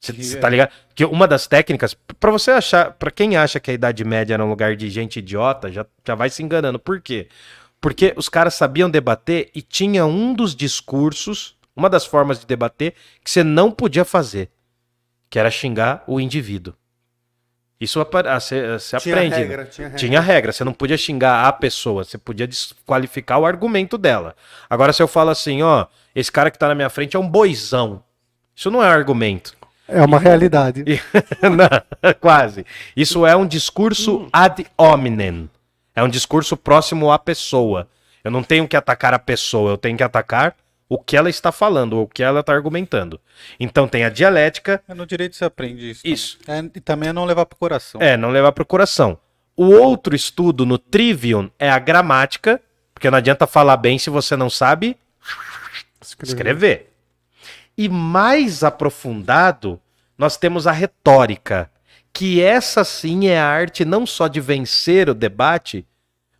Você 0.00 0.36
tá 0.36 0.48
ligado? 0.48 0.70
Que 0.96 1.04
uma 1.04 1.28
das 1.28 1.46
técnicas, 1.46 1.94
pra 2.18 2.30
você 2.32 2.50
achar, 2.50 2.90
pra 2.92 3.10
quem 3.10 3.36
acha 3.36 3.60
que 3.60 3.70
a 3.70 3.74
Idade 3.74 4.04
Média 4.04 4.34
era 4.34 4.44
um 4.44 4.48
lugar 4.48 4.74
de 4.74 4.90
gente 4.90 5.20
idiota, 5.20 5.70
já, 5.70 5.86
já 6.04 6.14
vai 6.16 6.28
se 6.28 6.42
enganando. 6.42 6.78
Por 6.78 7.00
quê? 7.00 7.28
Porque 7.80 8.12
os 8.16 8.28
caras 8.28 8.54
sabiam 8.54 8.90
debater 8.90 9.50
e 9.54 9.62
tinha 9.62 10.04
um 10.04 10.34
dos 10.34 10.56
discursos, 10.56 11.56
uma 11.74 11.88
das 11.88 12.04
formas 12.04 12.40
de 12.40 12.46
debater, 12.46 12.94
que 13.24 13.30
você 13.30 13.44
não 13.44 13.70
podia 13.70 14.04
fazer, 14.04 14.50
que 15.30 15.38
era 15.38 15.50
xingar 15.50 16.02
o 16.06 16.20
indivíduo. 16.20 16.74
Isso 17.82 17.98
você 17.98 18.78
você 18.78 18.96
Tinha 18.98 19.16
aprende. 19.16 19.30
né? 19.34 19.36
regra, 19.38 19.64
tinha 19.64 19.88
regra. 19.88 19.98
Tinha 19.98 20.20
regra, 20.20 20.52
você 20.52 20.62
não 20.62 20.72
podia 20.72 20.96
xingar 20.96 21.48
a 21.48 21.52
pessoa, 21.52 22.04
você 22.04 22.16
podia 22.16 22.46
desqualificar 22.46 23.40
o 23.40 23.44
argumento 23.44 23.98
dela. 23.98 24.36
Agora, 24.70 24.92
se 24.92 25.02
eu 25.02 25.08
falo 25.08 25.30
assim, 25.30 25.62
ó, 25.62 25.86
esse 26.14 26.30
cara 26.30 26.48
que 26.48 26.56
tá 26.56 26.68
na 26.68 26.76
minha 26.76 26.88
frente 26.88 27.16
é 27.16 27.18
um 27.18 27.28
boizão. 27.28 28.00
Isso 28.54 28.70
não 28.70 28.84
é 28.84 28.86
argumento. 28.86 29.56
É 29.88 30.00
uma 30.00 30.20
realidade. 30.20 30.84
Não, 31.42 32.14
quase. 32.20 32.64
Isso 32.96 33.26
é 33.26 33.34
um 33.34 33.44
discurso 33.44 34.28
ad 34.32 34.64
hominem. 34.78 35.50
É 35.92 36.04
um 36.04 36.08
discurso 36.08 36.56
próximo 36.56 37.10
à 37.10 37.18
pessoa. 37.18 37.88
Eu 38.22 38.30
não 38.30 38.44
tenho 38.44 38.68
que 38.68 38.76
atacar 38.76 39.12
a 39.12 39.18
pessoa, 39.18 39.72
eu 39.72 39.76
tenho 39.76 39.96
que 39.96 40.04
atacar 40.04 40.54
o 40.88 40.98
que 40.98 41.16
ela 41.16 41.30
está 41.30 41.50
falando, 41.50 41.94
ou 41.94 42.04
o 42.04 42.08
que 42.08 42.22
ela 42.22 42.40
está 42.40 42.52
argumentando. 42.52 43.20
Então 43.58 43.88
tem 43.88 44.04
a 44.04 44.10
dialética, 44.10 44.82
É, 44.88 44.94
no 44.94 45.06
direito 45.06 45.36
você 45.36 45.44
aprende 45.44 45.90
isso. 45.90 46.02
Isso. 46.04 46.38
É, 46.46 46.58
e 46.58 46.80
também 46.80 47.08
é 47.08 47.12
não 47.12 47.24
levar 47.24 47.46
pro 47.46 47.58
coração. 47.58 48.00
é, 48.00 48.16
não 48.16 48.30
levar 48.30 48.52
para 48.52 48.62
o 48.62 48.66
coração. 48.66 49.18
O 49.56 49.66
outro 49.66 50.14
estudo 50.14 50.64
no 50.64 50.78
trivium 50.78 51.50
é 51.58 51.70
a 51.70 51.78
gramática, 51.78 52.60
porque 52.94 53.10
não 53.10 53.18
adianta 53.18 53.46
falar 53.46 53.76
bem 53.76 53.98
se 53.98 54.10
você 54.10 54.36
não 54.36 54.48
sabe 54.50 54.96
escrever. 56.22 56.92
E 57.76 57.88
mais 57.88 58.62
aprofundado, 58.62 59.80
nós 60.16 60.36
temos 60.36 60.66
a 60.66 60.72
retórica, 60.72 61.70
que 62.12 62.42
essa 62.42 62.84
sim 62.84 63.28
é 63.28 63.38
a 63.38 63.46
arte 63.46 63.84
não 63.84 64.04
só 64.06 64.28
de 64.28 64.40
vencer 64.40 65.08
o 65.08 65.14
debate, 65.14 65.86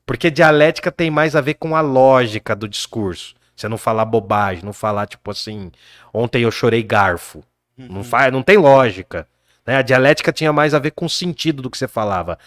porque 0.04 0.30
dialética 0.30 0.92
tem 0.92 1.10
mais 1.10 1.34
a 1.34 1.40
ver 1.40 1.54
com 1.54 1.74
a 1.74 1.80
lógica 1.80 2.54
do 2.54 2.68
discurso. 2.68 3.34
Você 3.54 3.68
não 3.68 3.76
falar 3.78 4.04
bobagem, 4.04 4.64
não 4.64 4.72
falar 4.72 5.06
tipo 5.06 5.30
assim, 5.30 5.70
ontem 6.12 6.42
eu 6.42 6.50
chorei 6.50 6.82
garfo. 6.82 7.42
Não 7.76 8.04
faz, 8.04 8.32
não 8.32 8.42
tem 8.42 8.56
lógica. 8.56 9.26
né? 9.66 9.76
A 9.76 9.82
dialética 9.82 10.32
tinha 10.32 10.52
mais 10.52 10.74
a 10.74 10.78
ver 10.78 10.90
com 10.92 11.06
o 11.06 11.10
sentido 11.10 11.62
do 11.62 11.70
que 11.70 11.78
você 11.78 11.88
falava. 11.88 12.38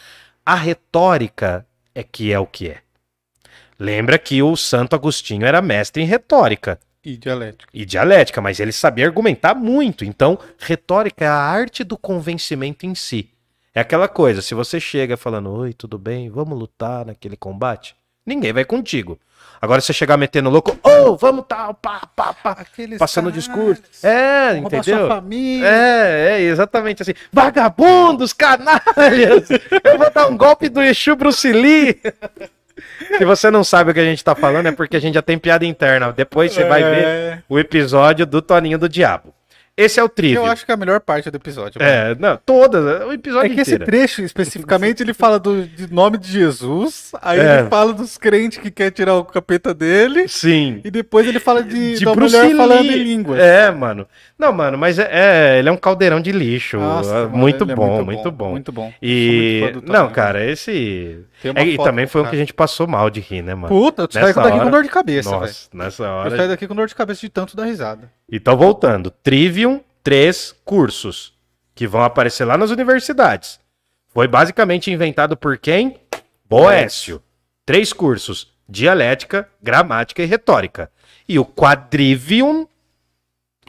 A 0.45 0.55
retórica 0.55 1.65
é 1.93 2.03
que 2.03 2.31
é 2.31 2.39
o 2.39 2.45
que 2.45 2.69
é. 2.69 2.81
Lembra 3.77 4.17
que 4.17 4.41
o 4.41 4.55
Santo 4.55 4.95
Agostinho 4.95 5.45
era 5.45 5.61
mestre 5.61 6.01
em 6.01 6.05
retórica 6.05 6.79
E 7.03 7.17
dialético. 7.17 7.69
e 7.73 7.85
dialética, 7.85 8.39
mas 8.41 8.59
ele 8.59 8.71
sabia 8.71 9.05
argumentar 9.05 9.53
muito. 9.53 10.05
Então, 10.05 10.39
retórica 10.59 11.25
é 11.25 11.27
a 11.27 11.33
arte 11.35 11.83
do 11.83 11.97
convencimento 11.97 12.85
em 12.85 12.95
si. 12.95 13.29
É 13.73 13.81
aquela 13.81 14.07
coisa, 14.07 14.41
se 14.41 14.53
você 14.55 14.79
chega 14.79 15.17
falando, 15.17 15.51
oi, 15.51 15.73
tudo 15.73 15.97
bem, 15.97 16.29
vamos 16.29 16.57
lutar 16.57 17.05
naquele 17.05 17.35
combate, 17.35 17.93
ninguém 18.25 18.53
vai 18.53 18.63
contigo. 18.63 19.19
Agora, 19.61 19.81
se 19.81 19.87
você 19.87 19.93
chegar 19.93 20.17
metendo 20.17 20.49
louco, 20.49 20.77
ô, 20.83 21.15
vamos 21.15 21.45
tal, 21.47 21.73
pá, 21.73 22.01
pá, 22.15 22.33
pá, 22.33 22.51
Aqueles 22.51 22.97
passando 22.99 23.29
caras, 23.29 23.43
discurso. 23.43 23.81
É, 24.03 24.57
entendeu? 24.57 25.07
família. 25.07 25.67
É, 25.67 26.31
é, 26.37 26.41
exatamente 26.41 27.01
assim. 27.01 27.13
Vagabundos, 27.31 28.33
canalhas! 28.33 29.49
Eu 29.83 29.97
vou 29.97 30.11
dar 30.11 30.27
um 30.27 30.37
golpe 30.37 30.69
do 30.69 30.81
Exu 30.81 31.15
Bruce 31.15 31.51
Lee! 31.51 31.99
Se 33.17 33.23
você 33.23 33.49
não 33.49 33.63
sabe 33.63 33.91
o 33.91 33.93
que 33.93 33.99
a 33.99 34.03
gente 34.05 34.23
tá 34.23 34.35
falando, 34.35 34.67
é 34.67 34.71
porque 34.71 34.97
a 34.97 34.99
gente 34.99 35.13
já 35.15 35.21
tem 35.21 35.37
piada 35.37 35.65
interna. 35.65 36.11
Depois 36.11 36.51
você 36.51 36.65
vai 36.65 36.83
ver 36.83 37.05
É. 37.05 37.39
o 37.47 37.57
episódio 37.57 38.25
do 38.25 38.41
Toninho 38.41 38.77
do 38.77 38.89
Diabo. 38.89 39.33
Esse 39.77 39.99
é 39.99 40.03
o 40.03 40.07
Que 40.07 40.15
Trivium. 40.15 40.45
eu 40.45 40.51
acho 40.51 40.65
que 40.65 40.71
é 40.71 40.73
a 40.73 40.77
melhor 40.77 41.01
parte 41.01 41.29
do 41.29 41.35
episódio. 41.35 41.81
mano. 41.81 41.91
É, 41.91 42.15
não, 42.17 42.39
todas, 42.45 43.05
o 43.05 43.11
episódio 43.11 43.51
É 43.51 43.55
que 43.55 43.59
esse 43.61 43.71
inteiro. 43.75 43.85
trecho, 43.85 44.21
especificamente, 44.21 45.03
ele 45.03 45.13
fala 45.13 45.37
do 45.37 45.67
de 45.67 45.91
nome 45.93 46.17
de 46.17 46.31
Jesus, 46.31 47.11
aí 47.21 47.39
É. 47.39 47.59
ele 47.59 47.69
fala 47.69 47.91
dos 47.93 48.17
crentes 48.17 48.57
que 48.57 48.71
quer 48.71 48.91
tirar 48.91 49.15
o 49.15 49.25
capeta 49.25 49.73
dele, 49.73 50.29
Sim. 50.29 50.79
e 50.83 50.89
depois 50.89 51.27
ele 51.27 51.39
fala 51.41 51.61
de, 51.61 51.95
De 51.95 52.05
da 52.05 52.13
Bruce 52.15 52.35
mulher 52.37 52.55
falando 52.55 52.81
Lee. 52.87 53.01
em 53.01 53.03
línguas. 53.03 53.39
É, 53.39 53.69
mano. 53.69 54.07
Não, 54.39 54.53
mano, 54.53 54.77
mas 54.77 54.97
é, 54.97 55.09
é- 55.11 55.59
ele 55.59 55.67
é 55.67 55.71
um 55.71 55.77
caldeirão 55.77 56.21
de 56.21 56.31
lixo. 56.31 56.77
Nossa, 56.77 57.09
É 57.09 57.13
mano, 57.23 57.37
muito, 57.37 57.63
ele 57.65 57.71
é 57.71 57.75
bom, 57.75 58.03
muito 58.03 58.31
bom, 58.31 58.51
Muito 58.51 58.71
bom. 58.71 58.93
E. 59.01 59.59
Muito 59.73 59.91
Não, 59.91 60.09
cara, 60.09 60.43
esse. 60.49 61.19
É, 61.43 61.63
e 61.63 61.77
também 61.77 62.07
foi 62.07 62.21
o 62.21 62.23
o 62.23 62.27
que 62.27 62.29
a 62.29 62.31
cara. 62.31 62.37
gente 62.37 62.53
passou 62.53 62.87
mal 62.87 63.09
de 63.09 63.19
rir, 63.19 63.41
né, 63.43 63.53
mano? 63.53 63.67
Puta, 63.67 64.03
eu 64.03 64.07
Nessa 64.13 64.33
daqui 64.41 64.55
hora- 64.55 64.63
com 64.65 64.71
dor 64.71 64.83
de 64.83 64.89
cabeça, 64.89 65.29
velho. 65.29 65.41
Nossa, 65.41 65.67
nessa 65.73 66.03
Eu 66.03 66.09
hora. 66.09 66.35
saio 66.37 66.49
daqui 66.49 66.65
com 66.67 66.73
dor 66.75 66.87
de 66.87 66.95
cabeça 66.95 67.21
de 67.21 67.29
tanto 67.29 67.55
dar 67.57 67.65
risada. 67.65 68.09
Então, 68.31 68.57
voltando. 68.57 69.11
Trivium, 69.11 69.64
três 70.05 70.53
cursos 70.63 71.33
que 71.73 71.87
vão 71.87 72.03
aparecer 72.03 72.45
lá 72.45 72.55
nas 72.55 72.69
universidades. 72.69 73.59
Foi 74.13 74.27
basicamente 74.27 74.91
inventado 74.91 75.35
por 75.35 75.57
quem? 75.57 75.99
Boécio. 76.47 77.21
Três 77.65 77.91
cursos: 77.91 78.53
dialética, 78.69 79.49
gramática 79.61 80.21
e 80.21 80.27
retórica. 80.27 80.91
E 81.27 81.39
o 81.39 81.45
quadrivium, 81.45 82.67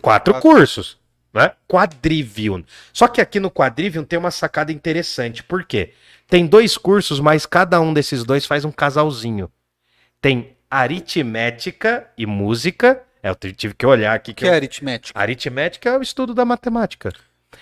quatro 0.02 0.38
cursos. 0.38 0.98
Né? 1.32 1.52
Quadrivium. 1.66 2.62
Só 2.92 3.08
que 3.08 3.20
aqui 3.22 3.40
no 3.40 3.50
quadrivium 3.50 4.04
tem 4.04 4.18
uma 4.18 4.30
sacada 4.30 4.70
interessante. 4.70 5.42
Por 5.42 5.64
quê? 5.64 5.94
Tem 6.28 6.46
dois 6.46 6.76
cursos, 6.76 7.18
mas 7.18 7.46
cada 7.46 7.80
um 7.80 7.94
desses 7.94 8.24
dois 8.24 8.44
faz 8.44 8.64
um 8.64 8.72
casalzinho. 8.72 9.50
Tem 10.20 10.54
aritmética 10.70 12.10
e 12.16 12.26
música. 12.26 13.05
É, 13.26 13.30
eu 13.30 13.34
tive 13.52 13.74
que 13.74 13.84
olhar 13.84 14.14
aqui. 14.14 14.32
Que 14.32 14.42
Que 14.42 14.46
eu- 14.46 14.52
é 14.52 14.56
aritmética. 14.56 15.18
Aritmética 15.20 15.88
é 15.90 15.98
o 15.98 16.02
estudo 16.02 16.32
da 16.32 16.44
matemática. 16.44 17.10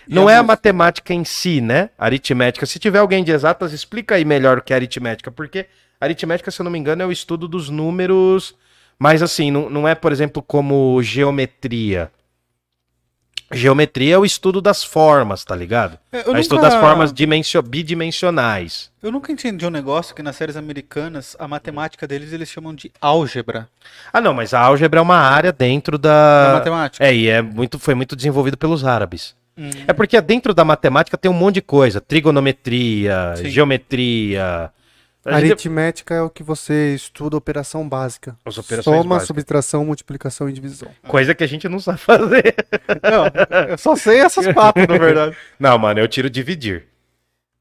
E 0.09 0.15
Não 0.15 0.29
é 0.29 0.37
a 0.37 0.43
matemática 0.43 1.15
em 1.15 1.25
si, 1.25 1.61
né? 1.61 1.91
Aritmética. 1.97 2.67
Se 2.67 2.79
tiver 2.79 2.99
alguém 2.99 3.23
de 3.25 3.33
exatas, 3.33 3.73
explica 3.73 4.17
aí 4.17 4.25
melhor 4.25 4.59
o 4.59 4.63
que 4.63 4.73
é 4.73 4.77
aritmética, 4.77 5.31
porque 5.31 5.67
aritmética, 6.01 6.51
se 6.51 6.61
eu 6.61 6.65
não 6.65 6.71
me 6.71 6.79
engano, 6.79 7.03
é 7.03 7.07
o 7.07 7.13
estudo 7.13 7.47
dos 7.49 7.71
números, 7.71 8.55
mas 8.99 9.23
assim, 9.23 9.51
não, 9.51 9.71
não 9.71 9.89
é, 9.89 9.95
por 9.95 10.13
exemplo, 10.13 10.43
como 10.43 11.01
geometria. 11.03 12.11
Geometria 13.57 14.15
é 14.15 14.19
o 14.19 14.25
estudo 14.25 14.61
das 14.61 14.83
formas, 14.85 15.45
tá 15.45 15.55
ligado? 15.55 15.99
É, 16.13 16.21
É 16.21 16.31
o 16.31 16.37
estudo 16.39 16.63
das 16.63 16.75
formas 16.75 17.13
dimensio- 17.13 17.63
bidimensionais. 17.63 18.91
Eu 19.03 19.11
nunca 19.13 19.31
entendi 19.33 19.67
um 19.67 19.71
negócio 19.71 20.15
que 20.15 20.23
nas 20.23 20.37
séries 20.37 20.57
americanas, 20.57 21.37
a 21.39 21.47
matemática 21.49 22.07
deles 22.07 22.33
eles 22.33 22.49
chamam 22.49 22.75
de 22.75 22.91
álgebra. 23.01 23.69
Ah, 24.13 24.21
não, 24.21 24.33
mas 24.35 24.55
a 24.55 24.61
álgebra 24.61 24.99
é 25.01 25.03
uma 25.03 25.17
área 25.19 25.53
dentro 25.53 25.99
Da 25.99 26.49
da. 26.49 26.53
matemática. 26.59 27.05
É, 27.05 27.15
e 27.15 27.29
é 27.29 27.43
muito, 27.43 27.79
foi 27.79 27.95
muito 27.95 28.15
desenvolvido 28.17 28.57
pelos 28.57 28.85
árabes. 28.85 29.35
Hum. 29.57 29.71
É 29.87 29.93
porque 29.93 30.21
dentro 30.21 30.53
da 30.53 30.65
matemática 30.65 31.17
tem 31.17 31.31
um 31.31 31.35
monte 31.35 31.55
de 31.57 31.63
coisa. 31.63 32.01
Trigonometria, 32.01 33.35
Sim. 33.37 33.49
geometria. 33.51 34.71
A 35.25 35.41
gente- 35.41 35.53
Aritmética 35.53 36.15
é 36.15 36.21
o 36.21 36.29
que 36.29 36.43
você 36.43 36.95
estuda 36.95 37.37
operação 37.37 37.89
básica. 37.89 38.37
As 38.45 38.59
operações 38.59 38.97
Soma, 38.97 39.15
básicas. 39.17 39.27
subtração, 39.29 39.85
multiplicação 39.85 40.49
e 40.49 40.53
divisão. 40.53 40.89
Coisa 41.09 41.35
que 41.35 41.43
a 41.43 41.47
gente 41.47 41.69
não 41.69 41.81
sabe 41.81 41.99
fazer. 41.99 42.55
Não, 43.03 43.69
eu 43.71 43.79
só 43.79 43.97
sei 43.97 44.19
essas 44.21 44.47
quatro, 44.53 44.87
na 44.87 44.99
verdade. 44.99 45.37
Não, 45.59 45.79
mano, 45.79 45.99
eu 46.01 46.09
tiro 46.09 46.29
dividir. 46.29 46.87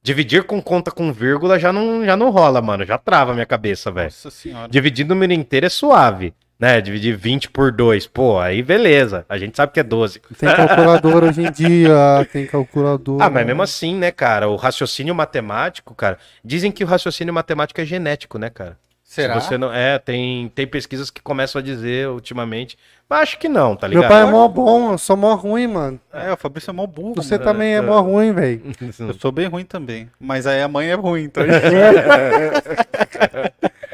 Dividir 0.01 0.43
com 0.43 0.61
conta 0.61 0.91
com 0.91 1.13
vírgula 1.13 1.57
já 1.57 1.71
não, 1.71 2.03
já 2.03 2.17
não 2.17 2.29
rola, 2.29 2.61
mano. 2.61 2.85
Já 2.85 2.97
trava 2.97 3.31
a 3.31 3.33
minha 3.33 3.45
cabeça, 3.45 3.89
velho. 3.89 4.07
Nossa 4.07 4.29
senhora. 4.29 4.67
Dividir 4.67 5.05
número 5.05 5.31
inteiro 5.31 5.65
é 5.65 5.69
suave. 5.69 6.33
Né? 6.63 6.79
Dividir 6.79 7.17
20 7.17 7.49
por 7.49 7.73
2. 7.73 8.07
Pô, 8.07 8.39
aí 8.39 8.63
beleza. 8.63 9.25
A 9.27 9.37
gente 9.37 9.57
sabe 9.57 9.73
que 9.73 9.81
é 9.81 9.83
12. 9.83 10.21
Tem 10.39 10.55
calculador 10.55 11.25
hoje 11.25 11.41
em 11.41 11.51
dia, 11.51 12.25
tem 12.31 12.47
calculador. 12.47 13.21
Ah, 13.21 13.29
mas 13.29 13.45
mesmo 13.45 13.61
assim, 13.61 13.97
né, 13.97 14.11
cara? 14.11 14.47
O 14.47 14.55
raciocínio 14.55 15.13
matemático, 15.13 15.93
cara. 15.93 16.17
Dizem 16.41 16.71
que 16.71 16.85
o 16.85 16.87
raciocínio 16.87 17.33
matemático 17.33 17.81
é 17.81 17.85
genético, 17.85 18.37
né, 18.37 18.49
cara? 18.49 18.77
Será? 19.13 19.39
Se 19.39 19.47
você 19.47 19.57
não, 19.59 19.71
é, 19.71 19.99
tem, 19.99 20.49
tem 20.55 20.65
pesquisas 20.65 21.11
que 21.11 21.21
começam 21.21 21.59
a 21.59 21.63
dizer 21.63 22.09
ultimamente. 22.09 22.75
Mas 23.07 23.19
acho 23.21 23.37
que 23.37 23.47
não, 23.47 23.75
tá 23.75 23.87
ligado? 23.87 24.01
Meu 24.01 24.09
pai 24.09 24.21
é 24.23 24.25
mó 24.25 24.47
bom, 24.47 24.93
eu 24.93 24.97
sou 24.97 25.15
mó 25.15 25.35
ruim, 25.35 25.67
mano. 25.67 25.99
É, 26.11 26.33
o 26.33 26.37
Fabrício 26.37 26.71
é 26.71 26.73
mó 26.73 26.87
burro. 26.87 27.13
Você 27.17 27.35
mano. 27.37 27.43
também 27.43 27.75
é 27.75 27.81
mó 27.81 28.01
ruim, 28.01 28.33
velho. 28.33 28.63
Eu 28.99 29.13
sou 29.13 29.31
bem 29.31 29.45
ruim 29.47 29.65
também. 29.65 30.09
Mas 30.19 30.47
aí 30.47 30.63
a 30.63 30.67
mãe 30.67 30.89
é 30.89 30.95
ruim, 30.95 31.25
então. 31.25 31.43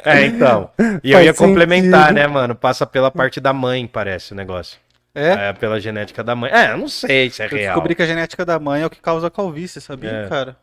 É, 0.05 0.25
então. 0.25 0.71
E 1.03 1.11
eu 1.11 1.17
Faz 1.17 1.25
ia 1.25 1.33
complementar, 1.33 2.01
sentido. 2.07 2.15
né, 2.15 2.25
mano? 2.27 2.55
Passa 2.55 2.85
pela 2.85 3.11
parte 3.11 3.41
da 3.41 3.51
mãe, 3.51 3.85
parece 3.85 4.31
o 4.31 4.35
negócio. 4.35 4.79
É? 5.13 5.49
É, 5.49 5.53
pela 5.53 5.77
genética 5.81 6.23
da 6.23 6.33
mãe. 6.33 6.49
É, 6.53 6.71
eu 6.71 6.77
não 6.77 6.87
sei 6.87 7.29
se 7.29 7.41
é 7.41 7.45
Eu 7.47 7.49
real. 7.49 7.73
descobri 7.73 7.95
que 7.95 8.01
a 8.03 8.05
genética 8.07 8.45
da 8.45 8.57
mãe 8.57 8.81
é 8.81 8.85
o 8.85 8.89
que 8.89 9.01
causa 9.01 9.29
calvície, 9.29 9.81
sabia, 9.81 10.09
É. 10.09 10.29
cara? 10.29 10.55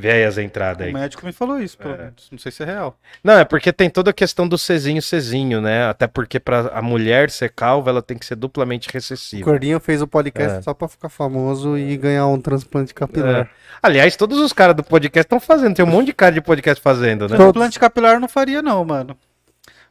Vê 0.00 0.10
aí 0.12 0.24
as 0.24 0.38
entradas 0.38 0.86
aí. 0.86 0.90
O 0.92 0.94
médico 0.96 1.26
me 1.26 1.32
falou 1.32 1.60
isso, 1.60 1.76
pelo 1.76 1.94
É. 1.94 1.98
menos. 1.98 2.28
Não 2.32 2.38
sei 2.38 2.50
se 2.50 2.62
é 2.62 2.66
real. 2.66 2.98
Não, 3.22 3.38
é 3.38 3.44
porque 3.44 3.72
tem 3.72 3.90
toda 3.90 4.10
a 4.10 4.14
questão 4.14 4.48
do 4.48 4.56
Cezinho, 4.56 5.02
Cezinho, 5.02 5.60
né? 5.60 5.84
Até 5.88 6.06
porque 6.06 6.40
pra 6.40 6.70
a 6.72 6.80
mulher 6.80 7.28
ser 7.30 7.50
calva, 7.50 7.90
ela 7.90 8.00
tem 8.02 8.16
que 8.16 8.24
ser 8.24 8.34
duplamente 8.36 8.88
O 8.88 8.92
recessiva. 8.92 9.44
Gordinho 9.44 9.78
fez 9.78 10.00
o 10.00 10.06
podcast 10.06 10.58
É. 10.58 10.62
só 10.62 10.72
pra 10.72 10.88
ficar 10.88 11.08
famoso 11.10 11.76
e 11.76 11.96
ganhar 11.96 12.26
um 12.26 12.40
transplante 12.40 12.94
capilar. 12.94 13.42
É. 13.42 13.48
Aliás, 13.82 14.16
todos 14.16 14.38
os 14.38 14.52
caras 14.52 14.74
do 14.74 14.82
podcast 14.82 15.26
estão 15.26 15.38
fazendo. 15.40 15.74
Tem 15.76 15.84
um 15.84 15.88
monte 15.88 16.06
de 16.06 16.12
cara 16.14 16.32
de 16.32 16.40
podcast 16.40 16.82
fazendo, 16.82 17.28
né? 17.28 17.36
Transplante 17.36 17.78
capilar 17.78 18.14
eu 18.14 18.20
não 18.20 18.28
faria, 18.28 18.62
não, 18.62 18.84
mano. 18.84 19.16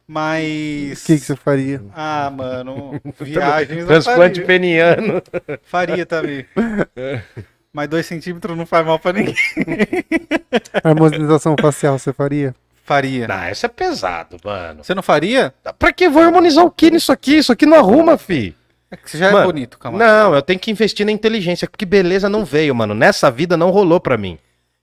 O 0.08 0.12
Mas. 0.12 1.04
que, 1.04 1.14
que 1.18 1.24
você 1.24 1.36
faria? 1.36 1.80
Ah, 1.94 2.28
mano. 2.34 3.00
Viagens. 3.20 3.86
Transplante 3.86 4.40
faria. 4.40 4.46
peniano. 4.46 5.22
Faria 5.62 6.04
também. 6.04 6.44
Mas 7.72 7.88
dois 7.88 8.04
centímetros 8.06 8.56
não 8.56 8.66
faz 8.66 8.84
mal 8.84 8.98
pra 8.98 9.12
ninguém. 9.12 9.34
Harmonização 10.82 11.54
facial, 11.60 11.98
você 11.98 12.12
faria? 12.12 12.54
Faria. 12.84 13.28
Não, 13.28 13.48
isso 13.50 13.64
é 13.66 13.68
pesado, 13.68 14.36
mano. 14.44 14.82
Você 14.82 14.94
não 14.94 15.02
faria? 15.02 15.54
Pra 15.78 15.92
que 15.92 16.08
vou 16.08 16.22
harmonizar 16.22 16.64
o 16.64 16.70
que 16.70 16.90
nisso 16.90 17.12
aqui? 17.12 17.36
Isso 17.38 17.52
aqui 17.52 17.64
não 17.66 17.76
arruma, 17.76 18.18
fi. 18.18 18.56
É 18.90 18.96
que 18.96 19.08
você 19.08 19.18
já 19.18 19.28
é 19.28 19.32
Mano, 19.32 19.46
bonito, 19.46 19.78
Camargo. 19.78 20.04
Não, 20.04 20.34
eu 20.34 20.42
tenho 20.42 20.58
que 20.58 20.70
investir 20.70 21.06
na 21.06 21.12
inteligência, 21.12 21.68
porque 21.68 21.86
beleza 21.86 22.28
não 22.28 22.44
veio, 22.44 22.74
mano. 22.74 22.92
Nessa 22.92 23.30
vida 23.30 23.56
não 23.56 23.70
rolou 23.70 24.00
pra 24.00 24.16
mim. 24.16 24.36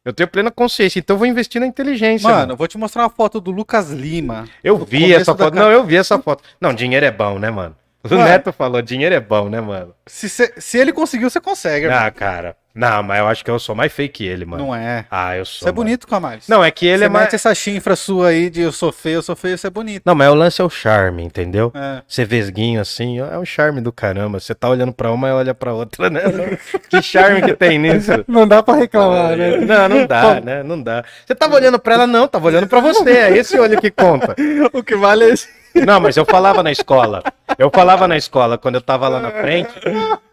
Eu 0.05 0.13
tenho 0.13 0.29
plena 0.29 0.49
consciência, 0.49 0.99
então 0.99 1.15
eu 1.15 1.17
vou 1.17 1.27
investir 1.27 1.59
na 1.59 1.67
inteligência. 1.67 2.29
Mano, 2.29 2.53
eu 2.53 2.57
vou 2.57 2.65
te 2.69 2.77
mostrar 2.77 3.03
uma 3.03 3.09
foto 3.09 3.41
do 3.41 3.51
Lucas 3.51 3.91
Lima. 3.91 4.47
eu 4.63 4.77
vi 4.77 5.13
essa 5.13 5.33
da 5.35 5.43
foto. 5.45 5.53
ca- 5.53 5.59
Não, 5.59 5.69
eu 5.69 5.83
vi 5.83 5.97
essa 5.97 6.17
foto. 6.17 6.41
Não, 6.61 6.73
dinheiro 6.73 7.05
é 7.05 7.11
bom, 7.11 7.37
né, 7.37 7.49
mano? 7.51 7.75
O 8.01 8.09
Mano. 8.09 8.23
Neto 8.23 8.53
falou, 8.53 8.81
dinheiro 8.81 9.13
é 9.13 9.19
bom, 9.19 9.49
né, 9.49 9.59
mano? 9.59 9.93
Se, 10.05 10.29
cê- 10.29 10.53
se 10.57 10.77
ele 10.77 10.93
conseguiu, 10.93 11.29
você 11.29 11.41
consegue. 11.41 11.87
Ah, 11.87 12.09
cara. 12.09 12.55
Não, 12.77 13.01
mas 13.01 13.19
eu 13.19 13.27
acho 13.27 13.43
que 13.43 13.49
eu 13.49 13.57
sou 13.57 13.73
mais 13.73 13.91
feio 13.91 14.07
que 14.07 14.25
ele, 14.25 14.45
mano. 14.45 14.65
Não 14.67 14.75
é. 14.75 15.05
Ah, 15.09 15.35
eu 15.35 15.43
sou. 15.45 15.65
Você 15.65 15.69
é 15.69 15.71
bonito, 15.71 16.07
Camargo. 16.07 16.43
Não, 16.47 16.63
é 16.63 16.69
que 16.69 16.85
ele 16.85 16.99
Você 16.99 17.05
é 17.05 17.09
mais. 17.09 17.33
essa 17.33 17.55
chinfra 17.55 17.95
sua 17.95 18.27
aí 18.27 18.51
de 18.51 18.61
eu 18.61 18.71
sou 18.71 18.91
feio, 18.91 19.15
eu 19.15 19.21
sou 19.23 19.35
feio, 19.35 19.57
você 19.57 19.65
é 19.65 19.69
bonito. 19.69 20.03
Não, 20.05 20.13
mas 20.13 20.29
o 20.29 20.35
lance 20.35 20.61
é 20.61 20.63
o 20.63 20.69
charme, 20.69 21.23
entendeu? 21.23 21.71
É. 21.73 22.03
Você 22.07 22.23
vesguinho 22.23 22.79
assim, 22.79 23.17
é 23.19 23.37
um 23.37 23.45
charme 23.45 23.81
do 23.81 23.91
caramba. 23.91 24.39
Você 24.39 24.53
tá 24.53 24.69
olhando 24.69 24.93
pra 24.93 25.11
uma 25.11 25.27
e 25.27 25.31
olha 25.31 25.55
pra 25.55 25.73
outra, 25.73 26.07
né? 26.09 26.21
que 26.87 27.01
charme 27.01 27.41
que 27.41 27.55
tem 27.55 27.79
nisso. 27.79 28.23
Não 28.27 28.47
dá 28.47 28.61
pra 28.61 28.75
reclamar, 28.75 29.35
né? 29.35 29.57
Não, 29.57 29.89
não 29.89 30.05
dá, 30.05 30.39
né? 30.39 30.61
Não 30.61 30.81
dá. 30.81 31.03
Você 31.25 31.33
tava 31.33 31.55
olhando 31.55 31.79
pra 31.79 31.95
ela, 31.95 32.05
não, 32.07 32.27
tava 32.27 32.45
olhando 32.45 32.67
pra 32.67 32.79
você. 32.79 33.09
É 33.09 33.37
esse 33.37 33.57
olho 33.59 33.81
que 33.81 33.89
conta. 33.89 34.35
O 34.71 34.83
que 34.83 34.95
vale 34.95 35.23
é 35.23 35.29
esse. 35.29 35.47
Não, 35.73 35.99
mas 35.99 36.15
eu 36.17 36.25
falava 36.25 36.61
na 36.61 36.71
escola. 36.71 37.23
Eu 37.57 37.71
falava 37.73 38.07
na 38.07 38.17
escola 38.17 38.57
quando 38.57 38.75
eu 38.75 38.81
tava 38.81 39.07
lá 39.07 39.19
na 39.19 39.31
frente. 39.31 39.73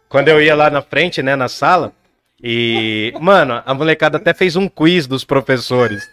Quando 0.09 0.29
eu 0.29 0.43
ia 0.43 0.55
lá 0.55 0.69
na 0.71 0.83
frente, 0.83 1.23
né, 1.23 1.37
na 1.37 1.49
sala. 1.49 1.93
E, 2.47 3.15
mano, 3.23 3.63
a 3.65 3.73
molecada 3.73 4.19
até 4.19 4.35
fez 4.35 4.55
um 4.55 4.69
quiz 4.69 5.07
dos 5.07 5.25
professores. 5.25 6.07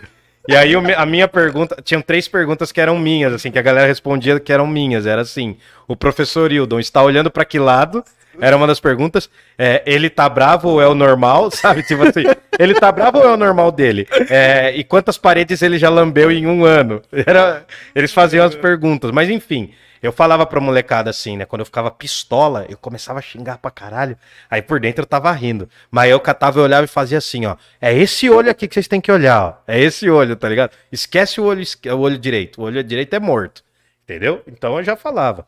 E 0.47 0.55
aí 0.55 0.73
a 0.73 1.05
minha 1.05 1.27
pergunta, 1.27 1.77
tinham 1.83 2.01
três 2.01 2.25
perguntas 2.25 2.71
que 2.71 2.79
eram 2.79 2.97
minhas, 2.97 3.33
assim, 3.33 3.51
que 3.51 3.59
a 3.59 3.61
galera 3.61 3.85
respondia 3.85 4.39
que 4.39 4.53
eram 4.53 4.65
minhas. 4.65 5.05
Era 5.05 5.21
assim: 5.21 5.57
o 5.89 5.95
professor 5.95 6.49
Hildon 6.49 6.79
está 6.79 7.03
olhando 7.03 7.29
pra 7.29 7.43
que 7.43 7.59
lado? 7.59 8.01
Era 8.39 8.55
uma 8.55 8.65
das 8.65 8.79
perguntas. 8.79 9.29
É, 9.57 9.83
ele 9.85 10.09
tá 10.09 10.29
bravo 10.29 10.69
ou 10.69 10.81
é 10.81 10.87
o 10.87 10.95
normal? 10.95 11.51
Sabe? 11.51 11.83
Tipo 11.83 12.03
assim, 12.03 12.23
ele 12.57 12.73
tá 12.73 12.89
bravo 12.91 13.19
ou 13.19 13.25
é 13.25 13.33
o 13.33 13.37
normal 13.37 13.71
dele? 13.71 14.07
É, 14.29 14.73
e 14.73 14.85
quantas 14.85 15.17
paredes 15.17 15.61
ele 15.61 15.77
já 15.77 15.89
lambeu 15.89 16.31
em 16.31 16.47
um 16.47 16.63
ano? 16.63 17.01
Era, 17.11 17.65
eles 17.93 18.13
faziam 18.13 18.45
as 18.45 18.55
perguntas. 18.55 19.11
Mas 19.11 19.29
enfim, 19.29 19.71
eu 20.01 20.11
falava 20.11 20.45
pra 20.45 20.59
molecada 20.59 21.09
assim, 21.09 21.37
né? 21.37 21.45
Quando 21.45 21.61
eu 21.61 21.65
ficava 21.65 21.91
pistola, 21.91 22.65
eu 22.67 22.77
começava 22.77 23.19
a 23.19 23.21
xingar 23.21 23.57
pra 23.57 23.69
caralho. 23.69 24.17
Aí 24.49 24.61
por 24.61 24.79
dentro 24.79 25.03
eu 25.03 25.05
tava 25.05 25.31
rindo. 25.31 25.69
Mas 25.89 26.09
eu 26.09 26.19
catava 26.19 26.59
e 26.59 26.63
olhava 26.63 26.85
e 26.85 26.87
fazia 26.87 27.17
assim, 27.17 27.45
ó. 27.45 27.55
É 27.79 27.93
esse 27.93 28.29
olho 28.29 28.49
aqui 28.49 28.67
que 28.67 28.73
vocês 28.73 28.87
têm 28.87 29.01
que 29.01 29.11
olhar, 29.11 29.43
ó. 29.43 29.53
É 29.67 29.79
esse 29.79 30.09
olho, 30.09 30.35
tá 30.35 30.49
ligado? 30.49 30.71
Esquece 30.91 31.39
o 31.39 31.45
olho, 31.45 31.63
o 31.85 31.97
olho 31.97 32.17
direito. 32.17 32.61
O 32.61 32.63
olho 32.65 32.83
direito 32.83 33.13
é 33.13 33.19
morto. 33.19 33.63
Entendeu? 34.03 34.41
Então 34.47 34.77
eu 34.77 34.83
já 34.83 34.95
falava. 34.95 35.45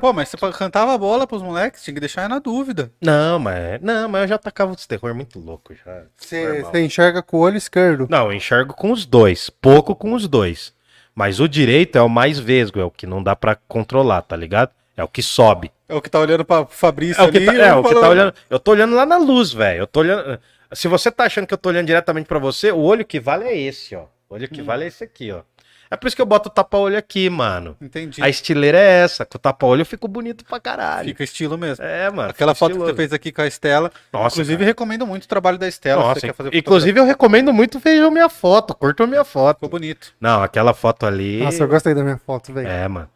Pô, 0.00 0.12
mas 0.12 0.28
você 0.28 0.36
cantava 0.52 0.94
a 0.94 0.98
bola 0.98 1.26
pros 1.26 1.42
moleques, 1.42 1.82
tinha 1.82 1.94
que 1.94 2.00
deixar 2.00 2.28
na 2.28 2.38
dúvida. 2.38 2.92
Não, 3.00 3.38
mas 3.40 3.80
não, 3.82 4.08
mas 4.08 4.22
eu 4.22 4.28
já 4.28 4.38
tacava 4.38 4.72
os 4.72 4.86
terror 4.86 5.14
muito 5.14 5.40
louco 5.40 5.74
já. 5.74 6.02
Você 6.16 6.80
enxerga 6.80 7.22
com 7.22 7.38
o 7.38 7.40
olho 7.40 7.56
esquerdo. 7.56 8.06
Não, 8.08 8.26
eu 8.26 8.32
enxergo 8.32 8.72
com 8.72 8.92
os 8.92 9.04
dois, 9.04 9.50
pouco 9.50 9.96
com 9.96 10.12
os 10.12 10.28
dois. 10.28 10.72
Mas 11.14 11.40
o 11.40 11.48
direito 11.48 11.96
é 11.96 12.02
o 12.02 12.08
mais 12.08 12.38
vesgo, 12.38 12.80
é 12.80 12.84
o 12.84 12.90
que 12.90 13.06
não 13.06 13.22
dá 13.22 13.34
pra 13.36 13.54
controlar, 13.54 14.22
tá 14.22 14.36
ligado? 14.36 14.70
É 14.96 15.02
o 15.04 15.08
que 15.08 15.22
sobe. 15.22 15.70
É 15.88 15.94
o 15.94 16.00
que 16.00 16.08
tá 16.10 16.18
olhando 16.20 16.44
pra 16.44 16.66
Fabrício 16.66 17.20
É 17.20 17.24
o 17.24 17.28
ali. 17.28 17.44
tá, 17.46 17.54
e 17.54 17.60
é, 17.60 17.74
o 17.74 17.82
que 17.82 17.88
falando- 17.88 18.00
tá 18.04 18.08
olhando. 18.08 18.34
Eu 18.48 18.58
tô 18.60 18.70
olhando 18.70 18.94
lá 18.94 19.04
na 19.06 19.16
luz, 19.18 19.52
velho. 19.52 19.80
Eu 19.80 19.86
tô 19.86 20.00
olhando. 20.00 20.38
Se 20.72 20.86
você 20.88 21.10
tá 21.10 21.24
achando 21.24 21.46
que 21.46 21.54
eu 21.54 21.58
tô 21.58 21.68
olhando 21.68 21.86
diretamente 21.86 22.26
pra 22.26 22.38
você, 22.38 22.70
o 22.70 22.78
olho 22.78 23.04
que 23.04 23.18
vale 23.18 23.44
é 23.44 23.56
esse, 23.58 23.96
ó. 23.96 24.04
O 24.28 24.34
olho 24.34 24.44
Hum. 24.44 24.48
que 24.54 24.62
vale 24.62 24.84
é 24.84 24.86
esse 24.86 25.02
aqui, 25.02 25.32
ó. 25.32 25.40
É 25.90 25.96
por 25.96 26.06
isso 26.06 26.14
que 26.14 26.22
eu 26.22 26.26
boto 26.26 26.48
o 26.48 26.52
tapa-olho 26.52 26.96
aqui, 26.96 27.28
mano. 27.28 27.76
Entendi. 27.80 28.22
A 28.22 28.28
estileira 28.28 28.78
é 28.78 29.02
essa. 29.02 29.24
Com 29.24 29.36
o 29.36 29.40
tapa-olho 29.40 29.80
eu 29.80 29.86
fico 29.86 30.06
bonito 30.06 30.44
pra 30.44 30.60
caralho. 30.60 31.08
Fica 31.08 31.24
estilo 31.24 31.58
mesmo. 31.58 31.84
É, 31.84 32.08
mano. 32.10 32.30
Aquela 32.30 32.54
foto 32.54 32.70
que 32.70 32.72
estiloso. 32.74 32.92
você 32.92 32.96
fez 32.96 33.12
aqui 33.12 33.32
com 33.32 33.42
a 33.42 33.46
Estela. 33.48 33.90
Nossa, 34.12 34.36
Inclusive, 34.36 34.58
cara. 34.58 34.66
recomendo 34.66 35.04
muito 35.06 35.24
o 35.24 35.28
trabalho 35.28 35.58
da 35.58 35.66
Estela. 35.66 36.00
se 36.00 36.06
Nossa, 36.08 36.20
você 36.20 36.26
quer 36.28 36.32
fazer 36.34 36.54
inclusive 36.54 37.00
eu 37.00 37.04
recomendo 37.04 37.52
muito 37.52 37.80
vejam 37.80 38.08
minha 38.10 38.28
foto, 38.28 38.72
curtam 38.74 39.06
minha 39.06 39.24
foto. 39.24 39.56
Ficou 39.56 39.68
bonito. 39.68 40.12
Não, 40.20 40.42
aquela 40.44 40.72
foto 40.72 41.06
ali. 41.06 41.42
Nossa, 41.42 41.64
eu 41.64 41.68
gostei 41.68 41.92
da 41.92 42.04
minha 42.04 42.20
foto, 42.24 42.52
velho. 42.52 42.68
É, 42.68 42.86
mano. 42.86 43.08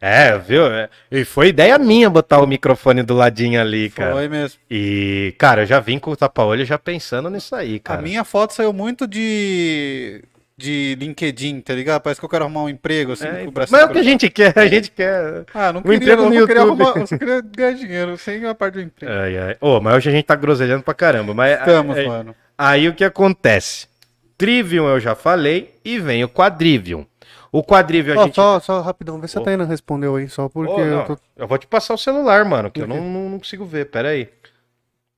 É, 0.00 0.38
viu? 0.38 0.66
É, 0.66 0.88
E 1.10 1.24
foi 1.26 1.48
ideia 1.48 1.78
minha 1.78 2.08
botar 2.08 2.40
o 2.40 2.46
microfone 2.46 3.02
do 3.02 3.14
ladinho 3.14 3.60
ali, 3.60 3.90
cara. 3.90 4.12
Foi 4.14 4.28
mesmo. 4.28 4.58
E, 4.70 5.34
cara, 5.36 5.62
eu 5.62 5.66
já 5.66 5.78
vim 5.78 5.98
com 5.98 6.10
o 6.10 6.16
tapa-olho 6.16 6.64
já 6.64 6.78
pensando 6.78 7.28
nisso 7.28 7.54
aí, 7.54 7.78
cara. 7.78 7.98
A 7.98 8.02
minha 8.02 8.24
foto 8.24 8.54
saiu 8.54 8.72
muito 8.72 9.06
de. 9.06 10.24
De 10.60 10.94
LinkedIn, 11.00 11.60
tá 11.62 11.74
ligado? 11.74 12.00
Parece 12.02 12.20
que 12.20 12.24
eu 12.24 12.28
quero 12.28 12.44
arrumar 12.44 12.62
um 12.64 12.68
emprego, 12.68 13.12
assim, 13.12 13.26
É, 13.26 13.30
com 13.30 13.36
o 13.36 13.40
então. 13.40 13.52
braço 13.52 13.72
Mas 13.72 13.80
é 13.82 13.84
o 13.86 13.88
que 13.90 13.98
a 13.98 14.02
gente 14.02 14.30
quer, 14.30 14.58
a 14.58 14.66
gente 14.66 14.90
quer. 14.90 15.44
Ah, 15.54 15.72
não 15.72 15.80
Um 15.80 15.82
queria, 15.82 15.96
emprego 15.96 16.22
não, 16.22 16.28
no 16.30 16.34
eu 16.36 16.46
queria 16.46 16.62
arrumar, 16.62 16.92
eu 16.96 17.06
só 17.06 17.18
queria 17.18 17.40
ganhar 17.40 17.72
dinheiro, 17.72 18.18
sem 18.18 18.44
a 18.44 18.54
parte 18.54 18.74
do 18.74 18.80
emprego. 18.82 19.12
Ai, 19.12 19.38
ai. 19.38 19.56
Ô, 19.60 19.80
mas 19.80 19.96
hoje 19.96 20.10
a 20.10 20.12
gente 20.12 20.24
tá 20.26 20.36
groselhando 20.36 20.82
pra 20.82 20.94
caramba. 20.94 21.32
Mas 21.34 21.58
Estamos, 21.58 21.96
aí, 21.96 22.06
mano. 22.06 22.34
aí 22.56 22.88
o 22.88 22.94
que 22.94 23.04
acontece? 23.04 23.88
Trivium 24.36 24.86
eu 24.88 25.00
já 25.00 25.14
falei 25.14 25.74
e 25.84 25.98
vem 25.98 26.22
o 26.24 26.28
Quadrivium. 26.28 27.04
O 27.52 27.62
Quadrivium 27.64 28.14
a 28.18 28.22
Ó, 28.22 28.24
gente. 28.26 28.34
só, 28.36 28.60
só 28.60 28.80
rapidão, 28.80 29.20
vê 29.20 29.26
se 29.28 29.36
Ô. 29.38 29.42
a 29.42 29.44
Taina 29.44 29.64
respondeu 29.64 30.16
aí, 30.16 30.28
só 30.28 30.48
porque 30.48 30.72
não, 30.84 31.00
eu 31.00 31.04
tô... 31.06 31.18
eu 31.36 31.48
vou 31.48 31.58
te 31.58 31.66
passar 31.66 31.94
o 31.94 31.98
celular, 31.98 32.44
mano, 32.44 32.70
que 32.70 32.80
eu 32.80 32.86
não, 32.86 33.00
não, 33.02 33.28
não 33.30 33.38
consigo 33.38 33.64
ver. 33.64 33.86
Pera 33.90 34.10
aí. 34.10 34.28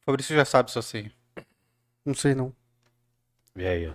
Fabrício 0.07 0.35
já 0.35 0.45
sabe 0.45 0.71
se 0.71 0.79
eu 0.79 0.83
sei. 0.83 1.11
Não 2.05 2.15
sei 2.15 2.35
não. 2.35 2.53
Vê 3.55 3.67
aí, 3.69 3.87
ó. 3.87 3.93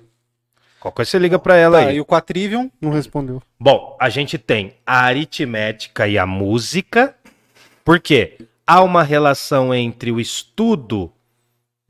Qual 0.88 0.94
coisa 0.94 1.12
você 1.12 1.20
liga 1.20 1.38
pra 1.38 1.58
ela 1.58 1.82
Tá, 1.82 1.88
aí? 1.90 1.98
e 1.98 2.00
o 2.02 2.06
Quatrivium, 2.06 2.72
Não 2.80 2.92
respondeu. 2.92 3.44
Bom, 3.60 3.98
a 4.00 4.08
gente 4.08 4.38
tem 4.38 4.74
a 4.86 5.02
aritmética 5.02 6.08
e 6.08 6.18
a 6.18 6.26
música. 6.26 7.14
Por 7.84 8.00
quê? 8.00 8.38
Há 8.66 8.82
uma 8.82 9.04
relação 9.04 9.76
entre 9.76 10.14
o 10.14 10.20
estudo 10.20 11.12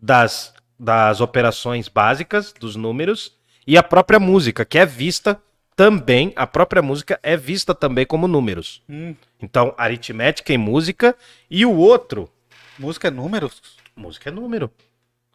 das, 0.02 0.52
das 0.80 1.22
operações 1.22 1.88
básicas, 1.88 2.52
dos 2.60 2.76
números, 2.76 3.36
e 3.68 3.78
a 3.78 3.84
própria 3.84 4.20
música, 4.20 4.66
que 4.66 4.80
é 4.80 4.86
vista 4.86 5.40
também, 5.76 6.34
a 6.36 6.48
própria 6.48 6.82
música 6.82 7.20
é 7.22 7.38
vista 7.38 7.76
também 7.76 8.04
como 8.06 8.28
números. 8.28 8.82
hum, 8.90 9.14
Então, 9.40 9.76
aritmética 9.78 10.52
e 10.52 10.58
música. 10.58 11.16
E 11.52 11.68
o 11.68 11.76
outro, 11.76 12.28
música 12.80 13.10
é 13.10 13.12
números? 13.12 13.62
música 13.96 14.30
é 14.30 14.34
número. 14.34 14.72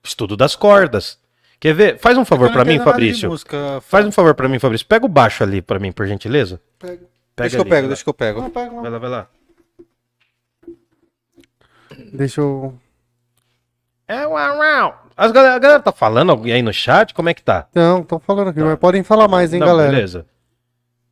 Estudo 0.03 0.37
das 0.37 0.57
cordas. 0.57 1.22
Quer 1.63 1.75
ver? 1.75 1.97
Faz 1.97 2.19
um 2.19 2.25
favor 2.25 2.47
não 2.47 2.55
pra 2.55 2.65
mim, 2.65 2.81
Fabrício. 2.81 3.31
Música. 3.31 3.81
Faz 3.83 4.05
um 4.05 4.11
favor 4.11 4.35
pra 4.35 4.49
mim, 4.49 4.59
Fabrício. 4.59 4.85
Pega 4.85 5.07
o 5.07 5.09
baixo 5.09 5.45
ali 5.45 5.63
pra 5.63 5.79
mim, 5.79 5.93
por 5.93 6.05
gentileza. 6.09 6.61
Pega. 6.77 7.07
Pega 7.37 7.49
deixa 7.49 7.51
que 7.51 7.57
eu 7.57 7.61
ali, 7.61 7.71
pego, 7.71 7.87
deixa 7.87 8.03
que 8.03 8.09
eu 8.09 8.15
pego. 8.15 8.41
Não, 8.41 8.53
lá. 8.53 8.63
lá. 8.65 8.81
Vai 8.81 8.91
lá, 8.91 8.99
vai 8.99 9.11
lá. 9.11 9.29
Deixa 12.13 12.41
eu... 12.41 12.75
É, 14.09 14.27
uau, 14.27 14.59
uau. 14.59 15.07
As 15.17 15.31
galera, 15.31 15.55
a 15.55 15.59
galera 15.61 15.81
tá 15.81 15.93
falando 15.93 16.31
alguém 16.31 16.55
aí 16.55 16.63
no 16.63 16.73
chat? 16.73 17.15
Como 17.15 17.29
é 17.29 17.35
que 17.35 17.45
tá? 17.45 17.69
Não, 17.73 18.03
tô 18.03 18.19
falando 18.19 18.49
aqui, 18.49 18.59
mas 18.59 18.77
podem 18.77 19.05
falar 19.05 19.29
mais, 19.29 19.55
hein, 19.55 19.61
Não, 19.61 19.69
galera. 19.69 19.93
Beleza. 19.93 20.27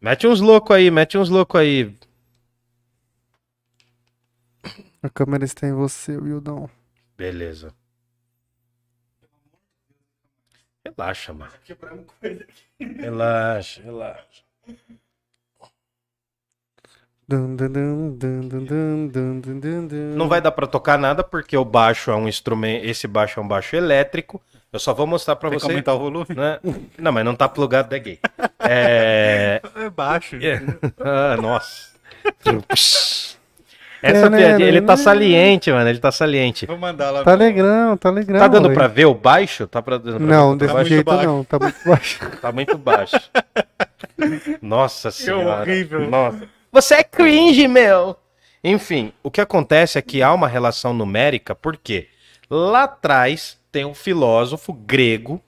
Mete 0.00 0.26
uns 0.26 0.40
loucos 0.40 0.74
aí, 0.74 0.90
mete 0.90 1.16
uns 1.16 1.28
loucos 1.28 1.60
aí. 1.60 1.94
A 5.00 5.08
câmera 5.08 5.44
está 5.44 5.68
em 5.68 5.74
você, 5.74 6.16
Wildão. 6.16 6.68
Beleza. 7.16 7.72
Relaxa, 10.84 11.32
mano. 11.32 11.52
Relaxa, 12.78 13.82
relaxa. 13.82 14.42
Não 20.16 20.28
vai 20.28 20.40
dar 20.40 20.50
para 20.50 20.66
tocar 20.66 20.98
nada 20.98 21.22
porque 21.22 21.56
o 21.56 21.64
baixo 21.64 22.10
é 22.10 22.16
um 22.16 22.26
instrumento, 22.26 22.84
esse 22.84 23.06
baixo 23.06 23.38
é 23.38 23.42
um 23.42 23.46
baixo 23.46 23.76
elétrico. 23.76 24.42
Eu 24.72 24.78
só 24.78 24.92
vou 24.92 25.06
mostrar 25.06 25.36
para 25.36 25.48
você. 25.48 25.66
aumentar 25.66 25.94
o 25.94 25.96
então, 25.96 25.98
volume? 25.98 26.26
Né? 26.34 26.60
Não, 26.98 27.12
mas 27.12 27.24
não 27.24 27.34
tá 27.34 27.48
plugado, 27.48 27.94
é 27.94 27.98
gay. 27.98 28.18
É, 28.58 29.60
é 29.76 29.90
baixo. 29.90 30.36
É... 30.36 30.60
Ah, 30.98 31.36
nossa. 31.36 31.90
Essa 34.02 34.30
piadinha, 34.30 34.66
ele 34.68 34.80
tá 34.82 34.96
saliente, 34.96 35.70
mano. 35.70 35.88
Ele 35.88 35.98
tá 35.98 36.10
saliente. 36.10 36.66
Vou 36.66 36.78
mandar 36.78 37.10
lá. 37.10 37.22
Tá 37.24 37.34
legal, 37.34 37.96
tá 37.96 38.10
legal. 38.10 38.38
Tá 38.40 38.48
dando 38.48 38.70
pra 38.72 38.86
ver 38.86 39.04
o 39.06 39.14
baixo? 39.14 39.66
Tá 39.66 39.82
pra, 39.82 39.98
dando 39.98 40.16
pra 40.18 40.26
Não, 40.26 40.50
ver? 40.52 40.56
desse 40.58 40.68
tá 40.68 40.74
baixo? 40.74 40.88
jeito 40.88 41.04
baixo. 41.06 41.24
não, 41.26 41.44
tá 41.44 41.58
muito 41.58 41.78
baixo. 41.86 42.18
Tá 42.40 42.52
muito 42.52 42.78
baixo. 42.78 43.30
Nossa 44.62 45.10
senhora. 45.10 45.62
horrível. 45.62 46.08
Nossa. 46.08 46.48
Você 46.72 46.94
é 46.94 47.02
cringe, 47.04 47.66
meu. 47.68 48.16
Enfim, 48.62 49.12
o 49.22 49.30
que 49.30 49.40
acontece 49.40 49.98
é 49.98 50.02
que 50.02 50.22
há 50.22 50.32
uma 50.32 50.46
relação 50.48 50.92
numérica, 50.92 51.54
porque 51.54 52.08
lá 52.48 52.84
atrás 52.84 53.58
tem 53.72 53.84
um 53.84 53.94
filósofo 53.94 54.72
grego 54.72 55.40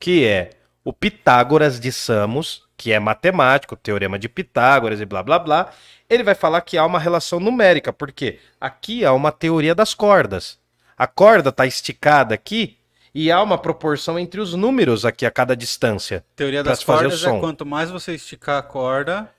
que 0.00 0.24
é 0.26 0.50
o 0.84 0.92
Pitágoras 0.92 1.80
de 1.80 1.90
Samos, 1.90 2.62
que 2.76 2.92
é 2.92 3.00
matemático, 3.00 3.74
teorema 3.74 4.18
de 4.18 4.28
Pitágoras 4.28 5.00
e 5.00 5.06
blá 5.06 5.22
blá 5.22 5.38
blá. 5.38 5.70
Ele 6.08 6.22
vai 6.22 6.34
falar 6.34 6.60
que 6.60 6.76
há 6.76 6.84
uma 6.84 6.98
relação 6.98 7.40
numérica, 7.40 7.92
porque 7.92 8.38
aqui 8.60 9.04
há 9.04 9.12
uma 9.12 9.32
teoria 9.32 9.74
das 9.74 9.94
cordas. 9.94 10.58
A 10.96 11.06
corda 11.06 11.48
está 11.48 11.66
esticada 11.66 12.34
aqui 12.34 12.76
e 13.14 13.32
há 13.32 13.42
uma 13.42 13.56
proporção 13.56 14.18
entre 14.18 14.40
os 14.40 14.54
números 14.54 15.04
aqui 15.04 15.24
a 15.24 15.30
cada 15.30 15.56
distância. 15.56 16.24
Teoria 16.36 16.62
das 16.62 16.84
cordas 16.84 17.24
é 17.24 17.40
quanto 17.40 17.64
mais 17.64 17.90
você 17.90 18.14
esticar 18.14 18.58
a 18.58 18.62
corda, 18.62 19.30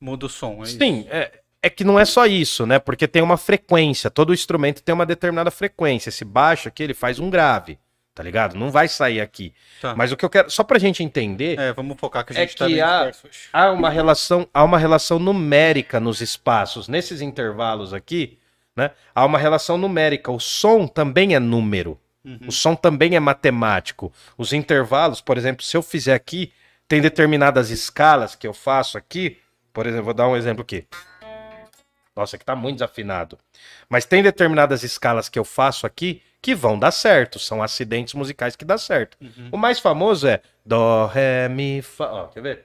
muda 0.00 0.26
o 0.26 0.28
som. 0.28 0.62
É? 0.62 0.66
Sim, 0.66 1.06
é, 1.08 1.40
é 1.62 1.70
que 1.70 1.84
não 1.84 1.98
é 1.98 2.04
só 2.04 2.26
isso, 2.26 2.66
né? 2.66 2.78
Porque 2.78 3.08
tem 3.08 3.22
uma 3.22 3.36
frequência. 3.36 4.10
Todo 4.10 4.34
instrumento 4.34 4.82
tem 4.82 4.94
uma 4.94 5.06
determinada 5.06 5.50
frequência. 5.50 6.10
Esse 6.10 6.24
baixo 6.24 6.68
aqui, 6.68 6.82
ele 6.82 6.94
faz 6.94 7.18
um 7.18 7.30
grave, 7.30 7.78
tá 8.16 8.22
ligado? 8.22 8.56
Não 8.56 8.70
vai 8.70 8.88
sair 8.88 9.20
aqui. 9.20 9.52
Tá. 9.80 9.94
Mas 9.94 10.10
o 10.10 10.16
que 10.16 10.24
eu 10.24 10.30
quero, 10.30 10.50
só 10.50 10.64
pra 10.64 10.78
gente 10.78 11.02
entender, 11.04 11.58
É, 11.58 11.72
vamos 11.74 11.98
focar 12.00 12.24
que 12.24 12.32
a 12.32 12.36
É 12.36 12.40
gente 12.40 12.56
tá 12.56 12.66
que 12.66 12.72
bem 12.72 12.80
há- 12.80 13.12
há 13.52 13.70
uma 13.70 13.90
relação, 13.90 14.48
há 14.54 14.64
uma 14.64 14.78
relação 14.78 15.18
numérica 15.18 16.00
nos 16.00 16.22
espaços, 16.22 16.88
nesses 16.88 17.20
intervalos 17.20 17.92
aqui, 17.92 18.38
né? 18.74 18.90
Há 19.14 19.24
uma 19.26 19.38
relação 19.38 19.76
numérica. 19.76 20.32
O 20.32 20.40
som 20.40 20.86
também 20.86 21.34
é 21.34 21.38
número. 21.38 22.00
Uhum. 22.24 22.38
O 22.48 22.50
som 22.52 22.74
também 22.74 23.14
é 23.14 23.20
matemático. 23.20 24.10
Os 24.38 24.52
intervalos, 24.54 25.20
por 25.20 25.36
exemplo, 25.36 25.62
se 25.62 25.76
eu 25.76 25.82
fizer 25.82 26.14
aqui, 26.14 26.52
tem 26.88 27.02
determinadas 27.02 27.68
escalas 27.70 28.34
que 28.34 28.46
eu 28.46 28.54
faço 28.54 28.96
aqui. 28.96 29.38
Por 29.74 29.86
exemplo, 29.86 30.06
vou 30.06 30.14
dar 30.14 30.26
um 30.26 30.36
exemplo 30.36 30.62
aqui. 30.62 30.86
Nossa, 32.16 32.36
aqui 32.36 32.44
tá 32.46 32.56
muito 32.56 32.76
desafinado. 32.76 33.38
Mas 33.90 34.06
tem 34.06 34.22
determinadas 34.22 34.82
escalas 34.82 35.28
que 35.28 35.38
eu 35.38 35.44
faço 35.44 35.86
aqui 35.86 36.22
que 36.46 36.54
vão 36.54 36.78
dar 36.78 36.92
certo. 36.92 37.40
São 37.40 37.60
acidentes 37.60 38.14
musicais 38.14 38.54
que 38.54 38.64
dá 38.64 38.78
certo. 38.78 39.18
Uhum. 39.20 39.48
O 39.50 39.56
mais 39.56 39.80
famoso 39.80 40.28
é 40.28 40.40
Dó, 40.64 41.06
Ré, 41.06 41.48
Mi, 41.48 41.82
Fá. 41.82 42.06
Ó, 42.06 42.26
quer 42.28 42.40
ver? 42.40 42.64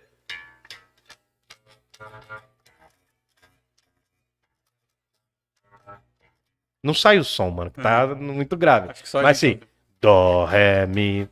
Não 6.84 6.94
sai 6.94 7.18
o 7.18 7.24
som, 7.24 7.50
mano. 7.50 7.72
que 7.72 7.82
Tá 7.82 8.06
muito 8.14 8.56
grave. 8.56 8.90
Mas 9.24 9.38
gente 9.40 9.40
sim. 9.40 9.60
Dó, 10.00 10.46
Ré, 10.46 10.86
Mi. 10.86 11.28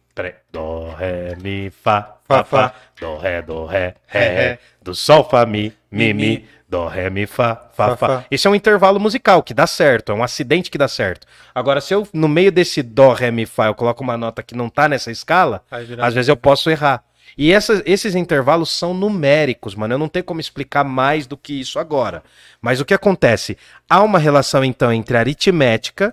Dó, 0.52 0.96
Ré, 0.96 1.36
Mi, 1.36 1.70
Fá, 1.70 2.18
Fá, 2.26 2.44
Fá. 2.44 2.74
Dó, 3.00 3.18
Ré, 3.20 3.44
Dó, 3.44 3.68
Ré, 3.68 3.94
Ré, 4.08 4.30
Ré. 4.30 4.60
Do 4.82 4.96
Sol, 4.96 5.24
Fá, 5.24 5.46
Mi, 5.46 5.72
Mi, 5.92 6.16
Mi. 6.16 6.50
Dó, 6.70 6.88
Ré, 6.88 7.10
Mi, 7.10 7.26
Fá, 7.26 7.56
Fá, 7.74 7.88
Fá. 7.98 8.26
Esse 8.30 8.46
é 8.48 8.50
um 8.50 8.54
intervalo 8.56 9.00
musical 9.00 9.42
que 9.42 9.54
dá 9.56 9.66
certo. 9.66 10.12
É 10.12 10.16
um 10.16 10.24
acidente 10.24 10.70
que 10.70 10.78
dá 10.78 10.88
certo. 10.88 11.26
Agora, 11.54 11.82
se 11.82 11.94
eu, 11.96 12.08
no 12.14 12.28
meio 12.28 12.52
desse 12.52 12.84
Dó, 12.84 13.12
Ré, 13.14 13.32
Mi, 13.32 13.46
Fá, 13.48 13.66
eu 13.68 13.76
coloco 13.76 14.04
uma 14.04 14.16
nota 14.16 14.44
que 14.44 14.56
não 14.56 14.70
tá 14.70 14.88
nessa 14.88 15.10
escala, 15.12 15.64
às 16.06 16.14
vezes 16.14 16.30
eu 16.30 16.38
posso 16.38 16.70
errar. 16.70 17.04
E 17.38 17.52
essas- 17.52 17.82
esses 17.86 18.16
intervalos 18.16 18.70
são 18.70 18.94
numéricos, 18.94 19.74
mano. 19.74 19.94
Eu 19.94 19.98
não 19.98 20.08
tenho 20.10 20.26
como 20.26 20.40
explicar 20.40 20.84
mais 20.84 21.26
do 21.26 21.38
que 21.38 21.60
isso 21.60 21.80
agora. 21.80 22.22
Mas 22.62 22.80
o 22.80 22.86
que 22.86 22.94
acontece? 22.94 23.58
Há 23.90 24.02
uma 24.04 24.20
relação, 24.20 24.64
então, 24.64 24.92
entre 24.92 25.16
aritmética, 25.18 26.12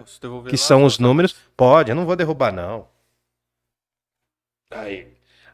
que 0.50 0.56
são 0.56 0.84
os 0.84 0.98
números. 0.98 1.34
Pode, 1.56 1.90
eu 1.90 1.96
não 1.96 2.06
vou 2.06 2.16
derrubar, 2.16 2.52
não. 2.52 2.86
Aí. 4.70 5.08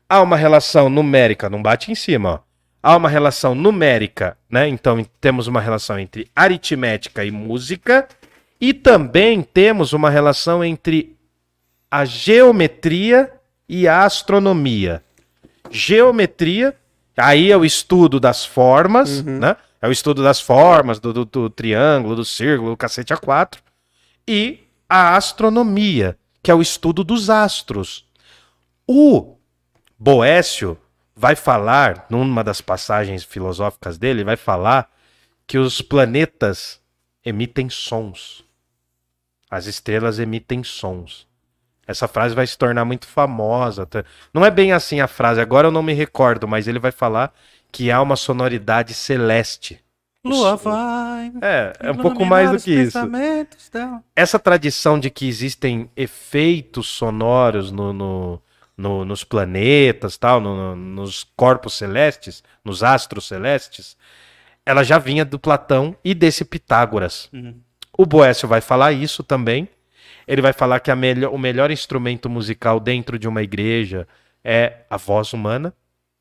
Há 0.09 0.21
uma 0.21 0.37
relação 0.37 0.89
numérica, 0.91 1.49
não 1.49 1.63
bate 1.63 1.91
em 1.91 1.95
cima, 1.95 2.35
ó. 2.47 2.52
Há 2.83 2.97
uma 2.97 3.09
relação 3.09 3.55
numérica, 3.55 4.37
né? 4.51 4.67
Então 4.69 5.05
temos 5.21 5.47
uma 5.47 5.61
relação 5.61 5.99
entre 5.99 6.29
aritmética 6.35 7.25
e 7.25 7.31
música. 7.31 8.09
E 8.61 8.73
também 8.75 9.43
temos 9.43 9.93
uma 9.93 10.09
relação 10.11 10.63
entre 10.65 11.17
a 11.91 12.05
geometria 12.05 13.33
e 13.69 13.87
a 13.89 14.05
astronomia. 14.05 15.03
Geometria, 15.71 16.75
aí 17.17 17.51
é 17.51 17.57
o 17.57 17.65
estudo 17.65 18.21
das 18.21 18.45
formas, 18.45 19.21
Uhum. 19.21 19.39
né? 19.39 19.57
É 19.81 19.89
o 19.89 19.93
estudo 19.93 20.23
das 20.23 20.41
formas, 20.41 21.01
do, 21.01 21.13
do- 21.13 21.25
do 21.25 21.51
triângulo, 21.51 22.15
do 22.15 22.25
círculo, 22.25 22.71
do 22.71 22.77
cacete 22.77 23.13
A4. 23.13 23.59
E 24.29 24.61
a 24.89 25.17
astronomia, 25.17 26.17
que 26.43 26.51
é 26.51 26.55
o 26.55 26.63
estudo 26.63 27.03
dos 27.03 27.29
astros. 27.31 28.05
O 28.87 29.37
Boécio 29.99 30.79
vai 31.15 31.37
falar, 31.37 32.07
numa 32.09 32.43
das 32.43 32.61
passagens 32.61 33.25
filosóficas 33.25 33.99
dele, 33.99 34.25
vai 34.25 34.37
falar 34.37 34.91
que 35.47 35.59
os 35.59 35.81
planetas 35.83 36.81
emitem 37.25 37.69
sons. 37.69 38.45
As 39.51 39.67
estrelas 39.67 40.19
emitem 40.19 40.65
sons. 40.65 41.27
Essa 41.87 42.09
frase 42.09 42.35
vai 42.35 42.47
se 42.47 42.57
tornar 42.57 42.85
muito 42.85 43.07
famosa. 43.07 43.87
Não 44.33 44.45
é 44.45 44.51
bem 44.51 44.73
assim 44.73 45.01
a 45.01 45.09
frase, 45.09 45.41
agora 45.41 45.69
eu 45.69 45.73
não 45.73 45.83
me 45.83 45.93
recordo, 45.93 46.49
mas 46.49 46.67
ele 46.69 46.79
vai 46.79 46.93
falar 46.93 47.35
que 47.71 47.91
há 47.91 48.01
uma 48.01 48.17
sonoridade 48.17 48.95
celeste. 48.95 49.81
Lua 50.25 50.55
vai. 50.57 51.33
É, 51.43 51.73
é 51.81 51.91
um 51.91 51.97
pouco 51.97 52.25
mais 52.25 52.51
do 52.51 52.59
que 52.61 52.71
isso. 52.71 52.99
dela. 53.73 54.05
Essa 54.15 54.39
tradição 54.39 54.99
de 54.99 55.11
que 55.11 55.27
existem 55.27 55.91
efeitos 55.97 56.89
sonoros 56.89 57.73
no, 57.73 57.93
no- 57.93 58.43
no- 58.83 59.05
nos 59.05 59.23
planetas, 59.23 60.17
tal, 60.17 60.41
no- 60.41 60.75
no- 60.75 60.77
nos 60.77 61.25
corpos 61.37 61.75
celestes, 61.75 62.43
nos 62.65 62.83
astros 62.83 63.27
celestes, 63.29 63.97
ela 64.67 64.83
já 64.83 64.99
vinha 64.99 65.25
do 65.25 65.39
Platão 65.39 65.97
e 66.05 66.13
desse 66.15 66.45
Pitágoras. 66.45 67.29
Uhum. 67.33 67.55
O 67.97 68.05
Boécio 68.05 68.49
vai 68.49 68.61
falar 68.61 68.93
isso 68.93 69.23
também. 69.23 69.69
Ele 70.27 70.43
vai 70.43 70.53
falar 70.53 70.81
que 70.81 70.91
o 70.91 71.39
melhor 71.39 71.71
instrumento 71.71 72.29
musical 72.29 72.81
dentro 72.81 73.19
de 73.19 73.29
uma 73.29 73.43
igreja 73.43 74.07
é 74.45 74.79
a 74.91 74.97
voz 74.97 75.33
humana. 75.33 75.73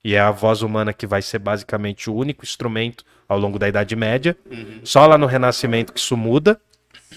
E 0.03 0.15
é 0.15 0.19
a 0.19 0.31
voz 0.31 0.63
humana 0.63 0.91
que 0.93 1.05
vai 1.05 1.21
ser 1.21 1.37
basicamente 1.37 2.09
o 2.09 2.15
único 2.15 2.43
instrumento 2.43 3.03
ao 3.29 3.37
longo 3.37 3.59
da 3.59 3.67
Idade 3.69 3.95
Média. 3.95 4.35
Só 4.83 5.05
lá 5.05 5.15
no 5.17 5.27
Renascimento 5.27 5.93
que 5.93 5.99
isso 5.99 6.17
muda, 6.17 6.59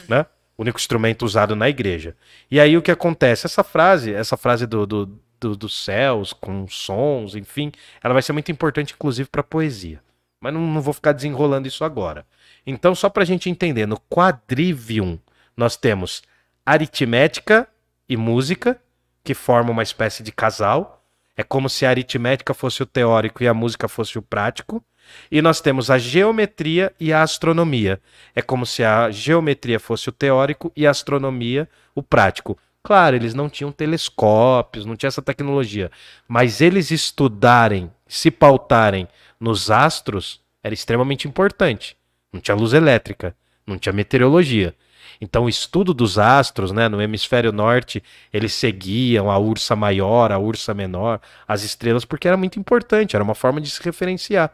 né? 0.06 0.26
O 0.56 0.62
único 0.62 0.78
instrumento 0.78 1.24
usado 1.24 1.56
na 1.56 1.66
igreja. 1.68 2.14
E 2.50 2.60
aí 2.60 2.76
o 2.76 2.82
que 2.82 2.90
acontece? 2.90 3.46
Essa 3.46 3.64
frase, 3.64 4.12
essa 4.12 4.36
frase 4.36 4.66
do, 4.66 4.86
do, 4.86 5.18
do- 5.44 5.56
dos 5.56 5.84
céus, 5.84 6.32
com 6.32 6.66
sons, 6.66 7.34
enfim, 7.34 7.70
ela 8.02 8.14
vai 8.14 8.22
ser 8.22 8.32
muito 8.32 8.50
importante, 8.50 8.94
inclusive, 8.94 9.28
para 9.28 9.42
poesia. 9.42 10.00
Mas 10.40 10.52
não, 10.54 10.60
não 10.60 10.80
vou 10.80 10.92
ficar 10.94 11.12
desenrolando 11.12 11.68
isso 11.68 11.84
agora. 11.84 12.26
Então, 12.66 12.94
só 12.94 13.08
para 13.08 13.22
a 13.22 13.26
gente 13.26 13.48
entender, 13.50 13.86
no 13.86 13.98
quadrivium 14.10 15.18
nós 15.56 15.76
temos 15.76 16.22
aritmética 16.66 17.68
e 18.08 18.16
música, 18.16 18.80
que 19.22 19.34
formam 19.34 19.72
uma 19.72 19.82
espécie 19.82 20.22
de 20.22 20.32
casal. 20.32 21.02
É 21.36 21.42
como 21.42 21.68
se 21.68 21.84
a 21.86 21.90
aritmética 21.90 22.52
fosse 22.54 22.82
o 22.82 22.86
teórico 22.86 23.42
e 23.42 23.48
a 23.48 23.54
música 23.54 23.88
fosse 23.88 24.18
o 24.18 24.22
prático. 24.22 24.82
E 25.30 25.40
nós 25.42 25.60
temos 25.60 25.90
a 25.90 25.98
geometria 25.98 26.92
e 26.98 27.12
a 27.12 27.22
astronomia. 27.22 28.00
É 28.34 28.42
como 28.42 28.64
se 28.66 28.82
a 28.82 29.10
geometria 29.10 29.78
fosse 29.78 30.08
o 30.08 30.12
teórico 30.12 30.72
e 30.76 30.86
a 30.86 30.90
astronomia 30.90 31.68
o 31.94 32.02
prático. 32.02 32.58
Claro, 32.86 33.16
eles 33.16 33.32
não 33.32 33.48
tinham 33.48 33.72
telescópios, 33.72 34.84
não 34.84 34.94
tinha 34.94 35.08
essa 35.08 35.22
tecnologia, 35.22 35.90
mas 36.28 36.60
eles 36.60 36.90
estudarem, 36.90 37.90
se 38.06 38.30
pautarem 38.30 39.08
nos 39.40 39.70
astros 39.70 40.42
era 40.62 40.74
extremamente 40.74 41.26
importante. 41.26 41.96
Não 42.30 42.42
tinha 42.42 42.54
luz 42.54 42.74
elétrica, 42.74 43.34
não 43.66 43.78
tinha 43.78 43.92
meteorologia. 43.92 44.74
Então, 45.18 45.44
o 45.44 45.48
estudo 45.48 45.94
dos 45.94 46.18
astros, 46.18 46.72
né, 46.72 46.86
no 46.86 47.00
hemisfério 47.00 47.52
norte, 47.52 48.02
eles 48.30 48.52
seguiam 48.52 49.30
a 49.30 49.38
ursa 49.38 49.74
maior, 49.74 50.30
a 50.30 50.38
ursa 50.38 50.74
menor, 50.74 51.22
as 51.48 51.62
estrelas, 51.62 52.04
porque 52.04 52.28
era 52.28 52.36
muito 52.36 52.58
importante, 52.58 53.16
era 53.16 53.24
uma 53.24 53.34
forma 53.34 53.62
de 53.62 53.70
se 53.70 53.82
referenciar 53.82 54.52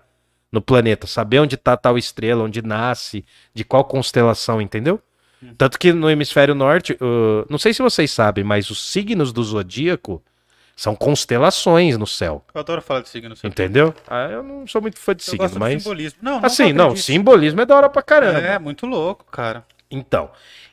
no 0.53 0.61
planeta, 0.61 1.05
saber 1.05 1.41
onde 1.41 1.57
está 1.57 1.77
tal 1.77 1.99
estrela, 1.99 2.45
onde 2.45 2.63
nasce, 2.63 3.25
de 3.53 3.65
qual 3.65 3.85
constelação, 3.85 4.61
entendeu? 4.61 5.03
Tanto 5.57 5.79
que 5.79 5.93
no 5.93 6.11
hemisfério 6.11 6.55
norte, 6.55 6.93
uh, 7.01 7.47
não 7.49 7.59
sei 7.59 7.73
se 7.73 7.81
vocês 7.83 8.11
sabem, 8.11 8.45
mas 8.45 8.71
os 8.71 8.91
signos 8.91 9.33
do 9.33 9.43
zodíaco 9.43 10.23
são 10.77 10.95
constelações 10.95 11.97
no 11.99 12.07
céu, 12.07 12.45
Eu 12.55 12.61
adoro 12.61 12.81
falar 12.81 13.01
de 13.01 13.09
signo. 13.09 13.37
sabe? 13.37 13.49
entendeu? 13.49 13.95
Ah, 14.09 14.29
eu 14.31 14.43
não 14.43 14.67
sou 14.67 14.81
muito 14.81 14.99
fã 14.99 15.15
de 15.15 15.23
Eu 15.23 15.31
signo, 15.31 15.51
mas 15.59 15.83
simbolismo. 15.83 16.19
Não, 16.23 16.41
não 16.41 16.47
assim, 16.47 16.73
não, 16.73 16.97
simbolismo 16.97 17.61
é 17.61 17.67
da 17.67 17.77
hora 17.77 17.89
pra 17.91 18.03
caramba. 18.03 18.39
É, 18.39 18.59
muito 18.59 18.87
louco, 18.87 19.25
cara. 19.31 19.65
Então, 19.91 20.31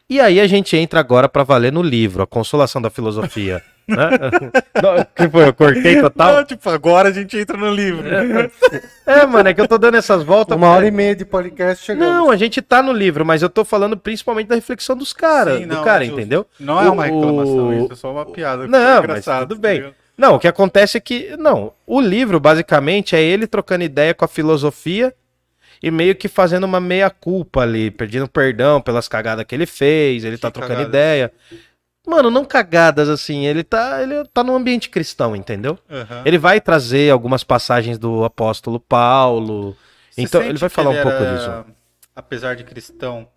e 0.10 0.20
aí 0.20 0.40
a 0.40 0.48
gente 0.48 0.76
entra 0.78 1.00
agora 1.00 1.28
pra 1.28 1.44
valer 1.44 1.72
no 1.74 1.82
livro, 1.82 2.24
A 2.24 2.28
Consolação 2.28 2.82
da 2.82 2.90
Filosofia. 2.90 3.62
né? 3.88 4.10
Não, 4.82 5.06
que 5.16 5.30
foi? 5.32 5.48
Eu 5.48 5.54
cortei 5.54 6.02
total? 6.02 6.36
Não, 6.36 6.44
tipo, 6.46 6.70
agora 6.70 7.10
a 7.10 7.12
gente 7.12 7.38
entra 7.38 7.58
no 7.58 7.70
livro. 7.74 8.04
É, 9.06 9.26
mano, 9.26 9.50
é 9.50 9.54
que 9.54 9.62
eu 9.62 9.68
tô 9.68 9.78
dando 9.78 9.96
essas 9.98 10.24
voltas. 10.24 10.56
Uma 10.58 10.70
hora 10.70 10.86
e 10.88 10.92
meia 10.92 11.16
de 11.16 11.26
podcast 11.26 11.84
chegando. 11.86 12.08
Não, 12.10 12.30
a 12.32 12.36
gente 12.36 12.62
tá 12.62 12.82
no 12.84 12.92
livro, 12.92 13.26
mas 13.26 13.42
eu 13.42 13.50
tô 13.50 13.64
falando 13.64 13.98
principalmente 13.98 14.48
da 14.48 14.56
reflexão 14.56 14.96
dos 14.96 15.14
caras, 15.14 15.60
Sim, 15.60 15.68
do 15.68 15.76
não, 15.76 15.84
cara, 15.84 16.04
justo. 16.04 16.20
entendeu? 16.20 16.46
Não 16.60 16.80
é 16.82 16.90
uma 16.90 17.04
O- 17.04 17.06
reclamação, 17.06 17.74
isso 17.84 17.94
é 17.94 17.96
só 17.96 18.12
uma 18.12 18.26
piada. 18.26 18.68
Não, 18.68 19.04
mas 19.08 19.26
tudo 19.26 19.56
bem. 19.58 19.82
tá? 19.84 19.90
Não, 20.18 20.36
o 20.36 20.40
que 20.40 20.48
acontece 20.48 20.98
é 20.98 21.00
que, 21.00 21.36
não, 21.38 21.72
o 21.86 22.02
livro 22.02 22.40
basicamente 22.40 23.16
é 23.16 23.22
ele 23.22 23.46
trocando 23.46 23.84
ideia 23.84 24.14
com 24.16 24.26
a 24.26 24.28
filosofia 24.28 25.14
e 25.82 25.92
meio 25.92 26.16
que 26.16 26.28
fazendo 26.28 26.64
uma 26.64 26.80
meia 26.80 27.08
culpa 27.08 27.62
ali, 27.62 27.92
pedindo 27.92 28.28
perdão 28.28 28.82
pelas 28.82 29.08
cagadas 29.08 29.46
que 29.46 29.54
ele 29.54 29.68
fez, 29.68 30.24
ele 30.24 30.36
tá 30.40 30.48
Que 30.48 30.56
trocando 30.56 30.74
cagadas? 30.80 30.90
ideia. 30.90 31.32
Mano, 32.08 32.32
não 32.32 32.46
cagadas 32.46 33.10
assim, 33.10 33.46
ele 33.46 33.64
tá, 33.64 34.02
ele 34.02 34.24
tá 34.34 34.44
num 34.44 34.56
ambiente 34.56 34.90
cristão, 34.90 35.36
entendeu? 35.36 35.78
Aham. 35.90 36.24
Ele 36.26 36.38
vai 36.38 36.62
trazer 36.62 37.12
algumas 37.12 37.44
passagens 37.44 37.98
do 38.00 38.24
apóstolo 38.24 38.80
Paulo. 38.80 39.76
Você 40.10 40.22
então, 40.22 40.42
ele 40.42 40.58
vai 40.58 40.70
falar 40.70 40.92
um 40.92 40.94
ele 40.94 41.04
pouco 41.04 41.18
era, 41.18 41.36
disso. 41.36 41.66
Apesar 42.16 42.56
de 42.56 42.64
cristão, 42.64 43.28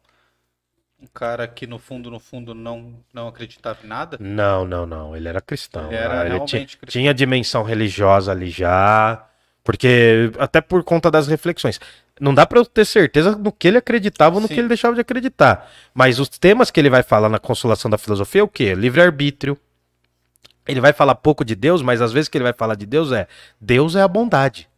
um 1.02 1.06
cara 1.12 1.48
que 1.48 1.66
no 1.66 1.78
fundo, 1.78 2.10
no 2.10 2.20
fundo, 2.20 2.54
não, 2.54 2.94
não 3.12 3.26
acreditava 3.26 3.80
em 3.84 3.88
nada? 3.88 4.16
Não, 4.20 4.64
não, 4.64 4.86
não. 4.86 5.16
Ele 5.16 5.28
era 5.28 5.40
cristão. 5.40 5.86
Ele 5.86 5.96
era 5.96 6.20
Ah, 6.20 6.24
realmente 6.24 6.66
ti- 6.66 6.76
cristão. 6.78 7.00
Tinha 7.00 7.12
dimensão 7.12 7.62
religiosa 7.62 8.30
ali 8.30 8.50
já. 8.50 9.26
Porque, 9.64 10.30
até 10.38 10.60
por 10.60 10.82
conta 10.84 11.10
das 11.10 11.26
reflexões. 11.26 11.80
Não 12.20 12.34
dá 12.34 12.44
pra 12.44 12.58
eu 12.58 12.66
ter 12.66 12.84
certeza 12.84 13.34
no 13.34 13.50
que 13.50 13.66
ele 13.66 13.78
acreditava 13.78 14.34
ou 14.34 14.40
no 14.40 14.46
Sim. 14.46 14.54
que 14.54 14.60
ele 14.60 14.68
deixava 14.68 14.94
de 14.94 15.00
acreditar. 15.00 15.70
Mas 15.94 16.18
os 16.18 16.28
temas 16.28 16.70
que 16.70 16.78
ele 16.78 16.90
vai 16.90 17.02
falar 17.02 17.30
na 17.30 17.38
Consolação 17.38 17.90
da 17.90 17.96
Filosofia 17.96 18.42
é 18.42 18.44
o 18.44 18.48
quê? 18.48 18.74
Livre-arbítrio. 18.74 19.56
Ele 20.68 20.80
vai 20.80 20.92
falar 20.92 21.14
pouco 21.14 21.44
de 21.44 21.54
Deus, 21.54 21.80
mas 21.80 22.02
às 22.02 22.12
vezes 22.12 22.28
que 22.28 22.36
ele 22.36 22.44
vai 22.44 22.52
falar 22.52 22.74
de 22.74 22.84
Deus 22.84 23.10
é 23.10 23.26
Deus 23.58 23.96
é 23.96 24.02
a 24.02 24.08
bondade. 24.08 24.68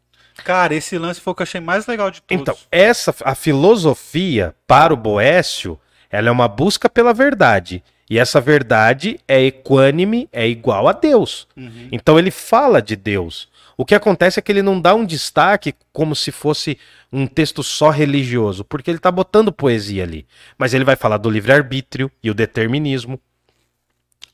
Cara, 0.44 0.74
esse 0.74 0.96
lance 0.96 1.20
foi 1.20 1.32
o 1.32 1.34
que 1.34 1.42
eu 1.42 1.44
achei 1.44 1.60
mais 1.60 1.86
legal 1.86 2.10
de 2.10 2.22
todos. 2.22 2.40
Então, 2.40 2.56
essa 2.70 3.14
a 3.24 3.34
filosofia 3.34 4.54
para 4.66 4.94
o 4.94 4.96
Boécio, 4.96 5.78
ela 6.10 6.28
é 6.28 6.30
uma 6.30 6.48
busca 6.48 6.88
pela 6.88 7.12
verdade. 7.12 7.82
E 8.08 8.18
essa 8.18 8.40
verdade 8.40 9.18
é 9.26 9.42
equânime, 9.42 10.28
é 10.32 10.46
igual 10.46 10.86
a 10.86 10.92
Deus. 10.92 11.48
Uhum. 11.56 11.88
Então 11.90 12.18
ele 12.18 12.30
fala 12.30 12.82
de 12.82 12.94
Deus. 12.94 13.48
O 13.76 13.84
que 13.84 13.94
acontece 13.94 14.38
é 14.38 14.42
que 14.42 14.52
ele 14.52 14.62
não 14.62 14.80
dá 14.80 14.94
um 14.94 15.04
destaque 15.04 15.74
como 15.92 16.14
se 16.14 16.30
fosse 16.30 16.78
um 17.12 17.26
texto 17.26 17.62
só 17.62 17.90
religioso, 17.90 18.64
porque 18.64 18.90
ele 18.90 18.98
está 18.98 19.10
botando 19.10 19.52
poesia 19.52 20.02
ali. 20.02 20.26
Mas 20.58 20.74
ele 20.74 20.84
vai 20.84 20.96
falar 20.96 21.16
do 21.16 21.30
livre-arbítrio 21.30 22.10
e 22.22 22.30
o 22.30 22.34
determinismo. 22.34 23.20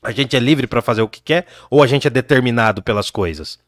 A 0.01 0.11
gente 0.11 0.35
é 0.35 0.39
livre 0.39 0.67
para 0.67 0.81
fazer 0.81 1.01
o 1.01 1.09
que 1.09 1.21
quer 1.21 1.45
ou 1.69 1.83
a 1.83 1.87
gente 1.87 2.07
é 2.07 2.09
determinado 2.09 2.81
pelas 2.81 3.09
coisas? 3.09 3.59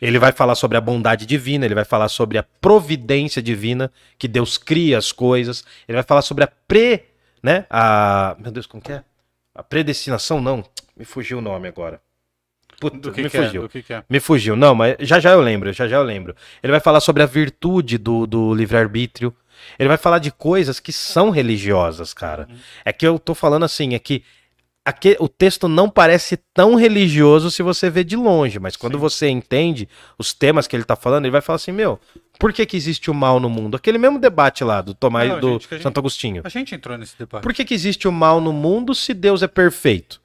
Ele 0.00 0.18
vai 0.18 0.32
falar 0.32 0.54
sobre 0.54 0.76
a 0.76 0.80
bondade 0.80 1.24
divina, 1.24 1.64
ele 1.64 1.74
vai 1.74 1.84
falar 1.84 2.08
sobre 2.08 2.36
a 2.36 2.42
providência 2.42 3.40
divina, 3.40 3.92
que 4.18 4.28
Deus 4.28 4.58
cria 4.58 4.98
as 4.98 5.12
coisas. 5.12 5.64
Ele 5.86 5.96
vai 5.96 6.02
falar 6.02 6.22
sobre 6.22 6.44
a 6.44 6.46
pre, 6.48 7.04
né? 7.42 7.64
A, 7.70 8.36
meu 8.38 8.50
Deus, 8.50 8.66
como 8.66 8.82
que 8.82 8.92
é? 8.92 9.04
A 9.54 9.62
predestinação 9.62 10.40
não, 10.40 10.64
me 10.96 11.04
fugiu 11.04 11.38
o 11.38 11.40
nome 11.40 11.68
agora. 11.68 12.00
Puta, 12.80 13.10
me 13.10 13.28
que 13.28 13.36
é? 13.36 13.44
fugiu. 13.46 13.68
Que, 13.68 13.82
que 13.82 13.92
é? 13.92 14.04
Me 14.08 14.20
fugiu. 14.20 14.54
Não, 14.56 14.74
mas 14.74 14.96
já 15.00 15.18
já 15.18 15.30
eu 15.32 15.40
lembro, 15.40 15.72
já 15.72 15.88
já 15.88 15.96
eu 15.96 16.02
lembro. 16.02 16.34
Ele 16.62 16.70
vai 16.70 16.80
falar 16.80 17.00
sobre 17.00 17.22
a 17.22 17.26
virtude 17.26 17.98
do, 17.98 18.26
do 18.26 18.54
livre-arbítrio. 18.54 19.34
Ele 19.78 19.88
vai 19.88 19.96
falar 19.98 20.18
de 20.20 20.30
coisas 20.30 20.78
que 20.78 20.92
são 20.92 21.30
religiosas, 21.30 22.14
cara. 22.14 22.48
É 22.84 22.92
que 22.92 23.06
eu 23.06 23.18
tô 23.18 23.34
falando 23.34 23.64
assim, 23.64 23.94
é 23.94 23.98
que 23.98 24.22
aque- 24.84 25.16
o 25.18 25.28
texto 25.28 25.66
não 25.68 25.90
parece 25.90 26.38
tão 26.54 26.76
religioso 26.76 27.50
se 27.50 27.62
você 27.62 27.90
vê 27.90 28.04
de 28.04 28.14
longe, 28.16 28.58
mas 28.60 28.76
quando 28.76 28.94
Sim. 28.94 29.00
você 29.00 29.28
entende 29.28 29.88
os 30.16 30.32
temas 30.32 30.66
que 30.68 30.76
ele 30.76 30.84
tá 30.84 30.94
falando, 30.94 31.24
ele 31.24 31.32
vai 31.32 31.40
falar 31.40 31.56
assim, 31.56 31.72
meu, 31.72 31.98
por 32.38 32.52
que 32.52 32.64
que 32.64 32.76
existe 32.76 33.10
o 33.10 33.14
mal 33.14 33.40
no 33.40 33.50
mundo? 33.50 33.76
Aquele 33.76 33.98
mesmo 33.98 34.20
debate 34.20 34.62
lá 34.62 34.80
do 34.80 34.94
Tomás 34.94 35.28
Não, 35.28 35.40
do 35.40 35.52
gente, 35.54 35.66
a 35.66 35.74
gente- 35.74 35.82
Santo 35.82 35.98
Agostinho. 35.98 36.42
A 36.44 36.48
gente 36.48 36.74
entrou 36.76 36.96
nesse 36.96 37.18
debate. 37.18 37.42
Por 37.42 37.52
que, 37.52 37.64
que 37.64 37.74
existe 37.74 38.06
o 38.06 38.12
mal 38.12 38.40
no 38.40 38.52
mundo 38.52 38.94
se 38.94 39.12
Deus 39.12 39.42
é 39.42 39.48
perfeito? 39.48 40.20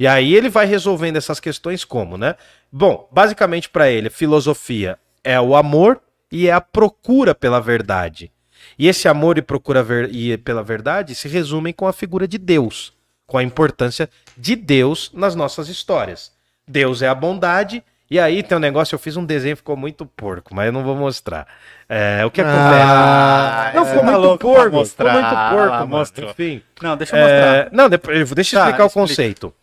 E 0.00 0.06
aí 0.06 0.34
ele 0.34 0.48
vai 0.48 0.64
resolvendo 0.64 1.16
essas 1.18 1.38
questões 1.38 1.84
como, 1.84 2.16
né? 2.16 2.34
Bom, 2.72 3.06
basicamente 3.12 3.68
para 3.68 3.90
ele, 3.90 4.08
filosofia 4.08 4.98
é 5.22 5.38
o 5.38 5.54
amor 5.54 6.00
e 6.32 6.48
é 6.48 6.52
a 6.52 6.60
procura 6.60 7.34
pela 7.34 7.60
verdade. 7.60 8.32
E 8.78 8.88
esse 8.88 9.06
amor 9.08 9.36
e 9.36 9.42
procura 9.42 9.82
ver- 9.82 10.08
e 10.10 10.38
pela 10.38 10.62
verdade 10.62 11.14
se 11.14 11.28
resumem 11.28 11.72
com 11.74 11.86
a 11.86 11.92
figura 11.92 12.26
de 12.26 12.38
Deus, 12.38 12.94
com 13.26 13.36
a 13.36 13.42
importância 13.42 14.08
de 14.38 14.56
Deus 14.56 15.10
nas 15.12 15.34
nossas 15.34 15.68
histórias. 15.68 16.32
Deus 16.66 17.02
é 17.02 17.08
a 17.08 17.14
bondade 17.14 17.82
E 18.12 18.18
aí 18.18 18.42
tem 18.42 18.56
um 18.56 18.60
negócio, 18.60 18.94
eu 18.96 18.98
fiz 18.98 19.16
um 19.16 19.24
desenho, 19.24 19.56
ficou 19.56 19.76
muito 19.76 20.04
porco, 20.04 20.52
mas 20.52 20.66
eu 20.66 20.72
não 20.72 20.82
vou 20.82 20.96
mostrar. 20.96 21.46
É, 21.88 22.24
o 22.24 22.30
que 22.30 22.40
acontece? 22.40 22.92
Ah, 22.92 23.70
não, 23.72 23.82
é, 23.82 23.86
ficou 23.86 24.04
muito 24.04 24.38
porco, 24.38 24.62
ficou 24.64 24.72
mostrar. 24.80 25.12
muito 25.12 25.28
porco, 25.28 25.74
Ah, 25.74 25.86
mano. 25.86 26.30
Enfim. 26.30 26.60
Não, 26.82 26.96
deixa 26.96 27.14
eu 27.14 27.20
mostrar. 27.20 27.54
É, 27.56 27.68
não, 27.70 27.88
depois, 27.88 28.30
deixa 28.32 28.56
eu 28.56 28.60
Tá, 28.60 28.66
explicar 28.66 28.82
o 28.82 28.86
explica. 28.88 29.06
conceito. 29.08 29.54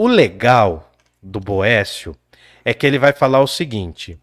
O 0.00 0.06
legal 0.06 0.92
do 1.20 1.40
Boécio 1.40 2.16
é 2.64 2.72
que 2.72 2.86
ele 2.86 3.00
vai 3.00 3.12
falar 3.12 3.40
o 3.40 3.48
seguinte: 3.48 4.16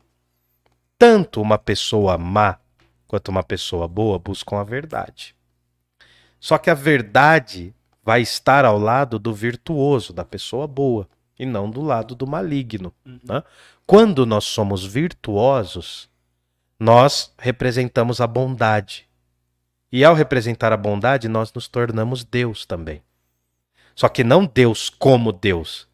tanto 0.97 1.41
uma 1.41 1.57
pessoa 1.57 2.17
má 2.17 2.57
quanto 3.05 3.27
uma 3.27 3.43
pessoa 3.43 3.85
boa 3.85 4.17
buscam 4.17 4.55
a 4.55 4.63
verdade. 4.63 5.35
Só 6.39 6.57
que 6.57 6.69
a 6.69 6.73
verdade 6.73 7.75
vai 8.01 8.21
estar 8.21 8.63
ao 8.63 8.79
lado 8.79 9.19
do 9.19 9.33
virtuoso, 9.33 10.13
da 10.13 10.23
pessoa 10.23 10.65
boa, 10.65 11.09
e 11.37 11.45
não 11.45 11.69
do 11.69 11.81
lado 11.81 12.15
do 12.15 12.25
maligno. 12.25 12.93
né? 13.03 13.43
Quando 13.85 14.25
nós 14.25 14.45
somos 14.45 14.85
virtuosos, 14.85 16.09
nós 16.79 17.33
representamos 17.37 18.21
a 18.21 18.27
bondade. 18.27 19.09
E 19.91 20.05
ao 20.05 20.15
representar 20.15 20.71
a 20.71 20.77
bondade, 20.77 21.27
nós 21.27 21.51
nos 21.51 21.67
tornamos 21.67 22.23
Deus 22.23 22.65
também. 22.65 23.03
Só 23.95 24.09
que 24.09 24.23
não 24.23 24.45
Deus 24.45 24.89
como 24.89 25.31
Deus. 25.31 25.87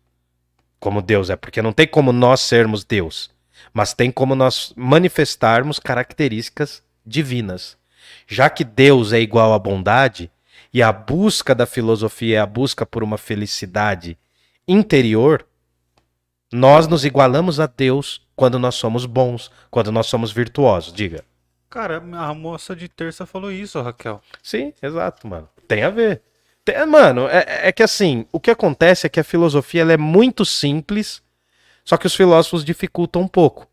Como 0.79 1.01
Deus 1.01 1.29
é, 1.29 1.35
porque 1.35 1.61
não 1.61 1.71
tem 1.71 1.87
como 1.87 2.11
nós 2.11 2.41
sermos 2.41 2.83
Deus, 2.83 3.29
mas 3.71 3.93
tem 3.93 4.09
como 4.09 4.33
nós 4.33 4.73
manifestarmos 4.75 5.77
características 5.77 6.83
divinas. 7.05 7.77
Já 8.27 8.49
que 8.49 8.63
Deus 8.63 9.13
é 9.13 9.19
igual 9.19 9.53
à 9.53 9.59
bondade, 9.59 10.31
e 10.73 10.81
a 10.81 10.91
busca 10.91 11.53
da 11.53 11.65
filosofia 11.65 12.37
é 12.37 12.39
a 12.39 12.45
busca 12.45 12.85
por 12.85 13.03
uma 13.03 13.17
felicidade 13.17 14.17
interior, 14.67 15.45
nós 16.51 16.87
nos 16.87 17.05
igualamos 17.05 17.59
a 17.59 17.67
Deus 17.67 18.25
quando 18.35 18.57
nós 18.57 18.75
somos 18.75 19.05
bons, 19.05 19.51
quando 19.69 19.91
nós 19.91 20.07
somos 20.07 20.31
virtuosos. 20.31 20.91
Diga. 20.91 21.23
Cara, 21.69 21.97
a 21.97 22.33
moça 22.33 22.75
de 22.75 22.89
terça 22.89 23.25
falou 23.25 23.51
isso, 23.51 23.81
Raquel. 23.81 24.21
Sim, 24.41 24.73
exato, 24.81 25.27
mano. 25.27 25.47
Tem 25.67 25.83
a 25.83 25.89
ver. 25.89 26.21
Mano, 26.87 27.27
é, 27.27 27.69
é 27.69 27.71
que 27.71 27.81
assim, 27.81 28.25
o 28.31 28.39
que 28.39 28.51
acontece 28.51 29.07
é 29.07 29.09
que 29.09 29.19
a 29.19 29.23
filosofia 29.23 29.81
ela 29.81 29.93
é 29.93 29.97
muito 29.97 30.45
simples, 30.45 31.21
só 31.83 31.97
que 31.97 32.05
os 32.05 32.15
filósofos 32.15 32.63
dificultam 32.63 33.23
um 33.23 33.27
pouco. 33.27 33.67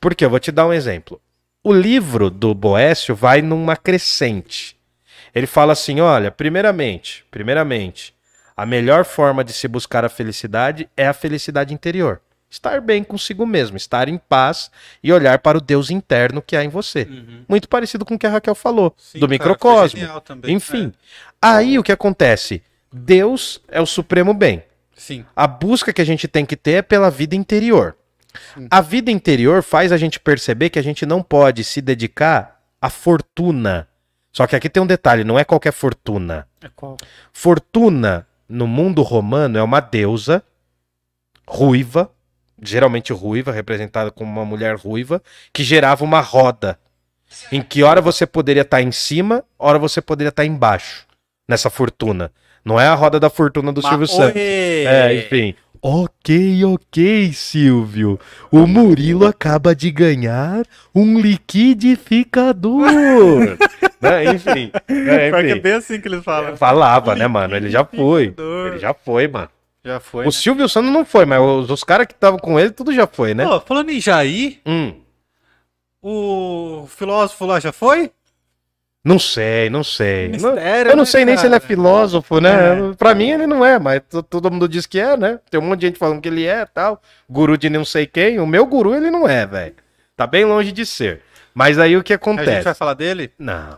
Por 0.00 0.14
quê? 0.14 0.24
Eu 0.24 0.30
vou 0.30 0.40
te 0.40 0.50
dar 0.50 0.66
um 0.66 0.72
exemplo. 0.72 1.20
O 1.62 1.72
livro 1.72 2.28
do 2.28 2.52
Boécio 2.52 3.14
vai 3.14 3.40
numa 3.40 3.76
crescente. 3.76 4.76
Ele 5.32 5.46
fala 5.46 5.72
assim: 5.72 6.00
olha, 6.00 6.30
primeiramente, 6.32 7.24
primeiramente, 7.30 8.12
a 8.56 8.66
melhor 8.66 9.04
forma 9.04 9.44
de 9.44 9.52
se 9.52 9.68
buscar 9.68 10.04
a 10.04 10.08
felicidade 10.08 10.88
é 10.96 11.06
a 11.06 11.12
felicidade 11.12 11.72
interior. 11.72 12.20
Estar 12.52 12.82
bem 12.82 13.02
consigo 13.02 13.46
mesmo, 13.46 13.78
estar 13.78 14.10
em 14.10 14.18
paz 14.18 14.70
e 15.02 15.10
olhar 15.10 15.38
para 15.38 15.56
o 15.56 15.60
Deus 15.60 15.88
interno 15.88 16.42
que 16.42 16.54
há 16.54 16.62
em 16.62 16.68
você. 16.68 17.08
Muito 17.48 17.66
parecido 17.66 18.04
com 18.04 18.14
o 18.14 18.18
que 18.18 18.26
a 18.26 18.30
Raquel 18.30 18.54
falou, 18.54 18.88
Uhum. 18.88 18.92
Sim, 18.98 19.18
do 19.20 19.26
microcosmo. 19.26 20.00
Enfim. 20.46 20.92
Aí 21.40 21.78
o 21.78 21.82
que 21.82 21.90
acontece? 21.90 22.62
Deus 22.92 23.58
é 23.68 23.80
o 23.80 23.86
supremo 23.86 24.34
bem. 24.34 24.58
É, 24.58 24.64
sim. 24.94 25.24
A 25.34 25.46
busca 25.46 25.94
que 25.94 26.02
a 26.02 26.04
gente 26.04 26.28
tem 26.28 26.44
que 26.44 26.54
ter 26.54 26.72
é 26.72 26.82
pela 26.82 27.10
vida 27.10 27.34
interior. 27.34 27.96
A 28.70 28.82
vida 28.82 29.10
interior 29.10 29.62
faz 29.62 29.90
a 29.90 29.96
gente 29.96 30.20
perceber 30.20 30.68
que 30.68 30.78
a 30.78 30.82
gente 30.82 31.06
não 31.06 31.22
pode 31.22 31.64
se 31.64 31.80
dedicar 31.80 32.60
à 32.82 32.90
fortuna. 32.90 33.88
Só 34.30 34.46
que 34.46 34.54
aqui 34.54 34.68
tem 34.68 34.82
um 34.82 34.86
detalhe, 34.86 35.24
não 35.24 35.38
é 35.38 35.44
qualquer 35.44 35.72
fortuna. 35.72 36.46
É 36.60 36.68
qual? 36.76 36.98
Fortuna 37.32 38.26
no 38.46 38.66
mundo 38.66 39.00
romano 39.00 39.56
é 39.56 39.62
uma 39.62 39.80
deusa 39.80 40.42
ruiva, 41.48 42.10
geralmente 42.62 43.12
ruiva, 43.12 43.50
representada 43.52 44.10
como 44.10 44.30
uma 44.30 44.44
mulher 44.44 44.76
ruiva, 44.76 45.20
que 45.52 45.64
gerava 45.64 46.04
uma 46.04 46.20
roda. 46.20 46.78
Em 47.50 47.62
que 47.62 47.82
hora 47.82 48.00
você 48.00 48.26
poderia 48.26 48.62
estar 48.62 48.80
em 48.82 48.92
cima, 48.92 49.42
hora 49.58 49.78
você 49.78 50.00
poderia 50.00 50.28
estar 50.28 50.44
embaixo 50.44 51.06
nessa 51.48 51.68
fortuna. 51.68 52.30
Não 52.64 52.78
é 52.78 52.86
a 52.86 52.94
roda 52.94 53.18
da 53.18 53.28
fortuna 53.28 53.72
do 53.72 53.82
Silvio 53.82 54.06
Santos. 54.06 54.36
É, 54.36 55.14
enfim. 55.16 55.54
Ok, 55.84 56.64
ok, 56.64 57.32
Silvio. 57.32 58.20
O 58.52 58.68
Murilo 58.68 59.26
acaba 59.26 59.74
de 59.74 59.90
ganhar 59.90 60.64
um 60.94 61.18
liquidificador. 61.18 62.86
Né, 64.02 64.24
Enfim. 64.34 64.72
É, 64.88 65.28
é 65.30 65.50
enfim. 65.50 65.60
bem 65.60 65.72
assim 65.74 66.00
que 66.00 66.08
eles 66.08 66.24
falam. 66.24 66.56
Falava, 66.56 67.14
né, 67.14 67.28
mano? 67.28 67.54
Ele 67.54 67.70
já 67.70 67.84
foi. 67.84 68.34
Ele 68.66 68.78
já 68.80 68.92
foi, 68.92 69.28
mano. 69.28 69.48
Já 69.84 69.98
foi. 70.00 70.22
O 70.22 70.26
né? 70.26 70.30
Silvio 70.32 70.68
Santos 70.68 70.90
não 70.92 71.04
foi, 71.04 71.24
mas 71.26 71.40
os, 71.40 71.70
os 71.70 71.82
caras 71.84 72.06
que 72.06 72.12
estavam 72.14 72.38
com 72.38 72.58
ele, 72.58 72.70
tudo 72.70 72.92
já 72.92 73.06
foi, 73.06 73.34
né? 73.34 73.44
Pô, 73.44 73.60
falando 73.60 73.90
em 73.90 74.00
Jair, 74.00 74.60
Hum, 74.64 74.94
o 76.00 76.86
filósofo 76.88 77.46
lá 77.46 77.60
já 77.60 77.72
foi? 77.72 78.10
não 79.04 79.18
sei, 79.18 79.68
não 79.68 79.82
sei. 79.82 80.28
Não- 80.28 80.52
Mistério, 80.52 80.90
eu 80.92 80.96
não 80.96 81.02
né, 81.02 81.10
sei 81.10 81.24
nem 81.24 81.36
se 81.36 81.44
ele 81.46 81.56
é 81.56 81.60
filósofo, 81.60 82.40
né? 82.40 82.90
É. 82.90 82.94
Pra 82.94 83.14
mim 83.16 83.30
ele 83.32 83.48
não 83.48 83.64
é, 83.66 83.76
mas 83.76 84.00
to- 84.08 84.22
todo 84.22 84.48
mundo 84.48 84.68
diz 84.68 84.86
que 84.86 85.00
é, 85.00 85.16
né? 85.16 85.40
Tem 85.50 85.58
um 85.60 85.64
monte 85.64 85.80
de 85.80 85.86
gente 85.88 85.98
falando 85.98 86.20
que 86.20 86.28
ele 86.28 86.44
é 86.46 86.64
tal. 86.64 87.02
Guru 87.28 87.58
de 87.58 87.68
não 87.68 87.84
sei 87.84 88.06
quem. 88.06 88.38
O 88.38 88.46
meu 88.46 88.64
guru 88.64 88.94
ele 88.94 89.10
não 89.10 89.28
é, 89.28 89.44
velho. 89.44 89.74
Tá 90.16 90.24
bem 90.24 90.44
longe 90.44 90.70
de 90.70 90.86
ser. 90.86 91.20
Mas 91.52 91.80
aí 91.80 91.96
o 91.96 92.02
que 92.04 92.12
A 92.12 92.14
gente 92.14 92.22
acontece? 92.22 92.62
vai 92.62 92.74
falar 92.74 92.94
dele? 92.94 93.32
Não, 93.36 93.76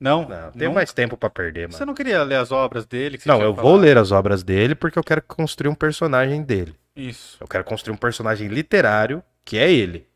Não. 0.00 0.28
não. 0.28 0.52
Tem 0.52 0.68
Não? 0.68 0.74
mais 0.74 0.92
tempo 0.92 1.16
pra 1.16 1.28
perder, 1.28 1.68
Você 1.70 1.80
mano. 1.80 1.86
não 1.86 1.94
queria 1.94 2.22
ler 2.22 2.36
as 2.36 2.52
obras 2.52 2.86
dele? 2.86 3.18
você 3.18 3.28
Não, 3.28 3.40
eu 3.42 3.52
vou 3.52 3.64
falado? 3.64 3.80
ler 3.80 3.98
as 3.98 4.12
obras 4.12 4.42
dele 4.42 4.74
porque 4.74 4.98
eu 4.98 5.02
quero 5.04 5.22
construir 5.22 5.68
um 5.68 5.74
personagem 5.74 6.42
dele. 6.42 6.74
Isso. 6.94 7.36
Eu 7.40 7.48
quero 7.48 7.64
construir 7.64 7.94
um 7.94 7.98
personagem 7.98 8.48
literário 8.48 9.22
que 9.44 9.58
é 9.58 9.70
ele. 9.72 10.06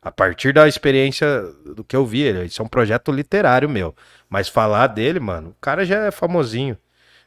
A 0.00 0.10
partir 0.12 0.52
da 0.52 0.66
experiência 0.68 1.42
do 1.74 1.82
que 1.84 1.94
eu 1.94 2.06
vi, 2.06 2.22
ele, 2.22 2.44
isso 2.46 2.62
é 2.62 2.64
um 2.64 2.68
projeto 2.68 3.10
literário 3.12 3.68
meu. 3.68 3.94
Mas 4.28 4.48
falar 4.48 4.86
dele, 4.88 5.18
mano, 5.20 5.50
o 5.50 5.56
cara 5.60 5.84
já 5.84 6.04
é 6.04 6.10
famosinho. 6.10 6.76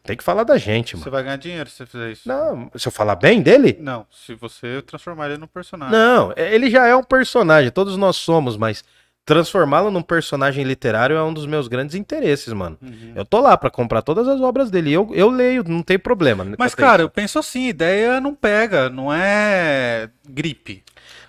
Tem 0.04 0.18
que 0.18 0.24
falar 0.24 0.44
da 0.44 0.58
gente, 0.58 0.94
Você 0.94 1.00
mano. 1.02 1.12
vai 1.12 1.24
ganhar 1.24 1.36
dinheiro 1.36 1.70
se 1.70 1.76
você 1.78 1.86
fizer 1.86 2.12
isso. 2.12 2.28
Não, 2.28 2.72
se 2.76 2.88
eu 2.88 2.92
falar 2.92 3.16
bem 3.16 3.42
dele? 3.42 3.78
Não, 3.80 4.08
se 4.10 4.34
você 4.34 4.82
transformar 4.82 5.28
ele 5.30 5.38
num 5.38 5.46
personagem. 5.48 5.94
Não, 5.96 6.34
ele 6.36 6.72
já 6.72 6.88
é 6.88 6.96
um 6.96 7.04
personagem, 7.04 7.70
todos 7.70 7.96
nós 7.98 8.16
somos, 8.16 8.58
mas 8.58 8.84
transformá-lo 9.26 9.92
num 9.92 10.02
personagem 10.02 10.64
literário 10.64 11.16
é 11.16 11.24
um 11.24 11.34
dos 11.34 11.46
meus 11.46 11.68
grandes 11.68 11.96
interesses, 11.96 12.52
mano. 12.54 12.78
Uhum. 12.82 13.14
Eu 13.16 13.26
tô 13.26 13.40
lá 13.40 13.56
pra 13.56 13.70
comprar 13.70 14.02
todas 14.02 14.28
as 14.28 14.42
obras 14.42 14.70
dele. 14.72 14.92
Eu, 14.92 15.10
eu 15.14 15.30
leio, 15.30 15.64
não 15.68 15.84
tem 15.84 16.00
problema. 16.00 16.46
Mas, 16.58 16.76
cara, 16.76 17.04
eu 17.04 17.10
penso 17.10 17.40
assim, 17.40 17.68
ideia 17.68 18.20
não 18.20 18.34
pega, 18.34 18.90
não 18.90 19.14
é 19.14 20.10
gripe. 20.28 20.84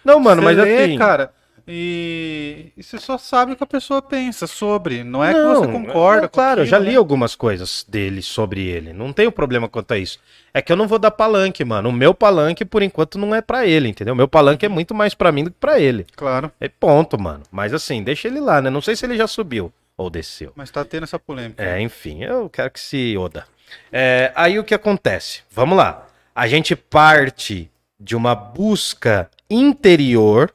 Não, 0.04 0.18
mano, 0.18 0.42
Você 0.42 0.44
mas 0.46 0.56
lê, 0.56 0.84
assim. 0.84 0.98
cara, 0.98 1.32
e... 1.66 2.72
e 2.76 2.82
você 2.82 2.98
só 2.98 3.16
sabe 3.18 3.52
o 3.52 3.56
que 3.56 3.62
a 3.64 3.66
pessoa 3.66 4.00
pensa 4.02 4.46
sobre, 4.46 5.02
não 5.04 5.24
é 5.24 5.32
que 5.32 5.38
Não, 5.40 5.54
você 5.54 5.66
concorda 5.72 6.22
não, 6.22 6.28
Claro, 6.28 6.60
eu 6.62 6.66
já 6.66 6.78
li 6.78 6.90
né? 6.92 6.96
algumas 6.96 7.34
coisas 7.34 7.84
dele 7.88 8.22
sobre 8.22 8.66
ele. 8.66 8.92
Não 8.92 9.12
tenho 9.12 9.30
problema 9.32 9.68
quanto 9.68 9.92
a 9.92 9.98
isso. 9.98 10.18
É 10.54 10.60
que 10.60 10.70
eu 10.72 10.76
não 10.76 10.86
vou 10.88 10.98
dar 10.98 11.10
palanque, 11.10 11.64
mano. 11.64 11.88
O 11.88 11.92
meu 11.92 12.12
palanque, 12.14 12.64
por 12.64 12.82
enquanto, 12.82 13.18
não 13.18 13.34
é 13.34 13.40
pra 13.40 13.66
ele, 13.66 13.88
entendeu? 13.88 14.14
O 14.14 14.16
meu 14.16 14.28
palanque 14.28 14.66
é 14.66 14.68
muito 14.68 14.94
mais 14.94 15.14
pra 15.14 15.32
mim 15.32 15.44
do 15.44 15.50
que 15.50 15.56
pra 15.58 15.80
ele. 15.80 16.06
Claro, 16.14 16.50
É 16.60 16.68
ponto, 16.68 17.18
mano. 17.20 17.42
Mas 17.50 17.72
assim, 17.72 18.02
deixa 18.02 18.28
ele 18.28 18.40
lá, 18.40 18.60
né? 18.60 18.68
Não 18.70 18.82
sei 18.82 18.94
se 18.96 19.04
ele 19.06 19.16
já 19.16 19.26
subiu 19.26 19.72
ou 19.96 20.10
desceu. 20.10 20.52
mas 20.56 20.70
tá 20.70 20.84
tendo 20.84 21.04
essa 21.04 21.18
polêmica. 21.18 21.62
É, 21.62 21.80
enfim, 21.80 22.22
eu 22.24 22.48
quero 22.50 22.70
que 22.70 22.80
se 22.80 23.16
oda. 23.16 23.44
É, 23.90 24.32
aí 24.34 24.58
o 24.58 24.64
que 24.64 24.74
acontece? 24.74 25.42
Vamos 25.50 25.76
lá. 25.78 26.06
A 26.34 26.46
gente 26.48 26.74
parte 26.74 27.70
de 28.00 28.16
uma 28.16 28.34
busca 28.34 29.30
interior, 29.48 30.52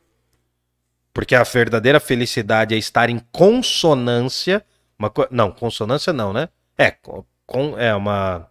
porque 1.18 1.34
a 1.34 1.41
verdadeira 1.41 1.99
felicidade 1.99 2.76
é 2.76 2.77
estar 2.77 3.10
em 3.10 3.18
consonância. 3.31 4.64
Uma, 4.99 5.10
co- 5.10 5.27
não, 5.31 5.49
consonância 5.49 6.14
não, 6.14 6.31
né? 6.31 6.48
É, 6.77 6.91
co- 6.91 7.26
com, 7.44 7.76
é 7.76 7.95
uma 7.95 8.45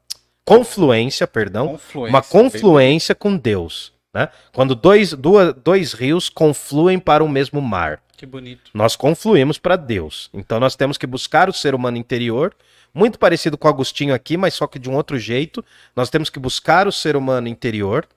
confluência, 0.45 1.29
perdão. 1.29 1.69
Confluência. 1.69 2.11
Uma 2.11 2.23
confluência 2.23 3.15
com 3.15 3.37
Deus. 3.37 3.93
Né? 4.13 4.29
Quando 4.53 4.75
dois, 4.75 5.13
duas, 5.13 5.55
dois 5.55 5.93
rios 5.93 6.29
confluem 6.29 6.99
para 6.99 7.23
o 7.23 7.29
mesmo 7.29 7.61
mar. 7.63 8.01
Que 8.17 8.27
bonito. 8.27 8.69
Nós 8.75 8.97
confluímos 8.97 9.59
para 9.59 9.77
Deus. 9.77 10.29
Então 10.35 10.59
nós 10.59 10.75
temos 10.75 10.99
que 10.99 11.07
buscar 11.07 11.49
o 11.49 11.53
ser 11.53 11.73
humano 11.73 11.97
interior, 11.99 12.53
muito 12.93 13.17
parecido 13.17 13.57
com 13.57 13.69
Agostinho 13.69 14.13
aqui, 14.13 14.37
mas 14.37 14.55
só 14.55 14.67
que 14.67 14.81
de 14.81 14.91
um 14.91 14.97
outro 14.97 15.17
jeito. 15.21 15.65
Nós 15.95 16.11
temos 16.11 16.29
que 16.31 16.41
buscar 16.41 16.89
o 16.89 16.93
ser 16.93 17.15
humano 17.15 17.47
interior. 17.47 18.09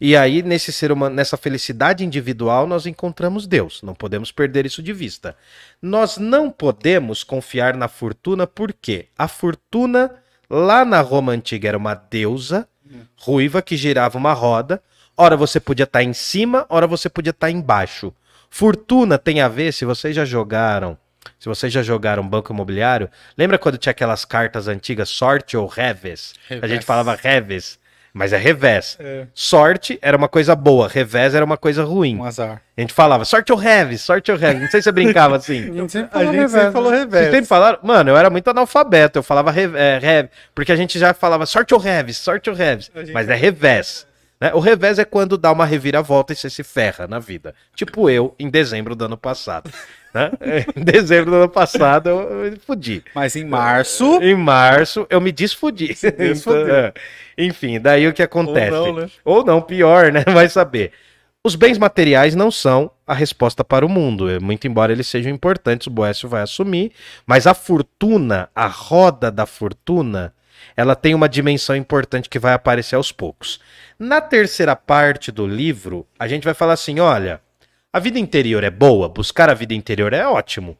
E 0.00 0.16
aí 0.16 0.42
nesse 0.42 0.72
ser 0.72 0.90
humano, 0.90 1.14
nessa 1.14 1.36
felicidade 1.36 2.04
individual, 2.04 2.66
nós 2.66 2.86
encontramos 2.86 3.46
Deus. 3.46 3.82
Não 3.82 3.94
podemos 3.94 4.32
perder 4.32 4.64
isso 4.64 4.82
de 4.82 4.92
vista. 4.92 5.36
Nós 5.82 6.16
não 6.16 6.50
podemos 6.50 7.22
confiar 7.22 7.76
na 7.76 7.86
fortuna 7.88 8.46
porque 8.46 9.08
a 9.18 9.28
fortuna 9.28 10.14
lá 10.48 10.84
na 10.84 11.00
Roma 11.00 11.32
antiga 11.32 11.68
era 11.68 11.76
uma 11.76 11.94
deusa 11.94 12.66
ruiva 13.16 13.62
que 13.62 13.76
girava 13.76 14.16
uma 14.18 14.32
roda. 14.32 14.82
Ora 15.16 15.36
você 15.36 15.60
podia 15.60 15.84
estar 15.84 16.02
em 16.02 16.12
cima, 16.12 16.64
ora 16.68 16.86
você 16.86 17.08
podia 17.08 17.30
estar 17.30 17.50
embaixo. 17.50 18.12
Fortuna 18.48 19.18
tem 19.18 19.40
a 19.40 19.48
ver, 19.48 19.72
se 19.72 19.84
vocês 19.84 20.16
já 20.16 20.24
jogaram, 20.24 20.98
se 21.38 21.48
vocês 21.48 21.72
já 21.72 21.82
jogaram 21.82 22.26
banco 22.26 22.52
imobiliário, 22.52 23.08
lembra 23.36 23.58
quando 23.58 23.78
tinha 23.78 23.90
aquelas 23.90 24.24
cartas 24.24 24.66
antigas, 24.66 25.08
sorte 25.08 25.56
ou 25.56 25.66
reves? 25.66 26.34
A 26.62 26.66
gente 26.66 26.84
falava 26.84 27.14
reves. 27.14 27.78
Mas 28.12 28.32
é 28.32 28.36
revés. 28.36 28.96
É. 28.98 29.26
Sorte 29.32 29.98
era 30.02 30.16
uma 30.16 30.28
coisa 30.28 30.56
boa, 30.56 30.88
revés 30.88 31.34
era 31.34 31.44
uma 31.44 31.56
coisa 31.56 31.84
ruim. 31.84 32.16
Um 32.16 32.24
azar. 32.24 32.60
A 32.76 32.80
gente 32.80 32.92
falava, 32.92 33.24
sorte 33.24 33.52
ou 33.52 33.58
revés, 33.58 34.00
sorte 34.00 34.32
ou 34.32 34.36
revés. 34.36 34.62
Não 34.62 34.68
sei 34.70 34.80
se 34.80 34.84
você 34.84 34.92
brincava 34.92 35.36
assim. 35.36 35.70
A 35.70 35.74
gente 35.74 35.92
sempre 35.92 36.08
A 36.08 36.18
falou 36.18 36.24
gente 36.32 36.40
revés, 36.40 36.50
sempre 36.52 36.72
falou 36.72 36.90
né? 36.90 36.98
revés. 36.98 37.22
Vocês 37.22 37.34
sempre 37.34 37.46
falaram? 37.48 37.78
Mano, 37.82 38.10
eu 38.10 38.16
era 38.16 38.28
muito 38.30 38.48
analfabeto. 38.50 39.18
Eu 39.18 39.22
falava 39.22 39.50
rev, 39.52 39.76
é, 39.76 39.98
rev, 39.98 40.28
porque 40.54 40.72
a 40.72 40.76
gente 40.76 40.98
já 40.98 41.14
falava 41.14 41.46
sorte 41.46 41.72
ou 41.72 41.78
revés, 41.78 42.16
sorte 42.16 42.50
ou 42.50 42.56
revés. 42.56 42.90
A 42.94 43.00
gente- 43.00 43.12
Mas 43.12 43.28
é 43.28 43.34
revés. 43.34 44.06
Né? 44.40 44.52
O 44.54 44.58
revés 44.58 44.98
é 44.98 45.04
quando 45.04 45.36
dá 45.38 45.52
uma 45.52 45.66
reviravolta 45.66 46.32
e 46.32 46.36
você 46.36 46.48
se 46.50 46.64
ferra 46.64 47.06
na 47.06 47.18
vida. 47.18 47.54
Tipo 47.76 48.08
eu, 48.10 48.34
em 48.38 48.48
dezembro 48.50 48.96
do 48.96 49.04
ano 49.04 49.16
passado. 49.16 49.70
Né? 50.12 50.30
Em 50.76 50.84
dezembro 50.84 51.30
do 51.30 51.36
ano 51.36 51.48
passado, 51.48 52.08
eu, 52.08 52.56
fudi. 52.66 53.02
Mas 53.14 53.36
em 53.36 53.44
março. 53.44 54.20
Em 54.22 54.34
março, 54.34 55.06
eu 55.08 55.20
me 55.20 55.32
desfudi. 55.32 55.96
Então, 56.02 56.66
é. 56.68 56.92
Enfim, 57.38 57.80
daí 57.80 58.06
o 58.06 58.12
que 58.12 58.22
acontece? 58.22 58.72
Ou 58.72 58.86
não, 58.86 59.00
né? 59.00 59.10
Ou 59.24 59.44
não, 59.44 59.62
pior, 59.62 60.12
né? 60.12 60.24
Vai 60.32 60.48
saber. 60.48 60.92
Os 61.42 61.54
bens 61.54 61.78
materiais 61.78 62.34
não 62.34 62.50
são 62.50 62.90
a 63.06 63.14
resposta 63.14 63.64
para 63.64 63.86
o 63.86 63.88
mundo. 63.88 64.28
É, 64.28 64.38
Muito 64.38 64.66
embora 64.66 64.92
eles 64.92 65.06
sejam 65.06 65.32
importantes, 65.32 65.86
o 65.86 65.90
Boécio 65.90 66.28
vai 66.28 66.42
assumir. 66.42 66.92
Mas 67.26 67.46
a 67.46 67.54
fortuna, 67.54 68.50
a 68.54 68.66
roda 68.66 69.30
da 69.30 69.46
fortuna, 69.46 70.34
ela 70.76 70.94
tem 70.94 71.14
uma 71.14 71.28
dimensão 71.28 71.74
importante 71.74 72.28
que 72.28 72.38
vai 72.38 72.52
aparecer 72.52 72.96
aos 72.96 73.10
poucos. 73.10 73.58
Na 73.98 74.20
terceira 74.20 74.76
parte 74.76 75.32
do 75.32 75.46
livro, 75.46 76.06
a 76.18 76.28
gente 76.28 76.44
vai 76.44 76.52
falar 76.52 76.74
assim: 76.74 77.00
olha, 77.00 77.40
a 77.92 77.98
vida 77.98 78.18
interior 78.18 78.62
é 78.62 78.70
boa, 78.70 79.08
buscar 79.08 79.50
a 79.50 79.54
vida 79.54 79.74
interior 79.74 80.12
é 80.12 80.26
ótimo. 80.26 80.76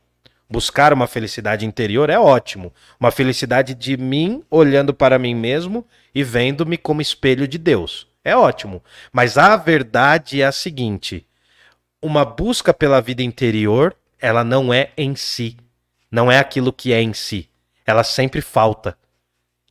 Buscar 0.49 0.93
uma 0.93 1.07
felicidade 1.07 1.65
interior 1.65 2.11
é 2.11 2.19
ótimo. 2.19 2.73
Uma 2.99 3.11
felicidade 3.13 3.73
de 3.75 3.97
mim 3.97 4.43
olhando 4.51 4.93
para 4.93 5.19
mim 5.19 5.35
mesmo 5.35 5.87
e 6.15 6.25
vendo-me 6.25 6.77
como 6.77 7.01
espelho 7.01 7.47
de 7.47 7.57
Deus. 7.57 8.09
É 8.25 8.37
ótimo. 8.37 8.83
Mas 9.13 9.39
a 9.39 9.57
verdade 9.57 10.43
é 10.43 10.47
a 10.47 10.53
seguinte: 10.53 11.25
uma 12.03 12.25
busca 12.25 12.75
pela 12.75 13.01
vida 13.01 13.23
interior, 13.23 13.95
ela 14.21 14.43
não 14.43 14.75
é 14.75 14.91
em 14.97 15.15
si. 15.15 15.57
Não 16.11 16.31
é 16.31 16.39
aquilo 16.39 16.73
que 16.73 16.93
é 16.93 17.01
em 17.01 17.13
si. 17.13 17.49
Ela 17.87 18.03
sempre 18.03 18.41
falta. 18.41 18.97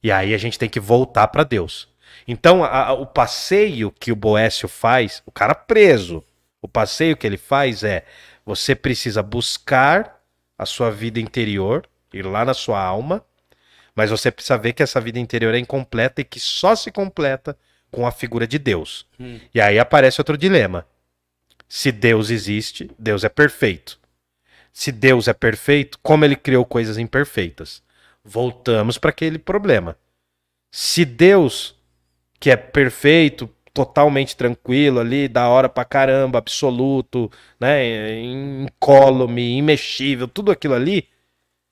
E 0.01 0.11
aí 0.11 0.33
a 0.33 0.37
gente 0.37 0.57
tem 0.57 0.69
que 0.69 0.79
voltar 0.79 1.27
para 1.27 1.43
Deus. 1.43 1.89
Então, 2.25 2.63
a- 2.63 2.87
a- 2.87 2.93
o 2.93 3.05
passeio 3.05 3.91
que 3.99 4.13
o 4.13 4.15
Boécio 4.15 4.69
faz, 4.69 5.21
o 5.25 5.31
cara 5.31 5.53
preso, 5.53 6.23
o 6.61 6.67
passeio 6.67 7.17
que 7.17 7.25
ele 7.25 7.37
faz 7.37 7.83
é: 7.83 8.05
você 8.45 8.75
precisa 8.75 9.21
buscar 9.23 10.21
a 10.57 10.65
sua 10.65 10.91
vida 10.91 11.19
interior, 11.19 11.87
ir 12.13 12.25
lá 12.25 12.43
na 12.43 12.53
sua 12.53 12.81
alma, 12.81 13.23
mas 13.95 14.09
você 14.09 14.29
precisa 14.31 14.57
ver 14.57 14.73
que 14.73 14.83
essa 14.83 14.99
vida 14.99 15.19
interior 15.19 15.53
é 15.53 15.59
incompleta 15.59 16.21
e 16.21 16.25
que 16.25 16.39
só 16.39 16.75
se 16.75 16.91
completa 16.91 17.57
com 17.91 18.05
a 18.05 18.11
figura 18.11 18.47
de 18.47 18.59
Deus. 18.59 19.07
Hum. 19.19 19.39
E 19.53 19.59
aí 19.59 19.79
aparece 19.79 20.19
outro 20.21 20.37
dilema. 20.37 20.85
Se 21.67 21.91
Deus 21.91 22.29
existe, 22.29 22.89
Deus 22.97 23.23
é 23.23 23.29
perfeito. 23.29 23.99
Se 24.71 24.91
Deus 24.91 25.27
é 25.27 25.33
perfeito, 25.33 25.99
como 26.01 26.25
ele 26.25 26.35
criou 26.35 26.65
coisas 26.65 26.97
imperfeitas? 26.97 27.83
Voltamos 28.23 28.97
para 28.97 29.09
aquele 29.09 29.39
problema. 29.39 29.97
Se 30.71 31.05
Deus, 31.05 31.75
que 32.39 32.49
é 32.49 32.55
perfeito, 32.55 33.47
totalmente 33.85 34.35
tranquilo 34.35 34.99
ali, 34.99 35.29
da 35.29 35.47
hora 35.47 35.69
pra 35.69 35.85
caramba, 35.85 36.37
absoluto, 36.37 37.31
né, 37.57 38.19
incólume, 38.21 39.57
imexível, 39.57 40.27
tudo 40.27 40.51
aquilo 40.51 40.73
ali, 40.73 41.07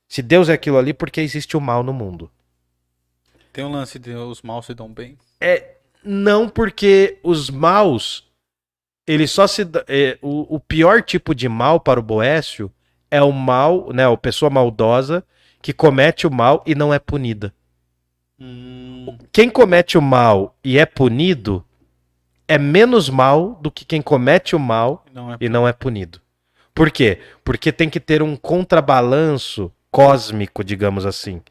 se 0.07 0.21
Deus 0.21 0.47
é 0.47 0.53
aquilo 0.53 0.77
ali, 0.77 0.93
por 0.93 1.11
que 1.11 1.19
existe 1.19 1.57
o 1.57 1.61
mal 1.61 1.83
no 1.83 1.91
mundo? 1.91 2.31
Tem 3.51 3.65
um 3.65 3.71
lance 3.71 3.99
de 3.99 4.11
os 4.13 4.41
maus 4.41 4.67
se 4.67 4.73
dão 4.73 4.87
bem. 4.87 5.17
Não 6.01 6.47
porque 6.47 7.17
os 7.21 7.49
maus, 7.49 8.23
ele 9.05 9.27
só 9.27 9.45
se. 9.45 9.63
é, 9.89 10.17
o, 10.21 10.55
o 10.55 10.59
pior 10.59 11.01
tipo 11.01 11.35
de 11.35 11.49
mal 11.49 11.79
para 11.79 11.99
o 11.99 12.03
Boécio 12.03 12.71
é 13.11 13.21
o 13.21 13.33
mal, 13.33 13.91
né? 13.91 14.09
A 14.09 14.15
pessoa 14.15 14.49
maldosa 14.49 15.25
que 15.61 15.73
comete 15.73 16.25
o 16.25 16.31
mal 16.31 16.63
e 16.65 16.73
não 16.73 16.93
é 16.93 16.99
punida. 16.99 17.53
Hum, 18.39 19.17
Quem 19.33 19.49
comete 19.49 19.97
o 19.97 20.01
mal 20.01 20.55
e 20.63 20.77
é 20.77 20.85
punido 20.85 21.65
é 22.47 22.57
menos 22.57 23.09
mal 23.09 23.59
do 23.61 23.69
que 23.69 23.83
quem 23.83 24.01
comete 24.01 24.55
o 24.55 24.59
mal 24.59 25.05
não 25.13 25.33
é. 25.33 25.37
e 25.39 25.49
não 25.49 25.67
é 25.67 25.73
punido. 25.73 26.21
Por 26.73 26.91
quê? 26.91 27.19
Porque 27.43 27.71
tem 27.71 27.89
que 27.89 27.99
ter 27.99 28.21
um 28.21 28.35
contrabalanço 28.35 29.71
cósmico, 29.91 30.63
digamos 30.63 31.05
assim. 31.05 31.41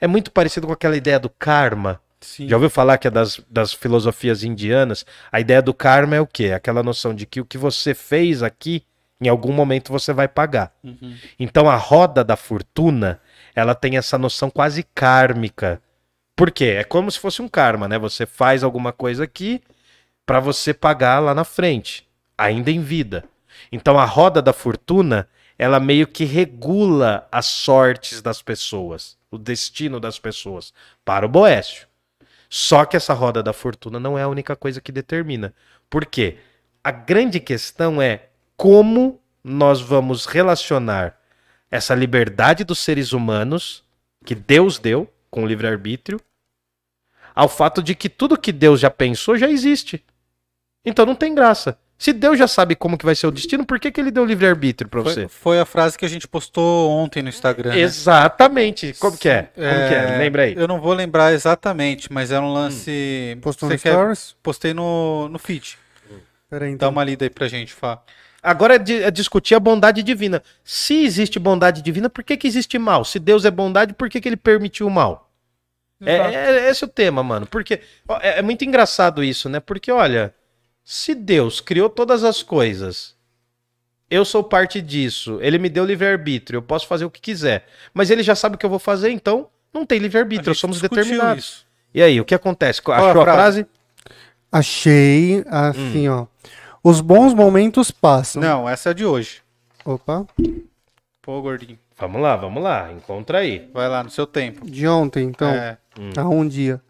É 0.00 0.06
muito 0.06 0.30
parecido 0.30 0.66
com 0.66 0.72
aquela 0.72 0.96
ideia 0.96 1.18
do 1.18 1.30
karma. 1.30 2.00
Sim. 2.20 2.48
Já 2.48 2.56
ouviu 2.56 2.70
falar 2.70 2.98
que 2.98 3.08
é 3.08 3.10
das, 3.10 3.40
das 3.48 3.72
filosofias 3.72 4.44
indianas? 4.44 5.06
A 5.30 5.40
ideia 5.40 5.62
do 5.62 5.72
karma 5.72 6.16
é 6.16 6.20
o 6.20 6.26
quê? 6.26 6.52
Aquela 6.52 6.82
noção 6.82 7.14
de 7.14 7.26
que 7.26 7.40
o 7.40 7.44
que 7.44 7.56
você 7.56 7.94
fez 7.94 8.42
aqui, 8.42 8.82
em 9.20 9.28
algum 9.28 9.52
momento 9.52 9.92
você 9.92 10.12
vai 10.12 10.28
pagar. 10.28 10.72
Uhum. 10.82 11.16
Então 11.38 11.68
a 11.70 11.76
roda 11.76 12.22
da 12.22 12.36
fortuna, 12.36 13.20
ela 13.54 13.74
tem 13.74 13.96
essa 13.96 14.18
noção 14.18 14.50
quase 14.50 14.84
kármica. 14.94 15.80
Por 16.36 16.50
quê? 16.50 16.76
É 16.78 16.84
como 16.84 17.10
se 17.10 17.18
fosse 17.18 17.40
um 17.40 17.48
karma, 17.48 17.88
né? 17.88 17.98
Você 17.98 18.26
faz 18.26 18.64
alguma 18.64 18.92
coisa 18.92 19.24
aqui 19.24 19.62
para 20.26 20.40
você 20.40 20.72
pagar 20.72 21.20
lá 21.20 21.34
na 21.34 21.44
frente, 21.44 22.08
ainda 22.36 22.70
em 22.70 22.80
vida. 22.80 23.24
Então 23.70 23.98
a 23.98 24.04
roda 24.04 24.40
da 24.40 24.52
fortuna, 24.52 25.28
ela 25.58 25.80
meio 25.80 26.06
que 26.06 26.24
regula 26.24 27.26
as 27.30 27.46
sortes 27.46 28.22
das 28.22 28.42
pessoas, 28.42 29.16
o 29.30 29.38
destino 29.38 30.00
das 30.00 30.18
pessoas 30.18 30.72
para 31.04 31.26
o 31.26 31.28
Boécio. 31.28 31.86
Só 32.48 32.84
que 32.84 32.96
essa 32.96 33.14
roda 33.14 33.42
da 33.42 33.52
fortuna 33.52 33.98
não 33.98 34.18
é 34.18 34.22
a 34.22 34.28
única 34.28 34.54
coisa 34.54 34.80
que 34.80 34.92
determina. 34.92 35.54
Por 35.88 36.04
quê? 36.04 36.38
A 36.84 36.90
grande 36.90 37.40
questão 37.40 38.00
é 38.00 38.26
como 38.56 39.20
nós 39.42 39.80
vamos 39.80 40.26
relacionar 40.26 41.18
essa 41.70 41.94
liberdade 41.94 42.64
dos 42.64 42.78
seres 42.78 43.12
humanos 43.12 43.82
que 44.24 44.34
Deus 44.34 44.78
deu 44.78 45.10
com 45.30 45.44
o 45.44 45.46
livre-arbítrio 45.46 46.20
ao 47.34 47.48
fato 47.48 47.82
de 47.82 47.94
que 47.94 48.08
tudo 48.08 48.38
que 48.38 48.52
Deus 48.52 48.80
já 48.80 48.90
pensou 48.90 49.36
já 49.36 49.48
existe. 49.48 50.04
Então 50.84 51.06
não 51.06 51.14
tem 51.14 51.34
graça. 51.34 51.78
Se 51.98 52.12
Deus 52.12 52.36
já 52.36 52.48
sabe 52.48 52.74
como 52.74 52.98
que 52.98 53.04
vai 53.04 53.14
ser 53.14 53.28
o 53.28 53.30
destino, 53.30 53.64
por 53.64 53.78
que, 53.78 53.92
que 53.92 54.00
ele 54.00 54.10
deu 54.10 54.24
livre-arbítrio 54.24 54.90
para 54.90 55.00
você? 55.02 55.20
Foi, 55.28 55.28
foi 55.28 55.60
a 55.60 55.64
frase 55.64 55.96
que 55.96 56.04
a 56.04 56.08
gente 56.08 56.26
postou 56.26 56.90
ontem 56.90 57.22
no 57.22 57.28
Instagram. 57.28 57.70
né? 57.70 57.78
Exatamente. 57.78 58.92
Como 58.98 59.16
que 59.16 59.28
é? 59.28 59.42
Como 59.54 59.54
que 59.88 59.94
é? 59.94 60.16
Lembra 60.18 60.42
aí. 60.42 60.54
Eu 60.56 60.66
não 60.66 60.80
vou 60.80 60.92
lembrar 60.94 61.32
exatamente, 61.32 62.12
mas 62.12 62.32
era 62.32 62.42
um 62.44 62.52
lance. 62.52 63.38
Postou 63.40 63.68
Você 63.68 63.74
no 63.76 63.80
quer- 63.80 63.92
Stories? 63.92 64.36
Postei 64.42 64.74
no, 64.74 65.28
no 65.28 65.38
feed. 65.38 65.78
Pera 66.50 66.64
aí, 66.64 66.70
Dá 66.72 66.74
então. 66.74 66.88
uma 66.90 67.04
lida 67.04 67.24
aí 67.24 67.30
pra 67.30 67.46
gente, 67.46 67.72
Fá. 67.72 68.02
Agora 68.42 68.74
é, 68.74 69.02
é 69.04 69.10
discutir 69.12 69.54
a 69.54 69.60
bondade 69.60 70.02
divina. 70.02 70.42
Se 70.64 71.04
existe 71.04 71.38
bondade 71.38 71.80
divina, 71.82 72.10
por 72.10 72.24
que, 72.24 72.36
que 72.36 72.48
existe 72.48 72.76
mal? 72.80 73.04
Se 73.04 73.20
Deus 73.20 73.44
é 73.44 73.50
bondade, 73.52 73.94
por 73.94 74.10
que, 74.10 74.20
que 74.20 74.28
ele 74.28 74.36
permitiu 74.36 74.88
o 74.88 74.90
mal? 74.90 75.30
É, 76.04 76.14
Exato. 76.16 76.34
é- 76.34 76.68
esse 76.70 76.82
é 76.82 76.86
o 76.88 76.90
tema, 76.90 77.22
mano. 77.22 77.46
Porque 77.46 77.80
ó, 78.08 78.18
é, 78.20 78.40
é 78.40 78.42
muito 78.42 78.64
engraçado 78.64 79.22
isso, 79.22 79.48
né? 79.48 79.60
Porque, 79.60 79.92
olha, 79.92 80.34
se 80.84 81.14
Deus 81.14 81.60
criou 81.60 81.88
todas 81.88 82.24
as 82.24 82.42
coisas, 82.42 83.14
eu 84.10 84.24
sou 84.24 84.42
parte 84.44 84.80
disso, 84.82 85.38
ele 85.40 85.58
me 85.58 85.68
deu 85.68 85.84
livre-arbítrio, 85.84 86.58
eu 86.58 86.62
posso 86.62 86.86
fazer 86.86 87.04
o 87.04 87.10
que 87.10 87.20
quiser. 87.20 87.66
Mas 87.94 88.10
ele 88.10 88.22
já 88.22 88.34
sabe 88.34 88.56
o 88.56 88.58
que 88.58 88.66
eu 88.66 88.70
vou 88.70 88.78
fazer, 88.78 89.10
então 89.10 89.48
não 89.72 89.86
tem 89.86 89.98
livre-arbítrio, 89.98 90.54
somos 90.54 90.80
determinados. 90.80 91.44
isso. 91.44 91.66
E 91.94 92.02
aí, 92.02 92.20
o 92.20 92.24
que 92.24 92.34
acontece? 92.34 92.80
Achou 92.80 92.94
a 92.94 93.12
frase? 93.12 93.24
frase? 93.24 93.66
Achei 94.50 95.44
assim, 95.46 96.08
ó. 96.08 96.26
Os 96.84 97.00
bons 97.00 97.32
momentos 97.32 97.90
passam. 97.90 98.42
Não, 98.42 98.68
essa 98.68 98.90
é 98.90 98.94
de 98.94 99.04
hoje. 99.04 99.40
Opa. 99.84 100.26
Pô, 101.22 101.40
gordinho. 101.40 101.78
Vamos 101.96 102.20
lá, 102.20 102.36
vamos 102.36 102.62
lá, 102.62 102.92
encontra 102.92 103.38
aí. 103.38 103.70
Vai 103.72 103.88
lá 103.88 104.02
no 104.02 104.10
seu 104.10 104.26
tempo. 104.26 104.68
De 104.68 104.86
ontem, 104.88 105.24
então. 105.28 105.48
É, 105.48 105.78
Há 106.16 106.28
um 106.28 106.46
dia. 106.46 106.80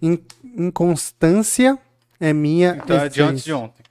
In- 0.00 0.22
inconstância 0.56 1.78
é 2.22 2.32
minha 2.32 2.78
então 2.82 2.96
é 2.96 3.08
de 3.08 3.20
antes 3.20 3.42
de 3.42 3.52
ontem. 3.52 3.82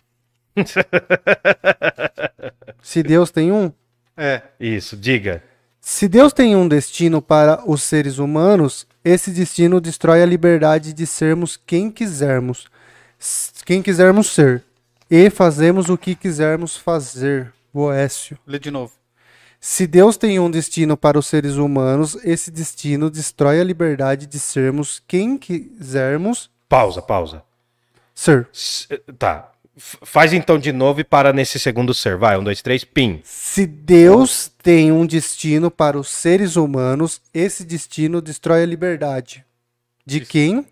Se 2.81 3.03
Deus 3.03 3.29
tem 3.29 3.51
um, 3.51 3.71
É. 4.15 4.41
Isso, 4.57 4.95
diga. 4.95 5.43
se 5.81 6.07
Deus 6.07 6.31
tem 6.31 6.55
um 6.55 6.67
destino 6.67 7.21
para 7.21 7.61
os 7.69 7.83
seres 7.83 8.19
humanos, 8.19 8.87
esse 9.03 9.31
destino 9.31 9.81
destrói 9.81 10.23
a 10.23 10.25
liberdade 10.25 10.93
de 10.93 11.05
sermos 11.05 11.57
quem 11.57 11.91
quisermos, 11.91 12.67
quem 13.65 13.81
quisermos 13.81 14.27
ser, 14.27 14.63
e 15.09 15.29
fazemos 15.29 15.89
o 15.89 15.97
que 15.97 16.15
quisermos 16.15 16.77
fazer. 16.77 17.51
Boécio. 17.73 18.37
Lê 18.47 18.59
de 18.59 18.71
novo. 18.71 18.93
Se 19.59 19.85
Deus 19.85 20.17
tem 20.17 20.39
um 20.39 20.49
destino 20.49 20.97
para 20.97 21.19
os 21.19 21.27
seres 21.27 21.55
humanos, 21.55 22.17
esse 22.23 22.49
destino 22.49 23.09
destrói 23.09 23.59
a 23.59 23.63
liberdade 23.63 24.25
de 24.25 24.39
sermos 24.39 25.01
quem 25.07 25.37
quisermos 25.37 26.49
Pausa, 26.67 27.01
pausa. 27.01 27.43
Ser. 28.13 28.47
S- 28.53 28.87
Tá. 29.17 29.47
F- 29.77 29.97
Faz 30.03 30.33
então 30.33 30.59
de 30.59 30.71
novo 30.71 30.99
e 30.99 31.03
para 31.03 31.31
nesse 31.33 31.57
segundo 31.57 31.93
ser. 31.93 32.17
Vai, 32.17 32.37
um, 32.37 32.43
dois, 32.43 32.61
três, 32.61 32.83
pim. 32.83 33.21
Se 33.23 33.65
Deus 33.65 34.51
tem 34.61 34.91
um 34.91 35.05
destino 35.05 35.71
para 35.71 35.97
os 35.97 36.09
seres 36.09 36.55
humanos, 36.55 37.21
esse 37.33 37.63
destino 37.63 38.21
destrói 38.21 38.63
a 38.63 38.65
liberdade 38.65 39.43
de 40.05 40.19
quem 40.21 40.65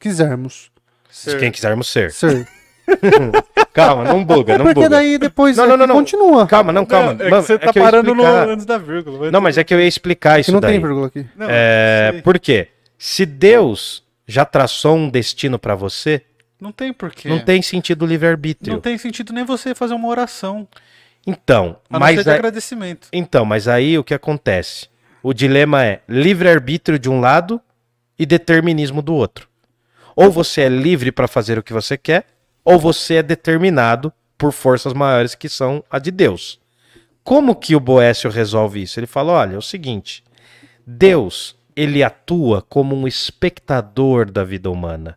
quisermos 0.00 0.70
Se 1.10 1.36
quem 1.38 1.50
quisermos 1.52 1.86
ser. 1.88 2.10
ser. 2.10 2.46
Calma, 3.72 4.04
não 4.04 4.24
buga, 4.24 4.58
não 4.58 4.64
Porque 4.66 4.74
buga. 4.74 4.88
daí 4.90 5.16
depois 5.18 5.56
Não, 5.56 5.64
é 5.64 5.68
não, 5.68 5.76
não, 5.76 5.86
não. 5.86 5.94
continua. 5.96 6.46
Calma, 6.46 6.72
não, 6.72 6.84
calma. 6.84 7.14
Não, 7.14 7.24
é 7.26 7.30
Mano, 7.30 7.42
você 7.42 7.54
é 7.54 7.58
tá 7.58 7.72
parando 7.72 8.14
no, 8.14 8.22
explicar. 8.22 8.48
antes 8.48 8.66
da 8.66 8.76
vírgula. 8.78 9.30
Não, 9.30 9.40
mas 9.40 9.56
é 9.56 9.64
que 9.64 9.72
eu 9.72 9.80
ia 9.80 9.86
explicar 9.86 10.34
Que 10.34 10.40
isso 10.42 10.52
não 10.52 10.60
daí. 10.60 10.72
tem 10.72 10.80
vírgula 10.80 11.06
aqui. 11.06 11.24
Não, 11.36 11.46
É, 11.48 12.20
por 12.24 12.38
quê? 12.38 12.68
Se 12.98 13.24
Deus 13.24 14.02
já 14.26 14.44
traçou 14.44 14.96
um 14.96 15.08
destino 15.08 15.58
pra 15.58 15.74
você, 15.74 16.22
Não 16.62 16.70
tem 16.70 16.92
porquê. 16.92 17.28
não 17.28 17.40
tem 17.40 17.60
sentido 17.60 18.06
livre-arbítrio. 18.06 18.72
Não 18.74 18.80
tem 18.80 18.96
sentido 18.96 19.32
nem 19.32 19.44
você 19.44 19.74
fazer 19.74 19.94
uma 19.94 20.06
oração. 20.06 20.68
Então, 21.26 21.76
A 21.90 21.94
não 21.94 22.00
mas 22.00 22.16
ser 22.16 22.22
de 22.24 22.30
aí, 22.30 22.36
agradecimento. 22.36 23.08
então, 23.12 23.44
mas 23.44 23.66
aí 23.66 23.98
o 23.98 24.04
que 24.04 24.14
acontece? 24.14 24.88
O 25.22 25.32
dilema 25.32 25.84
é 25.84 26.02
livre-arbítrio 26.08 26.98
de 27.00 27.10
um 27.10 27.18
lado 27.20 27.60
e 28.16 28.24
determinismo 28.24 29.02
do 29.02 29.12
outro. 29.14 29.48
Ou 30.14 30.30
você 30.30 30.62
é 30.62 30.68
livre 30.68 31.10
pra 31.10 31.26
fazer 31.26 31.58
o 31.58 31.62
que 31.62 31.72
você 31.72 31.96
quer, 31.96 32.26
ou 32.64 32.78
você 32.78 33.14
é 33.16 33.22
determinado 33.22 34.12
por 34.38 34.52
forças 34.52 34.92
maiores 34.92 35.34
que 35.34 35.48
são 35.48 35.82
a 35.90 35.98
de 35.98 36.10
Deus. 36.12 36.60
Como 37.24 37.56
que 37.56 37.74
o 37.74 37.80
Boécio 37.80 38.30
resolve 38.30 38.82
isso? 38.82 39.00
Ele 39.00 39.06
fala: 39.06 39.32
olha, 39.32 39.54
é 39.54 39.58
o 39.58 39.62
seguinte, 39.62 40.22
Deus, 40.86 41.56
ele 41.74 42.02
atua 42.04 42.62
como 42.62 42.94
um 42.94 43.06
espectador 43.06 44.30
da 44.30 44.44
vida 44.44 44.70
humana. 44.70 45.16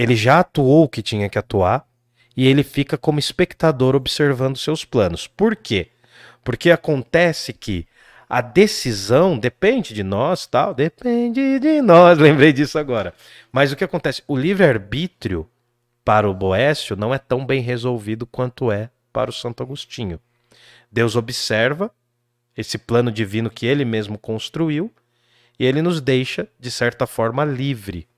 Ele 0.00 0.16
já 0.16 0.40
atuou 0.40 0.84
o 0.84 0.88
que 0.88 1.02
tinha 1.02 1.28
que 1.28 1.38
atuar 1.38 1.86
e 2.34 2.46
ele 2.46 2.62
fica 2.62 2.96
como 2.96 3.18
espectador 3.18 3.94
observando 3.94 4.56
seus 4.56 4.82
planos. 4.82 5.26
Por 5.26 5.54
quê? 5.54 5.88
Porque 6.42 6.70
acontece 6.70 7.52
que 7.52 7.86
a 8.26 8.40
decisão 8.40 9.38
depende 9.38 9.92
de 9.92 10.02
nós, 10.02 10.46
tal, 10.46 10.72
depende 10.72 11.58
de 11.58 11.82
nós, 11.82 12.16
lembrei 12.18 12.50
disso 12.50 12.78
agora. 12.78 13.12
Mas 13.52 13.72
o 13.72 13.76
que 13.76 13.84
acontece? 13.84 14.22
O 14.26 14.34
livre-arbítrio 14.34 15.46
para 16.02 16.30
o 16.30 16.32
Boécio 16.32 16.96
não 16.96 17.12
é 17.12 17.18
tão 17.18 17.44
bem 17.44 17.60
resolvido 17.60 18.24
quanto 18.24 18.72
é 18.72 18.88
para 19.12 19.28
o 19.28 19.34
Santo 19.34 19.62
Agostinho. 19.62 20.18
Deus 20.90 21.14
observa 21.14 21.90
esse 22.56 22.78
plano 22.78 23.12
divino 23.12 23.50
que 23.50 23.66
ele 23.66 23.84
mesmo 23.84 24.16
construiu 24.16 24.90
e 25.58 25.66
ele 25.66 25.82
nos 25.82 26.00
deixa, 26.00 26.48
de 26.58 26.70
certa 26.70 27.06
forma, 27.06 27.44
livre 27.44 28.08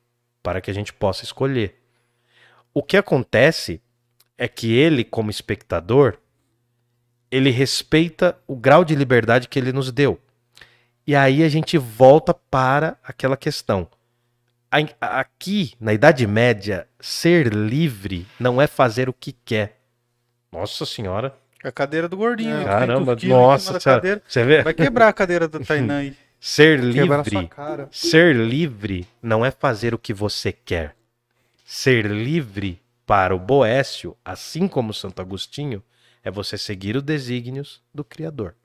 para 0.42 0.60
que 0.60 0.70
a 0.70 0.74
gente 0.74 0.92
possa 0.92 1.24
escolher. 1.24 1.80
O 2.74 2.82
que 2.82 2.96
acontece 2.96 3.80
é 4.36 4.48
que 4.48 4.72
ele, 4.74 5.04
como 5.04 5.30
espectador, 5.30 6.18
ele 7.30 7.50
respeita 7.50 8.36
o 8.46 8.56
grau 8.56 8.84
de 8.84 8.94
liberdade 8.94 9.48
que 9.48 9.58
ele 9.58 9.72
nos 9.72 9.90
deu. 9.92 10.20
E 11.06 11.14
aí 11.14 11.42
a 11.42 11.48
gente 11.48 11.76
volta 11.78 12.32
para 12.34 12.96
aquela 13.02 13.36
questão. 13.36 13.88
Aqui, 15.00 15.74
na 15.78 15.92
Idade 15.92 16.26
Média, 16.26 16.88
ser 16.98 17.52
livre 17.52 18.26
não 18.40 18.60
é 18.60 18.66
fazer 18.66 19.08
o 19.08 19.12
que 19.12 19.32
quer. 19.44 19.80
Nossa 20.50 20.86
Senhora. 20.86 21.34
A 21.62 21.70
cadeira 21.70 22.08
do 22.08 22.16
gordinho. 22.16 22.56
né? 22.56 22.64
Caramba, 22.64 23.14
500 23.14 23.20
quilos 23.20 23.22
em 23.22 23.26
cima 23.28 23.38
nossa 23.40 23.80
senhora. 23.80 24.00
cadeira. 24.00 24.22
Você 24.26 24.44
vê? 24.44 24.62
Vai 24.62 24.74
quebrar 24.74 25.08
a 25.08 25.12
cadeira 25.12 25.46
do 25.46 25.60
Tainan 25.64 25.98
aí. 25.98 26.16
Ser 26.44 26.80
livre. 26.80 27.48
Ser 27.92 28.34
livre 28.34 29.06
não 29.22 29.46
é 29.46 29.52
fazer 29.52 29.94
o 29.94 29.98
que 29.98 30.12
você 30.12 30.50
quer. 30.50 30.96
Ser 31.64 32.04
livre 32.06 32.80
para 33.06 33.32
o 33.32 33.38
Boécio, 33.38 34.16
assim 34.24 34.66
como 34.66 34.92
Santo 34.92 35.22
Agostinho, 35.22 35.80
é 36.24 36.32
você 36.32 36.58
seguir 36.58 36.96
os 36.96 37.02
desígnios 37.04 37.80
do 37.94 38.02
Criador. 38.02 38.56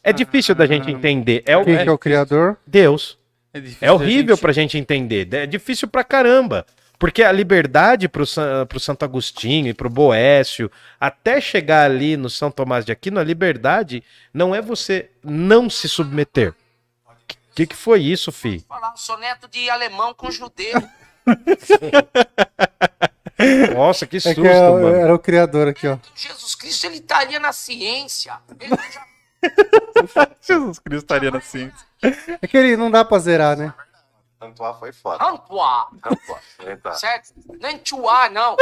É 0.00 0.12
difícil 0.12 0.54
da 0.54 0.64
gente 0.64 0.88
entender. 0.92 1.42
É, 1.44 1.56
o- 1.56 1.64
Quem 1.64 1.74
é 1.74 1.82
que 1.82 1.88
é 1.88 1.92
o 1.92 1.98
criador? 1.98 2.56
Deus. 2.64 3.18
difícil 3.52 3.78
É 3.80 3.90
horrível 3.90 4.36
gente- 4.36 4.40
pra 4.42 4.52
gente 4.52 4.78
entender. 4.78 5.28
É 5.34 5.46
difícil 5.46 5.88
pra 5.88 6.04
caramba. 6.04 6.64
Porque 7.00 7.22
a 7.24 7.32
liberdade 7.32 8.08
pro, 8.08 8.24
San- 8.26 8.64
pro 8.66 8.78
Santo 8.78 9.04
Agostinho 9.04 9.68
e 9.68 9.74
pro 9.74 9.88
Boécio, 9.90 10.70
até 11.00 11.40
chegar 11.40 11.84
ali 11.90 12.16
no 12.16 12.30
São 12.30 12.48
Tomás 12.50 12.84
de 12.84 12.92
Aquino, 12.92 13.18
a 13.18 13.24
liberdade 13.24 14.04
não 14.32 14.54
é 14.54 14.62
você 14.62 15.10
não 15.24 15.68
se 15.68 15.88
submeter. 15.88 16.54
O 17.60 17.62
que, 17.62 17.66
que 17.66 17.76
foi 17.76 18.00
isso, 18.00 18.32
fi? 18.32 18.64
falar 18.66 18.94
um 18.94 18.96
soneto 18.96 19.46
de 19.46 19.68
alemão 19.68 20.14
com 20.14 20.30
judeu. 20.30 20.80
Nossa, 23.76 24.06
que 24.06 24.16
É 24.16 24.20
susto, 24.20 24.40
que 24.40 24.48
era, 24.48 24.70
mano. 24.70 24.88
era 24.88 25.14
o 25.14 25.18
criador 25.18 25.68
aqui, 25.68 25.86
ó. 25.86 25.98
Jesus 26.14 26.54
Cristo, 26.54 26.86
ele 26.86 26.96
estaria 26.96 27.38
na 27.38 27.52
ciência. 27.52 28.40
Ele 28.58 28.74
já 28.90 29.06
Jesus 30.40 30.78
Cristo 30.78 31.04
estaria 31.04 31.30
na 31.30 31.42
ciência. 31.42 31.86
É 32.40 32.46
que 32.46 32.56
ele 32.56 32.78
não 32.78 32.90
dá 32.90 33.04
pra 33.04 33.18
zerar, 33.18 33.58
né? 33.58 33.74
Antoine 34.40 34.78
foi 34.78 34.92
foda. 34.94 35.22
Antoine, 35.22 36.00
Antoine, 36.02 36.98
certo? 36.98 37.34
Nem 37.60 37.76
Tuá, 37.76 38.30
não. 38.30 38.56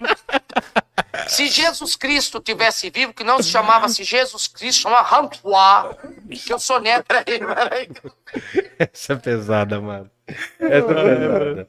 Se 1.28 1.48
Jesus 1.48 1.96
Cristo 1.96 2.40
tivesse 2.40 2.90
vivo, 2.90 3.12
que 3.12 3.24
não 3.24 3.42
se 3.42 3.50
chamava-se 3.50 4.04
Jesus 4.04 4.46
Cristo, 4.48 4.82
chamava 4.82 5.20
Antoine, 5.20 6.36
que 6.36 6.52
eu 6.52 6.58
sou 6.58 6.80
neto. 6.80 7.04
Peraí, 7.06 7.38
peraí. 7.38 7.88
Essa 8.78 9.12
é 9.12 9.16
pesada, 9.16 9.80
mano. 9.80 10.10
Essa 10.58 10.74
é 10.74 10.82
pesada. 10.82 11.68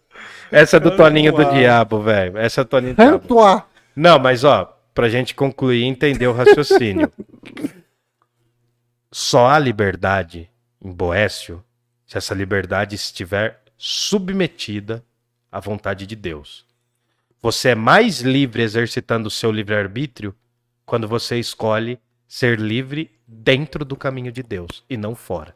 Essa 0.52 0.78
é 0.78 0.80
do 0.80 0.96
Toninho 0.96 1.32
do 1.34 1.46
Diabo, 1.46 2.02
velho. 2.02 2.38
Essa 2.38 2.62
é 2.62 2.64
do 2.64 2.68
Toninho 2.68 2.96
do 2.96 3.04
Diabo. 3.04 3.66
Não, 3.96 4.20
mas 4.20 4.44
ó, 4.44 4.78
pra 4.94 5.10
gente 5.10 5.34
concluir 5.34 5.82
e 5.82 5.86
entender 5.86 6.28
o 6.28 6.34
raciocínio. 6.34 7.12
Só 9.12 9.48
há 9.48 9.60
liberdade 9.60 10.50
em 10.82 10.92
Boécio 10.92 11.64
se 12.08 12.18
essa 12.18 12.34
liberdade 12.34 12.96
estiver 12.96 13.62
submetida 13.78 15.04
à 15.52 15.60
vontade 15.60 16.06
de 16.06 16.16
Deus. 16.16 16.66
Você 17.42 17.70
é 17.70 17.76
mais 17.76 18.22
livre 18.22 18.62
exercitando 18.62 19.28
o 19.28 19.32
seu 19.32 19.52
livre-arbítrio 19.52 20.36
quando 20.86 21.08
você 21.08 21.40
escolhe 21.40 22.00
ser 22.28 22.60
livre 22.60 23.10
dentro 23.28 23.84
do 23.84 23.96
caminho 23.96 24.32
de 24.32 24.44
Deus 24.44 24.84
e 24.90 24.96
não 24.96 25.16
fora. 25.16 25.56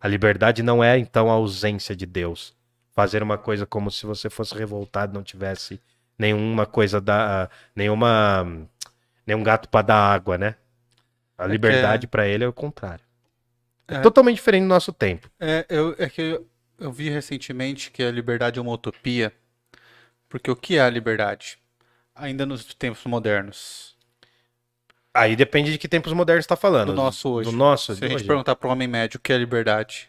A 0.00 0.06
liberdade 0.06 0.62
não 0.62 0.84
é 0.84 0.98
então 0.98 1.30
a 1.30 1.34
ausência 1.34 1.96
de 1.96 2.04
Deus. 2.04 2.54
Fazer 2.92 3.22
uma 3.22 3.38
coisa 3.38 3.64
como 3.64 3.90
se 3.90 4.04
você 4.04 4.28
fosse 4.28 4.54
revoltado, 4.54 5.14
não 5.14 5.22
tivesse 5.22 5.80
nenhuma 6.18 6.66
coisa 6.66 7.00
da 7.00 7.48
nenhuma 7.74 8.68
nenhum 9.26 9.42
gato 9.42 9.68
para 9.68 9.86
dar 9.86 10.12
água, 10.12 10.36
né? 10.36 10.54
A 11.38 11.44
que 11.44 11.52
liberdade 11.52 12.06
pra 12.06 12.26
ele 12.26 12.44
é 12.44 12.48
o 12.48 12.52
contrário. 12.52 13.04
É, 13.88 13.96
É. 13.96 14.00
totalmente 14.00 14.36
diferente 14.36 14.62
do 14.64 14.68
nosso 14.68 14.92
tempo. 14.92 15.30
É, 15.40 15.64
eu, 15.68 15.94
é 15.98 16.08
que 16.10 16.20
eu, 16.20 16.46
eu 16.78 16.92
vi 16.92 17.08
recentemente 17.08 17.90
que 17.90 18.02
a 18.02 18.10
liberdade 18.10 18.58
é 18.58 18.62
uma 18.62 18.72
utopia. 18.72 19.32
Porque 20.30 20.50
o 20.50 20.56
que 20.56 20.78
é 20.78 20.80
a 20.80 20.88
liberdade? 20.88 21.58
Ainda 22.14 22.46
nos 22.46 22.64
tempos 22.74 23.04
modernos. 23.04 23.96
Aí 25.12 25.34
depende 25.34 25.72
de 25.72 25.76
que 25.78 25.88
tempos 25.88 26.12
modernos 26.12 26.44
está 26.44 26.54
falando. 26.54 26.86
Do 26.86 26.94
nosso 26.94 27.28
hoje. 27.28 27.50
Do 27.50 27.56
nosso. 27.56 27.94
Se 27.96 28.04
a 28.04 28.08
gente 28.08 28.18
hoje. 28.18 28.26
perguntar 28.26 28.54
para 28.54 28.68
o 28.68 28.70
homem 28.70 28.86
médio 28.86 29.18
o 29.18 29.20
que 29.20 29.32
é 29.32 29.36
liberdade. 29.36 30.08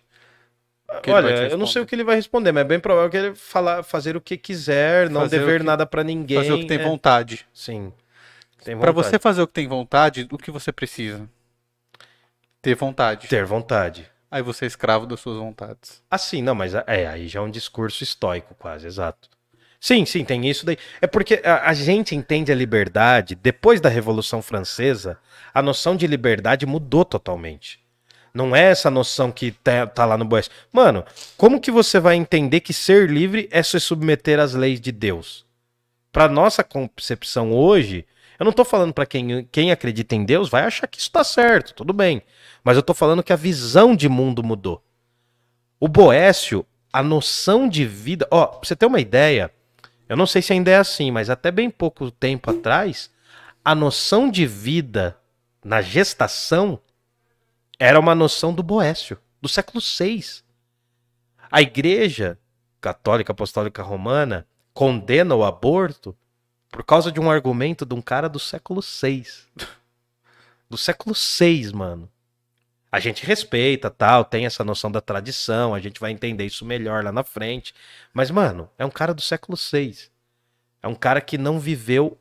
que 1.01 1.09
Olha, 1.09 1.47
eu 1.49 1.57
não 1.57 1.65
sei 1.65 1.81
o 1.81 1.85
que 1.87 1.95
ele 1.95 2.03
vai 2.03 2.15
responder, 2.15 2.51
mas 2.51 2.61
é 2.61 2.67
bem 2.67 2.79
provável 2.79 3.09
que 3.09 3.17
ele 3.17 3.35
falar, 3.35 3.81
fazer 3.81 4.15
o 4.15 4.21
que 4.21 4.37
quiser, 4.37 5.09
não 5.09 5.21
Fazer 5.21 5.39
dever 5.39 5.61
que- 5.61 5.65
nada 5.65 5.85
pra 5.87 6.03
ninguém. 6.03 6.37
Fazer 6.37 6.53
o 6.53 6.59
que 6.59 6.67
tem 6.67 6.79
é. 6.79 6.83
vontade. 6.83 7.47
Sim. 7.51 7.91
Para 8.79 8.91
você 8.91 9.17
fazer 9.17 9.41
o 9.41 9.47
que 9.47 9.53
tem 9.53 9.67
vontade, 9.67 10.27
o 10.31 10.37
que 10.37 10.51
você 10.51 10.71
precisa? 10.71 11.27
Ter 12.61 12.75
vontade. 12.75 13.27
ter 13.27 13.43
vontade. 13.43 14.07
Aí 14.29 14.43
você 14.43 14.65
é 14.65 14.67
escravo 14.67 15.07
das 15.07 15.19
suas 15.19 15.37
vontades. 15.37 16.03
Assim, 16.11 16.43
não, 16.43 16.53
mas 16.53 16.75
é, 16.75 17.07
aí 17.07 17.27
já 17.27 17.39
é 17.39 17.43
um 17.43 17.49
discurso 17.49 18.03
estoico, 18.03 18.53
quase, 18.53 18.85
exato. 18.85 19.27
Sim, 19.81 20.05
sim, 20.05 20.23
tem 20.23 20.47
isso 20.47 20.63
daí. 20.63 20.77
É 21.01 21.07
porque 21.07 21.41
a, 21.43 21.71
a 21.71 21.73
gente 21.73 22.15
entende 22.15 22.51
a 22.51 22.55
liberdade, 22.55 23.33
depois 23.33 23.81
da 23.81 23.89
Revolução 23.89 24.39
Francesa, 24.39 25.17
a 25.51 25.59
noção 25.59 25.95
de 25.95 26.05
liberdade 26.05 26.67
mudou 26.67 27.03
totalmente. 27.03 27.79
Não 28.31 28.55
é 28.55 28.69
essa 28.69 28.91
noção 28.91 29.31
que 29.31 29.51
tá, 29.51 29.87
tá 29.87 30.05
lá 30.05 30.19
no 30.19 30.23
Boés. 30.23 30.51
Mano, 30.71 31.03
como 31.35 31.59
que 31.59 31.71
você 31.71 31.99
vai 31.99 32.15
entender 32.15 32.59
que 32.59 32.71
ser 32.71 33.09
livre 33.09 33.49
é 33.51 33.63
se 33.63 33.79
submeter 33.79 34.39
às 34.39 34.53
leis 34.53 34.79
de 34.79 34.91
Deus? 34.91 35.43
Pra 36.11 36.29
nossa 36.29 36.63
concepção 36.63 37.51
hoje, 37.51 38.05
eu 38.39 38.45
não 38.45 38.53
tô 38.53 38.63
falando 38.63 38.93
pra 38.93 39.07
quem, 39.07 39.45
quem 39.51 39.71
acredita 39.71 40.13
em 40.15 40.23
Deus 40.23 40.47
vai 40.47 40.61
achar 40.61 40.85
que 40.85 40.99
isso 40.99 41.11
tá 41.11 41.23
certo, 41.23 41.73
tudo 41.73 41.91
bem. 41.91 42.21
Mas 42.63 42.77
eu 42.77 42.83
tô 42.83 42.93
falando 42.93 43.23
que 43.23 43.33
a 43.33 43.35
visão 43.35 43.95
de 43.95 44.07
mundo 44.07 44.43
mudou. 44.43 44.83
O 45.79 45.87
Boécio, 45.87 46.63
a 46.93 47.01
noção 47.01 47.67
de 47.67 47.83
vida. 47.83 48.27
Ó, 48.29 48.45
pra 48.45 48.59
você 48.67 48.75
ter 48.75 48.85
uma 48.85 48.99
ideia, 48.99 49.51
eu 50.11 50.17
não 50.17 50.27
sei 50.27 50.41
se 50.41 50.51
ainda 50.51 50.69
é 50.69 50.75
assim, 50.75 51.09
mas 51.09 51.29
até 51.29 51.49
bem 51.49 51.69
pouco 51.69 52.11
tempo 52.11 52.51
atrás, 52.51 53.09
a 53.63 53.73
noção 53.73 54.29
de 54.29 54.45
vida 54.45 55.17
na 55.63 55.81
gestação 55.81 56.81
era 57.79 57.97
uma 57.97 58.13
noção 58.13 58.53
do 58.53 58.61
Boécio, 58.61 59.17
do 59.41 59.47
século 59.47 59.79
VI. 59.79 60.43
A 61.49 61.61
Igreja 61.61 62.37
Católica 62.81 63.31
Apostólica 63.31 63.81
Romana 63.81 64.45
condena 64.73 65.33
o 65.33 65.45
aborto 65.45 66.13
por 66.69 66.83
causa 66.83 67.09
de 67.09 67.21
um 67.21 67.31
argumento 67.31 67.85
de 67.85 67.93
um 67.93 68.01
cara 68.01 68.27
do 68.27 68.37
século 68.37 68.81
VI. 68.81 69.23
Do 70.69 70.77
século 70.77 71.15
VI, 71.15 71.71
mano. 71.73 72.10
A 72.91 72.99
gente 72.99 73.25
respeita, 73.25 73.89
tal, 73.89 74.25
tem 74.25 74.45
essa 74.45 74.65
noção 74.65 74.91
da 74.91 74.99
tradição, 74.99 75.73
a 75.73 75.79
gente 75.79 75.99
vai 75.99 76.11
entender 76.11 76.45
isso 76.45 76.65
melhor 76.65 77.03
lá 77.03 77.11
na 77.11 77.23
frente. 77.23 77.73
Mas, 78.13 78.29
mano, 78.29 78.69
é 78.77 78.85
um 78.85 78.89
cara 78.89 79.13
do 79.13 79.21
século 79.21 79.57
VI. 79.57 80.09
É 80.83 80.87
um 80.87 80.95
cara 80.95 81.21
que 81.21 81.37
não 81.37 81.57
viveu 81.57 82.19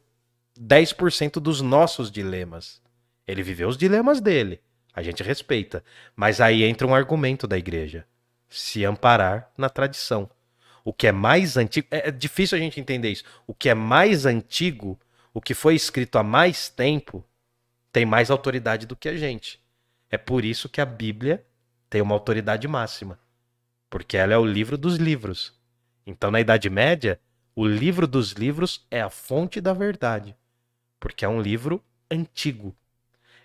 10% 0.59 1.41
dos 1.41 1.61
nossos 1.61 2.11
dilemas. 2.11 2.81
Ele 3.27 3.43
viveu 3.43 3.69
os 3.69 3.77
dilemas 3.77 4.21
dele. 4.21 4.61
A 4.95 5.03
gente 5.03 5.23
respeita. 5.23 5.83
Mas 6.15 6.41
aí 6.41 6.63
entra 6.63 6.87
um 6.87 6.95
argumento 6.95 7.49
da 7.49 7.59
igreja: 7.59 8.07
se 8.49 8.85
amparar 8.85 9.51
na 9.57 9.69
tradição. 9.69 10.31
O 10.85 10.93
que 10.93 11.07
é 11.07 11.13
mais 11.13 11.57
antigo. 11.57 11.89
É 11.91 12.09
é 12.09 12.11
difícil 12.11 12.57
a 12.57 12.61
gente 12.61 12.81
entender 12.81 13.11
isso. 13.11 13.25
O 13.47 13.55
que 13.55 13.69
é 13.69 13.75
mais 13.75 14.25
antigo, 14.25 14.99
o 15.35 15.41
que 15.41 15.55
foi 15.55 15.75
escrito 15.75 16.17
há 16.19 16.23
mais 16.23 16.69
tempo, 16.69 17.25
tem 17.93 18.07
mais 18.07 18.31
autoridade 18.31 18.87
do 18.87 18.97
que 18.97 19.09
a 19.09 19.17
gente. 19.17 19.60
É 20.11 20.19
por 20.19 20.45
isso 20.45 20.69
que 20.69 20.81
a 20.81 20.87
Bíblia 20.87 21.47
tem 21.89 22.03
uma 22.03 22.15
autoridade 22.15 22.67
máxima. 22.67 23.19
Porque 23.89 24.17
ela 24.17 24.35
é 24.35 24.39
o 24.39 24.45
livro 24.45 24.77
dos 24.77 24.97
livros. 24.97 25.59
Então, 26.05 26.31
na 26.31 26.41
Idade 26.41 26.69
Média, 26.69 27.21
o 27.55 27.67
livro 27.67 28.07
dos 28.07 28.33
livros 28.33 28.87
é 28.91 29.01
a 29.01 29.11
fonte 29.11 29.61
da 29.61 29.73
verdade. 29.73 30.37
Porque 30.99 31.25
é 31.25 31.29
um 31.29 31.41
livro 31.41 31.83
antigo. 32.11 32.75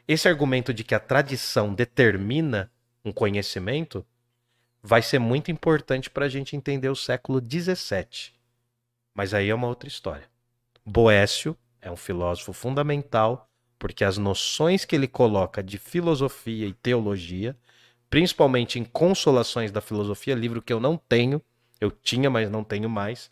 Esse 0.08 0.28
argumento 0.28 0.74
de 0.74 0.84
que 0.84 0.96
a 0.96 1.00
tradição 1.00 1.74
determina 1.74 2.72
um 3.04 3.12
conhecimento 3.12 4.06
vai 4.82 5.02
ser 5.02 5.20
muito 5.20 5.50
importante 5.50 6.10
para 6.10 6.26
a 6.26 6.30
gente 6.30 6.56
entender 6.56 6.90
o 6.90 6.96
século 6.96 7.40
XVII. 7.40 8.34
Mas 9.14 9.34
aí 9.34 9.50
é 9.50 9.56
uma 9.56 9.68
outra 9.68 9.88
história. 9.88 10.30
Boécio 10.86 11.58
é 11.82 11.90
um 11.90 11.96
filósofo 11.96 12.54
fundamental 12.54 13.50
porque 13.78 14.04
as 14.04 14.18
noções 14.18 14.86
que 14.86 14.96
ele 14.96 15.08
coloca 15.08 15.62
de 15.62 15.78
filosofia 15.78 16.68
e 16.68 16.74
teologia, 16.74 17.56
principalmente 18.10 18.80
em 18.80 18.84
Consolações 18.84 19.72
da 19.72 19.82
Filosofia, 19.82 20.36
livro 20.36 20.62
que 20.62 20.74
eu 20.74 20.80
não 20.80 20.98
tenho, 20.98 21.42
eu 21.80 21.92
tinha, 21.92 22.30
mas 22.30 22.50
não 22.50 22.64
tenho 22.64 22.90
mais. 22.90 23.32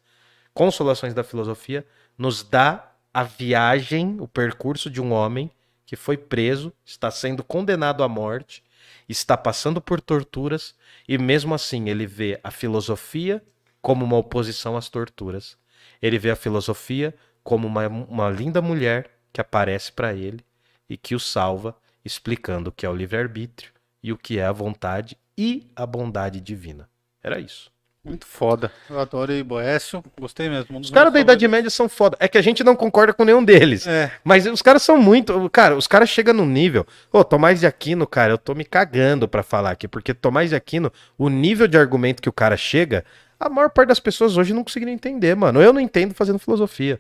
Consolações 0.54 1.14
da 1.14 1.24
Filosofia 1.24 1.86
nos 2.18 2.44
dá 2.44 2.92
a 3.14 3.24
viagem, 3.24 4.18
o 4.20 4.28
percurso 4.28 4.90
de 4.90 5.02
um 5.02 5.12
homem 5.12 5.50
que 5.86 5.96
foi 5.96 6.18
preso, 6.18 6.74
está 6.86 7.12
sendo 7.12 7.44
condenado 7.44 8.04
à 8.04 8.08
morte, 8.08 8.64
está 9.08 9.38
passando 9.38 9.82
por 9.82 10.02
torturas 10.02 10.76
e 11.08 11.18
mesmo 11.18 11.54
assim 11.54 11.90
ele 11.90 12.08
vê 12.08 12.40
a 12.44 12.50
filosofia 12.50 13.44
como 13.82 14.04
uma 14.06 14.18
oposição 14.18 14.78
às 14.78 14.90
torturas. 14.90 15.58
Ele 16.02 16.18
vê 16.18 16.32
a 16.32 16.36
filosofia 16.36 17.14
como 17.44 17.68
uma, 17.68 17.88
uma 17.88 18.30
linda 18.30 18.62
mulher 18.62 19.13
que 19.34 19.42
aparece 19.42 19.92
para 19.92 20.14
ele 20.14 20.40
e 20.88 20.96
que 20.96 21.16
o 21.16 21.20
salva, 21.20 21.76
explicando 22.06 22.70
o 22.70 22.72
que 22.72 22.86
é 22.86 22.90
o 22.90 22.96
livre-arbítrio 22.96 23.72
e 24.02 24.14
o 24.14 24.18
que 24.18 24.38
é 24.38 24.46
a 24.46 24.52
vontade 24.52 25.18
e 25.36 25.66
a 25.76 25.86
bondade 25.86 26.40
divina. 26.40 26.88
Era 27.24 27.40
isso. 27.40 27.74
Muito 28.06 28.26
foda. 28.26 28.70
Eu 28.90 29.00
adoro 29.00 29.32
o 29.32 29.44
Boécio. 29.46 30.04
Gostei 30.20 30.50
mesmo. 30.50 30.78
Um 30.78 30.82
Os 30.82 30.92
caras 30.92 31.14
da 31.14 31.22
Idade 31.22 31.48
Média 31.48 31.70
são 31.70 31.88
foda. 31.88 32.18
É 32.20 32.28
que 32.28 32.38
a 32.38 32.42
gente 32.42 32.62
não 32.62 32.76
concorda 32.76 33.14
com 33.14 33.24
nenhum 33.24 33.42
deles. 33.42 33.88
É. 33.88 34.12
Mas 34.26 34.46
os 34.46 34.62
caras 34.62 34.84
são 34.84 34.98
muito. 34.98 35.50
Cara, 35.50 35.78
os 35.78 35.88
caras 35.88 36.10
chegam 36.10 36.34
num 36.34 36.46
nível. 36.46 36.86
Ô, 37.14 37.24
Tomás 37.24 37.62
de 37.62 37.66
Aquino, 37.66 38.06
cara, 38.06 38.34
eu 38.34 38.38
tô 38.38 38.54
me 38.54 38.66
cagando 38.66 39.26
pra 39.26 39.42
falar 39.42 39.72
aqui. 39.72 39.88
Porque 39.88 40.14
Tomás 40.14 40.50
de 40.50 40.56
Aquino, 40.56 40.92
o 41.18 41.30
nível 41.30 41.66
de 41.66 41.78
argumento 41.78 42.22
que 42.22 42.28
o 42.28 42.34
cara 42.34 42.58
chega, 42.58 43.06
a 43.40 43.48
maior 43.48 43.70
parte 43.70 43.88
das 43.88 44.02
pessoas 44.02 44.36
hoje 44.36 44.54
não 44.54 44.66
conseguiram 44.66 44.92
entender, 44.92 45.34
mano. 45.34 45.62
Eu 45.62 45.72
não 45.72 45.80
entendo 45.80 46.14
fazendo 46.14 46.40
filosofia. 46.40 47.00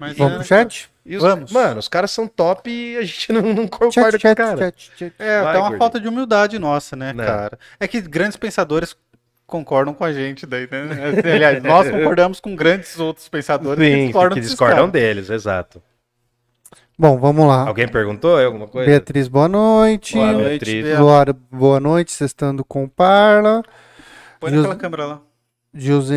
Mas 0.00 0.16
Vamos 0.16 0.32
é- 0.32 0.36
pro 0.38 0.46
chat? 0.46 0.90
Os- 1.06 1.22
Vamos. 1.22 1.52
Mano, 1.52 1.78
os 1.78 1.88
caras 1.88 2.10
são 2.10 2.26
top 2.26 2.70
e 2.70 2.96
a 2.96 3.02
gente 3.02 3.30
não, 3.32 3.42
não 3.42 3.68
concorda 3.68 3.92
Chat, 3.92 4.10
com 4.12 4.16
o 4.16 4.20
chat, 4.20 4.34
cara. 4.36 4.56
chat, 4.58 4.92
chat. 4.96 5.12
É, 5.18 5.40
Vai, 5.42 5.48
até 5.50 5.50
uma 5.58 5.60
gordinho. 5.62 5.78
falta 5.78 6.00
de 6.00 6.08
humildade 6.08 6.58
nossa, 6.58 6.96
né, 6.96 7.12
Né. 7.12 7.24
cara? 7.24 7.58
É 7.78 7.86
que 7.86 8.00
grandes 8.00 8.36
pensadores 8.36 8.96
concordam 9.46 9.92
com 9.92 10.04
a 10.04 10.12
gente 10.12 10.46
daí, 10.46 10.68
né? 10.70 10.78
Aliás, 11.34 11.62
nós 11.62 11.90
concordamos 11.90 12.40
com 12.40 12.54
grandes 12.56 12.98
outros 12.98 13.28
pensadores 13.28 13.78
que 13.84 13.90
Sim, 13.94 14.04
discordam, 14.06 14.34
que 14.36 14.40
discordam 14.40 14.88
deles, 14.88 15.28
exato. 15.28 15.82
Bom, 16.98 17.18
vamos 17.18 17.46
lá. 17.46 17.66
Alguém 17.66 17.88
perguntou 17.88 18.36
aí 18.36 18.44
alguma 18.44 18.68
coisa? 18.68 18.88
Beatriz, 18.90 19.26
boa 19.26 19.48
noite. 19.48 20.14
Boa 20.14 20.32
noite, 20.32 20.48
Beatriz. 20.64 20.84
Bea. 20.84 21.00
Luara, 21.00 21.32
boa 21.50 21.80
noite. 21.80 22.12
Sextando 22.12 22.62
com 22.64 22.86
Parla. 22.86 23.62
Põe 24.38 24.50
Jus- 24.50 24.58
naquela 24.62 24.76
câmera 24.78 25.06
lá. 25.06 25.20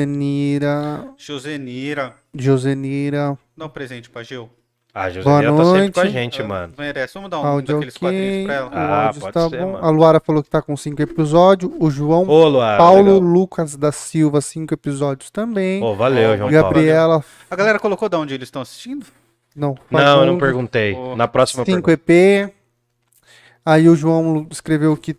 Josenira. 0.03 1.07
Josenira. 1.17 2.13
Josenira. 2.35 3.37
Dá 3.55 3.65
um 3.65 3.69
presente 3.69 4.09
pra 4.09 4.23
Gil. 4.23 4.49
A 4.95 5.01
Boa 5.01 5.11
Joseliana 5.11 5.57
tá 5.57 5.65
sempre 5.71 5.91
com 5.91 5.99
a 6.01 6.05
gente, 6.05 6.39
Ela 6.39 6.47
mano. 6.49 6.73
Merece. 6.77 7.13
Vamos 7.15 7.29
dar 7.31 7.39
um 7.41 7.45
Áudio 7.45 7.73
daqueles 7.73 7.97
quadrinhos 7.97 8.27
ok. 8.35 8.45
pra 8.45 8.53
O 8.53 8.73
ela. 8.79 9.09
Ah, 9.09 9.13
pode 9.13 9.25
está 9.25 9.49
ser, 9.49 9.57
bom. 9.59 9.71
mano. 9.71 9.85
A 9.85 9.89
Luara 9.89 10.19
falou 10.19 10.43
que 10.43 10.49
tá 10.51 10.61
com 10.61 10.77
cinco 10.77 11.01
episódios. 11.01 11.71
O 11.79 11.89
João 11.89 12.27
Ô, 12.29 12.47
Luara. 12.47 12.77
Paulo 12.77 13.13
legal. 13.15 13.19
Lucas 13.19 13.75
da 13.75 13.91
Silva, 13.91 14.39
cinco 14.39 14.73
episódios 14.75 15.31
também. 15.31 15.81
Ô, 15.83 15.95
valeu, 15.95 16.37
João 16.37 16.49
Paulo. 16.51 16.51
Gabriela. 16.51 17.25
A 17.49 17.55
galera 17.55 17.79
colocou 17.79 18.07
de 18.07 18.15
onde 18.17 18.35
eles 18.35 18.47
estão 18.47 18.61
assistindo? 18.61 19.07
Não, 19.55 19.75
Não, 19.89 20.19
eu 20.21 20.25
não 20.27 20.37
perguntei. 20.37 20.95
Na 21.15 21.27
próxima 21.27 21.65
5 21.65 21.81
pergunta. 21.85 22.11
EP. 22.11 22.53
Aí 23.65 23.87
o 23.89 23.95
João 23.95 24.47
escreveu 24.51 24.95
que. 24.97 25.15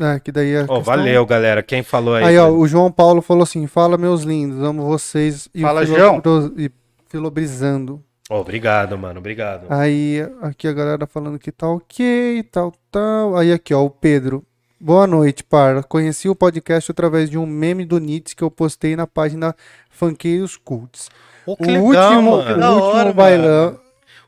Ah, 0.00 0.18
que 0.18 0.32
daí 0.32 0.56
a 0.56 0.60
Ô, 0.60 0.66
questão- 0.66 0.82
valeu, 0.82 1.24
galera. 1.24 1.62
Quem 1.62 1.82
falou 1.82 2.14
aí? 2.16 2.24
Aí, 2.24 2.38
ó, 2.38 2.48
o 2.50 2.66
João 2.66 2.90
Paulo 2.90 3.22
falou 3.22 3.42
assim: 3.44 3.66
Fala, 3.66 3.96
meus 3.96 4.22
lindos, 4.22 4.62
amo 4.62 4.84
vocês. 4.84 5.48
E 5.54 5.60
o 5.60 5.62
Fala, 5.62 5.86
Filobro- 5.86 6.52
E 6.58 6.70
filobrizando. 7.08 8.02
Ô, 8.28 8.36
obrigado, 8.36 8.98
mano. 8.98 9.20
Obrigado. 9.20 9.66
Aí, 9.70 10.18
aqui 10.42 10.66
a 10.66 10.72
galera 10.72 11.06
falando 11.06 11.38
que 11.38 11.52
tá 11.52 11.68
ok, 11.68 12.42
tal, 12.50 12.72
tal. 12.90 13.36
Aí, 13.36 13.52
aqui, 13.52 13.72
ó, 13.72 13.84
o 13.84 13.90
Pedro. 13.90 14.42
Boa 14.80 15.06
noite, 15.06 15.44
par. 15.44 15.84
Conheci 15.84 16.28
o 16.28 16.34
podcast 16.34 16.90
através 16.90 17.30
de 17.30 17.38
um 17.38 17.46
meme 17.46 17.84
do 17.84 17.98
Nietzsche 17.98 18.34
que 18.34 18.42
eu 18.42 18.50
postei 18.50 18.96
na 18.96 19.06
página 19.06 19.54
Funkeiros 19.88 20.56
Cults. 20.56 21.08
Ô, 21.46 21.52
o 21.52 21.54
último, 21.82 22.36
mano. 22.38 22.56
o 22.56 22.58
Da 22.60 22.70
último 22.72 22.82
hora, 22.84 23.12
bailão 23.12 23.78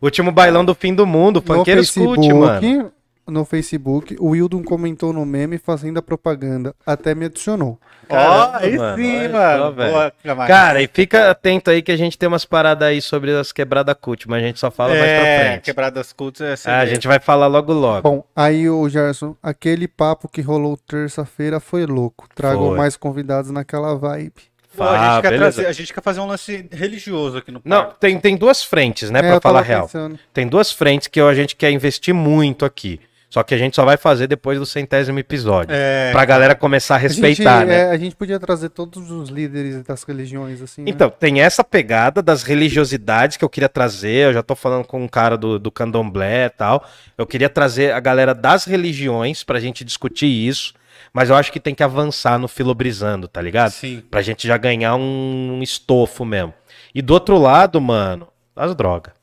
Último 0.00 0.30
bailão 0.30 0.64
do 0.64 0.74
fim 0.74 0.94
do 0.94 1.06
mundo. 1.06 1.36
no 1.40 1.54
Funkeiros 1.56 1.90
Cult, 1.90 2.32
mano. 2.32 2.92
No 3.26 3.44
Facebook, 3.44 4.16
o 4.20 4.28
Wildon 4.30 4.62
comentou 4.62 5.12
no 5.12 5.24
meme 5.26 5.58
fazendo 5.58 5.98
a 5.98 6.02
propaganda. 6.02 6.74
Até 6.86 7.14
me 7.14 7.24
adicionou. 7.26 7.78
Ó, 8.08 8.14
Caramba, 8.14 8.58
aí 8.58 8.76
mano, 8.78 8.96
sim, 8.96 9.28
mano. 9.28 9.72
Boa. 9.72 10.12
Cara, 10.46 10.80
e 10.80 10.86
fica 10.92 11.30
atento 11.30 11.70
aí 11.70 11.82
que 11.82 11.90
a 11.90 11.96
gente 11.96 12.16
tem 12.16 12.28
umas 12.28 12.44
paradas 12.44 12.86
aí 12.88 13.02
sobre 13.02 13.32
as 13.32 13.50
quebradas 13.50 13.96
cult, 14.00 14.28
mas 14.28 14.42
a 14.42 14.46
gente 14.46 14.60
só 14.60 14.70
fala 14.70 14.90
mais 14.90 15.00
pra 15.02 15.10
é, 15.26 15.48
frente. 15.50 15.64
quebradas 15.64 16.12
cultas 16.12 16.64
é 16.66 16.70
Ah, 16.70 16.78
a 16.80 16.86
gente 16.86 17.08
vai 17.08 17.18
falar 17.18 17.48
logo 17.48 17.72
logo. 17.72 18.02
Bom, 18.08 18.24
aí 18.34 18.70
o 18.70 18.88
Gerson, 18.88 19.34
aquele 19.42 19.88
papo 19.88 20.28
que 20.28 20.40
rolou 20.40 20.76
terça-feira 20.76 21.58
foi 21.58 21.84
louco. 21.84 22.28
Tragam 22.34 22.76
mais 22.76 22.96
convidados 22.96 23.50
naquela 23.50 23.96
vibe. 23.96 24.34
Pô, 24.76 24.82
a, 24.84 24.92
gente 24.92 25.04
Ah, 25.06 25.22
quer 25.22 25.36
trazer- 25.38 25.66
a 25.66 25.72
gente 25.72 25.94
quer 25.94 26.02
fazer 26.02 26.20
um 26.20 26.26
lance 26.26 26.68
religioso 26.70 27.38
aqui 27.38 27.50
no 27.50 27.62
Não, 27.64 27.84
parque. 27.84 27.98
tem, 28.00 28.20
tem 28.20 28.36
duas 28.36 28.62
frentes, 28.62 29.10
né, 29.10 29.20
É, 29.20 29.22
pra 29.22 29.34
eu 29.36 29.40
falar 29.40 29.62
real. 29.62 29.82
pensando. 29.86 30.18
Tem 30.34 30.46
duas 30.46 30.70
frentes 30.70 31.08
que 31.08 31.18
a 31.18 31.32
gente 31.34 31.56
quer 31.56 31.70
investir 31.70 32.12
muito 32.12 32.62
aqui. 32.62 33.00
Só 33.28 33.42
que 33.42 33.54
a 33.54 33.58
gente 33.58 33.74
só 33.74 33.84
vai 33.84 33.96
fazer 33.96 34.28
depois 34.28 34.58
do 34.58 34.64
centésimo 34.64 35.18
episódio. 35.18 35.74
É, 35.74 36.12
Pra 36.12 36.24
galera 36.24 36.54
começar 36.54 36.94
a 36.94 36.98
A 36.98 37.00
gente, 37.00 37.20
respeitar, 37.20 37.66
né? 37.66 37.80
é, 37.80 37.90
a 37.90 37.98
gente 37.98 38.14
podia 38.14 38.38
trazer 38.38 38.68
todos 38.70 39.10
os 39.10 39.28
líderes 39.28 39.82
das 39.82 40.04
religiões, 40.04 40.62
assim. 40.62 40.82
né? 40.82 40.90
Então, 40.90 41.10
tem 41.10 41.40
essa 41.40 41.64
pegada 41.64 42.22
das 42.22 42.42
religiosidades 42.44 43.36
que 43.36 43.44
eu 43.44 43.48
queria 43.48 43.68
trazer. 43.68 44.28
Eu 44.28 44.32
já 44.32 44.42
tô 44.42 44.54
falando 44.54 44.84
com 44.86 45.02
um 45.02 45.08
cara 45.08 45.36
do, 45.36 45.58
do 45.58 45.70
candomblé 45.70 46.46
e 46.46 46.50
tal. 46.50 46.86
Eu 47.18 47.26
queria 47.26 47.48
trazer 47.48 47.92
a 47.92 48.00
galera 48.00 48.32
das 48.34 48.64
religiões 48.64 49.42
pra 49.42 49.58
gente 49.60 49.84
discutir 49.84 50.26
isso. 50.26 50.72
Mas 51.12 51.28
eu 51.28 51.36
acho 51.36 51.50
que 51.50 51.58
tem 51.60 51.74
que 51.74 51.82
avançar 51.82 52.38
no 52.38 52.46
filobrizando, 52.46 53.26
tá 53.26 53.40
ligado? 53.42 53.70
sim. 53.70 54.02
Pra 54.10 54.22
gente 54.22 54.46
já 54.46 54.56
ganhar 54.56 54.94
um 54.96 55.60
estofo 55.62 56.24
mesmo. 56.24 56.54
E 56.94 57.02
do 57.02 57.12
outro 57.12 57.38
lado, 57.38 57.80
mano, 57.80 58.28
as 58.54 58.74
drogas. 58.74 59.15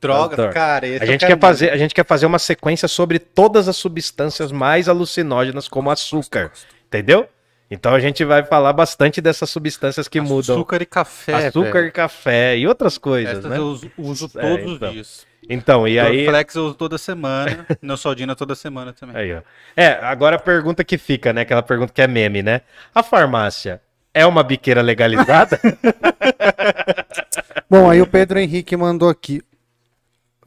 Drogas, 0.00 0.38
Adoro. 0.38 0.54
cara. 0.54 0.86
A 1.00 1.04
gente, 1.06 1.26
quer 1.26 1.38
fazer, 1.38 1.70
a 1.70 1.76
gente 1.76 1.94
quer 1.94 2.06
fazer 2.06 2.26
uma 2.26 2.38
sequência 2.38 2.86
sobre 2.86 3.18
todas 3.18 3.68
as 3.68 3.76
substâncias 3.76 4.52
mais 4.52 4.88
alucinógenas, 4.88 5.66
como 5.66 5.90
açúcar. 5.90 6.52
Entendeu? 6.86 7.28
Então 7.70 7.92
a 7.94 8.00
gente 8.00 8.24
vai 8.24 8.42
falar 8.44 8.72
bastante 8.72 9.20
dessas 9.20 9.50
substâncias 9.50 10.08
que 10.08 10.20
muito. 10.20 10.32
mudam. 10.34 10.56
Açúcar 10.56 10.80
e 10.80 10.86
café. 10.86 11.48
açúcar 11.48 11.72
velho. 11.72 11.86
e 11.88 11.90
café 11.90 12.56
e 12.56 12.66
outras 12.66 12.96
coisas, 12.96 13.38
Essas 13.38 13.50
né? 13.50 13.58
eu 13.58 13.78
uso, 13.98 14.30
É, 14.36 14.40
todos 14.40 14.72
então. 14.72 14.88
os 14.88 14.94
dias. 14.94 15.26
Então, 15.50 15.88
e 15.88 15.98
aí. 15.98 16.26
Flex 16.26 16.54
eu 16.54 16.64
uso 16.66 16.74
toda 16.74 16.96
semana. 16.96 17.66
Neosaldina 17.82 18.34
toda 18.34 18.54
semana 18.54 18.92
também. 18.92 19.16
aí 19.16 19.34
ó. 19.34 19.42
É, 19.76 19.98
agora 20.02 20.36
a 20.36 20.38
pergunta 20.38 20.82
que 20.82 20.96
fica, 20.96 21.32
né? 21.32 21.42
Aquela 21.42 21.62
pergunta 21.62 21.92
que 21.92 22.00
é 22.00 22.06
meme, 22.06 22.42
né? 22.42 22.62
A 22.94 23.02
farmácia 23.02 23.82
é 24.14 24.24
uma 24.24 24.42
biqueira 24.42 24.80
legalizada? 24.80 25.60
Bom, 27.68 27.90
aí 27.90 28.00
o 28.00 28.06
Pedro 28.06 28.38
Henrique 28.38 28.76
mandou 28.76 29.08
aqui. 29.08 29.42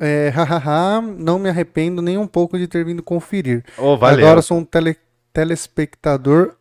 É, 0.03 0.30
hahaha, 0.30 0.99
não 0.99 1.38
me 1.38 1.48
arrependo 1.48 2.02
nem 2.02 2.18
um 2.18 2.26
pouco 2.26 2.57
de 2.57 2.68
ter 2.68 2.84
vindo 2.84 3.03
conferir. 3.03 3.64
Ô, 3.78 3.95
valeu. 3.95 4.26
Agora 4.26 4.41
sou 4.41 4.57
um 4.57 4.64
tele- 4.65 4.98
telespectador 5.32 6.56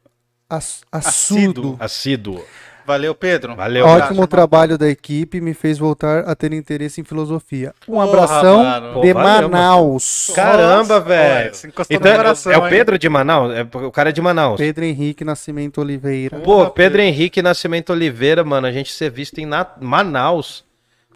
ass- 0.49 0.83
Assíduo. 0.93 1.73
assudo. 1.73 1.77
Assíduo. 1.81 2.45
Valeu, 2.87 3.15
Pedro. 3.15 3.55
Valeu. 3.55 3.87
Ótimo 3.87 4.27
trabalho 4.27 4.77
da 4.77 4.89
equipe, 4.89 5.41
me 5.41 5.55
fez 5.55 5.79
voltar 5.79 6.25
a 6.29 6.35
ter 6.35 6.53
interesse 6.53 7.01
em 7.01 7.05
filosofia. 7.05 7.73
Um 7.87 8.01
abração 8.01 8.65
mano. 8.65 9.01
de 9.01 9.13
Pô, 9.13 9.21
valeu, 9.23 9.49
Manaus. 9.49 10.33
Caramba, 10.35 10.99
velho. 11.01 11.35
olha, 11.45 11.55
você 11.55 11.69
encostou 11.69 11.97
Então, 11.97 12.17
coração, 12.17 12.53
é 12.53 12.59
o 12.59 12.65
hein? 12.65 12.71
Pedro 12.71 12.99
de 12.99 13.09
Manaus? 13.09 13.55
É, 13.55 13.63
o 13.63 13.93
cara 13.93 14.09
é 14.09 14.13
de 14.13 14.21
Manaus. 14.21 14.57
Pedro 14.59 14.85
Henrique 14.85 15.25
Nascimento 15.25 15.81
Oliveira. 15.81 16.41
Pô, 16.41 16.69
Pedro 16.71 17.01
Henrique 17.01 17.41
Nascimento 17.41 17.91
Oliveira, 17.91 18.43
mano, 18.43 18.67
a 18.67 18.73
gente 18.73 18.93
ser 18.93 19.11
visto 19.11 19.39
em 19.39 19.47
Na- 19.47 19.67
Manaus. 19.81 20.65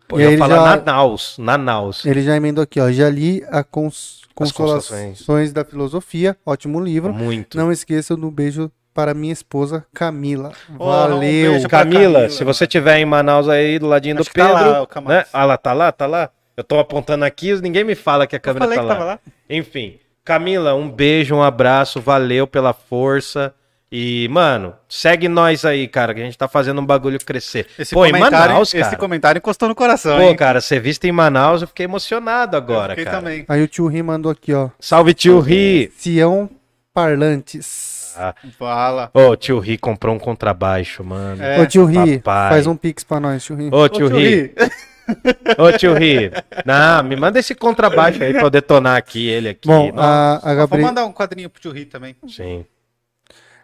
Pô, 0.08 0.18
E 0.18 0.22
eu 0.22 0.26
ia 0.28 0.32
ele 0.32 0.38
falar 0.38 0.56
já- 0.56 0.76
Nanaus. 0.76 1.36
Nanaus. 1.38 2.04
Ele 2.04 2.22
já 2.22 2.36
emendou 2.36 2.62
aqui, 2.62 2.80
ó. 2.80 2.90
Já 2.90 3.08
li 3.08 3.42
a 3.50 3.62
cons... 3.64 4.22
As 4.40 4.50
Consolações 4.50 5.52
da 5.52 5.64
Filosofia. 5.64 6.36
Ótimo 6.44 6.80
livro. 6.80 7.14
Muito. 7.14 7.56
Não 7.56 7.70
esqueçam 7.70 8.18
do 8.18 8.30
beijo 8.32 8.68
para 8.92 9.14
minha 9.14 9.32
esposa 9.32 9.86
Camila. 9.94 10.50
Um 10.68 10.78
Valeu. 10.78 11.60
pra 11.60 11.68
Camila, 11.70 12.02
Camila, 12.04 12.28
se 12.30 12.42
você 12.42 12.64
estiver 12.64 12.98
em 12.98 13.04
Manaus 13.04 13.48
aí, 13.48 13.78
do 13.78 13.86
ladinho 13.86 14.16
Acho 14.16 14.24
do 14.28 14.32
que 14.32 14.40
tá 14.40 14.46
Pedro. 14.48 15.04
lá, 15.06 15.14
né? 15.14 15.24
Ah 15.32 15.44
lá, 15.44 15.56
tá 15.56 15.72
lá, 15.72 15.92
tá 15.92 16.06
lá. 16.06 16.30
Eu 16.56 16.64
tô 16.64 16.78
apontando 16.80 17.24
aqui, 17.24 17.54
ninguém 17.60 17.84
me 17.84 17.94
fala 17.94 18.26
que 18.26 18.34
a 18.34 18.38
Eu 18.38 18.40
câmera 18.40 18.64
falei 18.64 18.76
tá 18.76 18.82
que 18.82 18.88
lá. 18.88 18.94
tava 18.94 19.04
lá. 19.06 19.18
Enfim, 19.48 19.98
Camila, 20.24 20.74
um 20.74 20.90
beijo, 20.90 21.34
um 21.36 21.42
abraço, 21.42 22.00
valeu 22.00 22.44
pela 22.46 22.72
força. 22.72 23.54
E, 23.92 24.26
mano, 24.28 24.74
segue 24.88 25.28
nós 25.28 25.64
aí, 25.64 25.86
cara, 25.86 26.12
que 26.12 26.20
a 26.20 26.24
gente 26.24 26.36
tá 26.36 26.48
fazendo 26.48 26.80
um 26.80 26.86
bagulho 26.86 27.18
crescer. 27.24 27.66
Esse 27.78 27.94
Pô, 27.94 28.04
em 28.04 28.10
comentário, 28.10 28.48
Manaus, 28.52 28.72
cara. 28.72 28.86
esse 28.86 28.96
comentário 28.96 29.38
encostou 29.38 29.68
no 29.68 29.74
coração, 29.74 30.16
Pô, 30.16 30.22
hein? 30.24 30.36
cara, 30.36 30.60
ser 30.60 30.80
visto 30.80 31.04
em 31.04 31.12
Manaus, 31.12 31.62
eu 31.62 31.68
fiquei 31.68 31.84
emocionado 31.84 32.56
agora, 32.56 32.90
Fiquei 32.90 33.04
cara. 33.04 33.18
também. 33.18 33.44
Aí 33.48 33.62
o 33.62 33.68
tio 33.68 33.86
Ri 33.86 34.02
mandou 34.02 34.32
aqui, 34.32 34.52
ó. 34.52 34.70
Salve, 34.80 35.14
tio 35.14 35.38
Ri. 35.38 35.92
Sião 35.96 36.50
Parlantes. 36.92 38.16
Fala. 38.58 39.10
Ô, 39.12 39.36
tio 39.36 39.58
Ri 39.58 39.76
comprou 39.76 40.14
um 40.14 40.18
contrabaixo, 40.18 41.04
mano. 41.04 41.42
É. 41.42 41.60
Ô 41.60 41.66
tio 41.66 41.84
Ri, 41.84 42.18
papai. 42.18 42.50
faz 42.50 42.66
um 42.66 42.76
pix 42.76 43.04
pra 43.04 43.20
nós, 43.20 43.44
tio 43.44 43.56
Ri. 43.56 43.68
Ô, 43.72 43.88
tio 43.88 44.08
Ri. 44.08 44.54
Ô, 45.58 45.70
tio 45.76 45.94
Ri. 45.94 46.30
Não, 46.64 47.02
me 47.02 47.14
manda 47.16 47.38
esse 47.38 47.54
contrabaixo 47.54 48.22
aí 48.22 48.32
pra 48.32 48.42
eu 48.44 48.50
detonar 48.50 48.96
aqui, 48.96 49.28
ele 49.28 49.50
aqui. 49.50 49.68
Bom, 49.68 49.92
Nossa, 49.92 50.02
a, 50.02 50.36
a, 50.36 50.54
Vou 50.54 50.56
Gabri... 50.68 50.82
mandar 50.82 51.04
um 51.04 51.12
quadrinho 51.12 51.50
pro 51.50 51.60
tio 51.60 51.72
Ri 51.72 51.84
também. 51.84 52.16
Sim. 52.28 52.64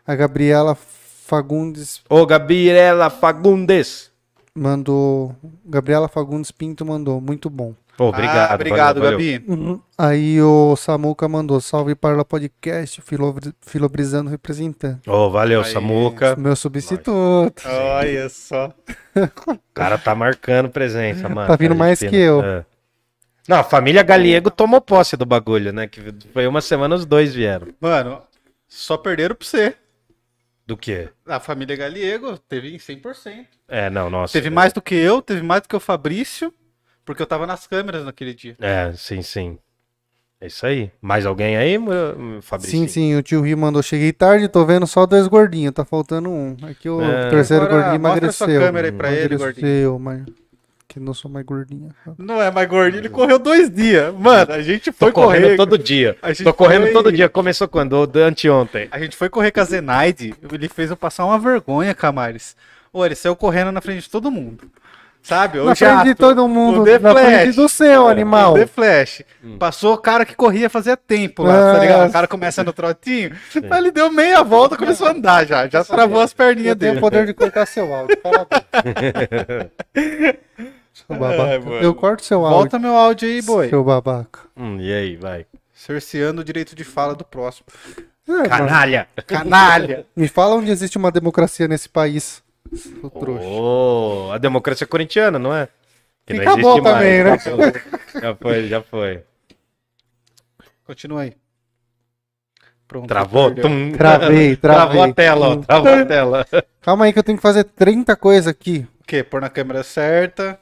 A 0.06 0.14
Gabriela 0.14 0.74
Fagundes 0.74 2.00
Ô, 2.08 2.26
Gabriela 2.26 3.08
Fagundes. 3.10 4.10
mandou. 4.54 5.34
Gabriela 5.64 6.08
Fagundes 6.08 6.50
Pinto 6.50 6.84
mandou. 6.84 7.20
Muito 7.20 7.48
bom. 7.48 7.74
Ô, 7.98 8.04
obrigado. 8.04 8.50
Ah, 8.50 8.54
obrigado, 8.54 9.00
valeu, 9.00 9.18
valeu. 9.18 9.40
Gabi. 9.46 9.80
Aí 9.98 10.40
o 10.42 10.74
Samuca 10.74 11.28
mandou. 11.28 11.60
Salve 11.60 11.94
para 11.94 12.18
o 12.20 12.24
podcast, 12.24 13.00
Filobri- 13.02 13.52
Filobrizando 13.60 14.30
representante. 14.30 15.08
Ô, 15.08 15.30
valeu, 15.30 15.60
Aí. 15.62 15.70
Samuca. 15.72 16.34
Meu 16.36 16.56
substituto. 16.56 17.62
Olha 17.66 18.28
só. 18.30 18.72
O 19.46 19.58
cara 19.74 19.98
tá 19.98 20.14
marcando 20.14 20.70
presença, 20.70 21.28
mano. 21.28 21.46
Tá 21.46 21.56
vindo 21.56 21.74
mais 21.74 21.98
que 22.00 22.16
eu. 22.16 22.42
É. 22.42 22.64
Não, 23.46 23.58
a 23.58 23.64
família 23.64 24.02
Galiego 24.02 24.50
tomou 24.50 24.80
posse 24.80 25.16
do 25.16 25.26
bagulho, 25.26 25.72
né? 25.72 25.86
Que 25.86 26.00
foi 26.32 26.46
uma 26.46 26.60
semana 26.60 26.94
os 26.94 27.04
dois 27.04 27.34
vieram. 27.34 27.68
Mano, 27.80 28.22
só 28.68 28.96
perderam 28.96 29.34
pra 29.34 29.46
você. 29.46 29.74
Do 30.70 30.76
quê? 30.76 31.08
A 31.26 31.40
família 31.40 31.74
Galiego 31.74 32.38
teve 32.38 32.72
em 32.72 32.78
100%. 32.78 33.44
É, 33.66 33.90
não, 33.90 34.08
nossa. 34.08 34.32
Teve 34.32 34.50
mais 34.50 34.72
do 34.72 34.80
que 34.80 34.94
eu, 34.94 35.20
teve 35.20 35.42
mais 35.42 35.62
do 35.62 35.68
que 35.68 35.74
o 35.74 35.80
Fabrício, 35.80 36.54
porque 37.04 37.20
eu 37.20 37.26
tava 37.26 37.44
nas 37.44 37.66
câmeras 37.66 38.04
naquele 38.04 38.32
dia. 38.32 38.54
É, 38.60 38.92
sim, 38.94 39.20
sim. 39.20 39.58
É 40.40 40.46
isso 40.46 40.64
aí. 40.64 40.92
Mais 41.02 41.26
alguém 41.26 41.56
aí, 41.56 41.76
Fabrício? 42.40 42.78
Sim, 42.78 42.86
sim, 42.86 43.16
o 43.16 43.22
tio 43.22 43.40
Ri 43.42 43.56
mandou. 43.56 43.82
Cheguei 43.82 44.12
tarde, 44.12 44.46
tô 44.46 44.64
vendo 44.64 44.86
só 44.86 45.06
dois 45.06 45.26
gordinhos. 45.26 45.74
Tá 45.74 45.84
faltando 45.84 46.30
um. 46.30 46.56
Aqui 46.62 46.88
o 46.88 47.02
É. 47.02 47.28
terceiro 47.30 47.64
Agora, 47.64 47.82
gordinho 47.82 48.00
mostra 48.02 48.30
sua 48.30 48.44
emagreceu. 48.46 48.66
câmera 48.66 48.86
aí 48.86 48.92
pra 48.92 49.12
ele, 49.12 49.34
emagreceu, 49.34 49.98
mas. 49.98 50.22
Que 50.92 50.98
não 50.98 51.14
sou 51.14 51.30
mais 51.30 51.46
gordinho. 51.46 51.88
Não 52.18 52.42
é 52.42 52.50
mais 52.50 52.68
gordinho, 52.68 53.00
ele 53.00 53.08
correu 53.08 53.38
dois 53.38 53.70
dias. 53.70 54.12
Mano, 54.12 54.52
a 54.52 54.60
gente 54.60 54.90
Tô 54.90 54.98
foi 55.06 55.12
correndo 55.12 55.42
correr. 55.44 55.56
todo 55.56 55.78
dia. 55.78 56.16
A 56.20 56.32
gente 56.32 56.42
Tô 56.42 56.52
correndo 56.52 56.82
foi- 56.82 56.92
todo 56.92 57.12
dia. 57.12 57.28
Começou 57.28 57.68
quando? 57.68 57.92
O 57.92 58.06
de 58.08 58.20
anteontem. 58.20 58.88
A 58.90 58.98
gente 58.98 59.16
foi 59.16 59.28
correr 59.28 59.52
com 59.52 59.60
a 59.60 59.64
Zenaide, 59.64 60.34
ele 60.52 60.68
fez 60.68 60.90
eu 60.90 60.96
passar 60.96 61.24
uma 61.26 61.38
vergonha, 61.38 61.94
Camares. 61.94 62.56
Ô, 62.92 63.06
ele 63.06 63.14
saiu 63.14 63.36
correndo 63.36 63.70
na 63.70 63.80
frente 63.80 64.02
de 64.02 64.10
todo 64.10 64.32
mundo. 64.32 64.68
Sabe? 65.22 65.58
O 65.58 65.66
Na 65.66 65.74
frente 65.76 65.98
de 66.02 66.08
jato, 66.08 66.18
todo 66.18 66.48
mundo. 66.48 66.80
o 66.80 66.84
The 66.84 66.98
Na 66.98 67.12
frente 67.12 67.42
Flash, 67.42 67.56
do 67.56 67.68
seu 67.68 68.08
animal. 68.08 68.54
The 68.54 68.66
Flash. 68.66 69.22
Hum. 69.44 69.58
Passou 69.58 69.92
o 69.92 69.98
cara 69.98 70.24
que 70.24 70.34
corria 70.34 70.70
fazia 70.70 70.96
tempo 70.96 71.42
lá, 71.42 71.74
tá 71.74 71.78
ligado? 71.78 72.08
O 72.08 72.12
cara 72.12 72.26
começa 72.26 72.64
no 72.64 72.72
trotinho. 72.72 73.30
Mas 73.68 73.78
ele 73.80 73.90
deu 73.90 74.10
meia 74.10 74.42
volta 74.42 74.76
e 74.76 74.78
começou 74.78 75.06
a 75.06 75.10
andar 75.10 75.46
já. 75.46 75.68
Já 75.68 75.84
travou 75.84 76.22
as 76.22 76.32
perninhas 76.32 76.70
Eu 76.70 76.76
tenho 76.76 76.92
dele. 76.92 76.98
o 76.98 77.00
poder 77.02 77.26
de 77.26 77.34
cortar 77.34 77.66
seu 77.66 77.92
áudio. 77.94 78.16
Cala 78.16 78.36
a 78.36 78.44
boca. 78.46 79.70
Seu 80.92 81.16
babaca. 81.16 81.60
Mano. 81.60 81.82
Eu 81.82 81.94
corto 81.94 82.24
seu 82.24 82.44
áudio. 82.44 82.58
Volta 82.58 82.78
meu 82.78 82.96
áudio 82.96 83.28
aí, 83.28 83.42
boi. 83.42 83.68
Seu 83.68 83.82
babaca. 83.84 84.40
Hum, 84.56 84.78
e 84.80 84.92
aí, 84.92 85.16
vai. 85.16 85.46
Cerceando 85.72 86.42
o 86.42 86.44
direito 86.44 86.74
de 86.74 86.84
fala 86.84 87.14
do 87.14 87.24
próximo. 87.24 87.66
É, 88.28 88.32
mano, 88.32 88.48
Canalha! 88.48 89.08
Canalha! 89.26 90.06
me 90.14 90.28
fala 90.28 90.54
onde 90.56 90.70
existe 90.70 90.98
uma 90.98 91.10
democracia 91.10 91.66
nesse 91.66 91.88
país. 91.88 92.42
Seu 92.74 93.10
trouxa. 93.10 93.44
Ô, 93.44 94.30
a 94.32 94.38
democracia 94.38 94.86
corintiana, 94.86 95.38
não 95.38 95.54
é? 95.54 95.68
Que 96.26 96.34
E 96.34 96.40
acabou 96.40 96.82
também, 96.82 97.24
né? 97.24 97.38
Já 98.20 98.34
foi, 98.34 98.68
Já 98.68 98.82
foi. 98.82 99.24
Continua 100.84 101.22
aí. 101.22 101.32
Pronto. 102.86 103.06
Travou? 103.08 103.54
Tum. 103.54 103.92
Travei, 103.96 104.56
Travou 104.56 105.02
a 105.02 105.12
travei. 105.12 105.14
tela, 105.14 105.48
ó. 105.48 105.56
Travou 105.56 105.92
a 105.94 106.04
tela. 106.04 106.46
Calma 106.80 107.04
aí 107.04 107.12
que 107.12 107.18
eu 107.18 107.22
tenho 107.22 107.38
que 107.38 107.42
fazer 107.42 107.64
30 107.64 108.16
coisas 108.16 108.48
aqui. 108.48 108.86
O 109.00 109.04
quê? 109.04 109.22
Pôr 109.22 109.40
na 109.40 109.48
câmera 109.48 109.82
certa. 109.82 110.58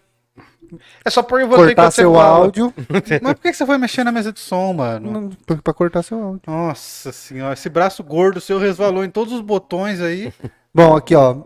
É 1.04 1.10
só 1.10 1.22
em 1.22 1.46
você 1.46 1.66
cortar 1.66 1.90
seu 1.90 2.14
fala. 2.14 2.44
áudio. 2.44 2.72
Mas 3.22 3.34
por 3.34 3.42
que 3.42 3.52
você 3.52 3.66
foi 3.66 3.78
mexer 3.78 4.04
na 4.04 4.12
mesa 4.12 4.32
de 4.32 4.40
som, 4.40 4.72
mano? 4.72 5.30
Não, 5.46 5.58
pra 5.60 5.72
cortar 5.72 6.02
seu 6.02 6.22
áudio. 6.22 6.42
Nossa 6.46 7.12
senhora, 7.12 7.54
esse 7.54 7.68
braço 7.68 8.02
gordo 8.02 8.40
seu 8.40 8.58
resvalou 8.58 9.04
em 9.04 9.10
todos 9.10 9.32
os 9.32 9.40
botões 9.40 10.00
aí. 10.00 10.32
Bom, 10.74 10.96
aqui 10.96 11.14
ó. 11.14 11.42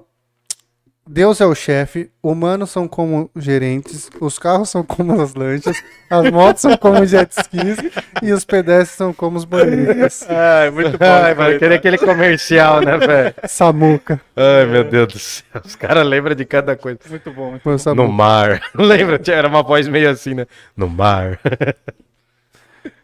Deus 1.06 1.40
é 1.40 1.46
o 1.46 1.54
chefe, 1.54 2.10
humanos 2.22 2.70
são 2.70 2.86
como 2.86 3.28
gerentes, 3.34 4.08
os 4.20 4.38
carros 4.38 4.70
são 4.70 4.84
como 4.84 5.20
as 5.20 5.34
lanchas, 5.34 5.76
as 6.08 6.30
motos 6.30 6.62
são 6.62 6.76
como 6.76 7.04
jet 7.04 7.28
skis 7.32 7.76
e 8.22 8.32
os 8.32 8.44
pedestres 8.44 8.96
são 8.96 9.12
como 9.12 9.36
os 9.36 9.44
bandidos. 9.44 10.24
Ai, 10.30 10.70
muito 10.70 10.96
bom. 10.96 11.04
Ai, 11.04 11.34
mano, 11.34 11.58
queria 11.58 11.76
aquele 11.76 11.98
comercial, 11.98 12.80
né, 12.80 12.96
velho? 12.98 13.34
Samuca. 13.48 14.20
Ai, 14.36 14.64
meu 14.66 14.84
Deus 14.84 15.12
do 15.12 15.18
céu. 15.18 15.60
Os 15.64 15.74
caras 15.74 16.06
lembram 16.06 16.36
de 16.36 16.44
cada 16.44 16.76
coisa. 16.76 17.00
Muito 17.08 17.32
bom. 17.32 17.50
muito 17.50 17.62
Foi 17.62 17.74
o 17.74 17.94
No 17.96 18.06
mar. 18.06 18.62
Lembra? 18.72 19.20
Era 19.26 19.48
uma 19.48 19.62
voz 19.62 19.88
meio 19.88 20.08
assim, 20.08 20.34
né? 20.34 20.46
No 20.76 20.88
mar. 20.88 21.40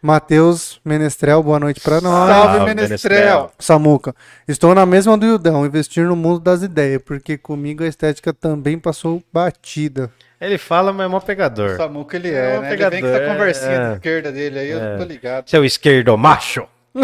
Matheus 0.03 0.81
Menestrel, 0.85 1.43
boa 1.43 1.59
noite 1.61 1.81
pra 1.81 2.01
nós. 2.01 2.29
Salve, 2.31 2.59
Ah, 2.59 2.65
Menestrel. 2.65 3.51
Samuca, 3.59 4.15
estou 4.47 4.75
na 4.75 4.85
mesma 4.87 5.17
do 5.19 5.27
Ildão, 5.27 5.65
investir 5.67 6.05
no 6.07 6.15
mundo 6.17 6.41
das 6.41 6.63
ideias, 6.63 7.01
porque 7.05 7.37
comigo 7.39 7.83
a 7.83 7.87
estética 7.87 8.33
também 8.33 8.79
passou 8.79 9.23
batida. 9.33 10.11
Ele 10.41 10.57
fala, 10.59 10.93
mas 10.93 11.07
é 11.07 11.09
mó 11.09 11.19
O 11.19 11.21
pegador. 11.21 11.77
Samuca 11.77 12.17
ele 12.17 12.29
É 12.31 12.55
é, 12.55 12.59
um 12.59 12.63
né? 12.63 12.73
Ele 12.73 12.91
vem 12.91 13.01
com 13.01 13.07
essa 13.09 13.19
pegador, 13.19 13.37
conversinha 13.37 13.71
é. 13.73 13.89
de 13.89 13.95
esquerda 13.95 14.33
dele 14.33 14.59
aí, 14.59 14.71
É. 14.71 14.95
eu 14.95 14.99
tô 14.99 15.05
ligado. 15.05 15.49
Seu 15.51 15.65
esquerdo 15.65 16.17
macho. 16.17 16.65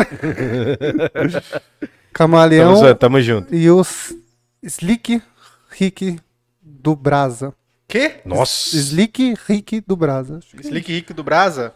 Camaleão 2.12 2.74
Tamo, 2.74 2.86
junto, 2.86 2.98
tamo 2.98 3.20
junto. 3.20 3.54
e 3.54 3.68
os 3.70 4.14
Slick 4.62 5.20
Rick 5.70 6.18
do 6.62 6.94
Brasa. 6.94 7.52
Quê? 7.88 8.16
Nossa. 8.24 8.76
Slick 8.76 9.34
Rick 9.46 9.80
do 9.86 9.96
Brasa. 9.96 10.40
Slick 10.60 10.92
Rick 10.92 11.12
do 11.12 11.24
Brasa? 11.24 11.72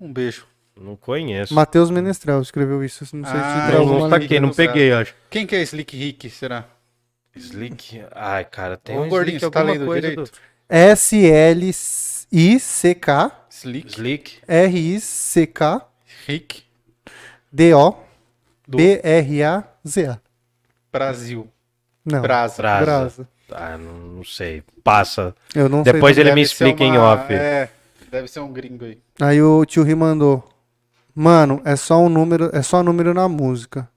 Um 0.00 0.12
beijo. 0.12 0.46
Não 0.80 0.94
conheço. 0.96 1.52
Matheus 1.52 1.90
Menestrel 1.90 2.40
escreveu 2.40 2.84
isso. 2.84 3.04
Não 3.16 3.24
sei 3.28 3.40
Ah, 3.40 3.42
se 3.42 3.58
Não, 3.60 3.66
tem 3.70 3.76
alguma 3.78 4.00
não 4.00 4.08
saquei, 4.10 4.40
não 4.40 4.50
peguei, 4.50 4.92
acho. 4.92 5.14
Quem 5.28 5.44
que 5.46 5.56
é 5.56 5.62
Slick 5.62 5.96
Rick, 5.96 6.30
será? 6.30 6.64
Slick. 7.34 8.00
Ai, 8.14 8.44
cara, 8.44 8.76
tem 8.76 8.96
Ô, 8.96 9.02
um 9.02 9.08
gordinho, 9.08 9.36
Slick, 9.38 9.46
você 9.46 9.50
tá 9.50 9.60
alguma 9.60 9.74
lendo 9.76 9.86
coisa 9.86 10.00
direito? 10.08 10.30
do... 10.30 10.30
S-L-I-C-K 12.28 13.30
Slick 13.50 13.90
Slick. 13.92 14.38
R-I-C-K 14.46 15.80
Rick 16.26 16.62
D-O 17.50 17.96
do 18.66 18.76
B-R-A-Z-A. 18.76 20.18
Brasil. 20.92 21.48
Não. 22.04 22.20
Brasa. 22.22 22.56
Brasa. 22.62 22.84
Brasa. 22.84 23.28
Ah, 23.50 23.78
não, 23.78 23.92
não 24.16 24.24
sei. 24.24 24.62
Passa. 24.84 25.34
Eu 25.54 25.68
não 25.68 25.82
Depois 25.82 26.14
sei. 26.14 26.22
ele 26.22 26.30
me 26.32 26.36
Deve 26.42 26.48
ser 26.48 26.52
explica 26.68 26.84
em 26.84 26.92
uma- 26.98 27.14
off. 27.14 27.32
É, 27.32 27.70
deve 28.10 28.28
ser 28.28 28.40
um 28.40 28.52
gringo 28.52 28.84
aí. 28.84 28.98
Aí 29.20 29.42
o 29.42 29.64
tio 29.64 29.82
Ri 29.82 29.94
mandou. 29.94 30.42
Mano, 31.14 31.60
é 31.64 31.74
só 31.76 32.00
um 32.00 32.08
número, 32.08 32.50
é 32.52 32.62
só 32.62 32.82
número 32.82 33.12
na 33.12 33.28
música. 33.28 33.88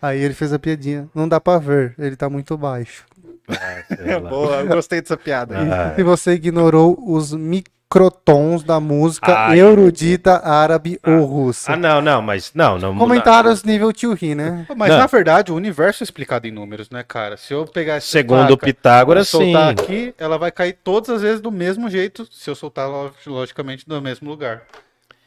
Aí 0.00 0.20
ele 0.20 0.34
fez 0.34 0.52
a 0.52 0.58
piadinha. 0.58 1.08
Não 1.14 1.28
dá 1.28 1.40
pra 1.40 1.58
ver, 1.58 1.94
ele 1.98 2.16
tá 2.16 2.30
muito 2.30 2.56
baixo. 2.56 3.04
Ah. 3.48 4.20
Boa, 4.30 4.60
eu 4.60 4.68
gostei 4.68 5.00
dessa 5.00 5.16
piada 5.16 5.58
aí. 5.58 5.70
Ah, 5.70 5.94
E 5.98 6.02
você 6.02 6.32
ignorou 6.34 6.96
os 7.12 7.32
mi 7.32 7.64
crotons 7.90 8.62
da 8.62 8.78
música 8.78 9.36
Ai, 9.36 9.58
erudita 9.58 10.38
árabe 10.46 11.00
ou 11.04 11.24
russa. 11.24 11.72
Ah, 11.72 11.76
não, 11.76 12.00
não, 12.00 12.22
mas 12.22 12.52
não, 12.54 12.78
não. 12.78 12.96
Comentários 12.96 13.64
nível 13.64 13.92
tio 13.92 14.14
Ri, 14.14 14.34
né? 14.36 14.64
Mas 14.76 14.90
Não. 14.90 14.98
na 14.98 15.06
verdade 15.06 15.50
o 15.50 15.56
universo 15.56 16.02
é 16.02 16.04
explicado 16.04 16.46
em 16.46 16.52
números, 16.52 16.88
né, 16.88 17.02
cara? 17.02 17.36
Se 17.36 17.52
eu 17.52 17.66
pegar 17.66 17.94
essa 17.96 18.06
Segundo 18.06 18.56
placa, 18.56 18.64
Pitágoras, 18.66 19.28
sim. 19.28 19.52
soltar 19.52 19.70
aqui, 19.72 20.14
ela 20.16 20.38
vai 20.38 20.52
cair 20.52 20.78
todas 20.84 21.10
as 21.10 21.22
vezes 21.22 21.40
do 21.40 21.50
mesmo 21.50 21.90
jeito, 21.90 22.26
se 22.30 22.48
eu 22.48 22.54
soltar 22.54 22.88
lo- 22.88 23.12
logicamente 23.26 23.84
do 23.88 24.00
mesmo 24.00 24.30
lugar. 24.30 24.62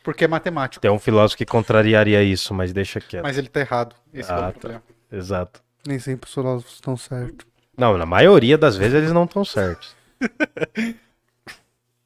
Porque 0.02 0.24
é 0.24 0.28
matemático. 0.28 0.82
Tem 0.82 0.92
um 0.92 1.00
filósofo 1.00 1.38
que 1.38 1.46
contrariaria 1.46 2.24
isso, 2.24 2.54
mas 2.54 2.72
deixa 2.72 3.00
quieto. 3.02 3.24
Mas 3.24 3.38
ele 3.38 3.48
tá 3.50 3.60
errado. 3.60 3.96
Esse 4.14 4.32
é 4.32 4.34
Ah, 4.34 4.38
o 4.38 4.42
tá. 4.42 4.52
problema. 4.52 4.84
Exato. 5.12 5.62
Nem 5.86 6.00
sempre 6.00 6.28
os 6.28 6.34
filósofos 6.34 6.74
estão 6.76 6.96
certos. 6.96 7.46
Não, 7.78 7.98
na 7.98 8.06
maioria 8.06 8.58
das 8.58 8.78
vezes 8.78 8.94
eles 8.96 9.12
não 9.12 9.26
estão 9.26 9.44
certos. 9.44 9.94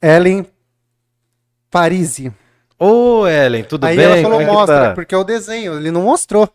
Ellen 0.02 0.46
Parisi. 1.72 2.32
Ô, 2.80 3.26
Ellen, 3.28 3.64
tudo 3.64 3.86
Aí 3.86 3.96
bem? 3.98 4.06
ela 4.06 4.16
falou, 4.22 4.40
Como 4.40 4.50
é 4.50 4.54
mostra, 4.54 4.82
tá? 4.90 4.94
porque 4.94 5.14
é 5.16 5.18
o 5.18 5.24
desenho, 5.24 5.76
ele 5.78 5.92
não 5.92 6.04
mostrou. 6.04 6.48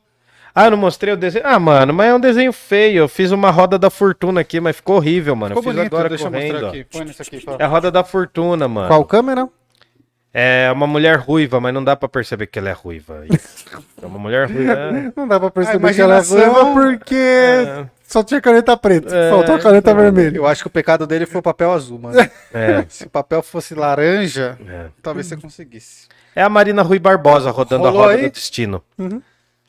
Ah, 0.54 0.66
eu 0.66 0.70
não 0.72 0.78
mostrei 0.78 1.14
o 1.14 1.16
desenho. 1.16 1.46
Ah, 1.46 1.58
mano, 1.58 1.94
mas 1.94 2.08
é 2.10 2.14
um 2.14 2.20
desenho 2.20 2.52
feio. 2.52 2.98
Eu 2.98 3.08
fiz 3.08 3.30
uma 3.32 3.50
roda 3.50 3.78
da 3.78 3.88
fortuna 3.88 4.42
aqui, 4.42 4.60
mas 4.60 4.76
ficou 4.76 4.96
horrível, 4.96 5.34
mano. 5.34 5.54
Ficou 5.56 5.62
eu 5.62 5.74
fiz 5.74 5.76
bonito, 5.78 5.94
agora 5.94 6.08
deixa 6.10 6.24
eu 6.26 6.30
correndo. 6.30 6.52
mostrar 6.52 6.66
ó. 6.66 6.70
aqui. 6.70 6.84
Põe 6.84 7.04
nisso 7.06 7.22
aqui. 7.22 7.40
fala. 7.40 7.56
É 7.58 7.64
a 7.64 7.68
roda 7.68 7.90
da 7.90 8.04
fortuna, 8.04 8.68
mano. 8.68 8.86
Qual 8.88 9.04
câmera? 9.06 9.48
É 10.34 10.70
uma 10.72 10.86
mulher 10.86 11.16
ruiva, 11.18 11.58
mas 11.58 11.72
não 11.74 11.82
dá 11.82 11.96
pra 11.96 12.08
perceber 12.08 12.46
que 12.48 12.58
ela 12.58 12.68
é 12.68 12.72
ruiva. 12.72 13.24
É 14.02 14.06
uma 14.06 14.18
mulher 14.18 14.50
ruiva. 14.50 14.72
é. 14.72 15.12
Não 15.16 15.26
dá 15.28 15.38
pra 15.40 15.50
perceber 15.50 15.88
A 15.88 15.94
que 15.94 16.00
ela 16.00 16.16
é 16.16 16.20
ruiva 16.20 16.72
porque 16.74 17.14
É. 17.14 17.86
só 18.12 18.22
tinha 18.22 18.40
caneta 18.40 18.76
preta. 18.76 19.14
É, 19.16 19.30
Faltou 19.30 19.54
a 19.54 19.58
caneta 19.58 19.90
então. 19.90 20.02
vermelha. 20.02 20.36
Eu 20.36 20.46
acho 20.46 20.62
que 20.62 20.66
o 20.66 20.70
pecado 20.70 21.06
dele 21.06 21.24
foi 21.26 21.38
o 21.40 21.42
papel 21.42 21.72
azul, 21.72 21.98
mano. 21.98 22.18
É, 22.52 22.84
Se 22.88 23.04
o 23.04 23.10
papel 23.10 23.42
fosse 23.42 23.74
laranja, 23.74 24.58
é. 24.68 24.86
talvez 25.02 25.26
você 25.26 25.36
conseguisse. 25.36 26.06
É 26.36 26.42
a 26.42 26.48
Marina 26.48 26.82
Rui 26.82 26.98
Barbosa 26.98 27.50
rodando 27.50 27.84
Rolou 27.84 28.02
a 28.02 28.06
roda 28.06 28.18
aí? 28.18 28.28
do 28.28 28.32
destino. 28.32 28.82
Uhum. 28.98 29.20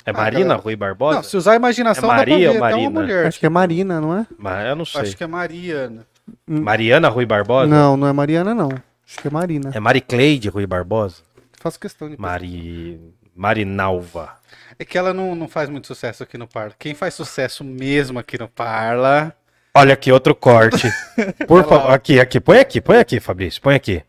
É 0.05 0.09
Ah, 0.11 0.13
Marina 0.13 0.41
galera. 0.43 0.61
Rui 0.61 0.75
Barbosa? 0.75 1.15
Não, 1.17 1.23
se 1.23 1.37
usar 1.37 1.53
a 1.53 1.55
imaginação, 1.55 2.03
É 2.05 2.07
dá 2.11 2.17
Maria 2.17 2.51
ou 2.51 2.59
Marina? 2.59 2.89
mulher. 2.89 3.27
Acho 3.27 3.39
que 3.39 3.45
é 3.45 3.49
Marina, 3.49 4.01
não 4.01 4.17
é? 4.17 4.27
Mas 4.37 4.67
eu 4.67 4.75
não 4.75 4.85
sei. 4.85 5.01
Acho 5.01 5.15
que 5.17 5.23
é 5.23 5.27
Mariana. 5.27 6.05
Mariana 6.45 7.09
Rui 7.09 7.25
Barbosa? 7.25 7.67
Não, 7.67 7.95
não 7.97 8.07
é 8.07 8.13
Mariana, 8.13 8.53
não. 8.53 8.69
Acho 8.69 9.19
que 9.21 9.27
é 9.27 9.31
Marina. 9.31 9.71
É 9.73 9.79
Maricleide 9.79 10.49
Rui 10.49 10.65
Barbosa? 10.67 11.17
Faço 11.59 11.79
questão 11.79 12.09
de. 12.09 12.19
Mari... 12.19 12.99
Marinalva. 13.35 14.29
É 14.79 14.85
que 14.85 14.97
ela 14.97 15.13
não, 15.13 15.35
não 15.35 15.47
faz 15.47 15.69
muito 15.69 15.87
sucesso 15.87 16.23
aqui 16.23 16.37
no 16.37 16.47
Parla. 16.47 16.73
Quem 16.77 16.93
faz 16.93 17.13
sucesso 17.13 17.63
mesmo 17.63 18.19
aqui 18.19 18.37
no 18.39 18.47
Parla. 18.47 19.33
Olha 19.75 19.93
aqui, 19.93 20.11
outro 20.11 20.35
corte. 20.35 20.91
Por 21.47 21.63
favor, 21.67 21.91
aqui, 21.91 22.19
aqui, 22.19 22.39
põe 22.39 22.59
aqui, 22.59 22.79
põe 22.79 22.97
aqui, 22.97 23.19
Fabrício, 23.19 23.61
põe 23.61 23.75
aqui. 23.75 24.03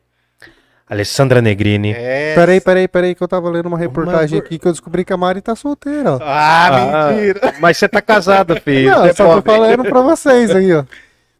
Alessandra 0.86 1.40
Negrini. 1.40 1.92
É. 1.96 2.34
Peraí, 2.34 2.60
peraí, 2.60 2.86
peraí, 2.86 3.14
que 3.14 3.22
eu 3.22 3.28
tava 3.28 3.48
lendo 3.48 3.66
uma 3.66 3.78
reportagem 3.78 4.38
aqui 4.38 4.58
que 4.58 4.68
eu 4.68 4.72
descobri 4.72 5.04
que 5.04 5.12
a 5.12 5.16
Mari 5.16 5.40
tá 5.40 5.56
solteira, 5.56 6.14
ó. 6.14 6.18
Ah, 6.20 7.10
mentira. 7.10 7.54
mas 7.58 7.78
você 7.78 7.88
tá 7.88 8.02
casado, 8.02 8.60
filho. 8.60 8.90
Não, 8.90 9.00
Você 9.00 9.10
eu 9.10 9.14
só 9.14 9.40
tô 9.40 9.50
falando 9.50 9.84
pra 9.84 10.00
vocês 10.02 10.50
aí, 10.50 10.72
ó. 10.74 10.84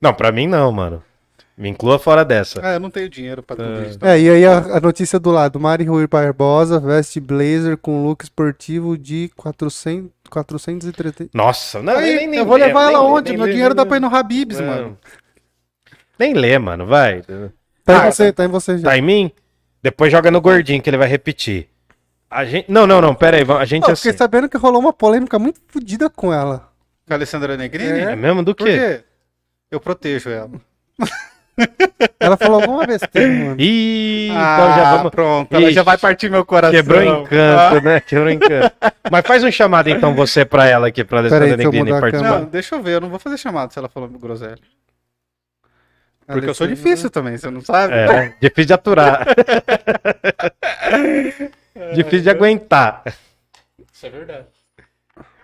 Não, 0.00 0.14
pra 0.14 0.32
mim 0.32 0.46
não, 0.46 0.72
mano. 0.72 1.02
Me 1.56 1.68
inclua 1.68 2.00
fora 2.00 2.24
dessa. 2.24 2.60
Ah, 2.64 2.74
eu 2.74 2.80
não 2.80 2.90
tenho 2.90 3.08
dinheiro 3.08 3.40
pra 3.40 3.54
tudo 3.54 3.84
isso. 3.84 3.98
É, 4.02 4.18
e 4.18 4.28
aí 4.28 4.44
a, 4.44 4.58
a 4.58 4.80
notícia 4.80 5.20
do 5.20 5.30
lado. 5.30 5.60
Mari 5.60 5.84
Rui 5.84 6.06
Barbosa 6.08 6.80
veste 6.80 7.20
blazer 7.20 7.76
com 7.76 8.04
look 8.04 8.24
esportivo 8.24 8.98
de 8.98 9.30
400, 9.36 10.10
430... 10.28 11.28
Nossa, 11.32 11.80
não, 11.80 11.94
Aí, 11.96 12.16
nem, 12.16 12.26
nem 12.26 12.40
eu 12.40 12.44
vou 12.46 12.56
levar 12.56 12.86
nem 12.86 12.94
ela 12.96 13.06
lê, 13.06 13.12
onde? 13.12 13.28
nem 13.30 13.38
Meu 13.38 13.46
dinheiro 13.46 13.68
nem 13.72 13.76
dá 13.76 13.86
pra 13.86 13.96
ir 13.98 14.00
no 14.00 14.14
Habibs, 14.14 14.58
Não. 14.58 14.66
mano. 14.66 14.98
Nem 16.18 16.34
lê, 16.34 16.58
mano, 16.58 16.86
vai. 16.86 17.22
Tá 17.84 18.02
Ah, 18.02 18.08
em 18.08 18.10
você, 18.12 18.32
tá 18.32 18.44
em 18.44 18.48
você 18.48 18.78
já. 18.78 18.88
Tá 18.90 18.98
em 18.98 19.02
mim? 19.02 19.30
Depois 19.80 20.10
joga 20.10 20.32
no 20.32 20.40
gordinho 20.40 20.82
que 20.82 20.90
ele 20.90 20.96
vai 20.96 21.06
repetir. 21.08 21.68
A 22.28 22.44
gente... 22.44 22.68
Não, 22.68 22.84
não, 22.84 23.00
não, 23.00 23.14
pera 23.14 23.36
aí. 23.36 23.44
A 23.60 23.64
gente 23.64 23.84
Ó, 23.84 23.88
eu 23.88 23.92
assim. 23.92 24.02
fiquei 24.02 24.18
sabendo 24.18 24.48
que 24.48 24.56
rolou 24.56 24.80
uma 24.80 24.92
polêmica 24.92 25.38
muito 25.38 25.60
fodida 25.68 26.10
com 26.10 26.32
ela. 26.32 26.68
Com 27.06 27.12
a 27.14 27.16
Alessandra 27.16 27.56
Negrini? 27.56 28.00
É 28.00 28.16
mesmo 28.16 28.42
do 28.42 28.56
quê? 28.56 29.04
Eu 29.70 29.78
protejo 29.78 30.30
ela. 30.30 30.50
Ela 32.18 32.36
falou 32.36 32.60
alguma 32.60 32.86
besteira, 32.86 33.32
mano. 33.32 33.56
Ih, 33.60 34.28
então 34.28 34.40
ah, 34.40 34.76
já 34.76 34.96
vamos. 34.96 35.10
pronto. 35.10 35.52
Ela 35.54 35.64
Ixi. 35.66 35.72
já 35.72 35.82
vai 35.82 35.98
partir 35.98 36.30
meu 36.30 36.44
coração. 36.44 36.74
Quebrou 36.74 37.02
encanto, 37.02 37.84
né? 37.84 38.00
Quebrou 38.00 38.30
encanto. 38.30 38.74
Mas 39.10 39.26
faz 39.26 39.44
um 39.44 39.50
chamado 39.50 39.88
então 39.88 40.14
você 40.14 40.44
pra 40.44 40.66
ela 40.66 40.88
aqui, 40.88 41.04
pra 41.04 41.22
Pera 41.22 41.36
aí, 41.36 41.42
Alessandra 41.52 41.64
eu 41.64 41.70
Negrini 41.70 41.92
Ah, 41.92 42.00
participar. 42.00 42.38
Não, 42.40 42.44
deixa 42.46 42.74
eu 42.74 42.82
ver. 42.82 42.94
Eu 42.94 43.00
não 43.02 43.10
vou 43.10 43.18
fazer 43.18 43.36
chamada 43.38 43.72
se 43.72 43.78
ela 43.78 43.88
falou 43.88 44.08
groselha. 44.08 44.58
Porque 46.26 46.48
eu 46.48 46.54
sou 46.54 46.66
difícil 46.66 47.10
também, 47.10 47.36
você 47.36 47.50
não 47.50 47.60
sabe? 47.60 47.92
É, 47.92 48.34
difícil 48.40 48.64
de 48.66 48.72
aturar. 48.72 49.26
difícil 51.94 52.22
de 52.22 52.30
aguentar. 52.30 53.02
Isso 53.92 54.06
é 54.06 54.10
verdade. 54.10 54.46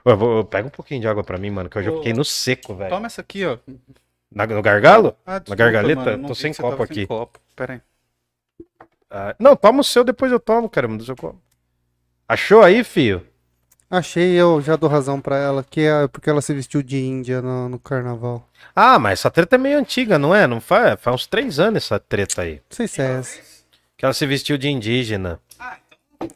Eu 0.05 0.17
vou- 0.17 0.45
Pega 0.45 0.67
um 0.67 0.71
pouquinho 0.71 1.01
de 1.01 1.07
água 1.07 1.23
pra 1.23 1.39
mim, 1.39 1.51
mano, 1.51 1.69
que 1.69 1.79
eu 1.79 1.93
Ô, 1.93 1.97
fiquei 1.99 2.13
no 2.15 2.25
seco, 2.25 2.75
velho. 2.75 2.91
Toma 2.91 3.07
essa 3.07 3.21
aqui, 3.21 3.45
ó. 3.45 3.59
Na- 4.33 4.47
No 4.47 4.63
gargalo? 4.63 5.17
Ah, 5.27 5.39
desculpa, 5.39 5.57
gargaleta? 5.57 6.01
mano, 6.05 6.17
não 6.19 6.29
Tô 6.29 6.35
sem 6.35 6.53
copo 6.55 6.71
tava 6.71 6.87
sem 6.87 6.95
aqui. 6.95 7.07
copo. 7.07 7.39
Pera 7.57 7.75
aí. 7.75 7.81
Ah, 9.11 9.35
não, 9.39 9.57
toma 9.57 9.81
o 9.81 9.85
seu, 9.85 10.05
depois 10.05 10.31
eu 10.31 10.39
tomo, 10.39 10.69
caramba, 10.69 10.97
do 10.97 11.05
seu 11.05 11.17
copo. 11.17 11.41
Achou 12.29 12.63
aí, 12.63 12.85
fio? 12.85 13.27
Achei, 13.91 14.35
eu 14.41 14.61
já 14.63 14.77
dou 14.77 14.89
razão 14.89 15.21
pra 15.21 15.37
ela, 15.37 15.65
que 15.69 15.81
é 15.81 16.07
porque 16.07 16.31
ela 16.31 16.41
se 16.41 16.55
vestiu 16.55 16.81
de 16.81 16.97
Índia 17.03 17.43
no, 17.43 17.69
no 17.69 17.79
carnaval. 17.81 18.49
Ah, 18.75 19.01
mas 19.01 19.19
essa 19.19 19.31
treta 19.33 19.57
é 19.57 19.59
meio 19.59 19.77
antiga, 19.79 20.17
não 20.17 20.33
é? 20.33 20.47
Não 20.47 20.61
faz? 20.61 21.01
Faz 21.01 21.13
uns 21.15 21.27
três 21.27 21.59
anos 21.59 21.83
essa 21.85 21.99
treta 21.99 22.43
aí. 22.43 22.55
Não 22.57 22.63
sei 22.77 22.87
se 22.87 23.03
é 23.03 23.19
essa. 23.19 23.41
Que 23.97 24.05
ela 24.05 24.15
se 24.15 24.25
vestiu 24.27 24.57
de 24.57 24.69
indígena. 24.69 25.41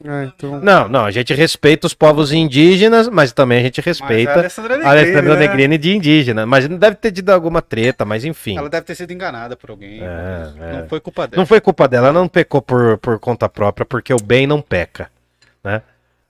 Ah, 0.07 0.25
então... 0.25 0.61
Não, 0.61 0.89
não, 0.89 1.05
a 1.05 1.11
gente 1.11 1.35
respeita 1.35 1.87
os 1.87 1.93
povos 1.93 2.33
indígenas, 2.33 3.09
mas 3.09 3.33
também 3.33 3.59
a 3.59 3.63
gente 3.63 3.81
Mas 3.81 3.87
a 3.87 3.91
respeita 3.91 4.33
Alessandra 4.33 4.75
a 4.83 4.91
Alessandra 4.91 5.35
né? 5.35 5.47
Negrini 5.47 5.77
de 5.77 5.95
indígena. 5.95 6.47
Mas 6.47 6.67
não 6.69 6.79
deve 6.79 6.97
ter 6.97 7.13
tido 7.13 7.31
alguma 7.31 7.61
treta, 7.61 8.05
mas 8.05 8.25
enfim. 8.25 8.57
Ela 8.57 8.71
deve 8.71 8.87
ter 8.87 8.95
sido 8.95 9.13
enganada 9.13 9.57
por 9.57 9.71
alguém. 9.71 10.01
É, 10.03 10.53
mas 10.57 10.63
é. 10.63 10.81
Não 10.81 10.89
foi 10.89 11.01
culpa 11.01 11.27
dela. 11.27 11.41
Não 11.41 11.47
foi 11.47 11.61
culpa 11.61 11.87
dela, 11.87 12.09
ela 12.09 12.19
não 12.19 12.29
pecou 12.29 12.63
por, 12.63 12.97
por 12.99 13.19
conta 13.19 13.49
própria, 13.49 13.85
porque 13.85 14.13
o 14.15 14.23
bem 14.23 14.47
não 14.47 14.63
peca, 14.63 15.11
né? 15.63 15.83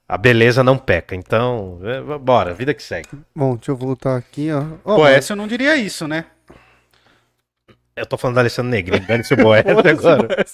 A 0.09 0.18
beleza 0.18 0.62
não 0.62 0.76
peca. 0.76 1.14
Então, 1.14 1.81
é, 1.85 2.18
bora, 2.18 2.52
vida 2.52 2.74
que 2.74 2.82
segue. 2.82 3.09
Bom, 3.35 3.55
deixa 3.55 3.70
eu 3.70 3.76
voltar 3.76 4.16
aqui, 4.16 4.48
ó. 4.85 5.06
Essa 5.06 5.32
eu 5.32 5.36
não 5.36 5.47
diria 5.47 5.76
isso, 5.76 6.06
né? 6.09 6.26
Eu 7.96 8.04
tô 8.06 8.16
falando 8.18 8.34
da 8.34 8.40
Alessandra 8.40 8.72
Negrini, 8.72 9.06
dane-se 9.06 9.34
o 9.34 9.36
Boés 9.36 9.64
agora. 9.68 10.44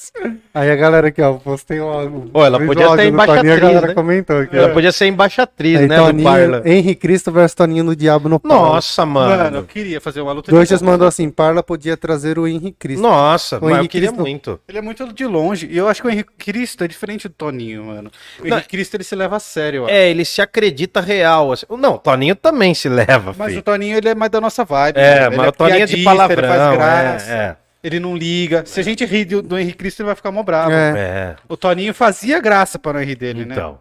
Aí 0.53 0.71
a 0.71 0.77
galera 0.77 1.09
aqui, 1.09 1.23
ó, 1.23 1.35
postei 1.39 1.81
um. 1.81 2.29
Ô, 2.35 2.45
ela 2.45 2.59
podia 2.61 2.83
ser 2.85 2.91
Toninho, 2.97 3.09
embaixatriz, 3.09 3.53
A 3.53 3.59
galera 3.61 3.87
né? 3.87 3.95
comentou 3.95 4.39
aqui. 4.41 4.57
Ela 4.59 4.67
ó. 4.69 4.73
podia 4.75 4.93
ser 4.93 5.07
embaixatriz, 5.07 5.81
Aí, 5.81 5.89
né, 5.89 5.97
do 5.97 6.05
Toninho, 6.05 6.25
Parla. 6.29 6.63
Henri 6.67 6.95
Cristo 6.95 7.33
versus 7.33 7.55
Toninho 7.55 7.83
no 7.83 7.97
Diabo 7.97 8.29
no 8.29 8.39
Parla. 8.39 8.59
Nossa, 8.59 9.07
Mano, 9.07 9.43
mano. 9.45 9.57
eu 9.57 9.65
queria 9.65 10.03
fazer 10.03 10.21
uma 10.21 10.33
luta 10.33 10.51
Doixas 10.51 10.81
de 10.81 10.85
mandou 10.85 11.09
assim, 11.09 11.31
Parla 11.31 11.63
podia 11.63 11.97
trazer 11.97 12.39
o 12.39 12.47
Henri 12.47 12.73
Cristo. 12.73 13.01
Nossa, 13.01 13.57
O 13.57 13.63
mas 13.63 13.71
eu 13.71 13.77
Henrique 13.79 13.93
queria 13.93 14.09
Cristo- 14.09 14.21
muito. 14.21 14.61
Ele 14.69 14.77
é 14.79 14.83
muito 14.83 15.11
de 15.11 15.25
longe. 15.27 15.67
E 15.71 15.79
eu 15.79 15.89
acho 15.89 16.03
que 16.03 16.09
o 16.09 16.11
Henrique 16.11 16.33
Cristo 16.37 16.85
é 16.85 16.89
diferente 16.89 17.27
do 17.27 17.33
Toninho, 17.33 17.85
mano. 17.85 18.11
O 18.39 18.47
Henrique 18.47 18.69
Cristo 18.69 18.97
ele 18.97 19.05
se 19.05 19.17
leva 19.17 19.37
a 19.37 19.41
sério, 19.41 19.85
ó. 19.85 19.89
É, 19.89 20.11
ele 20.11 20.27
se 20.27 20.43
acredita 20.43 21.01
real. 21.01 21.53
assim. 21.53 21.65
Não, 21.71 21.95
o 21.95 21.99
Toninho 21.99 22.37
também 22.37 22.75
se 22.75 22.91
leva, 22.91 23.35
Mas 23.39 23.49
filho. 23.49 23.61
o 23.61 23.63
Toninho 23.63 23.97
ele 23.97 24.11
é 24.11 24.15
mais 24.15 24.31
da 24.31 24.43
nossa 24.43 24.63
vibe. 24.63 24.99
É, 24.99 25.21
mano. 25.21 25.27
Ele 25.33 25.37
mas 25.39 25.49
o 25.49 25.53
Toninho 25.53 25.83
é 25.83 25.87
de 25.87 26.05
palavrão. 26.05 26.39
Ele 26.39 26.47
faz 26.59 26.77
graça. 26.77 27.30
é, 27.30 27.30
é, 27.31 27.57
Ele 27.83 27.99
não 28.01 28.17
liga. 28.17 28.65
Se 28.67 28.79
a 28.81 28.83
gente 28.83 29.05
rir 29.05 29.25
do, 29.25 29.43
do 29.43 29.59
Henrique 29.59 29.79
Cristo, 29.79 30.01
ele 30.01 30.07
vai 30.09 30.15
ficar 30.17 30.31
mó 30.31 30.43
bravo. 30.43 30.73
É. 30.73 30.93
é. 30.99 31.37
O 31.49 31.57
Toninho 31.57 31.95
fazia 31.95 32.41
graça 32.41 32.79
para 32.79 32.99
não 32.99 33.05
rir 33.05 33.17
dele, 33.17 33.45
né? 33.45 33.55
Então. 33.55 33.79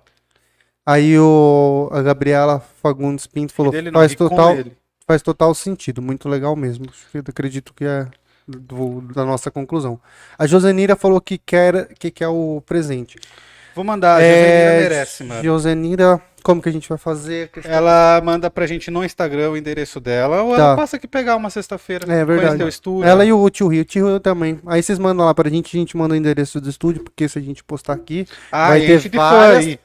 Aí 0.85 1.19
o, 1.19 1.89
a 1.91 2.01
Gabriela 2.01 2.63
Fagundes 2.81 3.27
Pinto 3.27 3.53
falou, 3.53 3.71
Rir 3.71 3.77
dele 3.79 3.91
não, 3.91 3.99
faz 3.99 4.15
total, 4.15 4.57
faz 5.05 5.21
total 5.21 5.53
sentido, 5.53 6.01
muito 6.01 6.27
legal 6.27 6.55
mesmo. 6.55 6.85
Eu 7.13 7.21
acredito 7.27 7.73
que 7.73 7.85
é 7.85 8.07
do- 8.47 9.01
da 9.13 9.23
nossa 9.23 9.51
conclusão. 9.51 9.99
A 10.37 10.47
Josenira 10.47 10.95
falou 10.95 11.21
que 11.21 11.37
quer, 11.37 11.89
que 11.99 12.09
quer 12.09 12.29
o 12.29 12.63
presente. 12.65 13.19
Vou 13.75 13.83
mandar, 13.83 14.17
a 14.17 14.21
É, 14.23 14.31
Josenira 14.33 14.89
merece, 14.89 15.23
mano. 15.23 15.43
Josenira, 15.43 16.21
como 16.43 16.61
que 16.61 16.69
a 16.69 16.71
gente 16.71 16.87
vai 16.87 16.97
fazer? 16.97 17.49
Ela 17.63 18.21
manda 18.23 18.49
pra 18.49 18.65
gente 18.67 18.89
no 18.89 19.03
Instagram 19.03 19.51
o 19.51 19.57
endereço 19.57 19.99
dela, 19.99 20.41
ou 20.43 20.55
Tá. 20.55 20.61
ela 20.61 20.75
passa 20.75 20.97
aqui 20.97 21.07
pegar 21.07 21.35
uma 21.35 21.49
sexta-feira. 21.49 22.11
É 22.11 22.25
verdade. 22.25 22.63
O 22.63 22.67
estúdio. 22.67 23.07
Ela 23.07 23.25
e 23.25 23.31
o 23.33 23.49
tio 23.49 23.67
Rio, 23.67 23.81
o 23.81 23.85
tio 23.85 24.07
Rio 24.07 24.19
também. 24.19 24.59
Aí 24.65 24.81
vocês 24.81 24.97
mandam 24.99 25.25
lá 25.25 25.33
pra 25.33 25.49
gente, 25.49 25.75
a 25.75 25.79
gente 25.79 25.95
manda 25.95 26.13
o 26.13 26.17
endereço 26.17 26.59
do 26.59 26.69
estúdio, 26.69 27.03
porque 27.03 27.27
se 27.27 27.37
a 27.37 27.41
gente 27.41 27.63
postar 27.63 27.93
aqui, 27.93 28.25
ah, 28.51 28.69
vai 28.69 28.81
ter 28.81 29.09
várias-. 29.09 29.77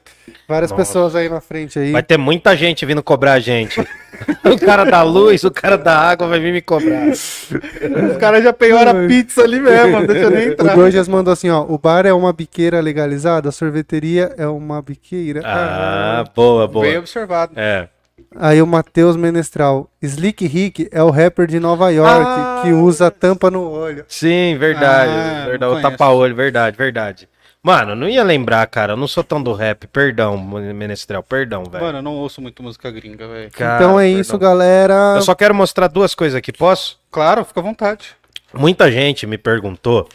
Várias 0.47 0.71
Nossa. 0.71 0.83
pessoas 0.83 1.15
aí 1.15 1.29
na 1.29 1.41
frente 1.41 1.77
aí. 1.79 1.91
Vai 1.91 2.03
ter 2.03 2.17
muita 2.17 2.55
gente 2.55 2.85
vindo 2.85 3.01
cobrar 3.03 3.33
a 3.33 3.39
gente. 3.39 3.79
o 4.45 4.57
cara 4.59 4.83
da 4.85 5.01
luz, 5.03 5.43
o 5.43 5.51
cara 5.51 5.77
da 5.77 5.97
água 5.97 6.27
vai 6.27 6.39
vir 6.39 6.53
me 6.53 6.61
cobrar. 6.61 7.07
Os 7.09 8.17
caras 8.19 8.43
já 8.43 8.53
pegaram 8.53 8.91
a 9.03 9.07
pizza 9.07 9.41
ali 9.43 9.59
mesmo, 9.59 9.91
não 9.99 10.05
deixa 10.05 10.23
eu 10.23 10.29
nem 10.31 10.47
O 10.49 10.51
entrar. 10.53 10.75
Dojas 10.75 11.07
mandou 11.07 11.31
assim, 11.33 11.49
ó, 11.49 11.61
o 11.67 11.77
bar 11.77 12.05
é 12.05 12.13
uma 12.13 12.31
biqueira 12.31 12.79
legalizada, 12.79 13.49
a 13.49 13.51
sorveteria 13.51 14.33
é 14.37 14.47
uma 14.47 14.81
biqueira. 14.81 15.41
Ah, 15.43 16.23
boa, 16.35 16.67
boa. 16.67 16.85
Bem 16.85 16.97
observado. 16.97 17.53
É. 17.55 17.89
Aí 18.37 18.61
o 18.61 18.67
Matheus 18.67 19.15
Menestral. 19.15 19.89
Slick 20.01 20.45
Rick 20.45 20.89
é 20.91 21.01
o 21.01 21.09
rapper 21.09 21.47
de 21.47 21.59
Nova 21.59 21.89
York 21.89 22.25
Ah. 22.27 22.61
que 22.63 22.71
usa 22.71 23.09
tampa 23.09 23.49
no 23.49 23.69
olho. 23.69 24.05
Sim, 24.07 24.57
verdade. 24.57 25.11
Ah, 25.11 25.45
verdade. 25.49 25.73
O 25.73 25.81
tapa-olho, 25.81 26.35
verdade, 26.35 26.77
verdade. 26.77 27.29
Mano, 27.65 27.95
não 27.95 28.07
ia 28.07 28.23
lembrar, 28.23 28.67
cara. 28.67 28.93
Eu 28.93 28.97
não 28.97 29.07
sou 29.07 29.23
tão 29.23 29.41
do 29.41 29.51
rap. 29.51 29.87
Perdão, 29.87 30.37
Menestrel, 30.37 31.23
perdão, 31.23 31.63
velho. 31.63 31.83
Mano, 31.83 31.97
eu 31.97 32.01
não 32.03 32.13
ouço 32.13 32.39
muito 32.39 32.61
música 32.61 32.91
gringa, 32.91 33.27
velho. 33.27 33.47
Então 33.47 33.99
é 33.99 34.03
perdão. 34.03 34.21
isso, 34.21 34.37
galera. 34.37 35.15
Eu 35.15 35.23
só 35.23 35.33
quero 35.33 35.55
mostrar 35.55 35.87
duas 35.87 36.13
coisas 36.13 36.37
aqui, 36.37 36.53
posso? 36.53 36.99
Claro, 37.09 37.43
fica 37.43 37.59
à 37.61 37.63
vontade. 37.63 38.09
Muita 38.53 38.91
gente 38.91 39.25
me 39.25 39.35
perguntou 39.35 40.07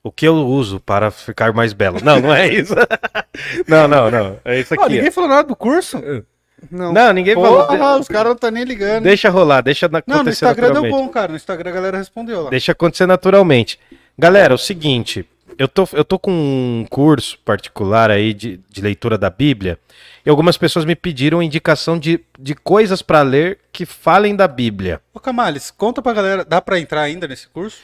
o 0.00 0.12
que 0.12 0.28
eu 0.28 0.36
uso 0.46 0.78
para 0.78 1.10
ficar 1.10 1.52
mais 1.52 1.72
belo. 1.72 1.98
Não, 2.04 2.20
não 2.20 2.32
é 2.32 2.46
isso. 2.46 2.72
não, 3.66 3.88
não, 3.88 4.08
não. 4.08 4.36
É 4.44 4.60
isso 4.60 4.72
Ó, 4.78 4.84
aqui. 4.84 4.94
ninguém 4.94 5.10
falou 5.10 5.28
nada 5.28 5.48
do 5.48 5.56
curso? 5.56 5.98
ó. 5.98 6.22
Não. 6.70 6.92
Não, 6.92 7.12
ninguém 7.12 7.34
falou. 7.34 7.66
Porra, 7.66 7.98
os 7.98 8.06
caras 8.06 8.28
não 8.28 8.36
tá 8.36 8.48
nem 8.48 8.62
ligando. 8.62 9.02
Deixa 9.02 9.28
rolar, 9.28 9.60
deixa 9.62 9.88
na- 9.88 10.00
Não, 10.06 10.14
no 10.18 10.20
acontecer 10.20 10.44
Instagram 10.44 10.72
deu 10.72 10.88
bom, 10.88 11.08
cara. 11.08 11.30
No 11.30 11.36
Instagram 11.36 11.70
a 11.70 11.72
galera 11.74 11.98
respondeu 11.98 12.44
lá. 12.44 12.50
Deixa 12.50 12.70
acontecer 12.70 13.06
naturalmente. 13.06 13.80
Galera, 14.16 14.52
é 14.52 14.54
o 14.54 14.58
seguinte, 14.58 15.26
eu 15.58 15.68
tô, 15.68 15.88
eu 15.92 16.04
tô 16.04 16.18
com 16.18 16.30
um 16.32 16.86
curso 16.88 17.38
particular 17.44 18.10
aí 18.10 18.32
de, 18.34 18.60
de 18.70 18.80
leitura 18.80 19.16
da 19.18 19.30
Bíblia 19.30 19.78
e 20.24 20.30
algumas 20.30 20.56
pessoas 20.56 20.84
me 20.84 20.94
pediram 20.94 21.42
indicação 21.42 21.98
de, 21.98 22.20
de 22.38 22.54
coisas 22.54 23.02
pra 23.02 23.22
ler 23.22 23.58
que 23.72 23.84
falem 23.86 24.34
da 24.36 24.46
Bíblia. 24.48 25.00
Ô, 25.12 25.20
Camales, 25.20 25.70
conta 25.70 26.00
pra 26.02 26.12
galera, 26.12 26.44
dá 26.44 26.60
pra 26.60 26.78
entrar 26.78 27.02
ainda 27.02 27.26
nesse 27.28 27.48
curso? 27.48 27.78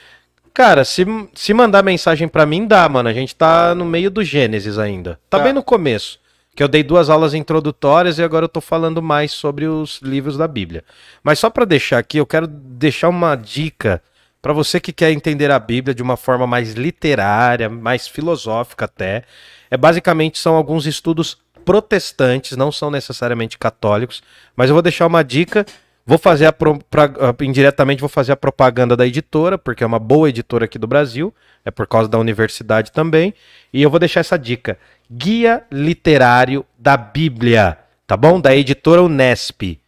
Cara, 0.54 0.84
se, 0.84 1.06
se 1.34 1.54
mandar 1.54 1.82
mensagem 1.84 2.26
pra 2.26 2.44
mim, 2.44 2.66
dá, 2.66 2.88
mano. 2.88 3.08
A 3.08 3.12
gente 3.12 3.34
tá 3.34 3.74
no 3.76 3.84
meio 3.84 4.10
do 4.10 4.24
Gênesis 4.24 4.76
ainda. 4.78 5.18
Tá, 5.30 5.38
Tá. 5.38 5.44
bem 5.44 5.52
no 5.52 5.62
começo. 5.62 6.18
Que 6.56 6.62
eu 6.64 6.66
dei 6.66 6.82
duas 6.82 7.08
aulas 7.08 7.34
introdutórias 7.34 8.18
e 8.18 8.22
agora 8.24 8.44
eu 8.44 8.48
tô 8.48 8.60
falando 8.60 9.00
mais 9.00 9.30
sobre 9.30 9.66
os 9.68 10.00
livros 10.02 10.36
da 10.36 10.48
Bíblia. 10.48 10.82
Mas 11.22 11.38
só 11.38 11.48
pra 11.48 11.64
deixar 11.64 11.98
aqui, 11.98 12.18
eu 12.18 12.26
quero 12.26 12.48
deixar 12.48 13.08
uma 13.08 13.36
dica 13.36 14.02
pra 14.40 14.52
você 14.52 14.80
que 14.80 14.92
quer 14.92 15.10
entender 15.12 15.50
a 15.50 15.58
Bíblia 15.58 15.94
de 15.94 16.02
uma 16.02 16.16
forma 16.16 16.46
mais 16.46 16.72
literária, 16.74 17.68
mais 17.68 18.06
filosófica 18.06 18.84
até. 18.84 19.24
É 19.70 19.76
basicamente 19.76 20.38
são 20.38 20.54
alguns 20.54 20.86
estudos 20.86 21.38
protestantes, 21.64 22.56
não 22.56 22.72
são 22.72 22.90
necessariamente 22.90 23.58
católicos, 23.58 24.22
mas 24.56 24.70
eu 24.70 24.74
vou 24.74 24.82
deixar 24.82 25.06
uma 25.06 25.22
dica 25.22 25.66
Vou 26.08 26.16
fazer 26.16 26.46
a 26.46 26.52
pro- 26.54 26.78
pra- 26.88 27.12
indiretamente 27.42 28.00
vou 28.00 28.08
fazer 28.08 28.32
a 28.32 28.36
propaganda 28.36 28.96
da 28.96 29.06
editora, 29.06 29.58
porque 29.58 29.84
é 29.84 29.86
uma 29.86 29.98
boa 29.98 30.30
editora 30.30 30.64
aqui 30.64 30.78
do 30.78 30.86
Brasil, 30.86 31.34
é 31.66 31.70
por 31.70 31.86
causa 31.86 32.08
da 32.08 32.18
universidade 32.18 32.90
também, 32.92 33.34
e 33.70 33.82
eu 33.82 33.90
vou 33.90 33.98
deixar 34.00 34.20
essa 34.20 34.38
dica: 34.38 34.78
Guia 35.12 35.62
Literário 35.70 36.64
da 36.78 36.96
Bíblia, 36.96 37.76
tá 38.06 38.16
bom? 38.16 38.40
Da 38.40 38.56
editora 38.56 39.02
Unesp. 39.02 39.78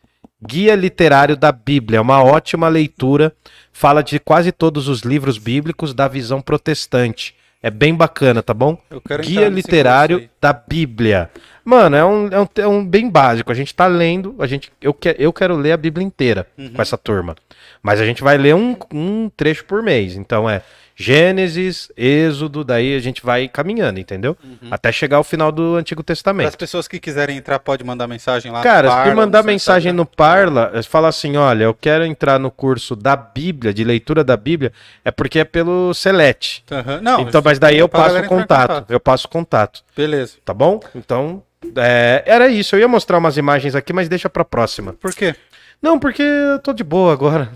Guia 0.47 0.75
Literário 0.75 1.39
da 1.39 1.51
Bíblia, 1.51 1.97
é 1.97 2.01
uma 2.03 2.23
ótima 2.23 2.69
leitura, 2.69 3.33
fala 3.73 4.03
de 4.03 4.19
quase 4.19 4.53
todos 4.53 4.89
os 4.89 5.01
livros 5.01 5.39
bíblicos 5.39 5.95
da 5.95 6.09
visão 6.09 6.41
protestante. 6.41 7.35
É 7.63 7.71
bem 7.71 7.95
bacana, 7.95 8.43
tá 8.43 8.55
bom? 8.55 8.79
Eu 8.91 9.03
quero 9.03 9.23
Guia 9.23 9.49
Literário 9.49 10.29
da 10.41 10.51
Bíblia. 10.53 11.31
Mano, 11.63 11.95
é 11.95 12.05
um, 12.05 12.29
é, 12.29 12.41
um, 12.41 12.49
é 12.57 12.67
um 12.67 12.85
bem 12.87 13.11
básico. 13.11 13.53
A 13.53 13.55
gente 13.55 13.75
tá 13.75 13.87
lendo, 13.87 14.35
a 14.39 14.47
gente, 14.47 14.73
eu, 14.81 14.95
que, 14.95 15.15
eu 15.19 15.31
quero 15.31 15.55
ler 15.57 15.73
a 15.73 15.77
Bíblia 15.77 16.05
inteira 16.07 16.47
Uhum. 16.57 16.71
com 16.71 16.81
essa 16.81 16.97
turma. 16.97 17.37
Mas 17.83 18.01
a 18.01 18.07
gente 18.07 18.23
vai 18.23 18.39
ler 18.39 18.55
um, 18.55 18.77
um 18.93 19.31
trecho 19.37 19.65
por 19.67 19.83
mês. 19.83 20.17
Então 20.17 20.49
é 20.49 20.63
Gênesis, 21.01 21.91
Êxodo, 21.97 22.63
daí 22.63 22.95
a 22.95 23.01
gente 23.01 23.23
vai 23.25 23.49
caminhando, 23.49 23.99
entendeu? 23.99 24.37
Até 24.71 24.93
chegar 24.93 25.17
ao 25.17 25.25
final 25.25 25.51
do 25.51 25.77
Antigo 25.77 26.05
Para 26.05 26.13
as 26.13 26.19
Testamento. 26.19 26.59
pessoas 26.59 26.87
que 26.87 27.01
quiserem 27.01 27.39
entrar, 27.39 27.59
pode 27.59 27.83
mandar 27.83 28.07
mensagem 28.07 28.53
lá. 28.53 28.61
Cara, 28.61 28.83
no 28.83 28.91
se 28.91 28.97
Parla, 28.97 29.11
tu 29.13 29.17
mandar 29.17 29.39
no 29.39 29.45
seu 29.45 29.53
mensagem 29.53 29.93
no 29.95 30.05
Parla, 30.05 30.83
fala 30.83 31.09
assim: 31.09 31.39
olha, 31.39 31.65
eu 31.65 31.73
quero 31.73 32.05
entrar 32.05 32.39
no 32.39 32.51
curso 32.51 32.95
da 32.95 33.17
Bíblia, 33.17 33.73
de 33.73 33.83
leitura 33.83 34.23
da 34.23 34.37
Bíblia, 34.37 34.75
é 35.03 35.11
porque 35.11 35.39
é 35.39 35.45
pelo 35.45 35.95
Select. 35.95 36.65
Aham. 36.71 37.01
Não, 37.01 37.21
então, 37.23 37.41
mas 37.43 37.59
daí 37.59 37.79
eu 37.79 37.89
passo 37.89 38.17
o 38.17 38.19
em 38.19 38.27
contato. 38.27 38.85
Eu 38.93 39.01
passo 39.01 39.27
o 39.27 39.31
contato. 39.31 39.83
Beleza. 39.97 40.35
Tá 40.45 40.53
bom? 40.53 40.81
Então, 40.95 41.43
é, 41.77 42.23
era 42.27 42.49
isso. 42.49 42.77
Eu 42.77 42.81
ia 42.81 42.89
mostrar 42.89 43.17
umas 43.17 43.39
imagens 43.39 43.75
aqui, 43.75 43.93
mas 43.95 44.07
deixa 44.07 44.29
pra 44.29 44.45
próxima. 44.45 44.93
Por 44.93 45.15
quê? 45.15 45.35
Não, 45.83 45.99
porque 45.99 46.23
eu 46.23 46.59
tô 46.59 46.73
de 46.75 46.85
boa 46.85 47.13
agora. 47.13 47.51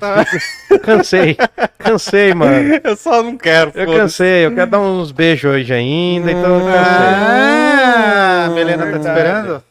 cansei. 0.82 1.36
Cansei, 1.78 2.32
mano. 2.32 2.80
Eu 2.82 2.96
só 2.96 3.22
não 3.22 3.36
quero. 3.36 3.70
Eu 3.74 3.86
cansei. 3.86 4.46
Eu 4.46 4.54
quero 4.54 4.70
dar 4.70 4.80
uns 4.80 5.12
beijos 5.12 5.50
hoje 5.52 5.72
ainda, 5.74 6.30
então 6.32 6.58
eu 6.58 6.64
cansei. 6.64 7.06
Ah, 7.06 8.44
a 8.46 8.48
Melena 8.50 8.86
tá 8.86 8.92
te 8.92 9.06
esperando? 9.06 9.62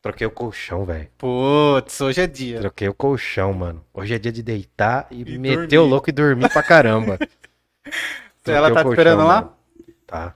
Troquei 0.00 0.26
o 0.26 0.30
colchão, 0.30 0.84
velho. 0.86 1.08
Putz, 1.18 2.00
hoje 2.00 2.20
é 2.22 2.26
dia. 2.26 2.60
Troquei 2.60 2.88
o 2.88 2.94
colchão, 2.94 3.52
mano. 3.52 3.84
Hoje 3.92 4.14
é 4.14 4.18
dia 4.18 4.32
de 4.32 4.42
deitar 4.42 5.06
e, 5.10 5.20
E 5.22 5.38
meter 5.38 5.56
dormir. 5.66 5.78
o 5.78 5.84
louco 5.84 6.08
e 6.08 6.12
dormir 6.12 6.48
pra 6.50 6.62
caramba. 6.62 7.18
Ela 8.46 8.70
Troquei 8.70 8.70
o 8.70 8.74
tá 8.74 8.84
te 8.84 8.88
esperando 8.88 9.24
lá? 9.26 9.34
mano. 9.42 9.52
Tá. 10.06 10.34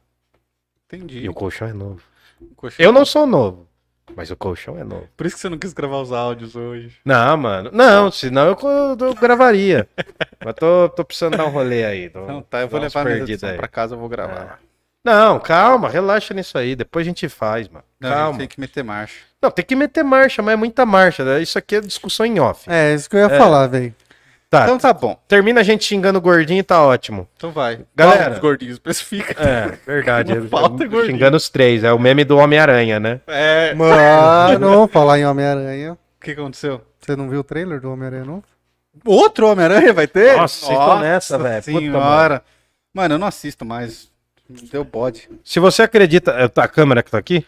Entendi. 0.92 1.20
E 1.20 1.28
o 1.28 1.32
colchão 1.32 1.68
é 1.68 1.72
novo. 1.72 2.02
Colchão. 2.56 2.84
Eu 2.84 2.92
não 2.92 3.06
sou 3.06 3.26
novo, 3.26 3.66
mas 4.16 4.30
o 4.30 4.36
colchão 4.36 4.78
é 4.78 4.84
novo. 4.84 5.08
Por 5.16 5.26
isso 5.26 5.36
que 5.36 5.40
você 5.42 5.48
não 5.48 5.58
quis 5.58 5.72
gravar 5.72 6.00
os 6.00 6.12
áudios 6.12 6.54
hoje. 6.56 6.96
Não, 7.04 7.36
mano. 7.36 7.70
Não, 7.72 8.10
senão 8.10 8.46
eu, 8.48 8.56
eu 9.06 9.14
gravaria. 9.14 9.88
Mas 10.44 10.54
tô, 10.54 10.88
tô 10.90 11.04
precisando 11.04 11.36
dar 11.36 11.46
um 11.46 11.50
rolê 11.50 11.84
aí. 11.84 12.08
Tô, 12.10 12.22
Então 12.24 12.42
tá, 12.42 12.60
eu 12.62 12.68
vou 12.68 12.80
levar 12.80 13.06
edição 13.10 13.48
aí. 13.50 13.56
pra 13.56 13.68
casa, 13.68 13.94
eu 13.94 13.98
vou 13.98 14.08
gravar. 14.08 14.60
Não, 15.04 15.40
calma, 15.40 15.88
relaxa 15.88 16.32
nisso 16.32 16.56
aí. 16.56 16.76
Depois 16.76 17.04
a 17.04 17.08
gente 17.08 17.28
faz, 17.28 17.68
mano. 17.68 17.84
Não, 18.00 18.08
a 18.08 18.12
gente 18.12 18.20
calma. 18.22 18.38
tem 18.38 18.48
que 18.48 18.60
meter 18.60 18.84
marcha. 18.84 19.16
Não, 19.42 19.50
tem 19.50 19.64
que 19.64 19.74
meter 19.74 20.04
marcha, 20.04 20.40
mas 20.42 20.52
é 20.54 20.56
muita 20.56 20.86
marcha. 20.86 21.24
né? 21.24 21.42
Isso 21.42 21.58
aqui 21.58 21.74
é 21.76 21.80
discussão 21.80 22.24
em 22.24 22.38
off. 22.38 22.70
É, 22.70 22.94
isso 22.94 23.10
que 23.10 23.16
eu 23.16 23.20
ia 23.20 23.30
falar, 23.30 23.66
velho. 23.66 23.92
Tá, 24.52 24.64
Então 24.64 24.76
tá 24.76 24.92
bom. 24.92 25.18
termina 25.26 25.60
a 25.60 25.64
gente 25.64 25.82
xingando 25.82 26.18
o 26.18 26.20
gordinho 26.22 26.60
e 26.60 26.62
tá 26.62 26.84
ótimo. 26.84 27.26
Então 27.38 27.50
vai. 27.50 27.80
Galera. 27.96 28.24
Fala 28.24 28.34
Os 28.34 28.38
gordinhos, 28.38 28.74
especifica. 28.74 29.34
É, 29.42 29.78
verdade. 29.86 30.34
Não 30.38 30.46
falta 30.46 30.86
gordinho. 30.86 31.06
xingando 31.06 31.38
os 31.38 31.48
três. 31.48 31.82
É 31.82 31.90
o 31.90 31.98
meme 31.98 32.22
do 32.22 32.36
Homem-Aranha, 32.36 33.00
né? 33.00 33.20
É. 33.26 33.72
O 33.74 33.78
Mano, 33.78 34.86
falar 34.92 35.18
em 35.18 35.24
Homem-Aranha. 35.24 35.96
que 36.20 36.32
aconteceu? 36.32 36.82
Você 37.00 37.16
não 37.16 37.30
viu 37.30 37.40
o 37.40 37.44
trailer 37.44 37.80
do 37.80 37.90
Homem-Aranha 37.90 38.26
novo? 38.26 38.44
Outro 39.06 39.48
Homem-Aranha 39.48 39.90
vai 39.94 40.06
ter? 40.06 40.36
Nossa, 40.36 40.66
vocês 40.66 40.78
tão 40.78 41.00
nessa, 41.00 41.38
velho. 41.38 41.62
Puta, 41.64 41.78
Senhora. 41.80 42.42
mano. 42.94 43.14
eu 43.14 43.18
não 43.18 43.26
assisto 43.26 43.64
mais. 43.64 44.10
Deu 44.70 44.84
bode. 44.84 45.30
Se 45.42 45.58
você 45.60 45.80
acredita. 45.82 46.30
é, 46.32 46.60
A 46.60 46.68
câmera 46.68 47.02
que 47.02 47.10
tá 47.10 47.16
aqui? 47.16 47.42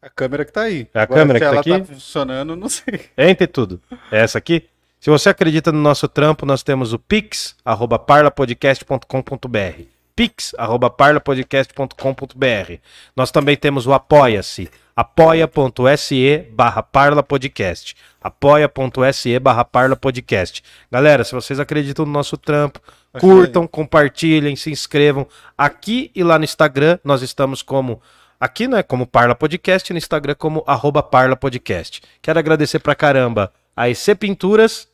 A 0.00 0.08
câmera 0.08 0.42
que 0.42 0.52
tá 0.52 0.62
aí. 0.62 0.88
É 0.94 1.00
a 1.02 1.06
câmera 1.06 1.38
se 1.38 1.44
que 1.44 1.44
tá 1.44 1.50
ela 1.52 1.60
aqui? 1.60 1.78
tá 1.78 1.84
funcionando, 1.84 2.56
não 2.56 2.68
sei. 2.70 3.02
Entre 3.18 3.46
tudo. 3.46 3.78
É 4.10 4.20
essa 4.20 4.38
aqui? 4.38 4.66
Se 5.06 5.10
você 5.10 5.28
acredita 5.28 5.70
no 5.70 5.78
nosso 5.78 6.08
trampo, 6.08 6.44
nós 6.44 6.64
temos 6.64 6.92
o 6.92 6.98
pix, 6.98 7.54
arroba 7.64 7.96
parlapodcast.com.br. 7.96 9.82
Pix, 10.16 10.52
arroba 10.58 10.90
parlapodcast.com.br. 10.90 12.72
Nós 13.14 13.30
também 13.30 13.56
temos 13.56 13.86
o 13.86 13.92
Apoia-se, 13.92 14.68
apoia.se 14.96 16.48
barra 16.50 16.82
parlapodcast. 16.82 17.94
apoia.se 18.20 19.38
barra 19.38 19.64
parlapodcast. 19.64 20.64
Galera, 20.90 21.22
se 21.22 21.36
vocês 21.36 21.60
acreditam 21.60 22.04
no 22.04 22.10
nosso 22.10 22.36
trampo, 22.36 22.80
curtam, 23.20 23.64
compartilhem, 23.64 24.56
se 24.56 24.72
inscrevam. 24.72 25.24
Aqui 25.56 26.10
e 26.16 26.24
lá 26.24 26.36
no 26.36 26.44
Instagram, 26.44 26.98
nós 27.04 27.22
estamos 27.22 27.62
como... 27.62 28.02
Aqui, 28.40 28.66
né, 28.66 28.82
como 28.82 29.06
Parla 29.06 29.36
Podcast, 29.36 29.88
e 29.88 29.94
no 29.94 29.98
Instagram 29.98 30.34
como 30.36 30.64
arroba 30.66 31.00
Parla 31.00 31.36
Podcast. 31.36 32.02
Quero 32.20 32.40
agradecer 32.40 32.80
pra 32.80 32.96
caramba 32.96 33.52
a 33.76 33.88
EC 33.88 34.16
Pinturas, 34.18 34.88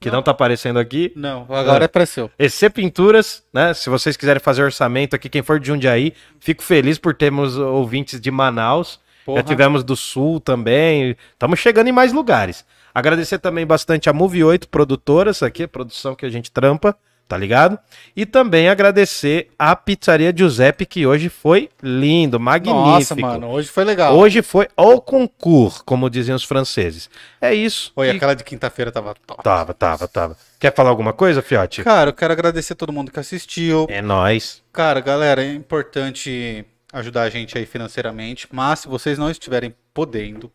que 0.00 0.10
não, 0.10 0.22
tá 0.22 0.30
aparecendo 0.30 0.78
aqui. 0.78 1.12
Não, 1.14 1.46
agora 1.50 1.84
é 1.84 1.88
pra 1.88 2.06
seu. 2.06 2.30
EC 2.38 2.70
Pinturas, 2.72 3.44
né? 3.52 3.74
Se 3.74 3.90
vocês 3.90 4.16
quiserem 4.16 4.40
fazer 4.40 4.62
orçamento 4.62 5.14
aqui, 5.14 5.28
quem 5.28 5.42
for 5.42 5.60
de 5.60 5.66
Jundiaí, 5.66 6.14
fico 6.40 6.62
feliz 6.62 6.98
por 6.98 7.14
termos 7.14 7.58
ouvintes 7.58 8.18
de 8.18 8.30
Manaus. 8.30 8.98
Porra. 9.26 9.40
Já 9.40 9.42
tivemos 9.44 9.84
do 9.84 9.94
Sul 9.94 10.40
também. 10.40 11.14
Estamos 11.32 11.58
chegando 11.58 11.88
em 11.88 11.92
mais 11.92 12.12
lugares. 12.12 12.64
Agradecer 12.94 13.38
também 13.38 13.66
bastante 13.66 14.08
a 14.08 14.12
Move 14.12 14.42
8 14.42 14.68
Produtoras, 14.68 15.42
aqui, 15.42 15.64
a 15.64 15.68
produção 15.68 16.14
que 16.14 16.24
a 16.24 16.30
gente 16.30 16.50
trampa, 16.50 16.96
tá 17.30 17.38
ligado? 17.38 17.78
E 18.16 18.26
também 18.26 18.68
agradecer 18.68 19.50
a 19.56 19.76
Pizzaria 19.76 20.34
Giuseppe, 20.36 20.84
que 20.84 21.06
hoje 21.06 21.28
foi 21.28 21.70
lindo, 21.80 22.40
magnífico. 22.40 22.74
Nossa, 22.76 23.14
mano, 23.14 23.46
hoje 23.50 23.68
foi 23.68 23.84
legal. 23.84 24.16
Hoje 24.16 24.42
foi 24.42 24.66
ao 24.76 25.00
concurso, 25.00 25.84
como 25.84 26.10
diziam 26.10 26.34
os 26.34 26.42
franceses. 26.42 27.08
É 27.40 27.54
isso. 27.54 27.92
Oi, 27.94 28.08
E- 28.08 28.10
aquela 28.10 28.34
de 28.34 28.42
quinta-feira 28.42 28.90
tava 28.90 29.14
top. 29.24 29.44
Tava, 29.44 29.72
tava, 29.72 30.08
tava. 30.08 30.36
Quer 30.58 30.74
falar 30.74 30.90
alguma 30.90 31.12
coisa, 31.12 31.40
Fiote? 31.40 31.84
Cara, 31.84 32.10
eu 32.10 32.14
quero 32.14 32.32
agradecer 32.32 32.72
a 32.72 32.76
todo 32.76 32.92
mundo 32.92 33.12
que 33.12 33.20
assistiu. 33.20 33.86
É 33.88 34.02
nóis. 34.02 34.60
Cara, 34.72 34.98
galera, 34.98 35.40
é 35.44 35.54
importante 35.54 36.64
ajudar 36.92 37.22
a 37.22 37.30
gente 37.30 37.56
aí 37.56 37.64
financeiramente, 37.64 38.48
mas 38.50 38.80
se 38.80 38.88
vocês 38.88 39.16
não 39.16 39.30
estiverem 39.30 39.72
podendo, 39.94 40.50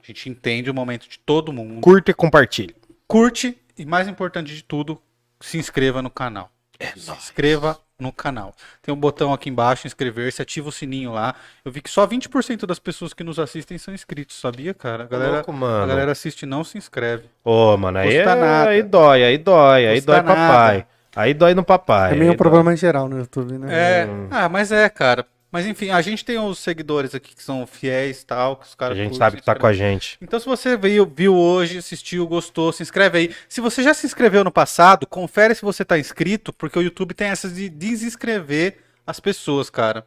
a 0.00 0.06
gente 0.06 0.28
entende 0.30 0.70
o 0.70 0.74
momento 0.74 1.08
de 1.08 1.18
todo 1.18 1.52
mundo. 1.52 1.80
Curta 1.80 2.12
e 2.12 2.14
compartilhe. 2.14 2.76
Curte 3.08 3.58
e, 3.76 3.84
mais 3.84 4.06
importante 4.06 4.54
de 4.54 4.62
tudo, 4.62 5.00
se 5.42 5.58
inscreva 5.58 6.00
no 6.00 6.10
canal. 6.10 6.50
se 6.96 7.10
inscreva 7.10 7.78
no 7.98 8.12
canal. 8.12 8.52
Tem 8.82 8.92
um 8.92 8.96
botão 8.96 9.32
aqui 9.32 9.48
embaixo, 9.48 9.86
inscrever-se, 9.86 10.42
ativa 10.42 10.68
o 10.68 10.72
sininho 10.72 11.12
lá. 11.12 11.34
Eu 11.64 11.70
vi 11.70 11.80
que 11.80 11.88
só 11.90 12.04
20% 12.06 12.66
das 12.66 12.78
pessoas 12.80 13.12
que 13.14 13.22
nos 13.22 13.38
assistem 13.38 13.78
são 13.78 13.94
inscritos, 13.94 14.40
sabia, 14.40 14.74
cara? 14.74 15.04
A 15.04 15.06
galera, 15.06 15.32
louco, 15.34 15.52
mano. 15.52 15.84
a 15.84 15.86
galera 15.86 16.10
assiste 16.12 16.42
e 16.42 16.46
não 16.46 16.64
se 16.64 16.76
inscreve. 16.76 17.24
Ô, 17.44 17.76
mano, 17.76 17.98
aí, 17.98 18.06
Custa 18.16 18.30
é- 18.30 18.34
nada. 18.34 18.70
aí 18.70 18.82
dói, 18.82 19.24
aí 19.24 19.38
dói, 19.38 19.86
aí 19.86 19.96
Custa 19.96 20.12
dói 20.12 20.22
nada. 20.22 20.34
papai. 20.34 20.86
Aí 21.14 21.34
dói 21.34 21.54
no 21.54 21.62
papai. 21.62 22.12
É 22.12 22.16
meio 22.16 22.32
um 22.32 22.36
problema 22.36 22.72
em 22.72 22.76
geral 22.76 23.08
no 23.08 23.18
YouTube, 23.18 23.58
né? 23.58 23.68
É, 23.70 24.08
ah, 24.30 24.48
mas 24.48 24.72
é, 24.72 24.88
cara. 24.88 25.24
Mas 25.52 25.66
enfim, 25.66 25.90
a 25.90 26.00
gente 26.00 26.24
tem 26.24 26.38
os 26.38 26.58
seguidores 26.58 27.14
aqui 27.14 27.36
que 27.36 27.42
são 27.42 27.66
fiéis 27.66 28.22
e 28.22 28.26
tal, 28.26 28.56
que 28.56 28.64
os 28.66 28.74
caras 28.74 28.96
A 28.98 29.02
gente 29.02 29.16
sabe 29.18 29.36
que 29.36 29.42
tá 29.44 29.54
com 29.54 29.66
a 29.66 29.72
gente. 29.74 30.16
Então, 30.22 30.40
se 30.40 30.46
você 30.46 30.78
veio, 30.78 31.04
viu 31.04 31.34
hoje, 31.36 31.76
assistiu, 31.76 32.26
gostou, 32.26 32.72
se 32.72 32.82
inscreve 32.82 33.18
aí. 33.18 33.34
Se 33.50 33.60
você 33.60 33.82
já 33.82 33.92
se 33.92 34.06
inscreveu 34.06 34.42
no 34.42 34.50
passado, 34.50 35.06
confere 35.06 35.54
se 35.54 35.60
você 35.60 35.84
tá 35.84 35.98
inscrito, 35.98 36.54
porque 36.54 36.78
o 36.78 36.82
YouTube 36.82 37.12
tem 37.12 37.28
essas 37.28 37.54
de 37.54 37.68
desinscrever 37.68 38.78
as 39.06 39.20
pessoas, 39.20 39.68
cara. 39.68 40.06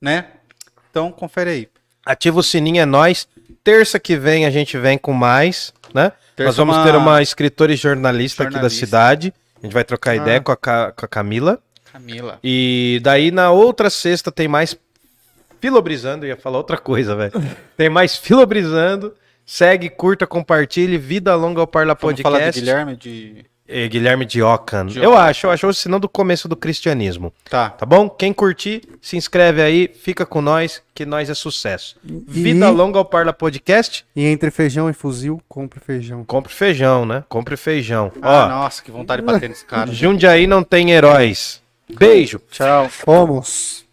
Né? 0.00 0.26
Então, 0.90 1.10
confere 1.10 1.50
aí. 1.50 1.68
Ativa 2.06 2.38
o 2.38 2.42
sininho, 2.42 2.80
é 2.80 2.86
nóis. 2.86 3.26
Terça 3.64 3.98
que 3.98 4.16
vem 4.16 4.46
a 4.46 4.50
gente 4.50 4.78
vem 4.78 4.96
com 4.96 5.12
mais, 5.12 5.72
né? 5.92 6.12
Terça 6.36 6.48
Nós 6.50 6.56
vamos 6.56 6.76
uma- 6.76 6.84
ter 6.84 6.94
uma 6.94 7.20
escritora 7.22 7.72
e 7.72 7.76
jornalista, 7.76 8.44
aqui 8.44 8.52
da 8.52 8.58
Jornalista. 8.60 8.86
cidade. 8.86 9.34
A 9.60 9.66
gente 9.66 9.72
vai 9.72 9.82
trocar 9.82 10.12
Ah. 10.12 10.16
ideia 10.16 10.40
com 10.40 10.52
a, 10.52 10.56
com 10.56 10.70
a 10.70 11.08
Camila. 11.08 11.58
Camila. 11.90 12.38
E 12.44 13.00
daí 13.02 13.30
na 13.30 13.50
outra 13.52 13.88
sexta 13.88 14.30
tem 14.30 14.46
mais 14.48 14.76
Filobrizando, 15.68 16.26
eu 16.26 16.28
ia 16.28 16.36
falar 16.36 16.58
outra 16.58 16.76
coisa, 16.76 17.16
velho. 17.16 17.32
Tem 17.74 17.88
mais 17.88 18.14
Filobrizando. 18.18 19.14
Segue, 19.46 19.88
curta, 19.88 20.26
compartilhe. 20.26 20.98
Vida 20.98 21.34
longa 21.34 21.62
ao 21.62 21.66
Parla 21.66 21.94
Vamos 21.98 22.20
Podcast. 22.20 22.22
falar 22.22 22.50
de 22.50 22.60
Guilherme 22.60 22.96
de. 22.96 23.46
Eh, 23.66 23.88
Guilherme 23.88 24.26
de 24.26 24.42
Ockham. 24.42 24.84
De 24.84 24.98
Eu 25.02 25.16
acho, 25.16 25.46
eu 25.46 25.50
acho 25.50 25.66
o 25.66 25.72
sinal 25.72 25.98
do 25.98 26.06
começo 26.06 26.46
do 26.46 26.54
cristianismo. 26.54 27.32
Tá. 27.48 27.70
Tá 27.70 27.86
bom? 27.86 28.10
Quem 28.10 28.30
curtir, 28.30 28.82
se 29.00 29.16
inscreve 29.16 29.62
aí, 29.62 29.88
fica 29.88 30.26
com 30.26 30.42
nós, 30.42 30.82
que 30.94 31.06
nós 31.06 31.30
é 31.30 31.34
sucesso. 31.34 31.96
Vida 32.04 32.66
E- 32.66 32.70
longa 32.70 32.98
ao 32.98 33.04
Parla 33.06 33.32
Podcast. 33.32 34.04
E 34.14 34.26
entre 34.26 34.50
feijão 34.50 34.90
e 34.90 34.92
fuzil, 34.92 35.40
compre 35.48 35.80
feijão. 35.80 36.24
Compre 36.26 36.52
feijão, 36.52 37.06
né? 37.06 37.24
Compre 37.26 37.56
feijão. 37.56 38.12
Ah, 38.20 38.44
Ó, 38.44 38.48
nossa, 38.50 38.82
que 38.82 38.90
vontade 38.90 39.22
de 39.22 39.26
bater 39.26 39.48
nesse 39.48 39.64
cara. 39.64 39.88
Jundiaí 39.90 40.46
não 40.46 40.62
tem 40.62 40.90
heróis. 40.90 41.62
Beijo. 41.98 42.38
Tchau. 42.50 42.90
Fomos! 42.90 43.83